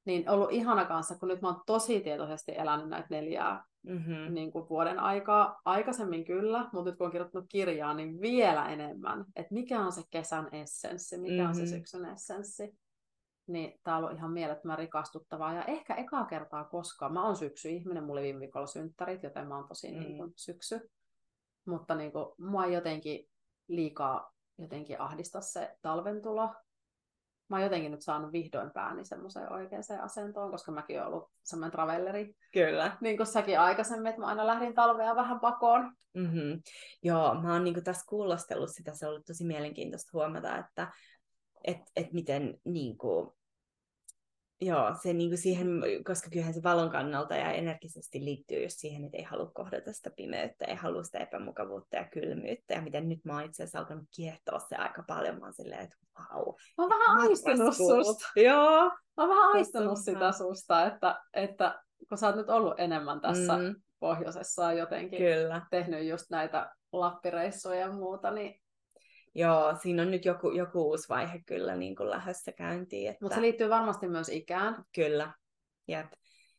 Niin 0.04 0.30
ollut 0.30 0.52
ihana 0.52 0.84
kanssa, 0.84 1.18
kun 1.18 1.28
nyt 1.28 1.42
mä 1.42 1.48
oon 1.48 1.62
tosi 1.66 2.00
tietoisesti 2.00 2.52
elänyt 2.56 2.88
näitä 2.88 3.08
neljää 3.10 3.64
Mm-hmm. 3.86 4.34
niin 4.34 4.52
kuin 4.52 4.68
vuoden 4.68 4.98
aikaa. 4.98 5.60
Aikaisemmin 5.64 6.24
kyllä, 6.24 6.68
mutta 6.72 6.90
nyt 6.90 6.98
kun 6.98 7.04
on 7.06 7.10
kirjoittanut 7.10 7.46
kirjaa, 7.48 7.94
niin 7.94 8.20
vielä 8.20 8.68
enemmän. 8.68 9.24
Että 9.36 9.54
mikä 9.54 9.80
on 9.80 9.92
se 9.92 10.02
kesän 10.10 10.48
essenssi, 10.52 11.18
mikä 11.18 11.34
mm-hmm. 11.34 11.48
on 11.48 11.54
se 11.54 11.62
Mhm. 11.62 11.70
syksyn 11.70 12.04
essenssi. 12.04 12.74
Niin 13.46 13.80
tää 13.82 13.96
on 13.96 14.04
ollut 14.04 14.18
ihan 14.18 14.32
mielettömän 14.32 14.78
rikastuttavaa. 14.78 15.54
Ja 15.54 15.64
ehkä 15.64 15.94
ekaa 15.94 16.24
kertaa 16.24 16.64
koskaan. 16.64 17.12
Mä 17.12 17.24
oon 17.26 17.36
syksy-ihminen, 17.36 18.04
mulla 18.04 18.20
oli 18.20 18.26
viime 18.26 18.40
viikolla 18.40 18.66
synttärit, 18.66 19.22
joten 19.22 19.48
mä 19.48 19.56
oon 19.56 19.68
tosi 19.68 19.90
Mm. 19.92 19.98
niin 19.98 20.16
kuin, 20.16 20.32
syksy. 20.36 20.90
Mutta 21.66 21.94
niin 21.94 22.12
kuin, 22.12 22.26
mua 22.38 22.64
ei 22.64 22.72
jotenkin 22.72 23.28
liikaa 23.68 24.34
jotenkin 24.58 25.00
ahdista 25.00 25.40
se 25.40 25.76
talven 25.82 26.22
tulo. 26.22 26.54
Mä 27.48 27.56
oon 27.56 27.62
jotenkin 27.62 27.90
nyt 27.90 28.02
saanut 28.02 28.32
vihdoin 28.32 28.70
pääni 28.70 29.04
semmoiseen 29.04 29.52
oikeaan 29.52 30.00
asentoon, 30.02 30.50
koska 30.50 30.72
mäkin 30.72 30.98
oon 30.98 31.06
ollut 31.06 31.30
semmoinen 31.42 31.72
travelleri, 31.72 32.34
Kyllä. 32.52 32.96
niin 33.00 33.16
kuin 33.16 33.26
säkin 33.26 33.60
aikaisemmin, 33.60 34.06
että 34.06 34.20
mä 34.20 34.26
aina 34.26 34.46
lähdin 34.46 34.74
talvea 34.74 35.16
vähän 35.16 35.40
pakoon. 35.40 35.92
Mm-hmm. 36.14 36.62
Joo, 37.02 37.34
mä 37.34 37.52
oon 37.52 37.64
niinku 37.64 37.80
tässä 37.80 38.04
kuulostellut 38.08 38.70
sitä, 38.72 38.94
se 38.94 39.06
on 39.06 39.12
ollut 39.12 39.26
tosi 39.26 39.44
mielenkiintoista 39.44 40.10
huomata, 40.12 40.56
että 40.58 40.92
et, 41.64 41.78
et 41.96 42.12
miten 42.12 42.60
niinku, 42.64 43.36
joo, 44.60 44.94
se 45.02 45.12
niinku 45.12 45.36
siihen, 45.36 45.68
koska 46.06 46.30
kyllähän 46.30 46.54
se 46.54 46.62
valon 46.62 46.90
kannalta 46.90 47.36
ja 47.36 47.52
energisesti 47.52 48.24
liittyy 48.24 48.62
just 48.62 48.78
siihen, 48.78 49.04
että 49.04 49.16
ei 49.16 49.22
halua 49.22 49.50
kohdata 49.54 49.92
sitä 49.92 50.10
pimeyttä, 50.16 50.64
ei 50.64 50.74
halua 50.74 51.02
sitä 51.02 51.18
epämukavuutta 51.18 51.96
ja 51.96 52.08
kylmyyttä, 52.08 52.74
ja 52.74 52.82
miten 52.82 53.08
nyt 53.08 53.24
mä 53.24 53.34
oon 53.34 53.44
itse 53.44 53.62
asiassa 53.62 53.78
alkanut 53.78 54.04
kiehtoa 54.16 54.58
se 54.58 54.76
aika 54.76 55.04
paljon, 55.06 55.38
mä 55.38 55.44
oon 55.44 55.54
silleen, 55.54 55.80
että 55.80 55.96
vau. 56.18 56.56
Mä 56.78 56.84
oon 56.84 56.90
vähän 56.90 57.16
marraskuussa. 57.16 58.02
susta. 58.04 58.26
Joo. 58.36 58.84
Mä 59.16 59.22
oon 59.22 59.28
vähän 59.28 59.44
Totta 59.44 59.58
aistinut 59.58 59.98
sitä 60.04 60.32
susta, 60.32 60.86
että, 60.86 61.20
että 61.32 61.82
kun 62.08 62.18
sä 62.18 62.26
oot 62.26 62.36
nyt 62.36 62.50
ollut 62.50 62.74
enemmän 62.78 63.20
tässä. 63.20 63.58
Mm, 63.58 63.74
pohjoisessa 64.00 64.72
jotenkin 64.72 65.18
kyllä. 65.18 65.66
tehnyt 65.70 66.08
just 66.08 66.24
näitä 66.30 66.72
lappireissuja 66.92 67.80
ja 67.80 67.92
muuta, 67.92 68.30
niin 68.30 68.60
Joo, 69.34 69.76
siinä 69.82 70.02
on 70.02 70.10
nyt 70.10 70.24
joku, 70.24 70.50
joku 70.50 70.82
uusi 70.82 71.08
vaihe 71.08 71.42
kyllä 71.46 71.76
niin 71.76 71.96
kuin 71.96 72.10
lähdössä 72.10 72.52
käyntiin. 72.52 73.10
Että... 73.10 73.24
Mutta 73.24 73.34
se 73.34 73.40
liittyy 73.40 73.70
varmasti 73.70 74.08
myös 74.08 74.28
ikään. 74.28 74.84
Kyllä, 74.94 75.32
jep. 75.88 76.06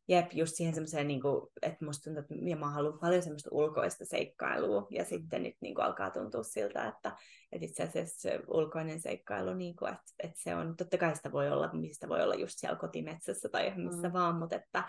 Jep, 0.07 0.34
just 0.34 0.55
siihen 0.55 0.73
semmoiseen, 0.73 1.07
niin 1.07 1.21
kuin, 1.21 1.47
että 1.61 1.86
musta 1.86 2.03
tuntuu, 2.03 2.21
että 2.21 2.49
ja 2.49 2.55
mä 2.55 2.69
haluan 2.69 2.99
paljon 2.99 3.21
semmoista 3.21 3.49
ulkoista 3.51 4.05
seikkailua, 4.05 4.88
ja 4.89 5.05
sitten 5.05 5.43
nyt 5.43 5.55
niin 5.61 5.76
kuin, 5.76 5.86
alkaa 5.86 6.11
tuntua 6.11 6.43
siltä, 6.43 6.88
että, 6.88 7.11
että 7.51 7.65
itse 7.65 7.84
asiassa 7.84 8.21
se 8.21 8.39
ulkoinen 8.47 8.99
seikkailu, 8.99 9.53
niin 9.53 9.76
kuin, 9.76 9.91
että, 9.91 10.03
että 10.23 10.41
se 10.43 10.55
on, 10.55 10.78
totta 10.78 10.97
kai 10.97 11.15
sitä 11.15 11.32
voi 11.32 11.49
olla, 11.49 11.69
mistä 11.73 12.09
voi 12.09 12.23
olla 12.23 12.36
just 12.36 12.53
siellä 12.57 12.78
kotimetsässä 12.78 13.49
tai 13.49 13.73
missä 13.76 14.07
mm. 14.07 14.13
vaan, 14.13 14.36
mutta 14.36 14.55
että, 14.55 14.84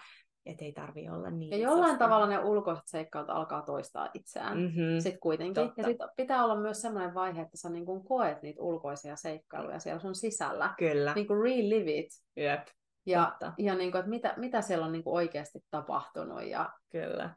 että 0.47 0.65
ei 0.65 0.73
tarvi 0.73 1.09
olla 1.09 1.31
niin. 1.31 1.51
Ja 1.51 1.57
jollain 1.57 1.85
isosti. 1.85 1.99
tavalla 1.99 2.27
ne 2.27 2.39
ulkoiset 2.39 2.87
seikkailut 2.87 3.31
alkaa 3.31 3.63
toistaa 3.63 4.11
itseään 4.15 4.59
mm-hmm. 4.59 5.01
sitten 5.01 5.21
kuitenkin. 5.21 5.55
Totta. 5.55 5.81
Ja 5.81 5.87
sitten 5.87 6.09
pitää 6.17 6.45
olla 6.45 6.61
myös 6.61 6.83
sellainen 6.83 7.15
vaihe, 7.15 7.43
että 7.43 7.57
sä 7.57 7.69
niin 7.69 8.05
koet 8.09 8.43
niitä 8.43 8.63
ulkoisia 8.63 9.17
seikkailuja 9.17 9.79
siellä 9.79 10.01
sun 10.01 10.15
sisällä. 10.15 10.75
Kyllä. 10.79 11.15
Niin 11.15 11.27
kuin 11.27 11.43
relive 11.43 11.91
it. 11.91 12.11
Jep. 12.37 12.67
Ja, 13.07 13.25
Totta. 13.25 13.53
ja 13.59 13.75
niin 13.75 13.93
kuin, 13.93 13.99
että 13.99 14.11
mitä, 14.11 14.35
mitä 14.37 14.63
siellä 14.63 14.87
on 14.87 14.93
niin 14.93 15.05
kuin 15.05 15.15
oikeasti 15.15 15.59
tapahtunut. 15.71 16.45
Ja, 16.45 16.71
Kyllä. 16.91 17.35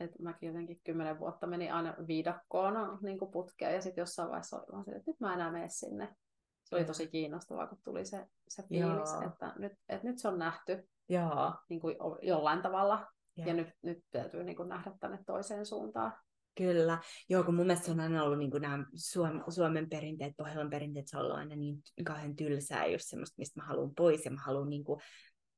Et 0.00 0.18
mäkin 0.18 0.46
jotenkin 0.46 0.80
kymmenen 0.84 1.18
vuotta 1.18 1.46
meni 1.46 1.70
aina 1.70 1.94
viidakkoon 2.06 2.98
niin 3.02 3.18
kuin 3.18 3.30
putkeen 3.30 3.74
ja 3.74 3.82
sitten 3.82 4.02
jossain 4.02 4.28
vaiheessa 4.28 4.56
oli 4.56 4.66
vaan 4.72 4.84
se, 4.84 4.90
että 4.90 5.10
nyt 5.10 5.20
mä 5.20 5.34
enää 5.34 5.52
mene 5.52 5.68
sinne. 5.68 6.16
Se 6.64 6.76
oli 6.76 6.84
tosi 6.84 7.08
kiinnostavaa, 7.08 7.66
kun 7.66 7.78
tuli 7.84 8.04
se, 8.04 8.26
se 8.48 8.62
fiilis, 8.62 9.12
Joo. 9.12 9.22
että 9.26 9.52
nyt, 9.58 9.72
että 9.88 10.06
nyt 10.06 10.18
se 10.18 10.28
on 10.28 10.38
nähty 10.38 10.88
Joo. 11.08 11.54
Niin 11.68 11.80
kuin 11.80 11.96
jollain 12.22 12.62
tavalla. 12.62 13.06
Joo. 13.36 13.48
Ja 13.48 13.54
nyt, 13.54 13.68
nyt 13.82 13.98
täytyy 14.10 14.44
niin 14.44 14.56
kuin 14.56 14.68
nähdä 14.68 14.92
tänne 15.00 15.18
toiseen 15.26 15.66
suuntaan. 15.66 16.12
Kyllä. 16.56 16.98
Joo, 17.28 17.44
kun 17.44 17.54
mun 17.54 17.66
mielestä 17.66 17.86
se 17.86 17.92
on 17.92 18.00
aina 18.00 18.24
ollut 18.24 18.38
niin 18.38 18.50
nämä 18.60 18.84
Suomen, 18.94 19.42
Suomen 19.48 19.88
perinteet, 19.88 20.32
Pohjolan 20.36 20.70
perinteet, 20.70 21.08
se 21.08 21.16
on 21.16 21.22
ollut 21.22 21.36
aina 21.36 21.56
niin 21.56 21.76
kauhean 22.04 22.36
tylsää 22.36 22.86
just 22.86 23.04
semmoista, 23.06 23.34
mistä 23.38 23.60
mä 23.60 23.66
haluan 23.66 23.94
pois 23.96 24.24
ja 24.24 24.30
mä 24.30 24.40
haluan 24.40 24.70
niin 24.70 24.84
kuin 24.84 25.00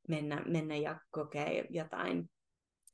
mennä, 0.08 0.42
mennä 0.46 0.76
ja 0.76 1.00
kokea 1.10 1.64
jotain 1.70 2.30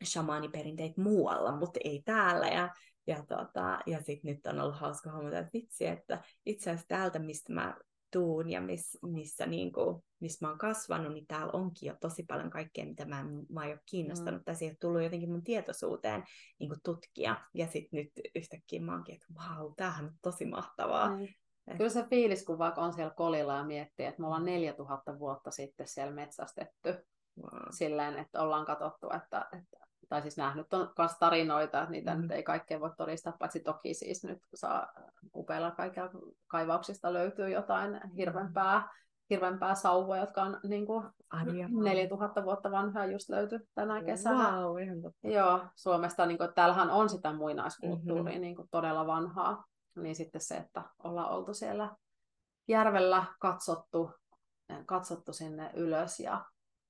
shamaaniperinteitä 0.05 1.01
muualla, 1.01 1.57
mutta 1.57 1.81
ei 1.85 2.03
täällä. 2.05 2.47
Ja, 2.47 2.75
ja, 3.07 3.25
tota, 3.29 3.79
ja 3.87 4.03
sitten 4.03 4.35
nyt 4.35 4.47
on 4.47 4.61
ollut 4.61 4.81
hauska 4.81 5.13
huomata, 5.13 5.39
että 5.39 5.51
vitsi, 5.55 5.87
että 5.87 6.23
itse 6.47 6.71
asiassa 6.71 6.89
täältä, 6.89 7.19
mistä 7.19 7.53
mä 7.53 7.77
tuun 8.15 8.51
ja 8.51 8.61
miss, 8.61 8.99
missä, 9.03 9.47
niin 9.47 9.73
kuin, 9.73 10.03
missä 10.21 10.47
mä 10.47 10.51
oon 10.51 10.59
kasvanut, 10.59 11.13
niin 11.13 11.27
täällä 11.27 11.53
onkin 11.53 11.87
jo 11.87 11.97
tosi 12.01 12.23
paljon 12.23 12.51
kaikkea, 12.51 12.87
mitä 12.87 13.05
mä, 13.05 13.21
en, 13.21 13.47
mä 13.49 13.67
jo 13.67 13.79
kiinnostanut. 13.87 14.41
Mm. 14.41 14.45
Tai 14.45 14.55
se 14.55 14.77
tullut 14.81 15.03
jotenkin 15.03 15.31
mun 15.31 15.45
tietoisuuteen 15.45 16.25
niin 16.59 16.69
kuin 16.69 16.81
tutkia. 16.85 17.37
Ja 17.55 17.67
sitten 17.67 18.01
nyt 18.01 18.11
yhtäkkiä 18.35 18.81
mä 18.81 18.93
oonkin, 18.93 19.15
että 19.15 19.27
vau, 19.35 19.75
tämähän 19.77 20.05
on 20.05 20.13
tosi 20.23 20.45
mahtavaa. 20.45 21.17
Mm. 21.17 21.25
Et... 21.67 21.77
Kyllä 21.77 21.91
se 21.91 22.07
fiilis, 22.11 22.45
kun 22.45 22.59
vaikka 22.59 22.81
on 22.81 22.93
siellä 22.93 23.15
kolilla 23.17 23.57
ja 23.57 23.65
miettii, 23.65 24.07
että 24.07 24.21
me 24.21 24.27
ollaan 24.27 24.45
4000 24.45 25.19
vuotta 25.19 25.51
sitten 25.51 25.89
siellä 25.89 26.13
metsästetty. 26.13 27.07
Wow. 27.43 27.63
Silleen, 27.71 28.19
että 28.19 28.43
ollaan 28.43 28.67
katsottu, 28.67 29.11
että, 29.17 29.49
että 29.59 29.77
tai 30.15 30.23
siis 30.23 30.37
nähnyt 30.37 30.75
on 30.75 30.93
myös 30.99 31.13
tarinoita, 31.19 31.79
että 31.79 31.91
niitä 31.91 32.15
mm. 32.15 32.21
nyt 32.21 32.31
ei 32.31 32.43
kaikkea 32.43 32.81
voi 32.81 32.91
todistaa, 32.97 33.37
paitsi 33.39 33.61
toki 33.61 33.95
siis 33.95 34.25
nyt 34.25 34.39
saa 34.55 34.93
upeilla 35.35 35.71
kaikilla 35.71 36.11
kaivauksista 36.47 37.13
löytyy 37.13 37.49
jotain 37.49 38.01
hirveämpää, 38.17 38.89
hirveämpää 39.31 39.75
sauvoja, 39.75 40.21
jotka 40.21 40.43
on 40.43 40.61
niin 40.69 40.87
kuin 40.87 41.07
4000 41.71 42.45
vuotta 42.45 42.71
vanhaa 42.71 43.07
just 43.07 43.29
löyty 43.29 43.69
tänä 43.75 44.03
kesänä. 44.03 44.61
Wow, 44.61 44.83
ihan 44.83 45.03
totta. 45.03 45.29
Joo, 45.29 45.61
Suomesta, 45.75 46.27
niin 46.27 46.39
kuin, 46.39 46.55
täällähän 46.55 46.91
on 46.91 47.09
sitä 47.09 47.33
muinaiskulttuuria 47.33 48.23
mm-hmm. 48.23 48.41
niin 48.41 48.57
kuin 48.57 48.69
todella 48.71 49.07
vanhaa, 49.07 49.65
niin 49.97 50.17
sitten 50.17 50.41
se, 50.41 50.57
että 50.57 50.83
ollaan 51.05 51.31
oltu 51.31 51.55
siellä 51.55 51.97
järvellä 52.69 53.25
katsottu, 53.41 54.11
katsottu 54.87 55.33
sinne 55.33 55.71
ylös 55.75 56.21
ja 56.21 56.45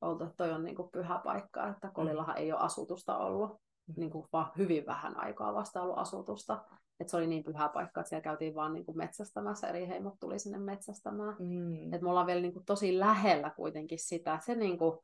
oltu, 0.04 0.24
että 0.24 0.36
toi 0.36 0.52
on 0.52 0.64
niin 0.64 0.76
kuin 0.76 0.88
pyhä 0.92 1.20
paikka, 1.24 1.68
että 1.68 1.90
Kolillahan 1.94 2.38
ei 2.38 2.52
ole 2.52 2.60
asutusta 2.60 3.18
ollut, 3.18 3.50
mm. 3.86 3.94
niin 3.96 4.10
kuin 4.10 4.26
vaan 4.32 4.52
hyvin 4.58 4.86
vähän 4.86 5.16
aikaa 5.16 5.54
vasta 5.54 5.82
ollut 5.82 5.98
asutusta. 5.98 6.64
Että 7.00 7.10
se 7.10 7.16
oli 7.16 7.26
niin 7.26 7.44
pyhä 7.44 7.68
paikka, 7.68 8.00
että 8.00 8.08
siellä 8.08 8.22
käytiin 8.22 8.54
vaan 8.54 8.72
niin 8.72 8.84
kuin 8.84 8.98
metsästämässä, 8.98 9.68
eri 9.68 9.88
heimot 9.88 10.14
tuli 10.20 10.38
sinne 10.38 10.58
metsästämään. 10.58 11.36
Mm. 11.38 11.92
Että 11.92 12.02
me 12.02 12.10
ollaan 12.10 12.26
vielä 12.26 12.40
niin 12.40 12.52
kuin 12.52 12.64
tosi 12.64 12.98
lähellä 12.98 13.50
kuitenkin 13.50 13.98
sitä. 13.98 14.38
Se 14.42 14.54
niin 14.54 14.78
kuin, 14.78 14.98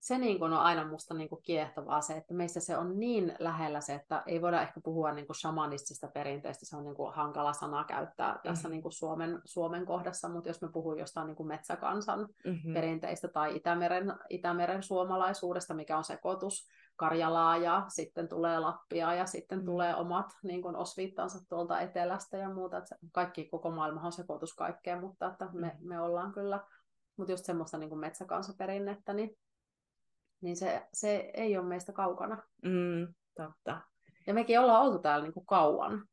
se 0.00 0.18
niin 0.18 0.38
kuin 0.38 0.52
on 0.52 0.58
aina 0.58 0.86
musta 0.86 1.14
niin 1.14 1.28
kuin 1.28 1.42
kiehtovaa 1.42 2.00
se, 2.00 2.16
että 2.16 2.34
meissä 2.34 2.60
se 2.60 2.76
on 2.76 2.98
niin 2.98 3.34
lähellä 3.38 3.80
se, 3.80 3.94
että 3.94 4.22
ei 4.26 4.42
voida 4.42 4.62
ehkä 4.62 4.80
puhua 4.80 5.12
niin 5.12 5.26
kuin 5.26 5.36
shamanistisista 5.36 6.08
perinteistä, 6.08 6.66
se 6.66 6.76
on 6.76 6.84
niin 6.84 6.94
kuin 6.94 7.14
hankala 7.14 7.52
sana 7.52 7.84
käyttää 7.84 8.32
mm-hmm. 8.32 8.48
tässä 8.48 8.68
niin 8.68 8.82
kuin 8.82 8.92
Suomen, 8.92 9.40
Suomen 9.44 9.86
kohdassa, 9.86 10.28
mutta 10.28 10.48
jos 10.48 10.62
me 10.62 10.68
puhun 10.72 10.98
jostain 10.98 11.26
niin 11.26 11.36
kuin 11.36 11.46
metsäkansan 11.46 12.28
mm-hmm. 12.44 12.74
perinteistä 12.74 13.28
tai 13.28 13.56
Itämeren, 13.56 14.14
Itämeren 14.28 14.82
suomalaisuudesta, 14.82 15.74
mikä 15.74 15.96
on 15.96 16.04
sekoitus 16.04 16.68
Karjalaa 16.96 17.56
ja 17.56 17.84
sitten 17.88 18.28
tulee 18.28 18.58
Lappia 18.58 19.14
ja 19.14 19.26
sitten 19.26 19.58
mm-hmm. 19.58 19.66
tulee 19.66 19.96
omat 19.96 20.26
niin 20.42 20.62
kuin 20.62 20.76
osviittansa 20.76 21.38
tuolta 21.48 21.80
etelästä 21.80 22.36
ja 22.36 22.54
muuta, 22.54 22.78
että 22.78 22.96
kaikki 23.12 23.48
koko 23.48 23.70
maailma 23.70 24.00
on 24.00 24.12
sekoitus 24.12 24.54
kaikkea, 24.54 25.00
mutta 25.00 25.26
että 25.26 25.48
me, 25.52 25.66
mm-hmm. 25.66 25.88
me 25.88 26.00
ollaan 26.00 26.32
kyllä, 26.32 26.60
mutta 27.16 27.32
just 27.32 27.44
semmoista 27.44 27.78
niin 27.78 27.88
kuin 27.88 28.00
metsäkansaperinnettä, 28.00 29.12
niin 29.12 29.38
niin 30.40 30.56
se, 30.56 30.86
se 30.92 31.30
ei 31.34 31.58
ole 31.58 31.66
meistä 31.66 31.92
kaukana. 31.92 32.42
Mm, 32.64 33.14
totta. 33.36 33.80
Ja 34.26 34.34
mekin 34.34 34.60
ollaan 34.60 34.82
oltu 34.82 34.98
täällä 34.98 35.24
niin 35.24 35.34
kuin 35.34 35.46
kauan. 35.46 36.04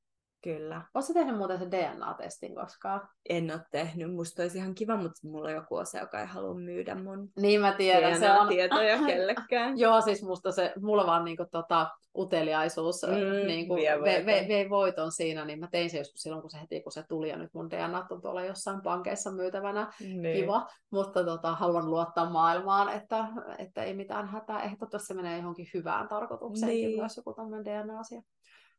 Kyllä. 0.45 0.81
Oletko 0.93 1.13
tehnyt 1.13 1.37
muuten 1.37 1.59
se 1.59 1.65
DNA-testin 1.65 2.55
koskaan? 2.55 3.01
En 3.29 3.51
ole 3.51 3.61
tehnyt. 3.71 4.13
Musta 4.13 4.41
olisi 4.41 4.57
ihan 4.57 4.75
kiva, 4.75 4.97
mutta 4.97 5.27
mulla 5.27 5.47
on 5.47 5.53
joku 5.53 5.75
osa, 5.75 5.99
joka 5.99 6.19
ei 6.19 6.25
halua 6.25 6.53
myydä 6.53 6.95
mun 6.95 7.29
niin 7.39 7.61
mä 7.61 7.71
tiedän, 7.71 8.19
se 8.19 8.31
on... 8.31 8.47
tietoja 8.47 8.97
kellekään. 9.07 9.79
Joo, 9.79 10.01
siis 10.01 10.23
musta 10.23 10.51
se, 10.51 10.73
mulla 10.81 11.05
vaan 11.05 11.25
niinku 11.25 11.45
tota, 11.51 11.89
uteliaisuus 12.17 13.01
mm, 13.07 13.47
niinku, 13.47 13.75
vie, 13.75 13.99
voiton. 13.99 14.25
Ve, 14.25 14.45
ve, 14.47 14.69
voiton 14.69 15.11
siinä, 15.11 15.45
niin 15.45 15.59
mä 15.59 15.67
tein 15.71 15.89
se 15.89 15.97
joskus 15.97 16.21
silloin, 16.21 16.41
kun 16.41 16.51
se 16.51 16.61
heti 16.61 16.81
kun 16.81 16.91
se 16.91 17.03
tuli, 17.09 17.29
ja 17.29 17.37
nyt 17.37 17.53
mun 17.53 17.69
DNA 17.69 18.07
on 18.09 18.21
tuolla 18.21 18.43
jossain 18.43 18.81
pankeissa 18.81 19.31
myytävänä. 19.31 19.93
Niin. 19.99 20.41
Kiva, 20.41 20.67
mutta 20.91 21.23
tota, 21.23 21.55
haluan 21.55 21.89
luottaa 21.89 22.29
maailmaan, 22.29 22.89
että, 22.89 23.27
että 23.57 23.83
ei 23.83 23.93
mitään 23.93 24.27
hätää. 24.27 24.63
Ehkä 24.63 24.85
se 24.97 25.13
menee 25.13 25.37
johonkin 25.37 25.67
hyvään 25.73 26.07
tarkoitukseen, 26.07 26.69
niin. 26.69 26.99
myös 26.99 27.17
joku 27.17 27.33
tämmöinen 27.33 27.65
DNA-asia. 27.65 28.21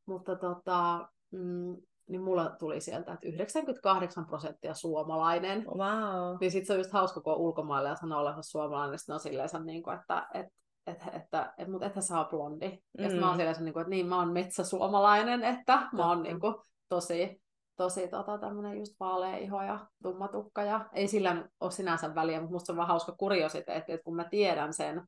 Mutta 0.07 0.37
tota, 0.37 1.09
mm, 1.31 1.77
niin 2.09 2.23
mulla 2.23 2.51
tuli 2.59 2.81
sieltä, 2.81 3.13
että 3.13 3.29
98 3.29 4.27
prosenttia 4.27 4.75
suomalainen. 4.75 5.65
Wow. 5.67 6.37
Niin 6.41 6.51
sit 6.51 6.67
se 6.67 6.73
on 6.73 6.79
just 6.79 6.93
hauska, 6.93 7.21
kun 7.21 7.33
on 7.33 7.39
ulkomailla 7.39 7.89
ja 7.89 7.97
sanoo 7.97 8.21
olevansa 8.21 8.51
suomalainen, 8.51 8.99
sitten 8.99 9.15
on 9.15 9.21
silleen, 9.21 9.49
niin 9.65 9.83
kuin, 9.83 9.99
että, 10.01 10.27
että 10.35 10.53
että, 10.87 11.11
että, 11.11 11.55
että 11.59 11.71
mutta 11.71 11.87
ethän 11.87 12.03
saa 12.03 12.25
blondi. 12.25 12.69
Mm. 12.69 13.05
Ja 13.05 13.09
sitten 13.09 13.21
mä 13.21 13.29
oon 13.29 13.37
silleen, 13.37 13.65
niin 13.65 13.73
kuin, 13.73 13.81
että 13.81 13.91
niin, 13.91 14.07
mä 14.07 14.19
oon 14.19 14.33
metsäsuomalainen, 14.33 15.45
että 15.45 15.89
mä 15.93 16.09
oon 16.09 16.23
niin 16.23 16.41
kuin, 16.41 16.55
tosi, 16.89 17.43
tosi 17.77 18.09
tota, 18.09 18.39
tämmöinen 18.39 18.79
just 18.79 18.93
vaalea 19.01 19.37
iho 19.37 19.63
ja 19.63 19.87
tumma 20.03 20.29
tukka. 20.29 20.63
Ja 20.63 20.89
ei 20.93 21.09
sillä 21.09 21.49
ole 21.61 21.71
sinänsä 21.71 22.15
väliä, 22.15 22.41
mutta 22.41 22.53
musta 22.53 22.73
on 22.73 22.77
vaan 22.77 22.89
hauska 22.89 23.13
kuriositeetti, 23.13 23.93
että 23.93 24.05
kun 24.05 24.17
mä 24.17 24.25
tiedän 24.25 24.73
sen, 24.73 25.03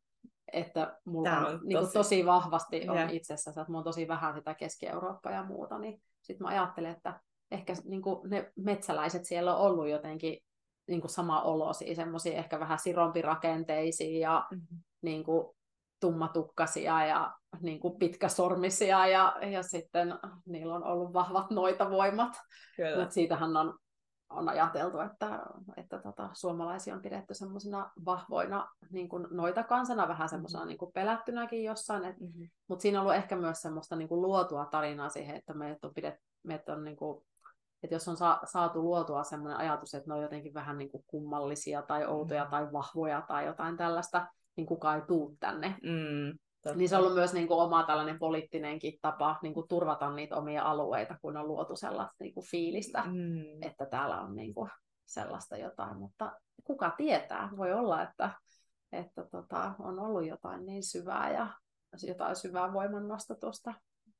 että 0.52 0.98
mulla 1.04 1.38
on, 1.38 1.46
on 1.46 1.60
niin 1.64 1.78
tosi... 1.78 1.92
tosi 1.92 2.26
vahvasti 2.26 2.88
on 2.88 2.96
yeah. 2.96 3.14
itsessä, 3.14 3.50
että 3.50 3.64
mulla 3.68 3.78
on 3.78 3.84
tosi 3.84 4.08
vähän 4.08 4.34
sitä 4.34 4.54
Keski-Eurooppaa 4.54 5.32
ja 5.32 5.44
muuta, 5.44 5.78
niin 5.78 6.02
sitten 6.22 6.44
mä 6.44 6.48
ajattelen, 6.48 6.90
että 6.90 7.20
ehkä 7.50 7.72
niin 7.84 8.02
kuin 8.02 8.30
ne 8.30 8.52
metsäläiset 8.56 9.24
siellä 9.24 9.56
on 9.56 9.70
ollut 9.70 9.88
jotenkin 9.88 10.38
niin 10.88 11.00
kuin 11.00 11.10
sama 11.10 11.42
olo, 11.42 11.72
siis 11.72 11.96
semmoisia 11.96 12.38
ehkä 12.38 12.60
vähän 12.60 12.78
sirompirakenteisia 12.78 14.20
ja 14.20 14.46
mm-hmm. 14.50 14.78
niin 15.02 15.24
kuin 15.24 15.46
tummatukkasia 16.00 17.06
ja 17.06 17.34
niin 17.60 17.80
kuin 17.80 17.98
pitkäsormisia 17.98 19.06
ja, 19.06 19.36
ja 19.52 19.62
sitten 19.62 20.14
niillä 20.46 20.74
on 20.74 20.84
ollut 20.84 21.12
vahvat 21.12 21.50
noita 21.50 21.90
voimat. 21.90 22.32
Mutta 22.96 23.14
siitähän 23.14 23.56
on 23.56 23.78
on 24.30 24.48
ajateltu, 24.48 24.98
että, 24.98 25.40
että 25.76 25.98
tota, 25.98 26.30
suomalaisia 26.32 26.94
on 26.94 27.02
pidetty 27.02 27.34
semmoisina 27.34 27.90
vahvoina 28.04 28.68
niin 28.90 29.08
kuin 29.08 29.26
noita 29.30 29.62
kansana, 29.62 30.08
vähän 30.08 30.28
semmoisena 30.28 30.60
mm-hmm. 30.60 30.68
niin 30.68 30.78
kuin 30.78 30.92
pelättynäkin 30.92 31.64
jossain, 31.64 32.02
mm-hmm. 32.02 32.48
mutta 32.68 32.82
siinä 32.82 32.98
on 32.98 33.02
ollut 33.02 33.16
ehkä 33.16 33.36
myös 33.36 33.62
semmoista 33.62 33.96
niin 33.96 34.08
kuin 34.08 34.22
luotua 34.22 34.64
tarinaa 34.64 35.08
siihen, 35.08 35.36
että 35.36 35.54
meidät 35.54 35.84
on, 35.84 35.94
pidet, 35.94 36.14
meidät 36.42 36.68
on 36.68 36.84
niin 36.84 36.96
kuin, 36.96 37.24
että 37.82 37.94
jos 37.94 38.08
on 38.08 38.16
sa- 38.16 38.40
saatu 38.44 38.82
luotua 38.82 39.24
semmoinen 39.24 39.58
ajatus, 39.58 39.94
että 39.94 40.10
ne 40.10 40.14
on 40.14 40.22
jotenkin 40.22 40.54
vähän 40.54 40.78
niin 40.78 40.90
kuin 40.90 41.04
kummallisia 41.06 41.82
tai 41.82 42.06
outoja 42.06 42.44
mm-hmm. 42.44 42.50
tai 42.50 42.72
vahvoja 42.72 43.22
tai 43.28 43.46
jotain 43.46 43.76
tällaista, 43.76 44.26
niin 44.56 44.66
kukaan 44.66 45.00
ei 45.00 45.06
tuu 45.06 45.36
tänne. 45.40 45.76
Mm. 45.82 46.38
Totta. 46.62 46.78
Niin 46.78 46.88
se 46.88 46.96
on 46.96 47.02
ollut 47.02 47.14
myös 47.14 47.32
niin 47.32 47.48
kuin 47.48 47.60
oma 47.60 47.82
tällainen 47.82 48.18
poliittinenkin 48.18 48.98
tapa 49.02 49.38
niin 49.42 49.54
kuin 49.54 49.68
turvata 49.68 50.10
niitä 50.10 50.36
omia 50.36 50.62
alueita, 50.62 51.18
kun 51.22 51.36
on 51.36 51.48
luotu 51.48 51.76
sellaista 51.76 52.24
niin 52.24 52.34
kuin 52.34 52.46
fiilistä, 52.50 53.02
mm. 53.04 53.62
että 53.62 53.86
täällä 53.86 54.20
on 54.20 54.36
niin 54.36 54.54
kuin 54.54 54.70
sellaista 55.06 55.56
jotain. 55.56 55.96
Mutta 55.96 56.32
kuka 56.64 56.90
tietää, 56.96 57.50
voi 57.56 57.72
olla, 57.72 58.02
että, 58.02 58.30
että 58.92 59.24
tota, 59.30 59.74
on 59.78 59.98
ollut 59.98 60.26
jotain 60.26 60.66
niin 60.66 60.82
syvää 60.82 61.32
ja 61.32 61.48
jotain 62.02 62.36
syvää 62.36 62.72
voimannostatusta. 62.72 63.74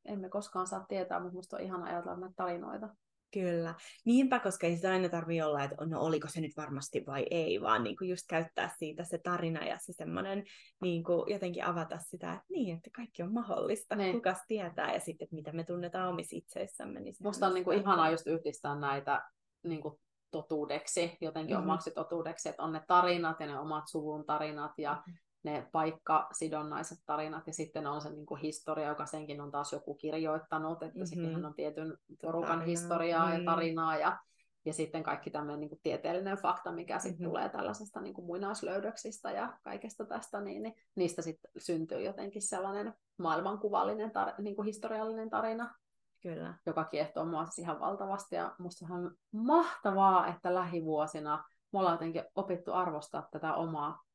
Emme 0.05 0.29
koskaan 0.29 0.67
saa 0.67 0.85
tietää, 0.89 1.21
mutta 1.21 1.33
minusta 1.33 1.57
on 1.57 1.63
ihan 1.63 1.83
ajatella 1.83 2.17
näitä 2.17 2.35
tarinoita. 2.37 2.89
Kyllä. 3.33 3.75
Niinpä, 4.05 4.39
koska 4.39 4.67
ei 4.67 4.77
sitä 4.77 4.91
aina 4.91 5.09
tarvitse 5.09 5.45
olla, 5.45 5.65
että 5.65 5.77
no 5.87 6.01
oliko 6.01 6.29
se 6.29 6.41
nyt 6.41 6.57
varmasti 6.57 7.05
vai 7.07 7.27
ei, 7.31 7.61
vaan 7.61 7.85
niin 7.85 7.97
kuin 7.97 8.11
just 8.11 8.25
käyttää 8.29 8.71
siitä 8.79 9.05
se 9.05 9.19
tarina 9.19 9.67
ja 9.67 9.79
se 9.79 9.93
semmoinen 9.93 10.45
niin 10.83 11.05
kuin 11.05 11.33
jotenkin 11.33 11.65
avata 11.65 11.99
sitä, 11.99 12.33
että 12.33 12.47
niin, 12.51 12.77
että 12.77 12.91
kaikki 12.97 13.23
on 13.23 13.33
mahdollista, 13.33 13.97
niin. 13.97 14.15
kukas 14.15 14.39
tietää 14.49 14.95
ja 14.95 15.01
sitten, 15.01 15.25
että 15.25 15.37
mitä 15.37 15.53
me 15.53 15.65
tunnetaan 15.65 16.09
omissa 16.09 16.37
itseissämme. 16.37 17.01
Niin 17.01 17.15
Musta 17.23 17.47
on 17.47 17.55
niin 17.55 17.65
kuin 17.65 17.79
ihanaa 17.79 18.11
just 18.11 18.27
yhdistää 18.27 18.79
näitä 18.79 19.23
niin 19.63 19.83
kuin 19.83 19.95
totuudeksi, 20.31 21.17
jotenkin 21.21 21.57
mm-hmm. 21.57 21.71
omaksi 21.71 21.91
totuudeksi, 21.91 22.49
että 22.49 22.63
on 22.63 22.73
ne 22.73 22.83
tarinat 22.89 23.41
ja 23.41 23.47
ne 23.47 23.59
omat 23.59 23.85
suvun 23.89 24.27
tarinat 24.27 24.73
ja 24.79 24.93
mm-hmm 24.93 25.28
ne 25.49 25.69
paikkasidonnaiset 25.73 26.99
tarinat 27.07 27.47
ja 27.47 27.53
sitten 27.53 27.87
on 27.87 28.01
se 28.01 28.11
niin 28.11 28.27
kuin 28.27 28.41
historia, 28.41 28.89
joka 28.89 29.07
senkin 29.07 29.41
on 29.41 29.51
taas 29.51 29.73
joku 29.73 29.95
kirjoittanut, 29.95 30.83
että 30.83 30.99
mm-hmm. 30.99 31.07
sekin 31.07 31.47
on 31.47 31.55
tietyn 31.55 31.97
porukan 32.23 32.49
Tarina. 32.49 32.67
historiaa 32.67 33.27
mm. 33.27 33.33
ja 33.33 33.45
tarinaa 33.45 33.97
ja, 33.97 34.19
ja 34.65 34.73
sitten 34.73 35.03
kaikki 35.03 35.31
tämmöinen 35.31 35.61
niin 35.61 35.69
kuin 35.69 35.81
tieteellinen 35.83 36.37
fakta, 36.37 36.73
mikä 36.73 36.99
sitten 36.99 37.15
mm-hmm. 37.15 37.31
tulee 37.31 37.49
tällaisesta 37.49 38.01
niin 38.01 38.15
kuin 38.15 38.27
muinaislöydöksistä 38.27 39.31
ja 39.31 39.59
kaikesta 39.63 40.05
tästä, 40.05 40.41
niin, 40.41 40.63
niin 40.63 40.75
niistä 40.95 41.23
sitten 41.23 41.51
syntyy 41.59 42.03
jotenkin 42.03 42.43
sellainen 42.43 42.95
maailmankuvallinen, 43.19 44.11
tar- 44.11 44.43
niin 44.43 44.57
kuin 44.57 44.67
historiallinen 44.67 45.31
tarina, 45.31 45.75
Kyllä. 46.23 46.55
joka 46.67 46.85
kiehtoo 46.85 47.25
mua 47.25 47.45
siis 47.45 47.59
ihan 47.59 47.81
valtavasti 47.81 48.35
ja 48.35 48.55
musta 48.59 48.87
on 48.91 49.15
mahtavaa, 49.33 50.27
että 50.27 50.55
lähivuosina 50.55 51.45
me 51.73 51.79
ollaan 51.79 51.95
jotenkin 51.95 52.25
opittu 52.35 52.73
arvostaa 52.73 53.29
tätä 53.33 53.55
omaa 53.55 54.08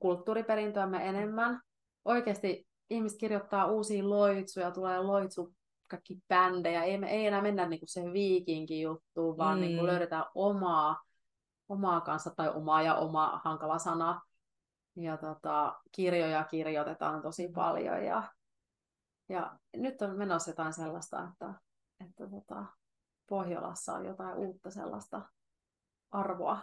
kulttuuriperintöämme 0.00 1.08
enemmän. 1.08 1.60
Oikeasti 2.04 2.66
ihmiset 2.90 3.18
kirjoittaa 3.18 3.66
uusia 3.66 4.08
loitsuja, 4.08 4.70
tulee 4.70 4.98
loitsu 4.98 5.54
kaikki 5.88 6.18
bändejä, 6.28 6.82
ei, 6.82 6.98
me, 6.98 7.10
ei 7.10 7.26
enää 7.26 7.42
mennä 7.42 7.68
niinku 7.68 7.86
sen 7.88 8.12
viikinkin 8.12 8.82
juttuun, 8.82 9.38
vaan 9.38 9.60
niinku 9.60 9.64
mm. 9.64 9.76
niinku 9.76 9.86
löydetään 9.86 10.24
omaa, 10.34 11.02
omaa 11.68 12.00
kanssa, 12.00 12.30
tai 12.36 12.48
omaa 12.48 12.82
ja 12.82 12.94
oma 12.94 13.40
hankala 13.44 13.78
sana. 13.78 14.20
Ja 14.96 15.16
tota, 15.16 15.80
kirjoja 15.92 16.44
kirjoitetaan 16.44 17.22
tosi 17.22 17.48
mm. 17.48 17.54
paljon, 17.54 18.04
ja, 18.04 18.32
ja 19.28 19.58
nyt 19.76 20.02
on 20.02 20.18
menossa 20.18 20.50
jotain 20.50 20.72
sellaista, 20.72 21.28
että, 21.32 21.54
että 22.00 22.28
tota, 22.30 22.64
Pohjolassa 23.28 23.92
on 23.92 24.04
jotain 24.04 24.36
uutta 24.36 24.70
sellaista 24.70 25.22
arvoa, 26.10 26.58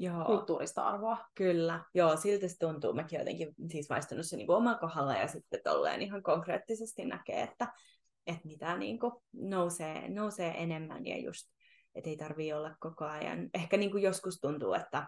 Joo. 0.00 0.24
kulttuurista 0.24 0.86
arvoa. 0.86 1.18
Kyllä, 1.34 1.84
joo, 1.94 2.16
siltä 2.16 2.48
se 2.48 2.58
tuntuu. 2.58 2.92
Mäkin 2.92 3.18
jotenkin 3.18 3.54
siis 3.70 3.90
vaistunut 3.90 4.26
se 4.26 4.36
niin 4.36 4.50
oman 4.50 4.78
kohdalla 4.78 5.14
ja 5.14 5.28
sitten 5.28 5.60
tolleen 5.64 6.02
ihan 6.02 6.22
konkreettisesti 6.22 7.04
näkee, 7.04 7.42
että, 7.42 7.72
että 8.26 8.48
mitä 8.48 8.76
niin 8.76 8.98
kuin 8.98 9.12
nousee, 9.32 10.08
nousee 10.08 10.62
enemmän 10.62 11.06
ja 11.06 11.18
just, 11.18 11.50
että 11.94 12.10
ei 12.10 12.16
tarvii 12.16 12.52
olla 12.52 12.76
koko 12.80 13.04
ajan. 13.04 13.50
Ehkä 13.54 13.76
niin 13.76 13.90
kuin 13.90 14.02
joskus 14.02 14.40
tuntuu, 14.40 14.74
että 14.74 15.06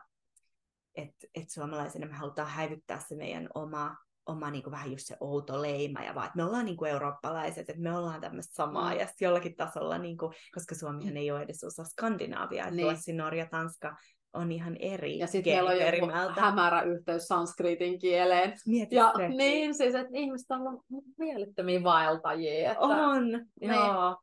et, 0.94 1.14
et 1.34 1.50
suomalaisina 1.50 2.06
me 2.06 2.14
halutaan 2.14 2.48
häivyttää 2.48 3.00
se 3.08 3.16
meidän 3.16 3.48
oma, 3.54 3.96
oma 4.26 4.50
niin 4.50 4.62
kuin 4.62 4.72
vähän 4.72 4.90
just 4.90 5.06
se 5.06 5.16
outo 5.20 5.62
leima, 5.62 6.02
ja 6.02 6.14
vaan, 6.14 6.26
että 6.26 6.36
me 6.36 6.44
ollaan 6.44 6.64
niin 6.64 6.76
kuin 6.76 6.90
eurooppalaiset, 6.90 7.70
että 7.70 7.82
me 7.82 7.96
ollaan 7.96 8.20
tämmöistä 8.20 8.54
samaa, 8.54 8.92
mm. 8.92 9.00
ja 9.00 9.08
jollakin 9.20 9.56
tasolla, 9.56 9.98
niin 9.98 10.16
kuin, 10.16 10.34
koska 10.54 10.74
Suomihan 10.74 11.16
ei 11.16 11.30
ole 11.30 11.42
edes 11.42 11.64
osa 11.64 11.84
Skandinaavia, 11.84 12.70
niin. 12.70 12.88
Ruotsi, 12.88 13.12
Norja, 13.12 13.46
Tanska, 13.46 13.96
on 14.34 14.52
ihan 14.52 14.76
eri 14.80 15.18
Ja 15.18 15.26
sitten 15.26 15.52
meillä 15.52 15.70
on 15.70 15.94
joku 15.94 16.40
hämärä 16.40 16.82
yhteys 16.82 17.22
sanskritin 17.22 17.98
kieleen. 17.98 18.54
Mietit 18.66 18.92
ja 18.92 19.12
se. 19.16 19.28
niin, 19.28 19.74
siis 19.74 19.94
että 19.94 20.10
ihmiset 20.14 20.50
on 20.50 20.60
ollut 20.60 20.84
mielettömiä 21.18 21.82
vaeltajia. 21.82 22.70
Että, 22.72 22.80
on, 22.80 23.30
niin. 23.60 23.72
joo. 23.74 24.16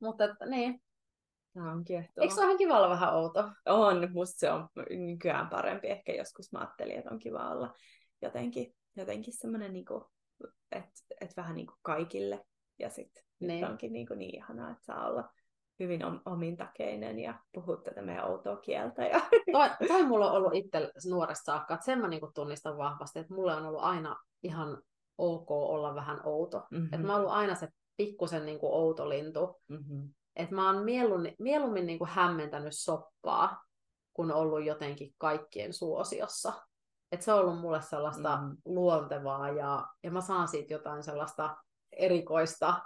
Mutta 0.00 0.24
että, 0.24 0.46
niin. 0.46 0.80
Tämä 1.54 1.72
on 1.72 1.84
kiehtovaa. 1.84 2.22
Eikö 2.22 2.34
se 2.34 2.40
ole 2.40 2.48
ihan 2.48 2.58
kiva 2.58 2.78
olla 2.78 2.90
vähän 2.90 3.14
outo? 3.14 3.50
On, 3.66 4.08
musta 4.12 4.38
se 4.38 4.50
on 4.50 4.68
nykyään 4.90 5.48
parempi. 5.48 5.88
Ehkä 5.88 6.12
joskus 6.12 6.52
mä 6.52 6.58
ajattelin, 6.58 6.98
että 6.98 7.10
on 7.10 7.18
kiva 7.18 7.50
olla 7.50 7.74
jotenkin, 8.22 8.74
jotenkin 8.96 9.34
semmoinen, 9.36 9.72
niin 9.72 9.84
että 10.72 11.00
et 11.20 11.36
vähän 11.36 11.54
niin 11.54 11.66
kuin 11.66 11.78
kaikille. 11.82 12.44
Ja 12.78 12.90
sitten 12.90 13.22
niin. 13.40 13.64
onkin 13.64 13.92
niin, 13.92 14.06
kuin 14.06 14.18
niin 14.18 14.36
ihanaa, 14.36 14.70
että 14.70 14.84
saa 14.84 15.08
olla 15.08 15.30
hyvin 15.80 16.00
omintakeinen 16.24 17.18
ja 17.18 17.34
puhua 17.52 17.76
tätä 17.76 18.02
meidän 18.02 18.30
outoa 18.30 18.56
kieltä. 18.56 19.02
Ja... 19.02 19.20
Toi, 19.52 19.88
toi 19.88 20.06
mulla 20.06 20.30
on 20.30 20.36
ollut 20.36 20.54
itse 20.54 20.90
nuoresta 21.10 21.44
saakka, 21.44 21.74
että 21.74 21.86
sen 21.86 22.00
mä 22.00 22.08
niinku 22.08 22.30
tunnistan 22.34 22.78
vahvasti, 22.78 23.18
että 23.18 23.34
mulle 23.34 23.54
on 23.54 23.66
ollut 23.66 23.82
aina 23.82 24.16
ihan 24.42 24.82
ok 25.18 25.50
olla 25.50 25.94
vähän 25.94 26.20
outo. 26.24 26.62
Mm-hmm. 26.70 26.84
Että 26.84 27.06
mä 27.06 27.12
oon 27.12 27.20
ollut 27.20 27.34
aina 27.34 27.54
se 27.54 27.68
pikkusen 27.96 28.46
niinku 28.46 28.74
outo 28.74 29.08
lintu. 29.08 29.60
Mm-hmm. 29.68 30.08
Että 30.36 30.54
mä 30.54 30.70
oon 30.72 30.84
mieluummin, 30.84 31.34
mieluummin 31.38 31.86
niinku 31.86 32.06
hämmentänyt 32.10 32.72
soppaa, 32.76 33.64
kun 34.12 34.32
ollut 34.32 34.64
jotenkin 34.64 35.14
kaikkien 35.18 35.72
suosiossa. 35.72 36.52
Että 37.12 37.24
se 37.24 37.32
on 37.32 37.40
ollut 37.40 37.60
mulle 37.60 37.82
sellaista 37.82 38.36
mm-hmm. 38.36 38.56
luontevaa 38.64 39.48
ja, 39.50 39.86
ja 40.02 40.10
mä 40.10 40.20
saan 40.20 40.48
siitä 40.48 40.72
jotain 40.72 41.02
sellaista 41.02 41.56
erikoista 41.92 42.82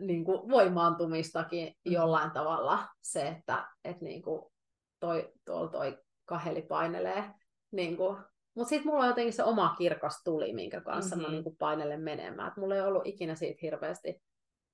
niin 0.00 0.24
kuin 0.24 0.50
voimaantumistakin 0.50 1.66
mm. 1.66 1.92
jollain 1.92 2.30
tavalla 2.30 2.88
se, 3.02 3.28
että 3.28 3.68
et 3.84 4.00
niin 4.00 4.22
kuin 4.22 4.52
toi, 5.00 5.32
tuolla 5.44 5.68
toi 5.68 5.98
kaheli 6.24 6.62
painelee. 6.62 7.24
Niin 7.70 7.96
kuin. 7.96 8.16
Mutta 8.54 8.68
sitten 8.68 8.86
mulla 8.86 9.02
on 9.02 9.08
jotenkin 9.08 9.32
se 9.32 9.44
oma 9.44 9.74
kirkas 9.78 10.22
tuli, 10.24 10.52
minkä 10.52 10.80
kanssa 10.80 11.16
mm-hmm. 11.16 11.30
mä 11.30 11.32
niin 11.32 11.44
kuin 11.44 11.56
painelen 11.56 12.00
menemään. 12.00 12.48
Et 12.48 12.56
mulla 12.56 12.74
ei 12.74 12.80
ollut 12.80 13.06
ikinä 13.06 13.34
siitä 13.34 13.58
hirveästi. 13.62 14.22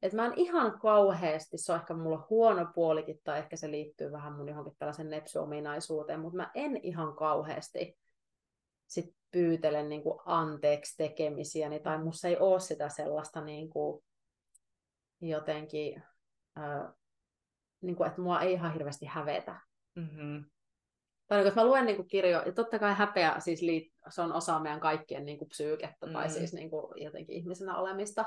Et 0.02 0.12
mä 0.12 0.26
en 0.26 0.32
ihan 0.36 0.80
kauheasti, 0.80 1.58
se 1.58 1.72
on 1.72 1.78
ehkä 1.78 1.94
mulla 1.94 2.26
huono 2.30 2.66
puolikin, 2.74 3.20
tai 3.24 3.38
ehkä 3.38 3.56
se 3.56 3.70
liittyy 3.70 4.12
vähän 4.12 4.32
mun 4.32 4.48
johonkin 4.48 4.74
tällaisen 4.78 5.10
nepsyominaisuuteen, 5.10 6.20
mutta 6.20 6.36
mä 6.36 6.50
en 6.54 6.76
ihan 6.82 7.16
kauheasti 7.16 7.98
sit 8.86 9.14
pyytelen 9.30 9.88
niin 9.88 10.02
kuin 10.02 10.18
anteeksi 10.24 10.96
tekemisiäni, 10.96 11.80
tai 11.80 12.04
musta 12.04 12.28
ei 12.28 12.36
ole 12.38 12.60
sitä 12.60 12.88
sellaista 12.88 13.40
niin 13.40 13.70
kuin, 13.70 14.04
jotenkin, 15.20 16.02
äh, 16.58 16.92
niin 17.80 17.96
kuin, 17.96 18.08
että 18.08 18.20
mua 18.20 18.40
ei 18.40 18.52
ihan 18.52 18.72
hirveästi 18.72 19.06
hävetä. 19.06 19.60
Mm-hmm. 19.94 20.44
Tai 21.28 21.38
niin, 21.38 21.46
jos 21.46 21.54
mä 21.54 21.64
luen 21.64 21.86
niin 21.86 22.08
kirjoja, 22.08 22.42
ja 22.46 22.52
totta 22.52 22.78
kai 22.78 22.94
häpeä 22.94 23.40
siis 23.40 23.62
liit, 23.62 23.92
se 24.08 24.22
on 24.22 24.32
osa 24.32 24.58
meidän 24.58 24.80
kaikkien 24.80 25.24
niin 25.24 25.38
kuin 25.38 25.48
psyykettä 25.48 26.06
mm-hmm. 26.06 26.18
tai 26.18 26.30
siis 26.30 26.52
niin 26.52 26.70
kuin, 26.70 27.04
jotenkin 27.04 27.36
ihmisenä 27.36 27.76
olemista. 27.76 28.24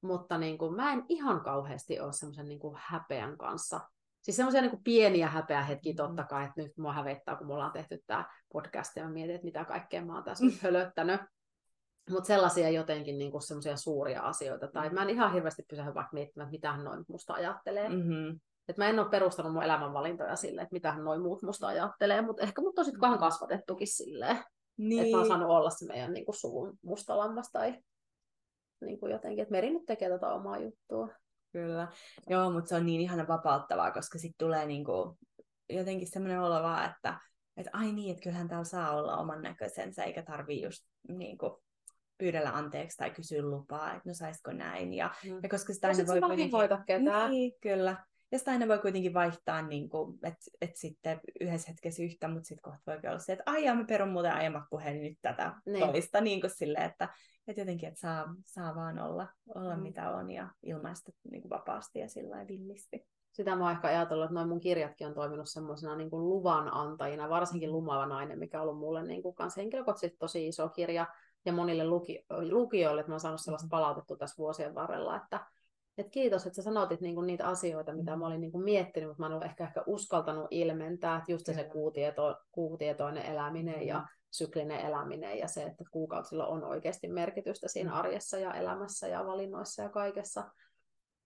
Mutta 0.00 0.38
niin 0.38 0.58
kuin, 0.58 0.74
mä 0.74 0.92
en 0.92 1.04
ihan 1.08 1.40
kauheasti 1.40 2.00
ole 2.00 2.12
semmoisen 2.12 2.48
niin 2.48 2.60
häpeän 2.74 3.38
kanssa. 3.38 3.80
Siis 4.22 4.36
semmoisia 4.36 4.60
niin 4.60 4.82
pieniä 4.84 5.28
häpeähetkiä 5.28 5.92
mm-hmm. 5.92 6.06
totta 6.06 6.24
kai, 6.24 6.44
että 6.44 6.62
nyt 6.62 6.76
mua 6.76 6.92
hävettää, 6.92 7.36
kun 7.36 7.46
me 7.46 7.52
ollaan 7.52 7.72
tehty 7.72 8.02
tämä 8.06 8.24
podcast 8.52 8.96
ja 8.96 9.04
mä 9.04 9.10
mietin, 9.10 9.34
että 9.34 9.44
mitä 9.44 9.64
kaikkea 9.64 10.04
mä 10.04 10.14
oon 10.14 10.24
tässä 10.24 10.44
nyt 10.44 10.62
hölöttänyt. 10.62 11.20
Mutta 12.10 12.26
sellaisia 12.26 12.70
jotenkin 12.70 13.18
niin 13.18 13.42
semmoisia 13.42 13.76
suuria 13.76 14.22
asioita. 14.22 14.68
Tai 14.68 14.90
mä 14.90 15.02
en 15.02 15.10
ihan 15.10 15.32
hirveästi 15.32 15.62
pysähdy 15.70 15.94
vaikka 15.94 16.12
miettimään, 16.12 16.46
että 16.46 16.56
mitä 16.56 16.72
hän 16.72 16.84
noin 16.84 17.04
musta 17.08 17.34
ajattelee. 17.34 17.88
Mm-hmm. 17.88 18.40
Et 18.68 18.76
mä 18.76 18.88
en 18.88 18.98
ole 18.98 19.08
perustanut 19.08 19.52
mun 19.52 19.62
elämänvalintoja 19.62 20.36
silleen, 20.36 20.62
että 20.62 20.74
mitä 20.74 20.92
hän 20.92 21.04
noin 21.04 21.22
muut 21.22 21.42
musta 21.42 21.66
ajattelee, 21.66 22.22
mutta 22.22 22.42
ehkä 22.42 22.62
mut 22.62 22.78
on 22.78 22.84
sitten 22.84 23.00
vähän 23.00 23.18
kasvatettukin 23.18 23.86
silleen. 23.86 24.38
Niin. 24.76 25.02
Että 25.02 25.10
mä 25.10 25.18
oon 25.18 25.28
saanut 25.28 25.50
olla 25.50 25.70
se 25.70 25.86
meidän 25.86 26.12
niin 26.12 26.24
kuin, 26.24 26.36
suvun 26.36 26.78
mustalammas 26.82 27.50
tai 27.52 27.74
niin 28.80 29.00
kuin 29.00 29.12
jotenkin, 29.12 29.42
että 29.42 29.52
Meri 29.52 29.70
nyt 29.70 29.86
tekee 29.86 30.08
tätä 30.08 30.32
omaa 30.32 30.58
juttua. 30.58 31.08
Kyllä. 31.52 31.88
Joo, 32.26 32.50
mutta 32.50 32.68
se 32.68 32.74
on 32.74 32.86
niin 32.86 33.00
ihana 33.00 33.28
vapauttavaa, 33.28 33.90
koska 33.90 34.18
sitten 34.18 34.46
tulee 34.46 34.66
niin 34.66 34.84
kuin, 34.84 35.18
jotenkin 35.68 36.10
semmoinen 36.10 36.40
olo 36.40 36.62
vaan, 36.62 36.90
että, 36.90 37.20
että 37.56 37.70
ai 37.72 37.92
niin, 37.92 38.10
että 38.10 38.22
kyllähän 38.22 38.48
täällä 38.48 38.64
saa 38.64 38.96
olla 38.96 39.16
oman 39.16 39.42
näköisensä, 39.42 40.04
eikä 40.04 40.22
tarvii 40.22 40.62
just 40.62 40.86
niin 41.08 41.38
kuin, 41.38 41.52
pyydellä 42.18 42.50
anteeksi 42.50 42.96
tai 42.96 43.10
kysyä 43.10 43.42
lupaa, 43.42 43.94
että 43.94 44.08
no 44.08 44.14
saisiko 44.14 44.52
näin. 44.52 44.94
Ja, 44.94 45.10
mm. 45.24 45.40
ja 45.42 45.48
koska 45.48 45.72
sitä 45.72 45.88
aina 45.88 46.06
voi 46.06 46.20
kuitenkin... 46.20 46.50
ketään. 46.86 47.30
Niin, 47.30 47.52
kyllä. 47.60 47.96
Ja 48.32 48.38
sitä 48.38 48.50
aina 48.50 48.68
voi 48.68 48.78
kuitenkin 48.78 49.14
vaihtaa, 49.14 49.62
niin 49.62 49.88
että 50.22 50.50
et 50.60 50.76
sitten 50.76 51.20
yhdessä 51.40 51.68
hetkessä 51.68 52.02
yhtä, 52.02 52.28
mutta 52.28 52.46
sitten 52.46 52.62
kohta 52.62 52.82
voi 52.86 53.10
olla 53.10 53.18
se, 53.18 53.32
että 53.32 53.42
ai 53.46 53.74
mä 53.74 53.84
perun 53.84 54.08
muuten 54.08 54.32
aiemmat 54.32 54.64
puheen 54.70 55.02
nyt 55.02 55.18
tätä 55.22 55.52
niin. 55.66 55.86
toista, 55.86 56.20
niin 56.20 56.40
kuin 56.40 56.50
sille, 56.50 56.78
että, 56.78 57.08
että 57.48 57.60
jotenkin, 57.60 57.88
että 57.88 58.00
saa, 58.00 58.34
saa 58.46 58.74
vaan 58.74 58.98
olla, 58.98 59.28
olla 59.54 59.76
mm. 59.76 59.82
mitä 59.82 60.10
on 60.10 60.30
ja 60.30 60.48
ilmaista 60.62 61.12
niin 61.30 61.42
kuin 61.42 61.50
vapaasti 61.50 61.98
ja 61.98 62.08
sillä 62.08 62.46
villisti. 62.48 63.06
Sitä 63.32 63.56
mä 63.56 63.64
oon 63.64 63.72
ehkä 63.72 63.88
ajatellut, 63.88 64.24
että 64.24 64.34
noin 64.34 64.48
mun 64.48 64.60
kirjatkin 64.60 65.06
on 65.06 65.14
toiminut 65.14 65.48
semmoisena 65.48 65.96
niin 65.96 66.10
kuin 66.10 66.28
luvan 66.28 66.74
antajina, 66.74 67.28
varsinkin 67.28 67.72
Lumaava 67.72 68.06
nainen, 68.06 68.38
mikä 68.38 68.60
on 68.60 68.68
ollut 68.68 68.80
mulle 68.80 69.02
niin 69.02 69.22
kuin 69.22 69.34
kanssa 69.34 69.60
henkilökohtaisesti 69.60 70.18
tosi 70.18 70.48
iso 70.48 70.68
kirja, 70.68 71.06
ja 71.48 71.52
monille 71.52 71.86
luki, 71.86 72.24
lukijoille, 72.50 73.00
että 73.00 73.10
mä 73.10 73.14
oon 73.14 73.20
saanut 73.20 73.40
sellaista 73.40 73.64
mm-hmm. 73.64 73.70
palautetta 73.70 74.16
tässä 74.16 74.38
vuosien 74.38 74.74
varrella, 74.74 75.16
että 75.16 75.46
et 75.98 76.10
kiitos, 76.10 76.46
että 76.46 76.56
sä 76.56 76.62
sanotit 76.62 77.00
niinku 77.00 77.20
niitä 77.20 77.46
asioita, 77.46 77.92
mitä 77.92 78.16
mä 78.16 78.26
olin 78.26 78.40
niinku 78.40 78.58
miettinyt, 78.58 79.08
mutta 79.08 79.22
mä 79.22 79.26
en 79.26 79.32
ole 79.32 79.44
ehkä, 79.44 79.64
ehkä 79.64 79.82
uskaltanut 79.86 80.46
ilmentää, 80.50 81.16
että 81.18 81.32
just 81.32 81.46
se 81.46 81.64
kuutieto, 81.64 82.36
kuutietoinen 82.52 83.26
eläminen 83.26 83.86
ja 83.86 83.94
mm-hmm. 83.94 84.08
syklinen 84.30 84.80
eläminen 84.80 85.38
ja 85.38 85.48
se, 85.48 85.62
että 85.62 85.84
kuukausilla 85.90 86.46
on 86.46 86.64
oikeasti 86.64 87.08
merkitystä 87.08 87.68
siinä 87.68 87.90
mm-hmm. 87.90 87.98
arjessa 87.98 88.38
ja 88.38 88.54
elämässä 88.54 89.08
ja 89.08 89.26
valinnoissa 89.26 89.82
ja 89.82 89.88
kaikessa. 89.88 90.50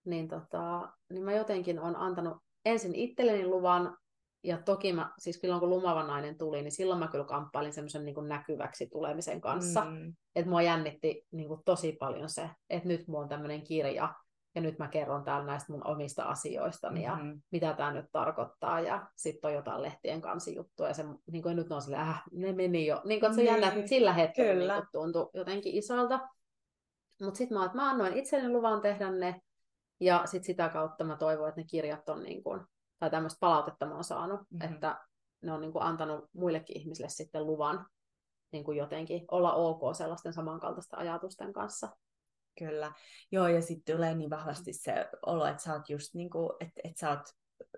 niin, 0.05 0.28
tota, 0.28 0.89
niin 1.11 1.24
mä 1.24 1.32
jotenkin 1.32 1.81
on 1.81 1.97
antanut 1.97 2.36
ensin 2.65 2.94
itselleni 2.94 3.47
luvan, 3.47 3.97
ja 4.44 4.59
toki 4.62 4.93
mä, 4.93 5.12
siis 5.19 5.40
silloin 5.40 5.60
kun 5.60 5.70
lumava 5.70 6.02
nainen 6.02 6.39
tuli, 6.39 6.62
niin 6.62 6.73
silloin 6.73 6.98
mä 6.98 7.09
kyllä 7.09 7.24
kamppailin 7.24 7.73
semmoisen 7.73 8.05
niin 8.05 8.28
näkyväksi 8.28 8.86
tulemisen 8.86 9.40
kanssa. 9.40 9.85
Mm. 9.85 10.14
Että 10.36 10.51
mua 10.51 10.62
jännitti 10.62 11.27
niin 11.31 11.48
kuin 11.48 11.60
tosi 11.64 11.93
paljon 11.93 12.28
se, 12.28 12.51
että 12.70 12.89
nyt 12.89 13.09
mulla 13.09 13.23
on 13.23 13.28
tämmöinen 13.28 13.62
kirja, 13.62 14.14
ja 14.55 14.62
nyt 14.62 14.78
mä 14.78 14.89
kerron 14.89 15.24
täällä 15.24 15.47
näistä 15.47 15.73
mun 15.73 15.86
omista 15.86 16.24
asioistani 16.24 17.06
mm-hmm. 17.06 17.28
ja 17.28 17.36
mitä 17.51 17.74
tämä 17.74 17.93
nyt 17.93 18.06
tarkoittaa 18.12 18.81
ja 18.81 19.06
sitten 19.16 19.48
on 19.48 19.55
jotain 19.55 19.82
lehtien 19.82 20.20
kansijuttuja 20.20 20.89
ja 20.89 20.94
se, 20.94 21.05
niin 21.32 21.43
kuin 21.43 21.56
nyt 21.56 21.73
on 21.73 21.82
silleen, 21.82 22.02
äh, 22.02 22.23
ne 22.32 22.52
meni 22.52 22.86
jo, 22.86 23.02
niin 23.05 23.20
kuin, 23.20 23.35
se 23.35 23.40
niin. 23.40 23.47
jännä, 23.47 23.69
että 23.69 23.86
sillä 23.86 24.12
hetkellä 24.12 24.74
niin 24.74 24.89
tuntui 24.93 25.31
jotenkin 25.35 25.74
isolta. 25.74 26.20
Mutta 27.23 27.39
sitten 27.39 27.59
mä, 27.59 27.70
mä 27.74 27.90
annoin 27.90 28.16
itselleni 28.16 28.52
luvan 28.52 28.81
tehdä 28.81 29.10
ne 29.10 29.40
ja 30.01 30.23
sitten 30.24 30.44
sitä 30.44 30.69
kautta 30.69 31.05
mä 31.05 31.16
toivon, 31.16 31.48
että 31.48 31.60
ne 31.60 31.66
kirjat 31.70 32.09
on 32.09 32.23
niin 32.23 32.43
kuin, 32.43 32.60
tai 33.03 33.11
tämmöistä 33.11 33.41
palautetta 33.41 33.87
mä 33.87 33.95
oon 33.95 34.05
saanut, 34.05 34.41
mm-hmm. 34.41 34.74
että 34.74 35.01
ne 35.43 35.53
on 35.53 35.61
niin 35.61 35.73
kuin 35.73 35.83
antanut 35.83 36.24
muillekin 36.33 36.79
ihmisille 36.79 37.09
sitten 37.09 37.47
luvan 37.47 37.87
niin 38.53 38.65
kuin 38.65 38.79
jotenkin 38.79 39.24
olla 39.31 39.55
ok 39.55 39.81
sellaisten 39.97 40.33
samankaltaisten 40.33 40.99
ajatusten 40.99 41.53
kanssa. 41.53 41.89
Kyllä. 42.59 42.93
Joo, 43.33 43.49
ja 43.49 43.62
sitten 43.62 43.97
tulee 43.97 44.15
niin 44.15 44.31
vahvasti 44.31 44.73
se 44.73 45.09
olo, 45.27 45.47
että 45.47 45.62
sä 45.62 45.73
oot 45.73 45.89
just 45.91 46.15
niin 46.15 46.31
kuin, 46.31 46.51
että, 46.61 46.81
että 46.85 47.01
sä 47.01 47.11
oot, 47.11 47.23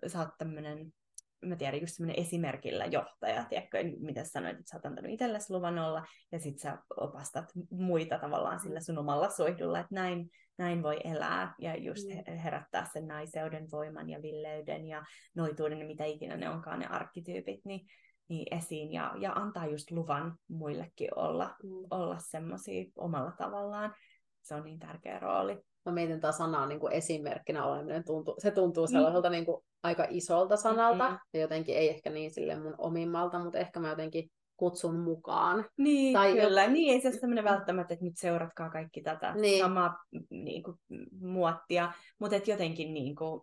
sä 0.07 0.19
oot 0.19 0.29
tämmönen, 0.39 0.95
mä 1.43 1.56
tiedän, 1.56 1.81
just 1.81 1.94
semmoinen 1.94 2.23
esimerkillä 2.23 2.85
johtaja, 2.85 3.44
tiedätkö, 3.44 3.78
mitä 3.98 4.24
sanoit, 4.24 4.59
että 4.59 4.70
sä 4.70 4.77
oot 4.77 4.86
antanut 4.86 5.11
itsellesi 5.11 5.52
luvan 5.52 5.78
olla, 5.78 6.05
ja 6.32 6.39
sit 6.39 6.59
sä 6.59 6.78
opastat 6.97 7.44
muita 7.70 8.19
tavallaan 8.19 8.61
sillä 8.61 8.81
sun 8.81 8.98
omalla 8.98 9.31
soihdulla, 9.31 9.81
että 9.81 9.94
näin, 9.94 10.31
näin 10.59 10.82
voi 10.82 11.01
elää, 11.05 11.55
ja 11.59 11.77
just 11.77 12.09
mm. 12.09 12.36
herättää 12.36 12.86
sen 12.93 13.09
naiseuden 13.09 13.70
voiman 13.70 14.11
ja 14.11 14.23
villeyden 14.23 14.86
ja 14.86 15.05
noituuden, 15.35 15.78
ja 15.78 15.86
mitä 15.86 16.05
ikinä 16.05 16.36
ne 16.36 16.51
onkaan 16.51 16.78
ne 16.78 16.86
arkkityypit, 16.86 17.65
niin, 17.65 17.86
niin 18.28 18.59
esiin, 18.59 18.93
ja, 18.93 19.15
ja 19.20 19.32
antaa 19.32 19.66
just 19.66 19.90
luvan 19.90 20.35
muillekin 20.48 21.19
olla, 21.19 21.55
mm. 21.62 21.70
olla 21.90 22.16
semmoisia 22.19 22.85
omalla 22.97 23.32
tavallaan 23.39 23.94
se 24.43 24.55
on 24.55 24.65
niin 24.65 24.78
tärkeä 24.78 25.19
rooli. 25.19 25.59
Mä 25.86 25.93
mietin 25.93 26.20
tätä 26.20 26.32
sanaa 26.32 26.66
niin 26.66 26.81
kuin 26.81 26.93
esimerkkinä 26.93 27.65
oleminen, 27.65 28.05
tuntuu, 28.05 28.35
se 28.39 28.51
tuntuu 28.51 28.86
mm. 28.86 28.90
sellaiselta 28.90 29.28
mm. 29.28 29.32
niin 29.32 29.44
kuin 29.44 29.65
aika 29.82 30.06
isolta 30.09 30.56
sanalta, 30.56 31.05
mm-hmm. 31.05 31.19
ja 31.35 31.40
jotenkin 31.40 31.77
ei 31.77 31.89
ehkä 31.89 32.11
niin 32.11 32.31
sille 32.31 32.56
mun 32.56 32.74
omimmalta, 32.78 33.39
mutta 33.39 33.59
ehkä 33.59 33.81
mä 33.81 33.89
jotenkin 33.89 34.31
kutsun 34.56 34.98
mukaan. 34.98 35.65
Niin, 35.78 36.12
tai 36.12 36.32
kyllä. 36.32 36.65
Jo... 36.65 36.70
Niin, 36.70 36.93
ei 36.93 37.01
se 37.01 37.12
sellainen 37.12 37.44
välttämättä, 37.44 37.94
että 37.94 38.05
nyt 38.05 38.16
seuratkaa 38.16 38.70
kaikki 38.70 39.02
tätä 39.02 39.35
niin. 39.35 39.61
samaa 39.61 39.97
niin 40.31 40.62
kuin, 40.62 40.77
muottia, 41.20 41.93
mutta 42.19 42.36
että 42.36 42.51
jotenkin, 42.51 42.94
niin 42.94 43.16
kuin, 43.16 43.40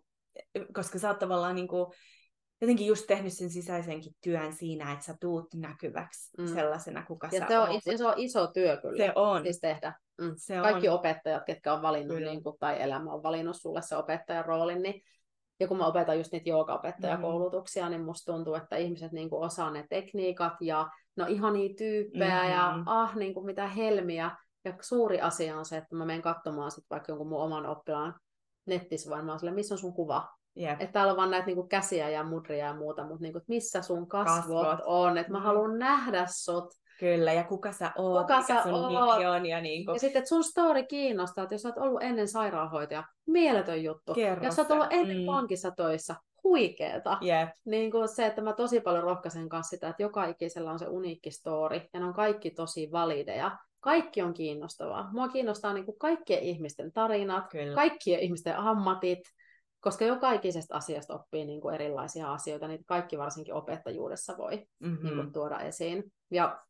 koska 0.74 0.98
sä 0.98 1.08
oot 1.08 1.18
tavallaan 1.18 1.54
niin 1.54 1.68
kuin, 1.68 1.86
jotenkin 2.62 2.86
just 2.86 3.06
tehnyt 3.06 3.32
sen 3.32 3.50
sisäisenkin 3.50 4.12
työn 4.20 4.52
siinä, 4.52 4.92
että 4.92 5.04
sä 5.04 5.14
tuut 5.20 5.54
näkyväksi 5.54 6.30
mm. 6.38 6.46
sellaisena, 6.46 7.04
kuka 7.06 7.28
ja 7.32 7.40
sä 7.40 7.46
se 7.48 7.58
on, 7.58 7.68
oot. 7.68 7.82
Se 7.96 8.06
on 8.06 8.14
iso 8.16 8.46
työ 8.46 8.76
kyllä. 8.76 9.04
Se 9.06 9.12
on. 9.14 9.42
Siis 9.42 9.60
tehdä. 9.60 9.94
Mm. 10.20 10.34
Se 10.36 10.56
Kaikki 10.56 10.88
on. 10.88 10.94
opettajat, 10.94 11.42
ketkä 11.46 11.72
on 11.72 11.82
valinnut, 11.82 12.18
niin 12.18 12.42
kuin, 12.42 12.56
tai 12.58 12.82
elämä 12.82 13.12
on 13.12 13.22
valinnut 13.22 13.56
sulle 13.56 13.82
se 13.82 13.96
opettajan 13.96 14.44
roolin, 14.44 14.82
niin 14.82 15.02
ja 15.60 15.68
kun 15.68 15.76
mä 15.76 15.86
opetan 15.86 16.18
just 16.18 16.32
niitä 16.32 16.48
joogaopettajakoulutuksia, 16.48 17.84
mm. 17.84 17.90
niin 17.90 18.04
musta 18.04 18.32
tuntuu, 18.32 18.54
että 18.54 18.76
ihmiset 18.76 19.12
niin 19.12 19.30
kuin 19.30 19.44
osaa 19.44 19.70
ne 19.70 19.86
tekniikat 19.88 20.52
ja 20.60 20.90
no 21.16 21.26
ihania 21.28 21.74
tyyppejä 21.78 22.42
mm-hmm. 22.42 22.52
ja 22.52 22.82
ah, 22.86 23.16
niin 23.16 23.34
kuin 23.34 23.46
mitä 23.46 23.68
helmiä. 23.68 24.36
Ja 24.64 24.74
suuri 24.80 25.20
asia 25.20 25.58
on 25.58 25.64
se, 25.64 25.76
että 25.76 25.96
mä 25.96 26.04
menen 26.04 26.22
katsomaan 26.22 26.70
sit 26.70 26.84
vaikka 26.90 27.12
jonkun 27.12 27.28
mun 27.28 27.42
oman 27.42 27.66
oppilaan 27.66 28.14
nettisivuilla, 28.66 29.24
mä 29.24 29.32
oon 29.32 29.38
sille, 29.38 29.52
missä 29.52 29.74
on 29.74 29.78
sun 29.78 29.94
kuva? 29.94 30.28
Yep. 30.60 30.80
Että 30.80 30.92
täällä 30.92 31.10
on 31.10 31.16
vaan 31.16 31.30
näitä 31.30 31.46
niinku 31.46 31.66
käsiä 31.66 32.10
ja 32.10 32.24
mudria 32.24 32.66
ja 32.66 32.74
muuta, 32.74 33.02
mutta 33.02 33.22
niinku, 33.22 33.40
missä 33.48 33.82
sun 33.82 34.08
kasvot, 34.08 34.66
kasvot. 34.66 34.80
on, 34.84 35.18
että 35.18 35.32
mä 35.32 35.38
mm. 35.38 35.44
haluan 35.44 35.78
nähdä 35.78 36.26
sut. 36.30 36.74
Kyllä, 37.00 37.32
ja 37.32 37.44
kuka 37.44 37.72
sä 37.72 37.92
oot, 37.98 38.26
kuka 38.26 38.42
sä 38.42 38.62
sun 38.62 38.72
oot. 38.74 39.24
On, 39.24 39.46
ja, 39.46 39.60
niin 39.60 39.84
kuin... 39.84 39.94
ja 39.94 40.00
sitten, 40.00 40.18
että 40.18 40.28
sun 40.28 40.44
story 40.44 40.82
kiinnostaa, 40.82 41.42
että 41.42 41.54
jos 41.54 41.62
sä 41.62 41.68
oot 41.68 41.78
ollut 41.78 42.02
ennen 42.02 42.28
sairaanhoitaja, 42.28 43.04
mieletön 43.26 43.82
juttu. 43.82 44.14
Kerro 44.14 44.44
jos 44.44 44.56
sä 44.56 44.62
oot 44.62 44.70
ollut 44.70 44.86
ennen 44.90 45.18
mm. 45.18 45.26
pankissa 45.26 45.70
töissä, 45.70 46.14
huikeeta. 46.44 47.18
Yep. 47.22 47.48
Niin 47.64 47.90
kuin 47.90 48.08
se, 48.08 48.26
että 48.26 48.42
mä 48.42 48.52
tosi 48.52 48.80
paljon 48.80 49.04
rohkaisen 49.04 49.48
kanssa 49.48 49.70
sitä, 49.70 49.88
että 49.88 50.02
joka 50.02 50.24
ikisellä 50.24 50.70
on 50.70 50.78
se 50.78 50.86
uniikki 50.88 51.30
story, 51.30 51.80
ja 51.94 52.00
ne 52.00 52.06
on 52.06 52.14
kaikki 52.14 52.50
tosi 52.50 52.92
valideja. 52.92 53.58
Kaikki 53.80 54.22
on 54.22 54.34
kiinnostavaa. 54.34 55.08
Mua 55.12 55.28
kiinnostaa 55.28 55.72
niin 55.72 55.84
kuin 55.86 55.98
kaikkien 55.98 56.42
ihmisten 56.42 56.92
tarinat, 56.92 57.44
Kyllä. 57.50 57.74
kaikkien 57.74 58.20
ihmisten 58.20 58.56
ammatit, 58.56 59.20
koska 59.82 60.04
joka 60.04 60.32
ikisestä 60.32 60.74
asiasta 60.74 61.14
oppii 61.14 61.44
niin 61.44 61.60
kuin 61.60 61.74
erilaisia 61.74 62.32
asioita, 62.32 62.68
niin 62.68 62.84
kaikki 62.84 63.18
varsinkin 63.18 63.54
opettajuudessa 63.54 64.36
voi 64.36 64.66
mm-hmm. 64.78 65.04
niin 65.04 65.14
kuin, 65.16 65.32
tuoda 65.32 65.58
esiin. 65.58 66.12
Ja 66.30 66.62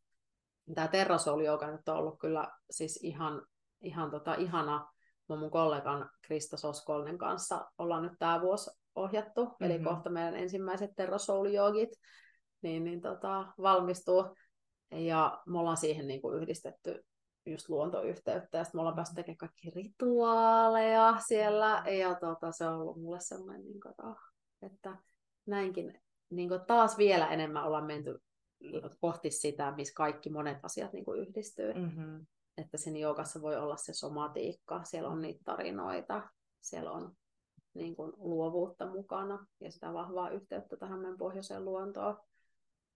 tämä 0.75 0.87
Terrasoul 0.87 1.39
joka 1.41 1.71
nyt 1.71 1.89
on 1.89 1.97
ollut 1.97 2.19
kyllä 2.19 2.51
siis 2.69 2.99
ihan, 3.03 3.45
ihan 3.81 4.11
tota, 4.11 4.35
ihana. 4.35 4.91
Mä 5.29 5.35
mun 5.35 5.51
kollegan 5.51 6.09
Krista 6.21 6.57
Soskolnen 6.57 7.17
kanssa 7.17 7.65
ollaan 7.77 8.03
nyt 8.03 8.13
tämä 8.19 8.41
vuosi 8.41 8.71
ohjattu, 8.95 9.45
mm-hmm. 9.45 9.65
eli 9.65 9.79
kohta 9.79 10.09
meidän 10.09 10.35
ensimmäiset 10.35 10.91
Terrasoul 10.95 11.45
niin, 12.61 12.83
niin 12.83 13.01
tota, 13.01 13.45
valmistuu. 13.61 14.35
Ja 14.91 15.41
me 15.47 15.59
ollaan 15.59 15.77
siihen 15.77 16.07
niin 16.07 16.21
kuin 16.21 16.41
yhdistetty 16.41 17.05
just 17.45 17.69
luontoyhteyttä, 17.69 18.57
ja 18.57 18.63
sitten 18.63 18.77
me 18.77 18.81
ollaan 18.81 18.95
päässyt 18.95 19.15
tekemään 19.15 19.37
kaikki 19.37 19.69
rituaaleja 19.69 21.17
siellä, 21.27 21.83
ja 21.99 22.15
tota, 22.15 22.51
se 22.51 22.67
on 22.67 22.81
ollut 22.81 23.01
mulle 23.01 23.19
semmoinen, 23.19 23.65
niin 23.65 23.79
kuin, 23.81 23.93
että 24.61 24.97
näinkin 25.45 26.01
niin 26.29 26.49
kuin 26.49 26.61
taas 26.67 26.97
vielä 26.97 27.27
enemmän 27.27 27.63
ollaan 27.63 27.85
menty 27.85 28.19
kohti 29.01 29.31
sitä, 29.31 29.73
missä 29.75 29.93
kaikki 29.95 30.29
monet 30.29 30.57
asiat 30.63 30.93
niin 30.93 31.05
kuin 31.05 31.19
yhdistyy. 31.19 31.73
Mm-hmm. 31.73 32.25
Että 32.57 32.77
siinä 32.77 32.99
joogassa 32.99 33.41
voi 33.41 33.55
olla 33.55 33.77
se 33.77 33.93
somatiikka, 33.93 34.83
siellä 34.83 35.09
on 35.09 35.21
niitä 35.21 35.41
tarinoita, 35.45 36.29
siellä 36.61 36.91
on 36.91 37.15
niin 37.73 37.95
kuin 37.95 38.13
luovuutta 38.17 38.85
mukana 38.85 39.45
ja 39.59 39.71
sitä 39.71 39.93
vahvaa 39.93 40.29
yhteyttä 40.29 40.77
tähän 40.77 40.99
meidän 40.99 41.17
pohjoiseen 41.17 41.65
luontoon, 41.65 42.17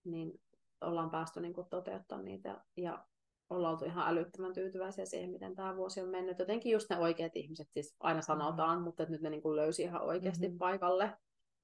niin 0.04 0.42
ollaan 0.82 1.10
päästy 1.10 1.42
niin 1.42 1.54
kuin 1.54 1.68
toteuttamaan 1.70 2.26
niitä 2.26 2.62
ja 2.78 3.06
ollaan 3.50 3.74
oltu 3.74 3.86
ihan 3.86 4.08
älyttömän 4.08 4.54
tyytyväisiä 4.54 5.06
siihen, 5.06 5.32
miten 5.32 5.56
tämä 5.56 5.76
vuosi 5.76 6.02
on 6.02 6.10
mennyt. 6.10 6.40
Jotenkin 6.40 6.72
just 6.72 6.90
ne 6.90 6.98
oikeat 6.98 7.36
ihmiset, 7.36 7.68
siis 7.72 7.96
aina 8.00 8.22
sanotaan, 8.22 8.70
mm-hmm. 8.70 8.84
mutta 8.84 9.06
nyt 9.06 9.22
ne 9.22 9.30
niin 9.30 9.42
kuin 9.42 9.56
löysi 9.56 9.84
ihan 9.84 10.02
oikeasti 10.02 10.48
mm-hmm. 10.48 10.58
paikalle. 10.58 11.14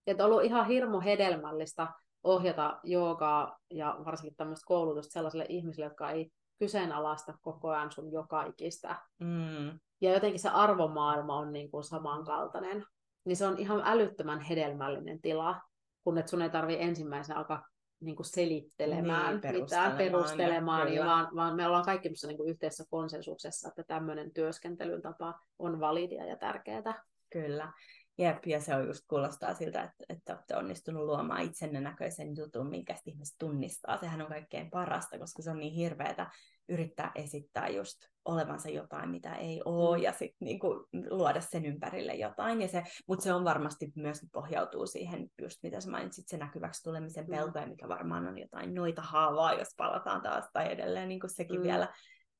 Että 0.07 0.26
on 0.26 0.31
ollut 0.31 0.43
ihan 0.43 0.68
hirmu 0.68 0.99
hedelmällistä 0.99 1.88
ohjata 2.23 2.80
joogaa 2.84 3.57
ja 3.69 3.97
varsinkin 4.05 4.38
tämmöistä 4.38 4.68
koulutusta 4.68 5.11
sellaisille 5.14 5.45
ihmisille, 5.49 5.85
jotka 5.85 6.11
ei 6.11 6.31
kyseenalaista 6.60 7.34
koko 7.41 7.69
ajan 7.69 7.91
sun 7.91 8.11
joka 8.11 8.43
ikistä. 8.43 8.95
Mm. 9.19 9.80
Ja 10.01 10.14
jotenkin 10.14 10.39
se 10.39 10.49
arvomaailma 10.49 11.38
on 11.38 11.53
niin 11.53 11.72
kuin 11.72 11.84
samankaltainen. 11.84 12.85
Niin 13.26 13.38
se 13.38 13.47
on 13.47 13.57
ihan 13.57 13.81
älyttömän 13.85 14.39
hedelmällinen 14.39 15.22
tila, 15.22 15.61
kun 16.03 16.18
et 16.18 16.27
sun 16.27 16.41
ei 16.41 16.49
tarvi 16.49 16.77
ensimmäisenä 16.80 17.39
alkaa 17.39 17.68
niin 18.04 18.16
kuin 18.16 18.26
selittelemään 18.26 19.40
niin, 19.44 19.64
mitään, 19.64 19.98
perustelemaan, 19.98 20.94
ja, 20.94 21.06
vaan, 21.06 21.36
vaan 21.36 21.56
me 21.56 21.68
ollaan 21.68 21.86
kaikki 21.86 22.10
niin 22.28 22.38
kuin 22.38 22.50
yhteisessä 22.50 22.84
konsensuksessa, 22.90 23.70
että 23.70 23.84
tämmöinen 23.84 24.34
työskentelyn 24.34 25.02
tapa 25.02 25.40
on 25.60 25.80
validia 25.80 26.26
ja 26.26 26.38
tärkeää. 26.38 27.04
Kyllä. 27.30 27.72
Jep, 28.18 28.46
ja 28.46 28.60
se 28.60 28.76
on 28.76 28.88
just 28.88 29.02
kuulostaa 29.08 29.54
siltä, 29.54 29.84
että, 29.84 30.04
että 30.10 30.34
olette 30.34 30.56
onnistunut 30.56 31.06
luomaan 31.06 31.42
itsenne 31.42 31.80
näköisen 31.80 32.36
jutun, 32.38 32.70
minkä 32.70 32.96
ihmiset 33.06 33.36
tunnistaa. 33.40 33.98
Sehän 33.98 34.22
on 34.22 34.28
kaikkein 34.28 34.70
parasta, 34.70 35.20
koska 35.20 35.42
se 35.42 35.52
on 35.52 35.60
niin 35.60 35.74
hirveätä 35.74 36.32
yrittää 36.70 37.12
esittää 37.16 37.68
just 37.68 37.98
olevansa 38.26 38.70
jotain, 38.70 39.10
mitä 39.10 39.36
ei 39.36 39.62
ole, 39.66 39.98
mm. 39.98 40.04
ja 40.04 40.12
sitten 40.12 40.45
niinku 40.45 40.88
luoda 41.10 41.41
sen 41.41 41.66
ympärille 41.66 42.14
jotain. 42.14 42.62
Ja 42.62 42.68
se, 42.68 42.84
mutta 43.08 43.24
se 43.24 43.34
on 43.34 43.44
varmasti 43.44 43.91
myös 43.95 44.22
pohjautuu 44.32 44.88
siihen, 44.88 45.30
just 45.41 45.64
mitä 45.64 45.82
sä 45.82 45.91
mainitsit, 45.91 46.28
se 46.28 46.38
näkyväksi 46.38 46.84
tulemisen 46.84 47.28
pelkoja, 47.28 47.68
mikä 47.68 47.88
varmaan 47.88 48.28
on 48.28 48.38
jotain 48.38 48.74
noita 48.74 49.02
haavaa, 49.02 49.54
jos 49.54 49.70
palataan 49.78 50.22
taas, 50.22 50.50
tai 50.54 50.72
edelleen 50.72 51.10
niin 51.10 51.20
sekin 51.28 51.60
mm. 51.60 51.64
vielä 51.64 51.94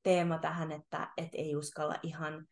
teema 0.04 0.38
tähän, 0.38 0.72
että 0.72 1.08
et 1.18 1.30
ei 1.34 1.56
uskalla 1.56 1.96
ihan 2.04 2.46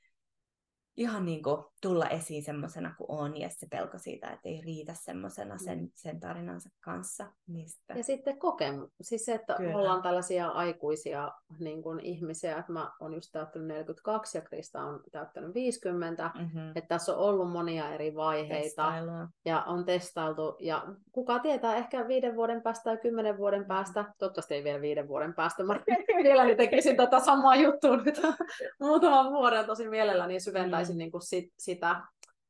ihan 0.97 1.25
niin 1.25 1.43
kuin 1.43 1.65
tulla 1.81 2.09
esiin 2.09 2.43
semmoisena 2.43 2.95
kuin 2.97 3.11
on 3.11 3.37
ja 3.37 3.49
se 3.49 3.67
pelko 3.71 3.97
siitä, 3.97 4.27
että 4.27 4.49
ei 4.49 4.61
riitä 4.65 4.93
semmoisena 4.93 5.57
sen, 5.57 5.79
mm. 5.79 5.89
sen 5.95 6.19
tarinansa 6.19 6.69
kanssa. 6.79 7.25
Mistä... 7.47 7.93
Ja 7.93 8.03
sitten 8.03 8.37
kokemus, 8.37 8.89
siis 9.01 9.25
se, 9.25 9.33
että 9.33 9.55
Kyllä. 9.57 9.77
ollaan 9.77 10.01
tällaisia 10.01 10.47
aikuisia 10.47 11.31
niin 11.59 11.83
kuin 11.83 11.99
ihmisiä, 11.99 12.57
että 12.57 12.71
mä 12.71 12.91
oon 12.99 13.13
just 13.13 13.29
täyttänyt 13.31 13.67
42 13.67 14.37
ja 14.37 14.41
Krista 14.41 14.83
on 14.83 15.03
täyttänyt 15.11 15.53
50, 15.53 16.31
mm-hmm. 16.35 16.69
että 16.75 16.87
tässä 16.87 17.15
on 17.15 17.19
ollut 17.19 17.51
monia 17.51 17.93
eri 17.93 18.15
vaiheita 18.15 18.63
Testailua. 18.63 19.27
ja 19.45 19.63
on 19.63 19.85
testailtu 19.85 20.55
ja 20.59 20.85
kuka 21.11 21.39
tietää, 21.39 21.75
ehkä 21.75 22.07
viiden 22.07 22.35
vuoden 22.35 22.61
päästä 22.61 22.83
tai 22.83 22.97
kymmenen 22.97 23.37
vuoden 23.37 23.65
päästä, 23.65 24.05
toivottavasti 24.17 24.53
ei 24.53 24.63
vielä 24.63 24.81
viiden 24.81 25.07
vuoden 25.07 25.33
päästä, 25.33 25.63
mä 25.63 25.79
vielä 26.23 26.55
tekisin 26.55 26.97
tätä 26.97 27.19
samaa 27.19 27.55
juttua 27.55 27.97
nyt 27.97 28.21
muutaman 28.79 29.31
vuoden 29.31 29.65
tosi 29.65 29.89
mielelläni 29.89 30.39
syventäisin 30.39 30.90
mm. 30.91 30.97
niin 30.97 31.11
kuin 31.11 31.21
sit, 31.21 31.53
sitä, 31.57 32.01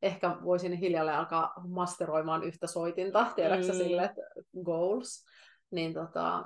ehkä 0.01 0.38
voisin 0.43 0.73
hiljalleen 0.73 1.18
alkaa 1.18 1.53
masteroimaan 1.68 2.43
yhtä 2.43 2.68
soitinta, 2.68 3.26
tiedätkö 3.35 3.68
mm. 3.68 3.77
sille, 3.77 4.03
että 4.03 4.22
goals. 4.63 5.26
Niin 5.72 5.93
tota, 5.93 6.45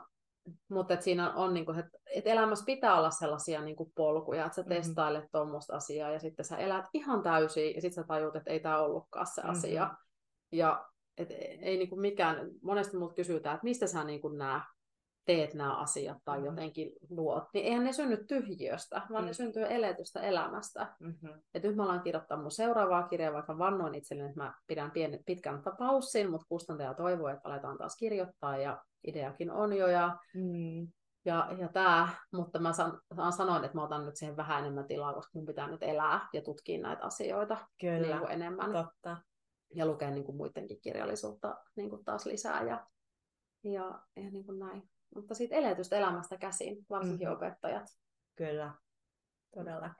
mutta 0.70 0.94
et 0.94 1.02
siinä 1.02 1.34
on, 1.34 1.54
niinku, 1.54 1.72
että 1.72 1.98
et 2.16 2.28
elämässä 2.28 2.66
pitää 2.66 2.98
olla 2.98 3.10
sellaisia 3.10 3.62
niinku 3.62 3.92
polkuja, 3.96 4.46
että 4.46 4.56
sä 4.56 4.62
mm-hmm. 4.62 4.76
testailet 4.76 5.26
tuommoista 5.32 5.76
asiaa 5.76 6.12
ja 6.12 6.20
sitten 6.20 6.46
sä 6.46 6.58
elät 6.58 6.86
ihan 6.94 7.24
täysin 7.24 7.76
ja 7.76 7.82
sitten 7.82 8.04
sä 8.04 8.08
tajut, 8.08 8.36
että 8.36 8.52
ei 8.52 8.60
tämä 8.60 8.80
ollutkaan 8.80 9.28
se 9.28 9.42
mm-hmm. 9.42 9.52
asia. 9.52 9.90
Ja 10.52 10.86
et 11.18 11.32
ei 11.62 11.78
niinku 11.78 11.96
mikään, 11.96 12.48
monesti 12.62 12.98
multa 12.98 13.16
kysytään, 13.16 13.56
että 13.56 13.64
mistä 13.64 13.88
sä 13.88 14.04
niinku 14.04 14.30
nää 14.30 14.75
teet 15.26 15.54
nämä 15.54 15.78
asiat 15.78 16.18
tai 16.26 16.38
mm-hmm. 16.38 16.46
jotenkin 16.46 16.92
luot, 17.10 17.44
niin 17.54 17.66
eihän 17.66 17.84
ne 17.84 17.94
synny 17.94 18.26
tyhjiöstä, 18.28 18.96
vaan 18.96 19.10
mm-hmm. 19.10 19.26
ne 19.26 19.34
syntyy 19.34 19.66
eletystä 19.70 20.22
elämästä. 20.22 20.96
Mm-hmm. 21.00 21.42
Et 21.54 21.64
nyt 21.64 21.76
mä 21.76 21.84
alan 21.84 22.02
kirjoittaa 22.02 22.42
mun 22.42 22.52
seuraavaa 22.52 23.08
kirjaa, 23.08 23.34
vaikka 23.34 23.58
vannoin 23.58 23.96
itselleni, 23.96 24.30
että 24.30 24.44
mä 24.44 24.54
pidän 24.68 24.92
pienen, 24.92 25.20
pitkän 25.26 25.64
paussin, 25.78 26.32
mutta 26.32 26.46
kustantaja 26.50 26.94
toivoo, 26.94 27.28
että 27.28 27.50
aletaan 27.50 27.78
taas 27.78 27.96
kirjoittaa 27.98 28.58
ja 28.58 28.84
ideakin 29.08 29.52
on 29.52 29.78
jo. 29.78 29.88
Ja, 29.88 30.18
mm. 30.36 30.88
ja, 31.26 31.50
ja 31.60 31.68
tää, 31.68 32.10
mutta 32.34 32.60
mä 32.60 32.74
san, 32.74 33.00
sanoin, 33.38 33.64
että 33.64 33.78
mä 33.78 33.84
otan 33.84 34.06
nyt 34.06 34.16
siihen 34.16 34.38
vähän 34.38 34.60
enemmän 34.60 34.88
tilaa, 34.88 35.14
koska 35.14 35.32
mun 35.34 35.46
pitää 35.46 35.68
nyt 35.68 35.84
elää 35.84 36.28
ja 36.34 36.42
tutkia 36.42 36.82
näitä 36.82 37.06
asioita 37.06 37.58
Kyllä. 37.82 38.08
Niin 38.08 38.20
kuin 38.20 38.32
enemmän. 38.32 38.72
Totta. 38.72 39.18
Ja 39.76 39.86
lukea 39.86 40.12
niin 40.12 40.24
kuin 40.24 40.36
muidenkin 40.36 40.82
kirjallisuutta 40.82 41.56
niin 41.76 41.90
kuin 41.90 42.06
taas 42.06 42.26
lisää 42.26 42.64
ja, 42.64 42.88
ja, 43.64 44.00
ja 44.16 44.32
niin 44.32 44.46
kuin 44.46 44.60
näin 44.60 44.90
mutta 45.16 45.36
siitä 45.36 45.56
eletystä 45.56 45.98
elämästä 45.98 46.38
käsin, 46.38 46.86
varsinkin 46.90 47.28
mm-hmm. 47.28 47.38
opettajat. 47.38 47.86
Kyllä, 48.36 48.74
todella. 49.54 49.94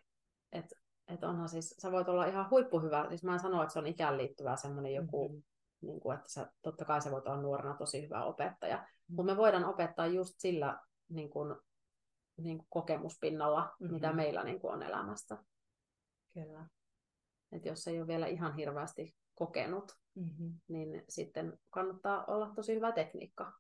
Et, 0.52 0.66
et 1.08 1.24
onhan 1.24 1.50
siis, 1.50 1.76
sä 1.80 1.92
voit 1.92 2.10
olla 2.10 2.26
ihan 2.26 2.50
huippuhyvä, 2.50 3.06
siis 3.10 3.24
mä 3.24 3.34
en 3.34 3.40
sano, 3.40 3.62
että 3.62 3.74
se 3.74 3.80
on 3.80 3.88
ikään 3.88 4.18
liittyvää 4.18 4.56
semmoinen 4.56 4.94
joku, 4.94 5.30
mm-hmm. 5.30 5.44
niin 5.82 6.00
kuin, 6.00 6.18
että 6.18 6.30
sä, 6.30 6.52
totta 6.62 6.86
kai 6.86 7.02
sä 7.02 7.12
voit 7.12 7.28
olla 7.28 7.42
nuorena 7.42 7.78
tosi 7.78 8.02
hyvä 8.02 8.24
opettaja, 8.24 8.78
mm-hmm. 8.78 9.16
mutta 9.16 9.34
me 9.34 9.38
voidaan 9.38 9.66
opettaa 9.66 10.08
just 10.08 10.34
sillä 10.38 10.80
niin 11.10 11.30
kuin, 11.30 11.56
niin 12.38 12.58
kuin 12.58 12.68
kokemuspinnalla, 12.70 13.62
mm-hmm. 13.62 13.94
mitä 13.94 14.14
meillä 14.14 14.44
niin 14.44 14.60
kuin 14.60 14.74
on 14.74 14.84
elämästä. 14.84 15.38
Kyllä. 16.34 16.68
Et 17.52 17.66
jos 17.66 17.88
ei 17.88 18.00
ole 18.00 18.08
vielä 18.08 18.28
ihan 18.28 18.56
hirveästi 18.56 19.16
kokenut, 19.36 19.92
mm-hmm. 20.16 20.60
niin 20.68 21.04
sitten 21.10 21.60
kannattaa 21.70 22.26
olla 22.26 22.52
tosi 22.56 22.76
hyvä 22.76 22.92
tekniikka. 22.92 23.54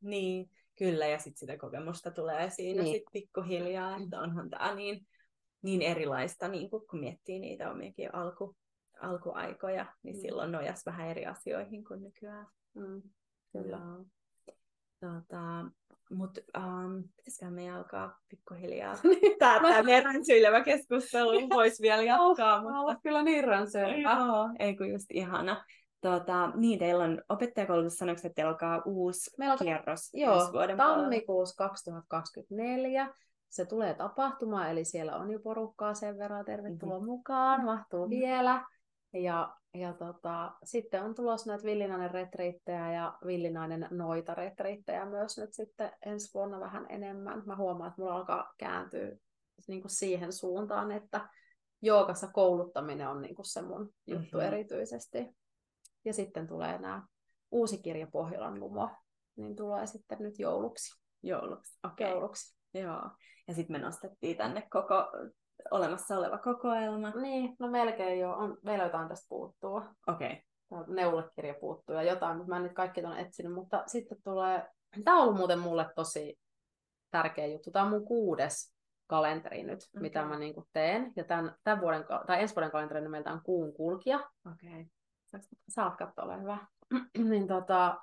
Niin, 0.00 0.50
Kyllä, 0.78 1.06
ja 1.06 1.18
sitten 1.18 1.38
sitä 1.38 1.56
kokemusta 1.56 2.10
tulee 2.10 2.50
siinä 2.50 2.82
niin. 2.82 2.96
sit 2.96 3.04
pikkuhiljaa, 3.12 3.96
että 3.96 4.20
onhan 4.20 4.50
tämä 4.50 4.74
niin, 4.74 5.06
niin 5.62 5.82
erilaista, 5.82 6.48
niin 6.48 6.70
kun, 6.70 6.86
kun 6.90 7.00
miettii 7.00 7.38
niitä 7.38 7.70
omiakin 7.70 8.14
alku, 8.14 8.56
alkuaikoja, 9.00 9.86
niin 10.02 10.16
mm. 10.16 10.20
silloin 10.20 10.52
nojas 10.52 10.86
vähän 10.86 11.08
eri 11.08 11.26
asioihin 11.26 11.84
kuin 11.84 12.02
nykyään. 12.02 12.46
Mm. 12.74 13.02
Kyllä. 13.52 13.78
Tota, 15.00 15.70
mutta 16.10 16.40
um, 16.58 17.04
pitäisiköhän 17.16 17.54
meidän 17.54 17.76
alkaa 17.76 18.18
pikkuhiljaa 18.28 18.94
tämä, 19.38 19.60
tämä 19.60 19.82
meidän 19.82 20.24
syilevä 20.24 20.64
keskustelu 20.64 21.48
voisi 21.48 21.82
vielä 21.82 22.02
jatkaa. 22.02 22.56
Oh, 22.56 22.62
mutta... 22.62 22.80
Olla 22.80 22.96
kyllä 23.02 23.22
niin 23.22 23.44
ränsyilevä. 23.44 24.12
Joo, 24.18 24.48
ei 24.58 24.76
kun 24.76 24.90
just 24.90 25.06
ihana. 25.10 25.64
Tota, 26.00 26.52
niin, 26.54 26.78
teillä 26.78 27.04
on 27.04 27.22
opettajakoulutus, 27.28 27.96
sanoiko, 27.96 28.20
että 28.24 28.34
teillä 28.34 28.50
alkaa 28.50 28.82
uusi 28.86 29.30
Meillä 29.38 29.52
on, 29.52 29.58
kierros 29.58 30.10
joo, 30.14 30.52
vuoden 30.52 30.76
tammikuussa 30.76 31.56
2024. 31.56 33.14
Se 33.48 33.66
tulee 33.66 33.94
tapahtumaan, 33.94 34.70
eli 34.70 34.84
siellä 34.84 35.16
on 35.16 35.30
jo 35.30 35.40
porukkaa 35.40 35.94
sen 35.94 36.18
verran. 36.18 36.44
Tervetuloa 36.44 36.98
mm-hmm. 36.98 37.06
mukaan, 37.06 37.64
mahtuu 37.64 38.06
mm-hmm. 38.06 38.20
vielä. 38.20 38.64
Ja, 39.12 39.56
ja 39.74 39.92
tota, 39.92 40.52
sitten 40.64 41.02
on 41.02 41.14
tulossa 41.14 41.50
näitä 41.50 41.64
villinainen 41.64 42.10
retriittejä 42.10 42.92
ja 42.92 43.18
villinainen 43.26 43.88
noita 43.90 44.34
retriittejä 44.34 45.04
myös 45.04 45.38
nyt 45.38 45.52
sitten 45.52 45.92
ensi 46.06 46.34
vuonna 46.34 46.60
vähän 46.60 46.86
enemmän. 46.88 47.42
Mä 47.46 47.56
huomaan, 47.56 47.88
että 47.88 48.02
mulla 48.02 48.14
alkaa 48.14 48.52
kääntyä 48.58 49.16
niin 49.68 49.80
kuin 49.80 49.90
siihen 49.90 50.32
suuntaan, 50.32 50.92
että 50.92 51.28
joogassa 51.82 52.28
kouluttaminen 52.28 53.08
on 53.08 53.22
niin 53.22 53.34
kuin 53.34 53.46
se 53.46 53.62
mun 53.62 53.90
juttu 54.06 54.36
mm-hmm. 54.36 54.46
erityisesti. 54.46 55.36
Ja 56.04 56.12
sitten 56.12 56.46
tulee 56.46 56.78
nämä 56.78 57.02
uusi 57.50 57.82
kirja 57.82 58.06
Pohjolan 58.06 58.60
lumo, 58.60 58.90
niin 59.36 59.56
tulee 59.56 59.86
sitten 59.86 60.18
nyt 60.20 60.38
jouluksi. 60.38 61.00
Jouluksi, 61.22 61.78
okei. 61.84 62.06
Okay. 62.06 62.16
Jouluksi. 62.16 62.58
Joo. 62.74 63.10
Ja 63.48 63.54
sitten 63.54 63.76
me 63.76 63.78
nostettiin 63.78 64.36
tänne 64.36 64.68
koko 64.70 64.94
olemassa 65.70 66.18
oleva 66.18 66.38
kokoelma. 66.38 67.10
Niin, 67.10 67.56
no 67.58 67.70
melkein 67.70 68.20
jo. 68.20 68.32
On, 68.32 68.58
meillä 68.62 68.84
jotain 68.84 69.08
tästä 69.08 69.26
puuttuu. 69.28 69.82
Okei. 70.06 70.42
Okay. 70.70 70.94
Neulekirja 70.94 71.54
puuttuu 71.60 71.94
ja 71.94 72.02
jotain, 72.02 72.36
mutta 72.36 72.50
mä 72.50 72.56
en 72.56 72.62
nyt 72.62 72.72
kaikki 72.72 73.02
tuon 73.02 73.18
etsinyt. 73.18 73.52
Mutta 73.52 73.82
sitten 73.86 74.18
tulee, 74.24 74.68
tämä 75.04 75.16
on 75.16 75.22
ollut 75.22 75.36
muuten 75.36 75.58
mulle 75.58 75.86
tosi 75.94 76.38
tärkeä 77.10 77.46
juttu. 77.46 77.70
Tämä 77.70 77.84
on 77.84 77.90
mun 77.90 78.06
kuudes 78.06 78.74
kalenteri 79.06 79.62
nyt, 79.62 79.78
okay. 79.82 80.02
mitä 80.02 80.24
mä 80.24 80.38
niin 80.38 80.54
teen. 80.72 81.12
Ja 81.16 81.24
tämän, 81.24 81.56
tämän 81.64 81.80
vuoden, 81.80 82.04
tai 82.26 82.40
ensi 82.40 82.54
vuoden 82.54 82.70
kalenteri 82.70 83.00
nimeltä 83.00 83.32
on 83.32 83.40
Kuun 83.42 83.72
kulkija. 83.72 84.30
Okay. 84.46 84.84
Saat 85.68 85.96
katsoa, 85.96 86.24
ole 86.24 86.40
hyvä. 86.40 86.58
niin, 87.30 87.48
tota, 87.48 87.98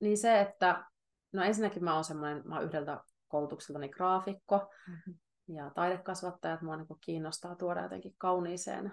niin 0.00 0.18
se, 0.18 0.40
että 0.40 0.84
no 1.32 1.42
ensinnäkin 1.42 1.84
mä 1.84 1.94
oon 1.94 2.04
semmoinen, 2.04 2.42
mä 2.44 2.54
oon 2.54 2.64
yhdeltä 2.64 3.00
koulutukseltani 3.28 3.88
graafikko 3.88 4.70
mm-hmm. 4.88 5.14
ja 5.48 5.70
taidekasvattaja, 5.70 6.54
että 6.54 6.66
mua 6.66 6.76
niin 6.76 6.86
kiinnostaa 7.00 7.54
tuoda 7.54 7.82
jotenkin 7.82 8.14
kauniiseen 8.18 8.92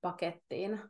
pakettiin 0.00 0.80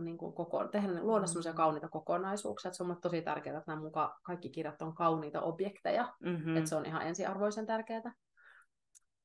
niin 0.00 0.18
kuin 0.18 0.34
koko, 0.34 0.68
tehdä, 0.68 0.88
luoda 0.88 1.20
mm-hmm. 1.20 1.26
semmoisia 1.26 1.52
kauniita 1.52 1.88
kokonaisuuksia, 1.88 2.68
että 2.68 2.76
se 2.76 2.82
on 2.82 3.00
tosi 3.00 3.22
tärkeää, 3.22 3.58
että 3.58 3.72
nämä 3.72 3.82
mukaan 3.82 4.10
kaikki 4.22 4.50
kirjat 4.50 4.82
on 4.82 4.94
kauniita 4.94 5.40
objekteja, 5.40 6.14
mm-hmm. 6.20 6.56
että 6.56 6.68
se 6.68 6.76
on 6.76 6.86
ihan 6.86 7.02
ensiarvoisen 7.02 7.66
tärkeää. 7.66 8.12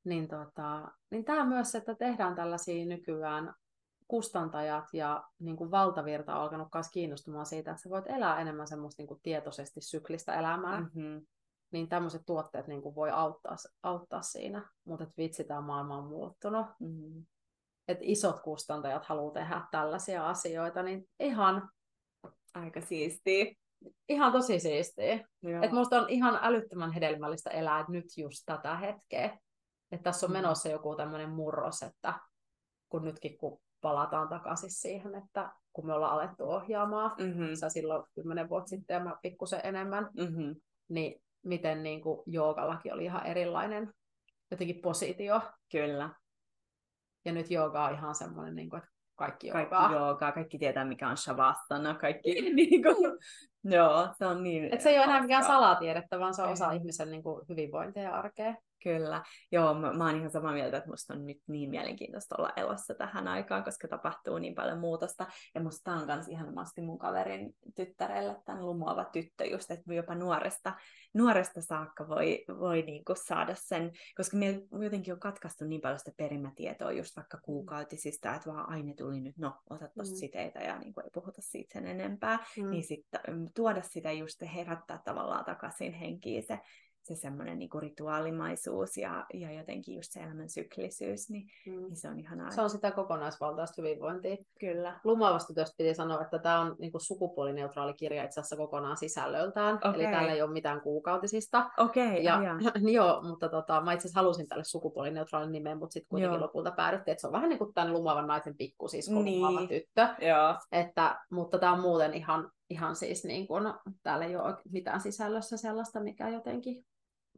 Niin, 0.03 0.28
tota, 0.28 0.91
niin 1.12 1.26
tämä 1.26 1.45
myös, 1.45 1.76
että 1.76 1.95
tehdään 1.95 2.36
tällaisia 2.36 2.86
nykyään 2.86 3.53
kustantajat 4.12 4.86
ja 4.94 5.24
niin 5.40 5.58
kuin 5.58 5.72
valtavirta 5.72 6.36
on 6.36 6.42
alkanut 6.42 6.68
myös 6.74 6.92
kiinnostumaan 6.92 7.46
siitä, 7.46 7.72
että 7.72 7.84
sä 7.84 7.90
voit 7.90 8.08
elää 8.08 8.42
enemmän 8.42 8.68
semmoista 8.68 9.02
niin 9.02 9.08
kuin 9.08 9.20
tietoisesti 9.24 9.82
syklistä 9.82 10.34
elämää, 10.34 10.80
mm-hmm. 10.80 11.26
niin 11.72 11.90
tämmöiset 11.90 12.22
tuotteet 12.26 12.68
niin 12.68 12.82
kuin 12.82 12.96
voi 12.96 13.12
auttaa, 13.12 13.56
auttaa 13.84 14.22
siinä. 14.22 14.70
Mutta 14.86 15.08
vitsi, 15.18 15.44
tämä 15.44 15.62
maailma 15.62 15.98
on 15.98 16.08
muuttunut. 16.08 16.66
Mm-hmm. 16.80 17.26
Että 17.88 18.04
isot 18.08 18.40
kustantajat 18.40 19.06
haluaa 19.06 19.34
tehdä 19.34 19.62
tällaisia 19.72 20.30
asioita, 20.30 20.84
niin 20.84 21.06
ihan... 21.20 21.70
Aika 22.54 22.82
siistiä. 22.82 23.46
Ihan 24.10 24.32
tosi 24.32 24.60
siistiä. 24.60 25.28
Että 25.62 25.76
musta 25.76 26.02
on 26.02 26.10
ihan 26.10 26.40
älyttömän 26.42 26.92
hedelmällistä 26.92 27.50
elää 27.50 27.86
nyt 27.90 28.06
just 28.18 28.44
tätä 28.46 28.76
hetkeä. 28.76 29.38
Että 29.92 30.04
tässä 30.04 30.26
on 30.26 30.32
mm-hmm. 30.32 30.42
menossa 30.44 30.70
joku 30.70 30.96
tämmöinen 30.96 31.30
murros, 31.30 31.82
että 31.82 32.20
kun 32.90 33.06
nytkin 33.06 33.38
kun 33.38 33.62
palataan 33.82 34.30
takaisin 34.30 34.72
siihen, 34.72 35.16
että 35.16 35.52
kun 35.74 35.86
me 35.86 35.94
ollaan 35.94 36.14
alettu 36.14 36.44
ohjaamaan, 36.44 37.12
mm-hmm. 37.20 37.56
sä 37.56 37.70
silloin 37.70 38.03
kymmenen 38.16 38.49
vuotta 38.49 38.70
sitten 38.70 38.94
ja 38.94 39.03
mä 39.03 39.16
pikkusen 39.22 39.62
enemmän, 39.64 40.10
mm-hmm. 40.18 40.56
niin 40.90 41.22
miten 41.45 41.84
niin 41.84 42.02
kuin 42.02 42.24
joogallakin 42.26 42.94
oli 42.94 43.03
ihan 43.03 43.26
erilainen 43.26 43.94
jotenkin 44.52 44.82
positio. 44.82 45.41
Kyllä. 45.72 46.10
Ja 47.26 47.32
nyt 47.32 47.52
jooga 47.52 47.86
on 47.86 47.94
ihan 47.94 48.16
semmoinen, 48.16 48.56
niin 48.56 48.70
kuin, 48.70 48.78
että 48.78 48.91
kaikki 49.16 49.48
joogaa. 49.48 49.66
Kaikki 49.66 49.94
joogaa, 49.94 50.32
kaikki 50.32 50.58
tietää 50.58 50.86
mikä 50.86 51.10
on 51.10 51.18
shavasana, 51.18 51.94
kaikki 51.94 52.41
niin 52.56 52.84
kuin, 52.84 53.18
joo, 53.64 54.10
se 54.18 54.26
on 54.26 54.44
niin. 54.44 54.74
Et 54.74 54.82
se 54.82 54.90
ei 54.90 54.98
ole 54.98 55.03
enää 55.03 55.22
mikään 55.22 55.44
salatiedettä, 55.44 56.20
vaan 56.20 56.34
se 56.34 56.41
on 56.41 56.49
osa 56.49 56.72
ihmisen 56.72 57.12
niin 57.12 57.24
kuin, 57.24 57.45
hyvinvointia 57.49 58.03
ja 58.03 58.16
arkea. 58.16 58.56
Kyllä. 58.84 59.24
Joo, 59.52 59.74
mä, 59.74 59.94
mä 59.94 60.06
oon 60.06 60.16
ihan 60.16 60.32
samaa 60.32 60.53
mieltä, 60.53 60.78
että 60.78 60.90
musta 60.90 61.14
on 61.14 61.26
nyt 61.26 61.38
niin 61.48 61.70
mielenkiintoista 61.70 62.36
olla 62.38 62.53
elossa 62.56 62.95
tähän 62.95 63.28
aikaan, 63.28 63.64
koska 63.64 63.88
tapahtuu 63.88 64.38
niin 64.38 64.56
paljon 64.56 64.80
muutosta. 64.80 65.28
Ja 65.56 65.62
musta 65.62 65.91
on 65.91 66.06
myös 66.06 66.28
ihanasti 66.28 66.82
mun 66.82 66.99
kaverin 66.99 67.56
tyttärelle 67.76 68.41
tämän 68.45 68.66
lumoava 68.66 69.06
tyttö 69.06 69.45
just, 69.45 69.72
että 69.72 69.94
jopa 69.94 70.16
nuoresta, 70.16 70.74
nuoresta 71.14 71.62
saakka 71.62 72.08
voi, 72.08 72.45
voi 72.60 72.82
niinku 72.82 73.14
saada 73.16 73.56
sen, 73.56 73.91
koska 74.18 74.38
me 74.38 74.62
jotenkin 74.82 75.14
on 75.14 75.20
katkaistu 75.20 75.66
niin 75.66 75.82
paljon 75.82 75.99
sitä 75.99 76.12
perimätietoa 76.18 76.91
just 76.91 77.16
vaikka 77.16 77.38
mm. 77.38 77.41
kuukautisista, 77.44 78.36
että 78.36 78.49
vaan 78.53 78.70
aine 78.70 78.94
tuli 78.94 79.22
nyt, 79.22 79.38
no 79.38 79.53
ota 79.70 79.88
tosta 79.88 80.16
mm. 80.16 80.20
siteitä 80.20 80.60
ja 80.60 80.80
niinku 80.80 80.99
ei 80.99 81.10
puhuta 81.14 81.41
siitä 81.41 81.74
sen 81.74 81.88
enempää, 81.88 82.40
mm. 82.58 82.70
niin 82.70 82.84
sitten 82.84 83.22
tuoda 83.56 83.82
sitä 83.82 84.12
just 84.12 84.41
herättää 84.56 85.02
tavallaan 85.06 85.45
takaisin 85.45 85.94
henkiin 85.94 86.44
se 86.44 86.60
se 87.03 87.15
semmoinen 87.15 87.60
niinku 87.60 87.80
rituaalimaisuus 87.80 88.98
ja, 88.98 89.26
ja 89.34 89.52
jotenkin 89.52 89.95
just 89.95 90.11
se 90.11 90.19
elämän 90.19 90.49
syklisyys, 90.49 91.30
niin, 91.30 91.48
mm. 91.65 91.84
niin 91.84 91.95
se 91.95 92.10
on 92.10 92.19
ihanaa. 92.19 92.52
Se 92.52 92.61
on 92.61 92.69
sitä 92.69 92.91
kokonaisvaltaista 92.91 93.82
hyvinvointia. 93.82 94.38
Kyllä. 94.60 94.99
Lumaavasta 95.03 95.53
työstä 95.53 95.76
piti 95.78 95.94
sanoa, 95.94 96.22
että 96.22 96.40
tämä 96.40 96.60
on 96.60 96.76
niinku 96.80 96.99
sukupuolineutraali 96.99 97.94
kirja 97.94 98.23
itse 98.23 98.40
asiassa 98.40 98.56
kokonaan 98.56 98.98
sisällöltään. 98.98 99.76
Okay. 99.76 99.94
Eli 99.94 100.03
täällä 100.03 100.32
ei 100.32 100.41
ole 100.41 100.52
mitään 100.52 100.82
kuukautisista. 100.82 101.69
Okei, 101.78 102.07
okay, 102.07 102.19
ja, 102.19 102.40
niin 102.80 102.94
joo, 102.99 103.22
mutta 103.22 103.49
tota, 103.49 103.82
mä 103.82 103.94
itse 103.94 104.07
asiassa 104.07 104.19
halusin 104.19 104.48
tälle 104.48 104.64
sukupuolineutraalin 104.64 105.52
nimen, 105.52 105.78
mutta 105.78 105.94
sitten 105.94 106.10
kuitenkin 106.10 106.36
joo. 106.36 106.45
lopulta 106.45 106.72
päädyttiin, 106.72 107.11
että 107.11 107.22
se 107.22 107.28
on 107.28 107.34
vähän 107.34 107.49
niin 107.49 107.60
kuin 107.60 107.73
tämän 107.73 107.94
lumaavan 107.94 108.28
naisen 108.28 108.57
pikkusisko, 108.57 109.22
niin. 109.22 109.41
lumaava 109.41 109.68
tyttö. 109.68 110.07
Joo. 110.22 110.56
Että, 110.72 111.19
mutta 111.32 111.60
tämä 111.60 111.73
on 111.73 111.80
muuten 111.80 112.14
ihan, 112.14 112.52
ihan 112.69 112.95
siis 112.95 113.23
niin 113.23 113.48
kuin, 113.48 113.73
täällä 114.03 114.26
ei 114.26 114.36
ole 114.36 114.56
mitään 114.72 115.02
sisällössä 115.02 115.57
sellaista, 115.57 115.99
mikä 115.99 116.30
jotenkin 116.30 116.86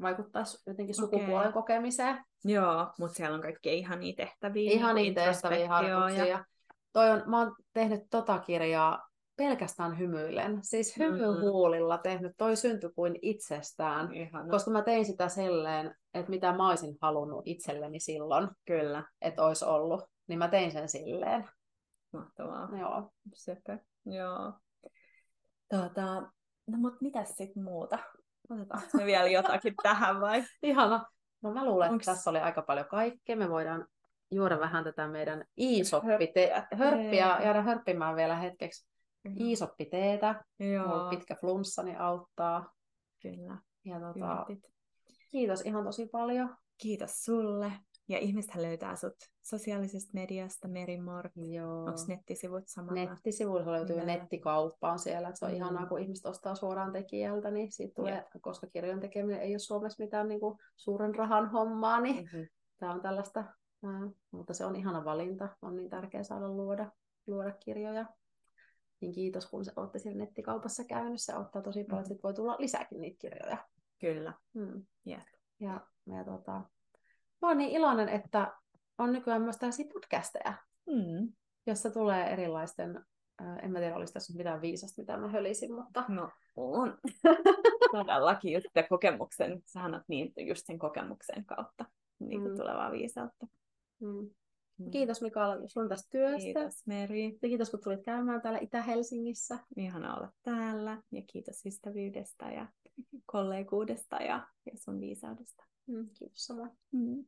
vaikuttaisi 0.02 0.57
jotenkin 0.68 0.95
sukupuolen 0.95 1.49
okay. 1.49 1.52
kokemiseen. 1.52 2.24
Joo, 2.45 2.94
mutta 2.99 3.15
siellä 3.15 3.36
on 3.36 3.41
kaikkea 3.41 3.74
ihania 3.74 4.14
tehtäviä. 4.18 4.72
Ihan 4.72 4.95
niin 4.95 5.15
tehtäviä 5.15 5.68
harjoituksia. 5.68 6.26
Ja... 6.26 6.45
Toi 6.94 7.11
on, 7.11 7.24
mä 7.26 7.40
oon 7.40 7.56
tehnyt 7.74 8.02
tota 8.10 8.40
kirjaa 8.40 9.07
pelkästään 9.36 9.99
hymyillen, 9.99 10.60
siis 10.61 10.98
hymyhuulilla 10.98 11.95
mm-hmm. 11.95 12.03
tehnyt, 12.03 12.34
toi 12.38 12.56
syntyi 12.56 12.90
kuin 12.95 13.20
itsestään, 13.22 14.14
Ihana. 14.14 14.49
koska 14.49 14.72
mä 14.72 14.82
tein 14.82 15.06
sitä 15.06 15.30
silleen, 15.30 15.95
että 16.14 16.30
mitä 16.30 16.53
mä 16.53 16.70
olisin 16.70 16.98
halunnut 17.02 17.41
itselleni 17.45 17.99
silloin, 17.99 18.48
Kyllä. 18.65 19.03
että 19.22 19.44
olisi 19.44 19.65
ollut, 19.65 20.03
niin 20.28 20.40
mä 20.40 20.48
tein 20.48 20.72
sen 20.72 20.90
silleen. 20.90 21.49
Mahtavaa. 22.14 22.70
Joo. 22.80 23.11
Sepä. 23.34 23.80
Joo. 24.06 24.53
Tuota, 25.70 26.22
no 26.68 26.78
mut 26.78 27.02
mitäs 27.02 27.30
sitten 27.38 27.64
muuta? 27.64 27.99
Otetaanko 28.49 28.98
me 28.98 29.06
vielä 29.06 29.28
jotakin 29.28 29.74
tähän 29.84 30.22
vai? 30.22 30.44
Ihana. 30.64 31.06
No 31.41 31.53
mä 31.53 31.65
luulen, 31.65 31.91
Onks... 31.91 32.07
että 32.07 32.15
tässä 32.15 32.30
oli 32.30 32.40
aika 32.40 32.61
paljon 32.61 32.88
kaikkea. 32.88 33.36
Me 33.36 33.49
voidaan 33.49 33.88
juoda 34.32 34.60
vähän 34.60 34.84
tätä 34.84 35.07
meidän 35.07 35.45
iisoppiteetä, 35.57 36.68
hörppiä, 36.76 37.38
jäädä 37.44 37.61
hörppimään 37.61 38.15
vielä 38.15 38.36
hetkeksi. 38.36 38.88
Mm-hmm. 39.24 39.45
Iisoppiteetä. 39.45 40.44
Mulla 40.60 41.10
pitkä 41.10 41.36
flunssani 41.36 41.95
auttaa. 41.95 42.72
Kyllä. 43.22 43.57
Ja 43.86 43.99
tota, 43.99 44.45
kiitos 45.32 45.61
ihan 45.61 45.84
tosi 45.84 46.06
paljon. 46.06 46.56
Kiitos 46.78 47.26
sulle. 47.26 47.72
Ja 48.07 48.17
ihmiset 48.17 48.55
löytää 48.55 48.95
sut 48.95 49.15
sosiaalisesta 49.41 50.11
mediasta, 50.13 50.67
Merimor. 50.67 51.30
Joo. 51.35 51.80
Onko 51.80 51.99
nettisivut 52.07 52.63
samalla? 52.67 53.05
Nettisivuilla 53.05 53.71
löytyy 53.71 53.95
Millä? 53.95 54.13
nettikauppa 54.13 54.91
on 54.91 54.99
siellä. 54.99 55.27
Että 55.27 55.39
se 55.39 55.45
on 55.45 55.51
mm. 55.51 55.57
ihanaa, 55.57 55.85
kun 55.85 55.99
ihmiset 55.99 56.25
ostaa 56.25 56.55
suoraan 56.55 56.93
tekijältä, 56.93 57.51
niin 57.51 57.71
siitä 57.71 57.93
tulee, 57.95 58.13
yeah. 58.13 58.25
koska 58.41 58.67
kirjan 58.67 58.99
tekeminen 58.99 59.41
ei 59.41 59.53
ole 59.53 59.59
Suomessa 59.59 60.03
mitään 60.03 60.27
niin 60.27 60.39
kuin, 60.39 60.57
suuren 60.75 61.15
rahan 61.15 61.51
hommaa, 61.51 62.01
niin 62.01 62.15
mm-hmm. 62.15 62.47
tämä 62.80 62.93
on 62.93 63.01
tällaista, 63.01 63.39
äh, 63.39 64.11
mutta 64.31 64.53
se 64.53 64.65
on 64.65 64.75
ihana 64.75 65.05
valinta. 65.05 65.49
On 65.61 65.75
niin 65.75 65.89
tärkeää 65.89 66.23
saada 66.23 66.49
luoda, 66.49 66.91
luoda 67.27 67.51
kirjoja. 67.51 68.05
Niin 69.01 69.11
kiitos, 69.11 69.45
kun 69.45 69.63
olette 69.75 69.99
siellä 69.99 70.19
nettikaupassa 70.19 70.84
käynyt. 70.84 71.21
Se 71.21 71.34
auttaa 71.34 71.61
tosi 71.61 71.84
paljon, 71.84 72.05
mm. 72.07 72.11
että 72.11 72.23
voi 72.23 72.34
tulla 72.34 72.55
lisääkin 72.59 73.01
niitä 73.01 73.17
kirjoja. 73.19 73.57
Kyllä. 73.99 74.34
Mm. 74.53 74.85
Yeah. 75.07 75.25
Ja, 75.59 75.88
ja 76.05 76.23
tota, 76.23 76.61
mä 77.44 77.49
oon 77.49 77.57
niin 77.57 77.72
iloinen, 77.72 78.10
että 78.10 78.53
on 78.98 79.14
nykyään 79.14 79.41
myös 79.41 79.57
tällaisia 79.57 79.86
podcasteja, 79.94 80.53
mm. 80.88 81.34
jossa 81.68 81.90
tulee 81.90 82.34
erilaisten, 82.34 83.06
en 83.64 83.72
mä 83.72 83.80
tiedä, 83.80 83.95
olisi 83.95 84.14
tässä 84.14 84.38
mitään 84.38 84.61
viisasta, 84.61 85.02
mitä 85.02 85.18
mä 85.18 85.28
hölisin, 85.28 85.74
mutta... 85.74 86.06
No, 86.07 86.30
on. 86.56 86.98
Todellakin 87.91 88.53
just 88.53 88.68
kokemuksen, 88.90 89.61
sä 89.65 89.84
annat 89.84 90.03
niin 90.07 90.34
just 90.48 90.65
sen 90.65 90.80
kokemuksen 90.80 91.45
kautta 91.45 91.86
niin 92.20 92.41
kuin 92.41 92.52
mm. 92.52 92.57
tulevaa 92.57 92.91
viisautta. 92.91 93.48
Mm. 93.99 94.30
Mm. 94.78 94.91
Kiitos 94.91 95.22
Mikaela 95.22 95.68
sun 95.68 95.90
tästä 95.90 96.07
työstä. 96.11 96.44
Kiitos 96.44 96.88
Meri. 96.88 97.38
Ja 97.41 97.49
kiitos 97.49 97.70
kun 97.70 97.80
tulit 97.84 98.03
käymään 98.03 98.41
täällä 98.41 98.60
Itä-Helsingissä. 98.60 99.60
Ihana 99.78 100.15
olla 100.15 100.32
täällä 100.44 101.02
ja 101.11 101.22
kiitos 101.28 101.65
ystävyydestä 101.65 102.52
ja 102.52 102.68
kolleguudesta 103.32 104.15
ja, 104.15 104.48
ja 104.65 104.72
sun 104.76 105.02
viisaudesta. 105.02 105.64
Mm, 105.88 106.10
kiitos 106.14 106.45
samoin. 106.45 106.72
Mm. 106.91 107.26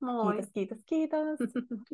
Moi. 0.00 0.40
Kiitos, 0.52 0.78
kiitos, 0.86 1.38
kiitos. 1.52 1.88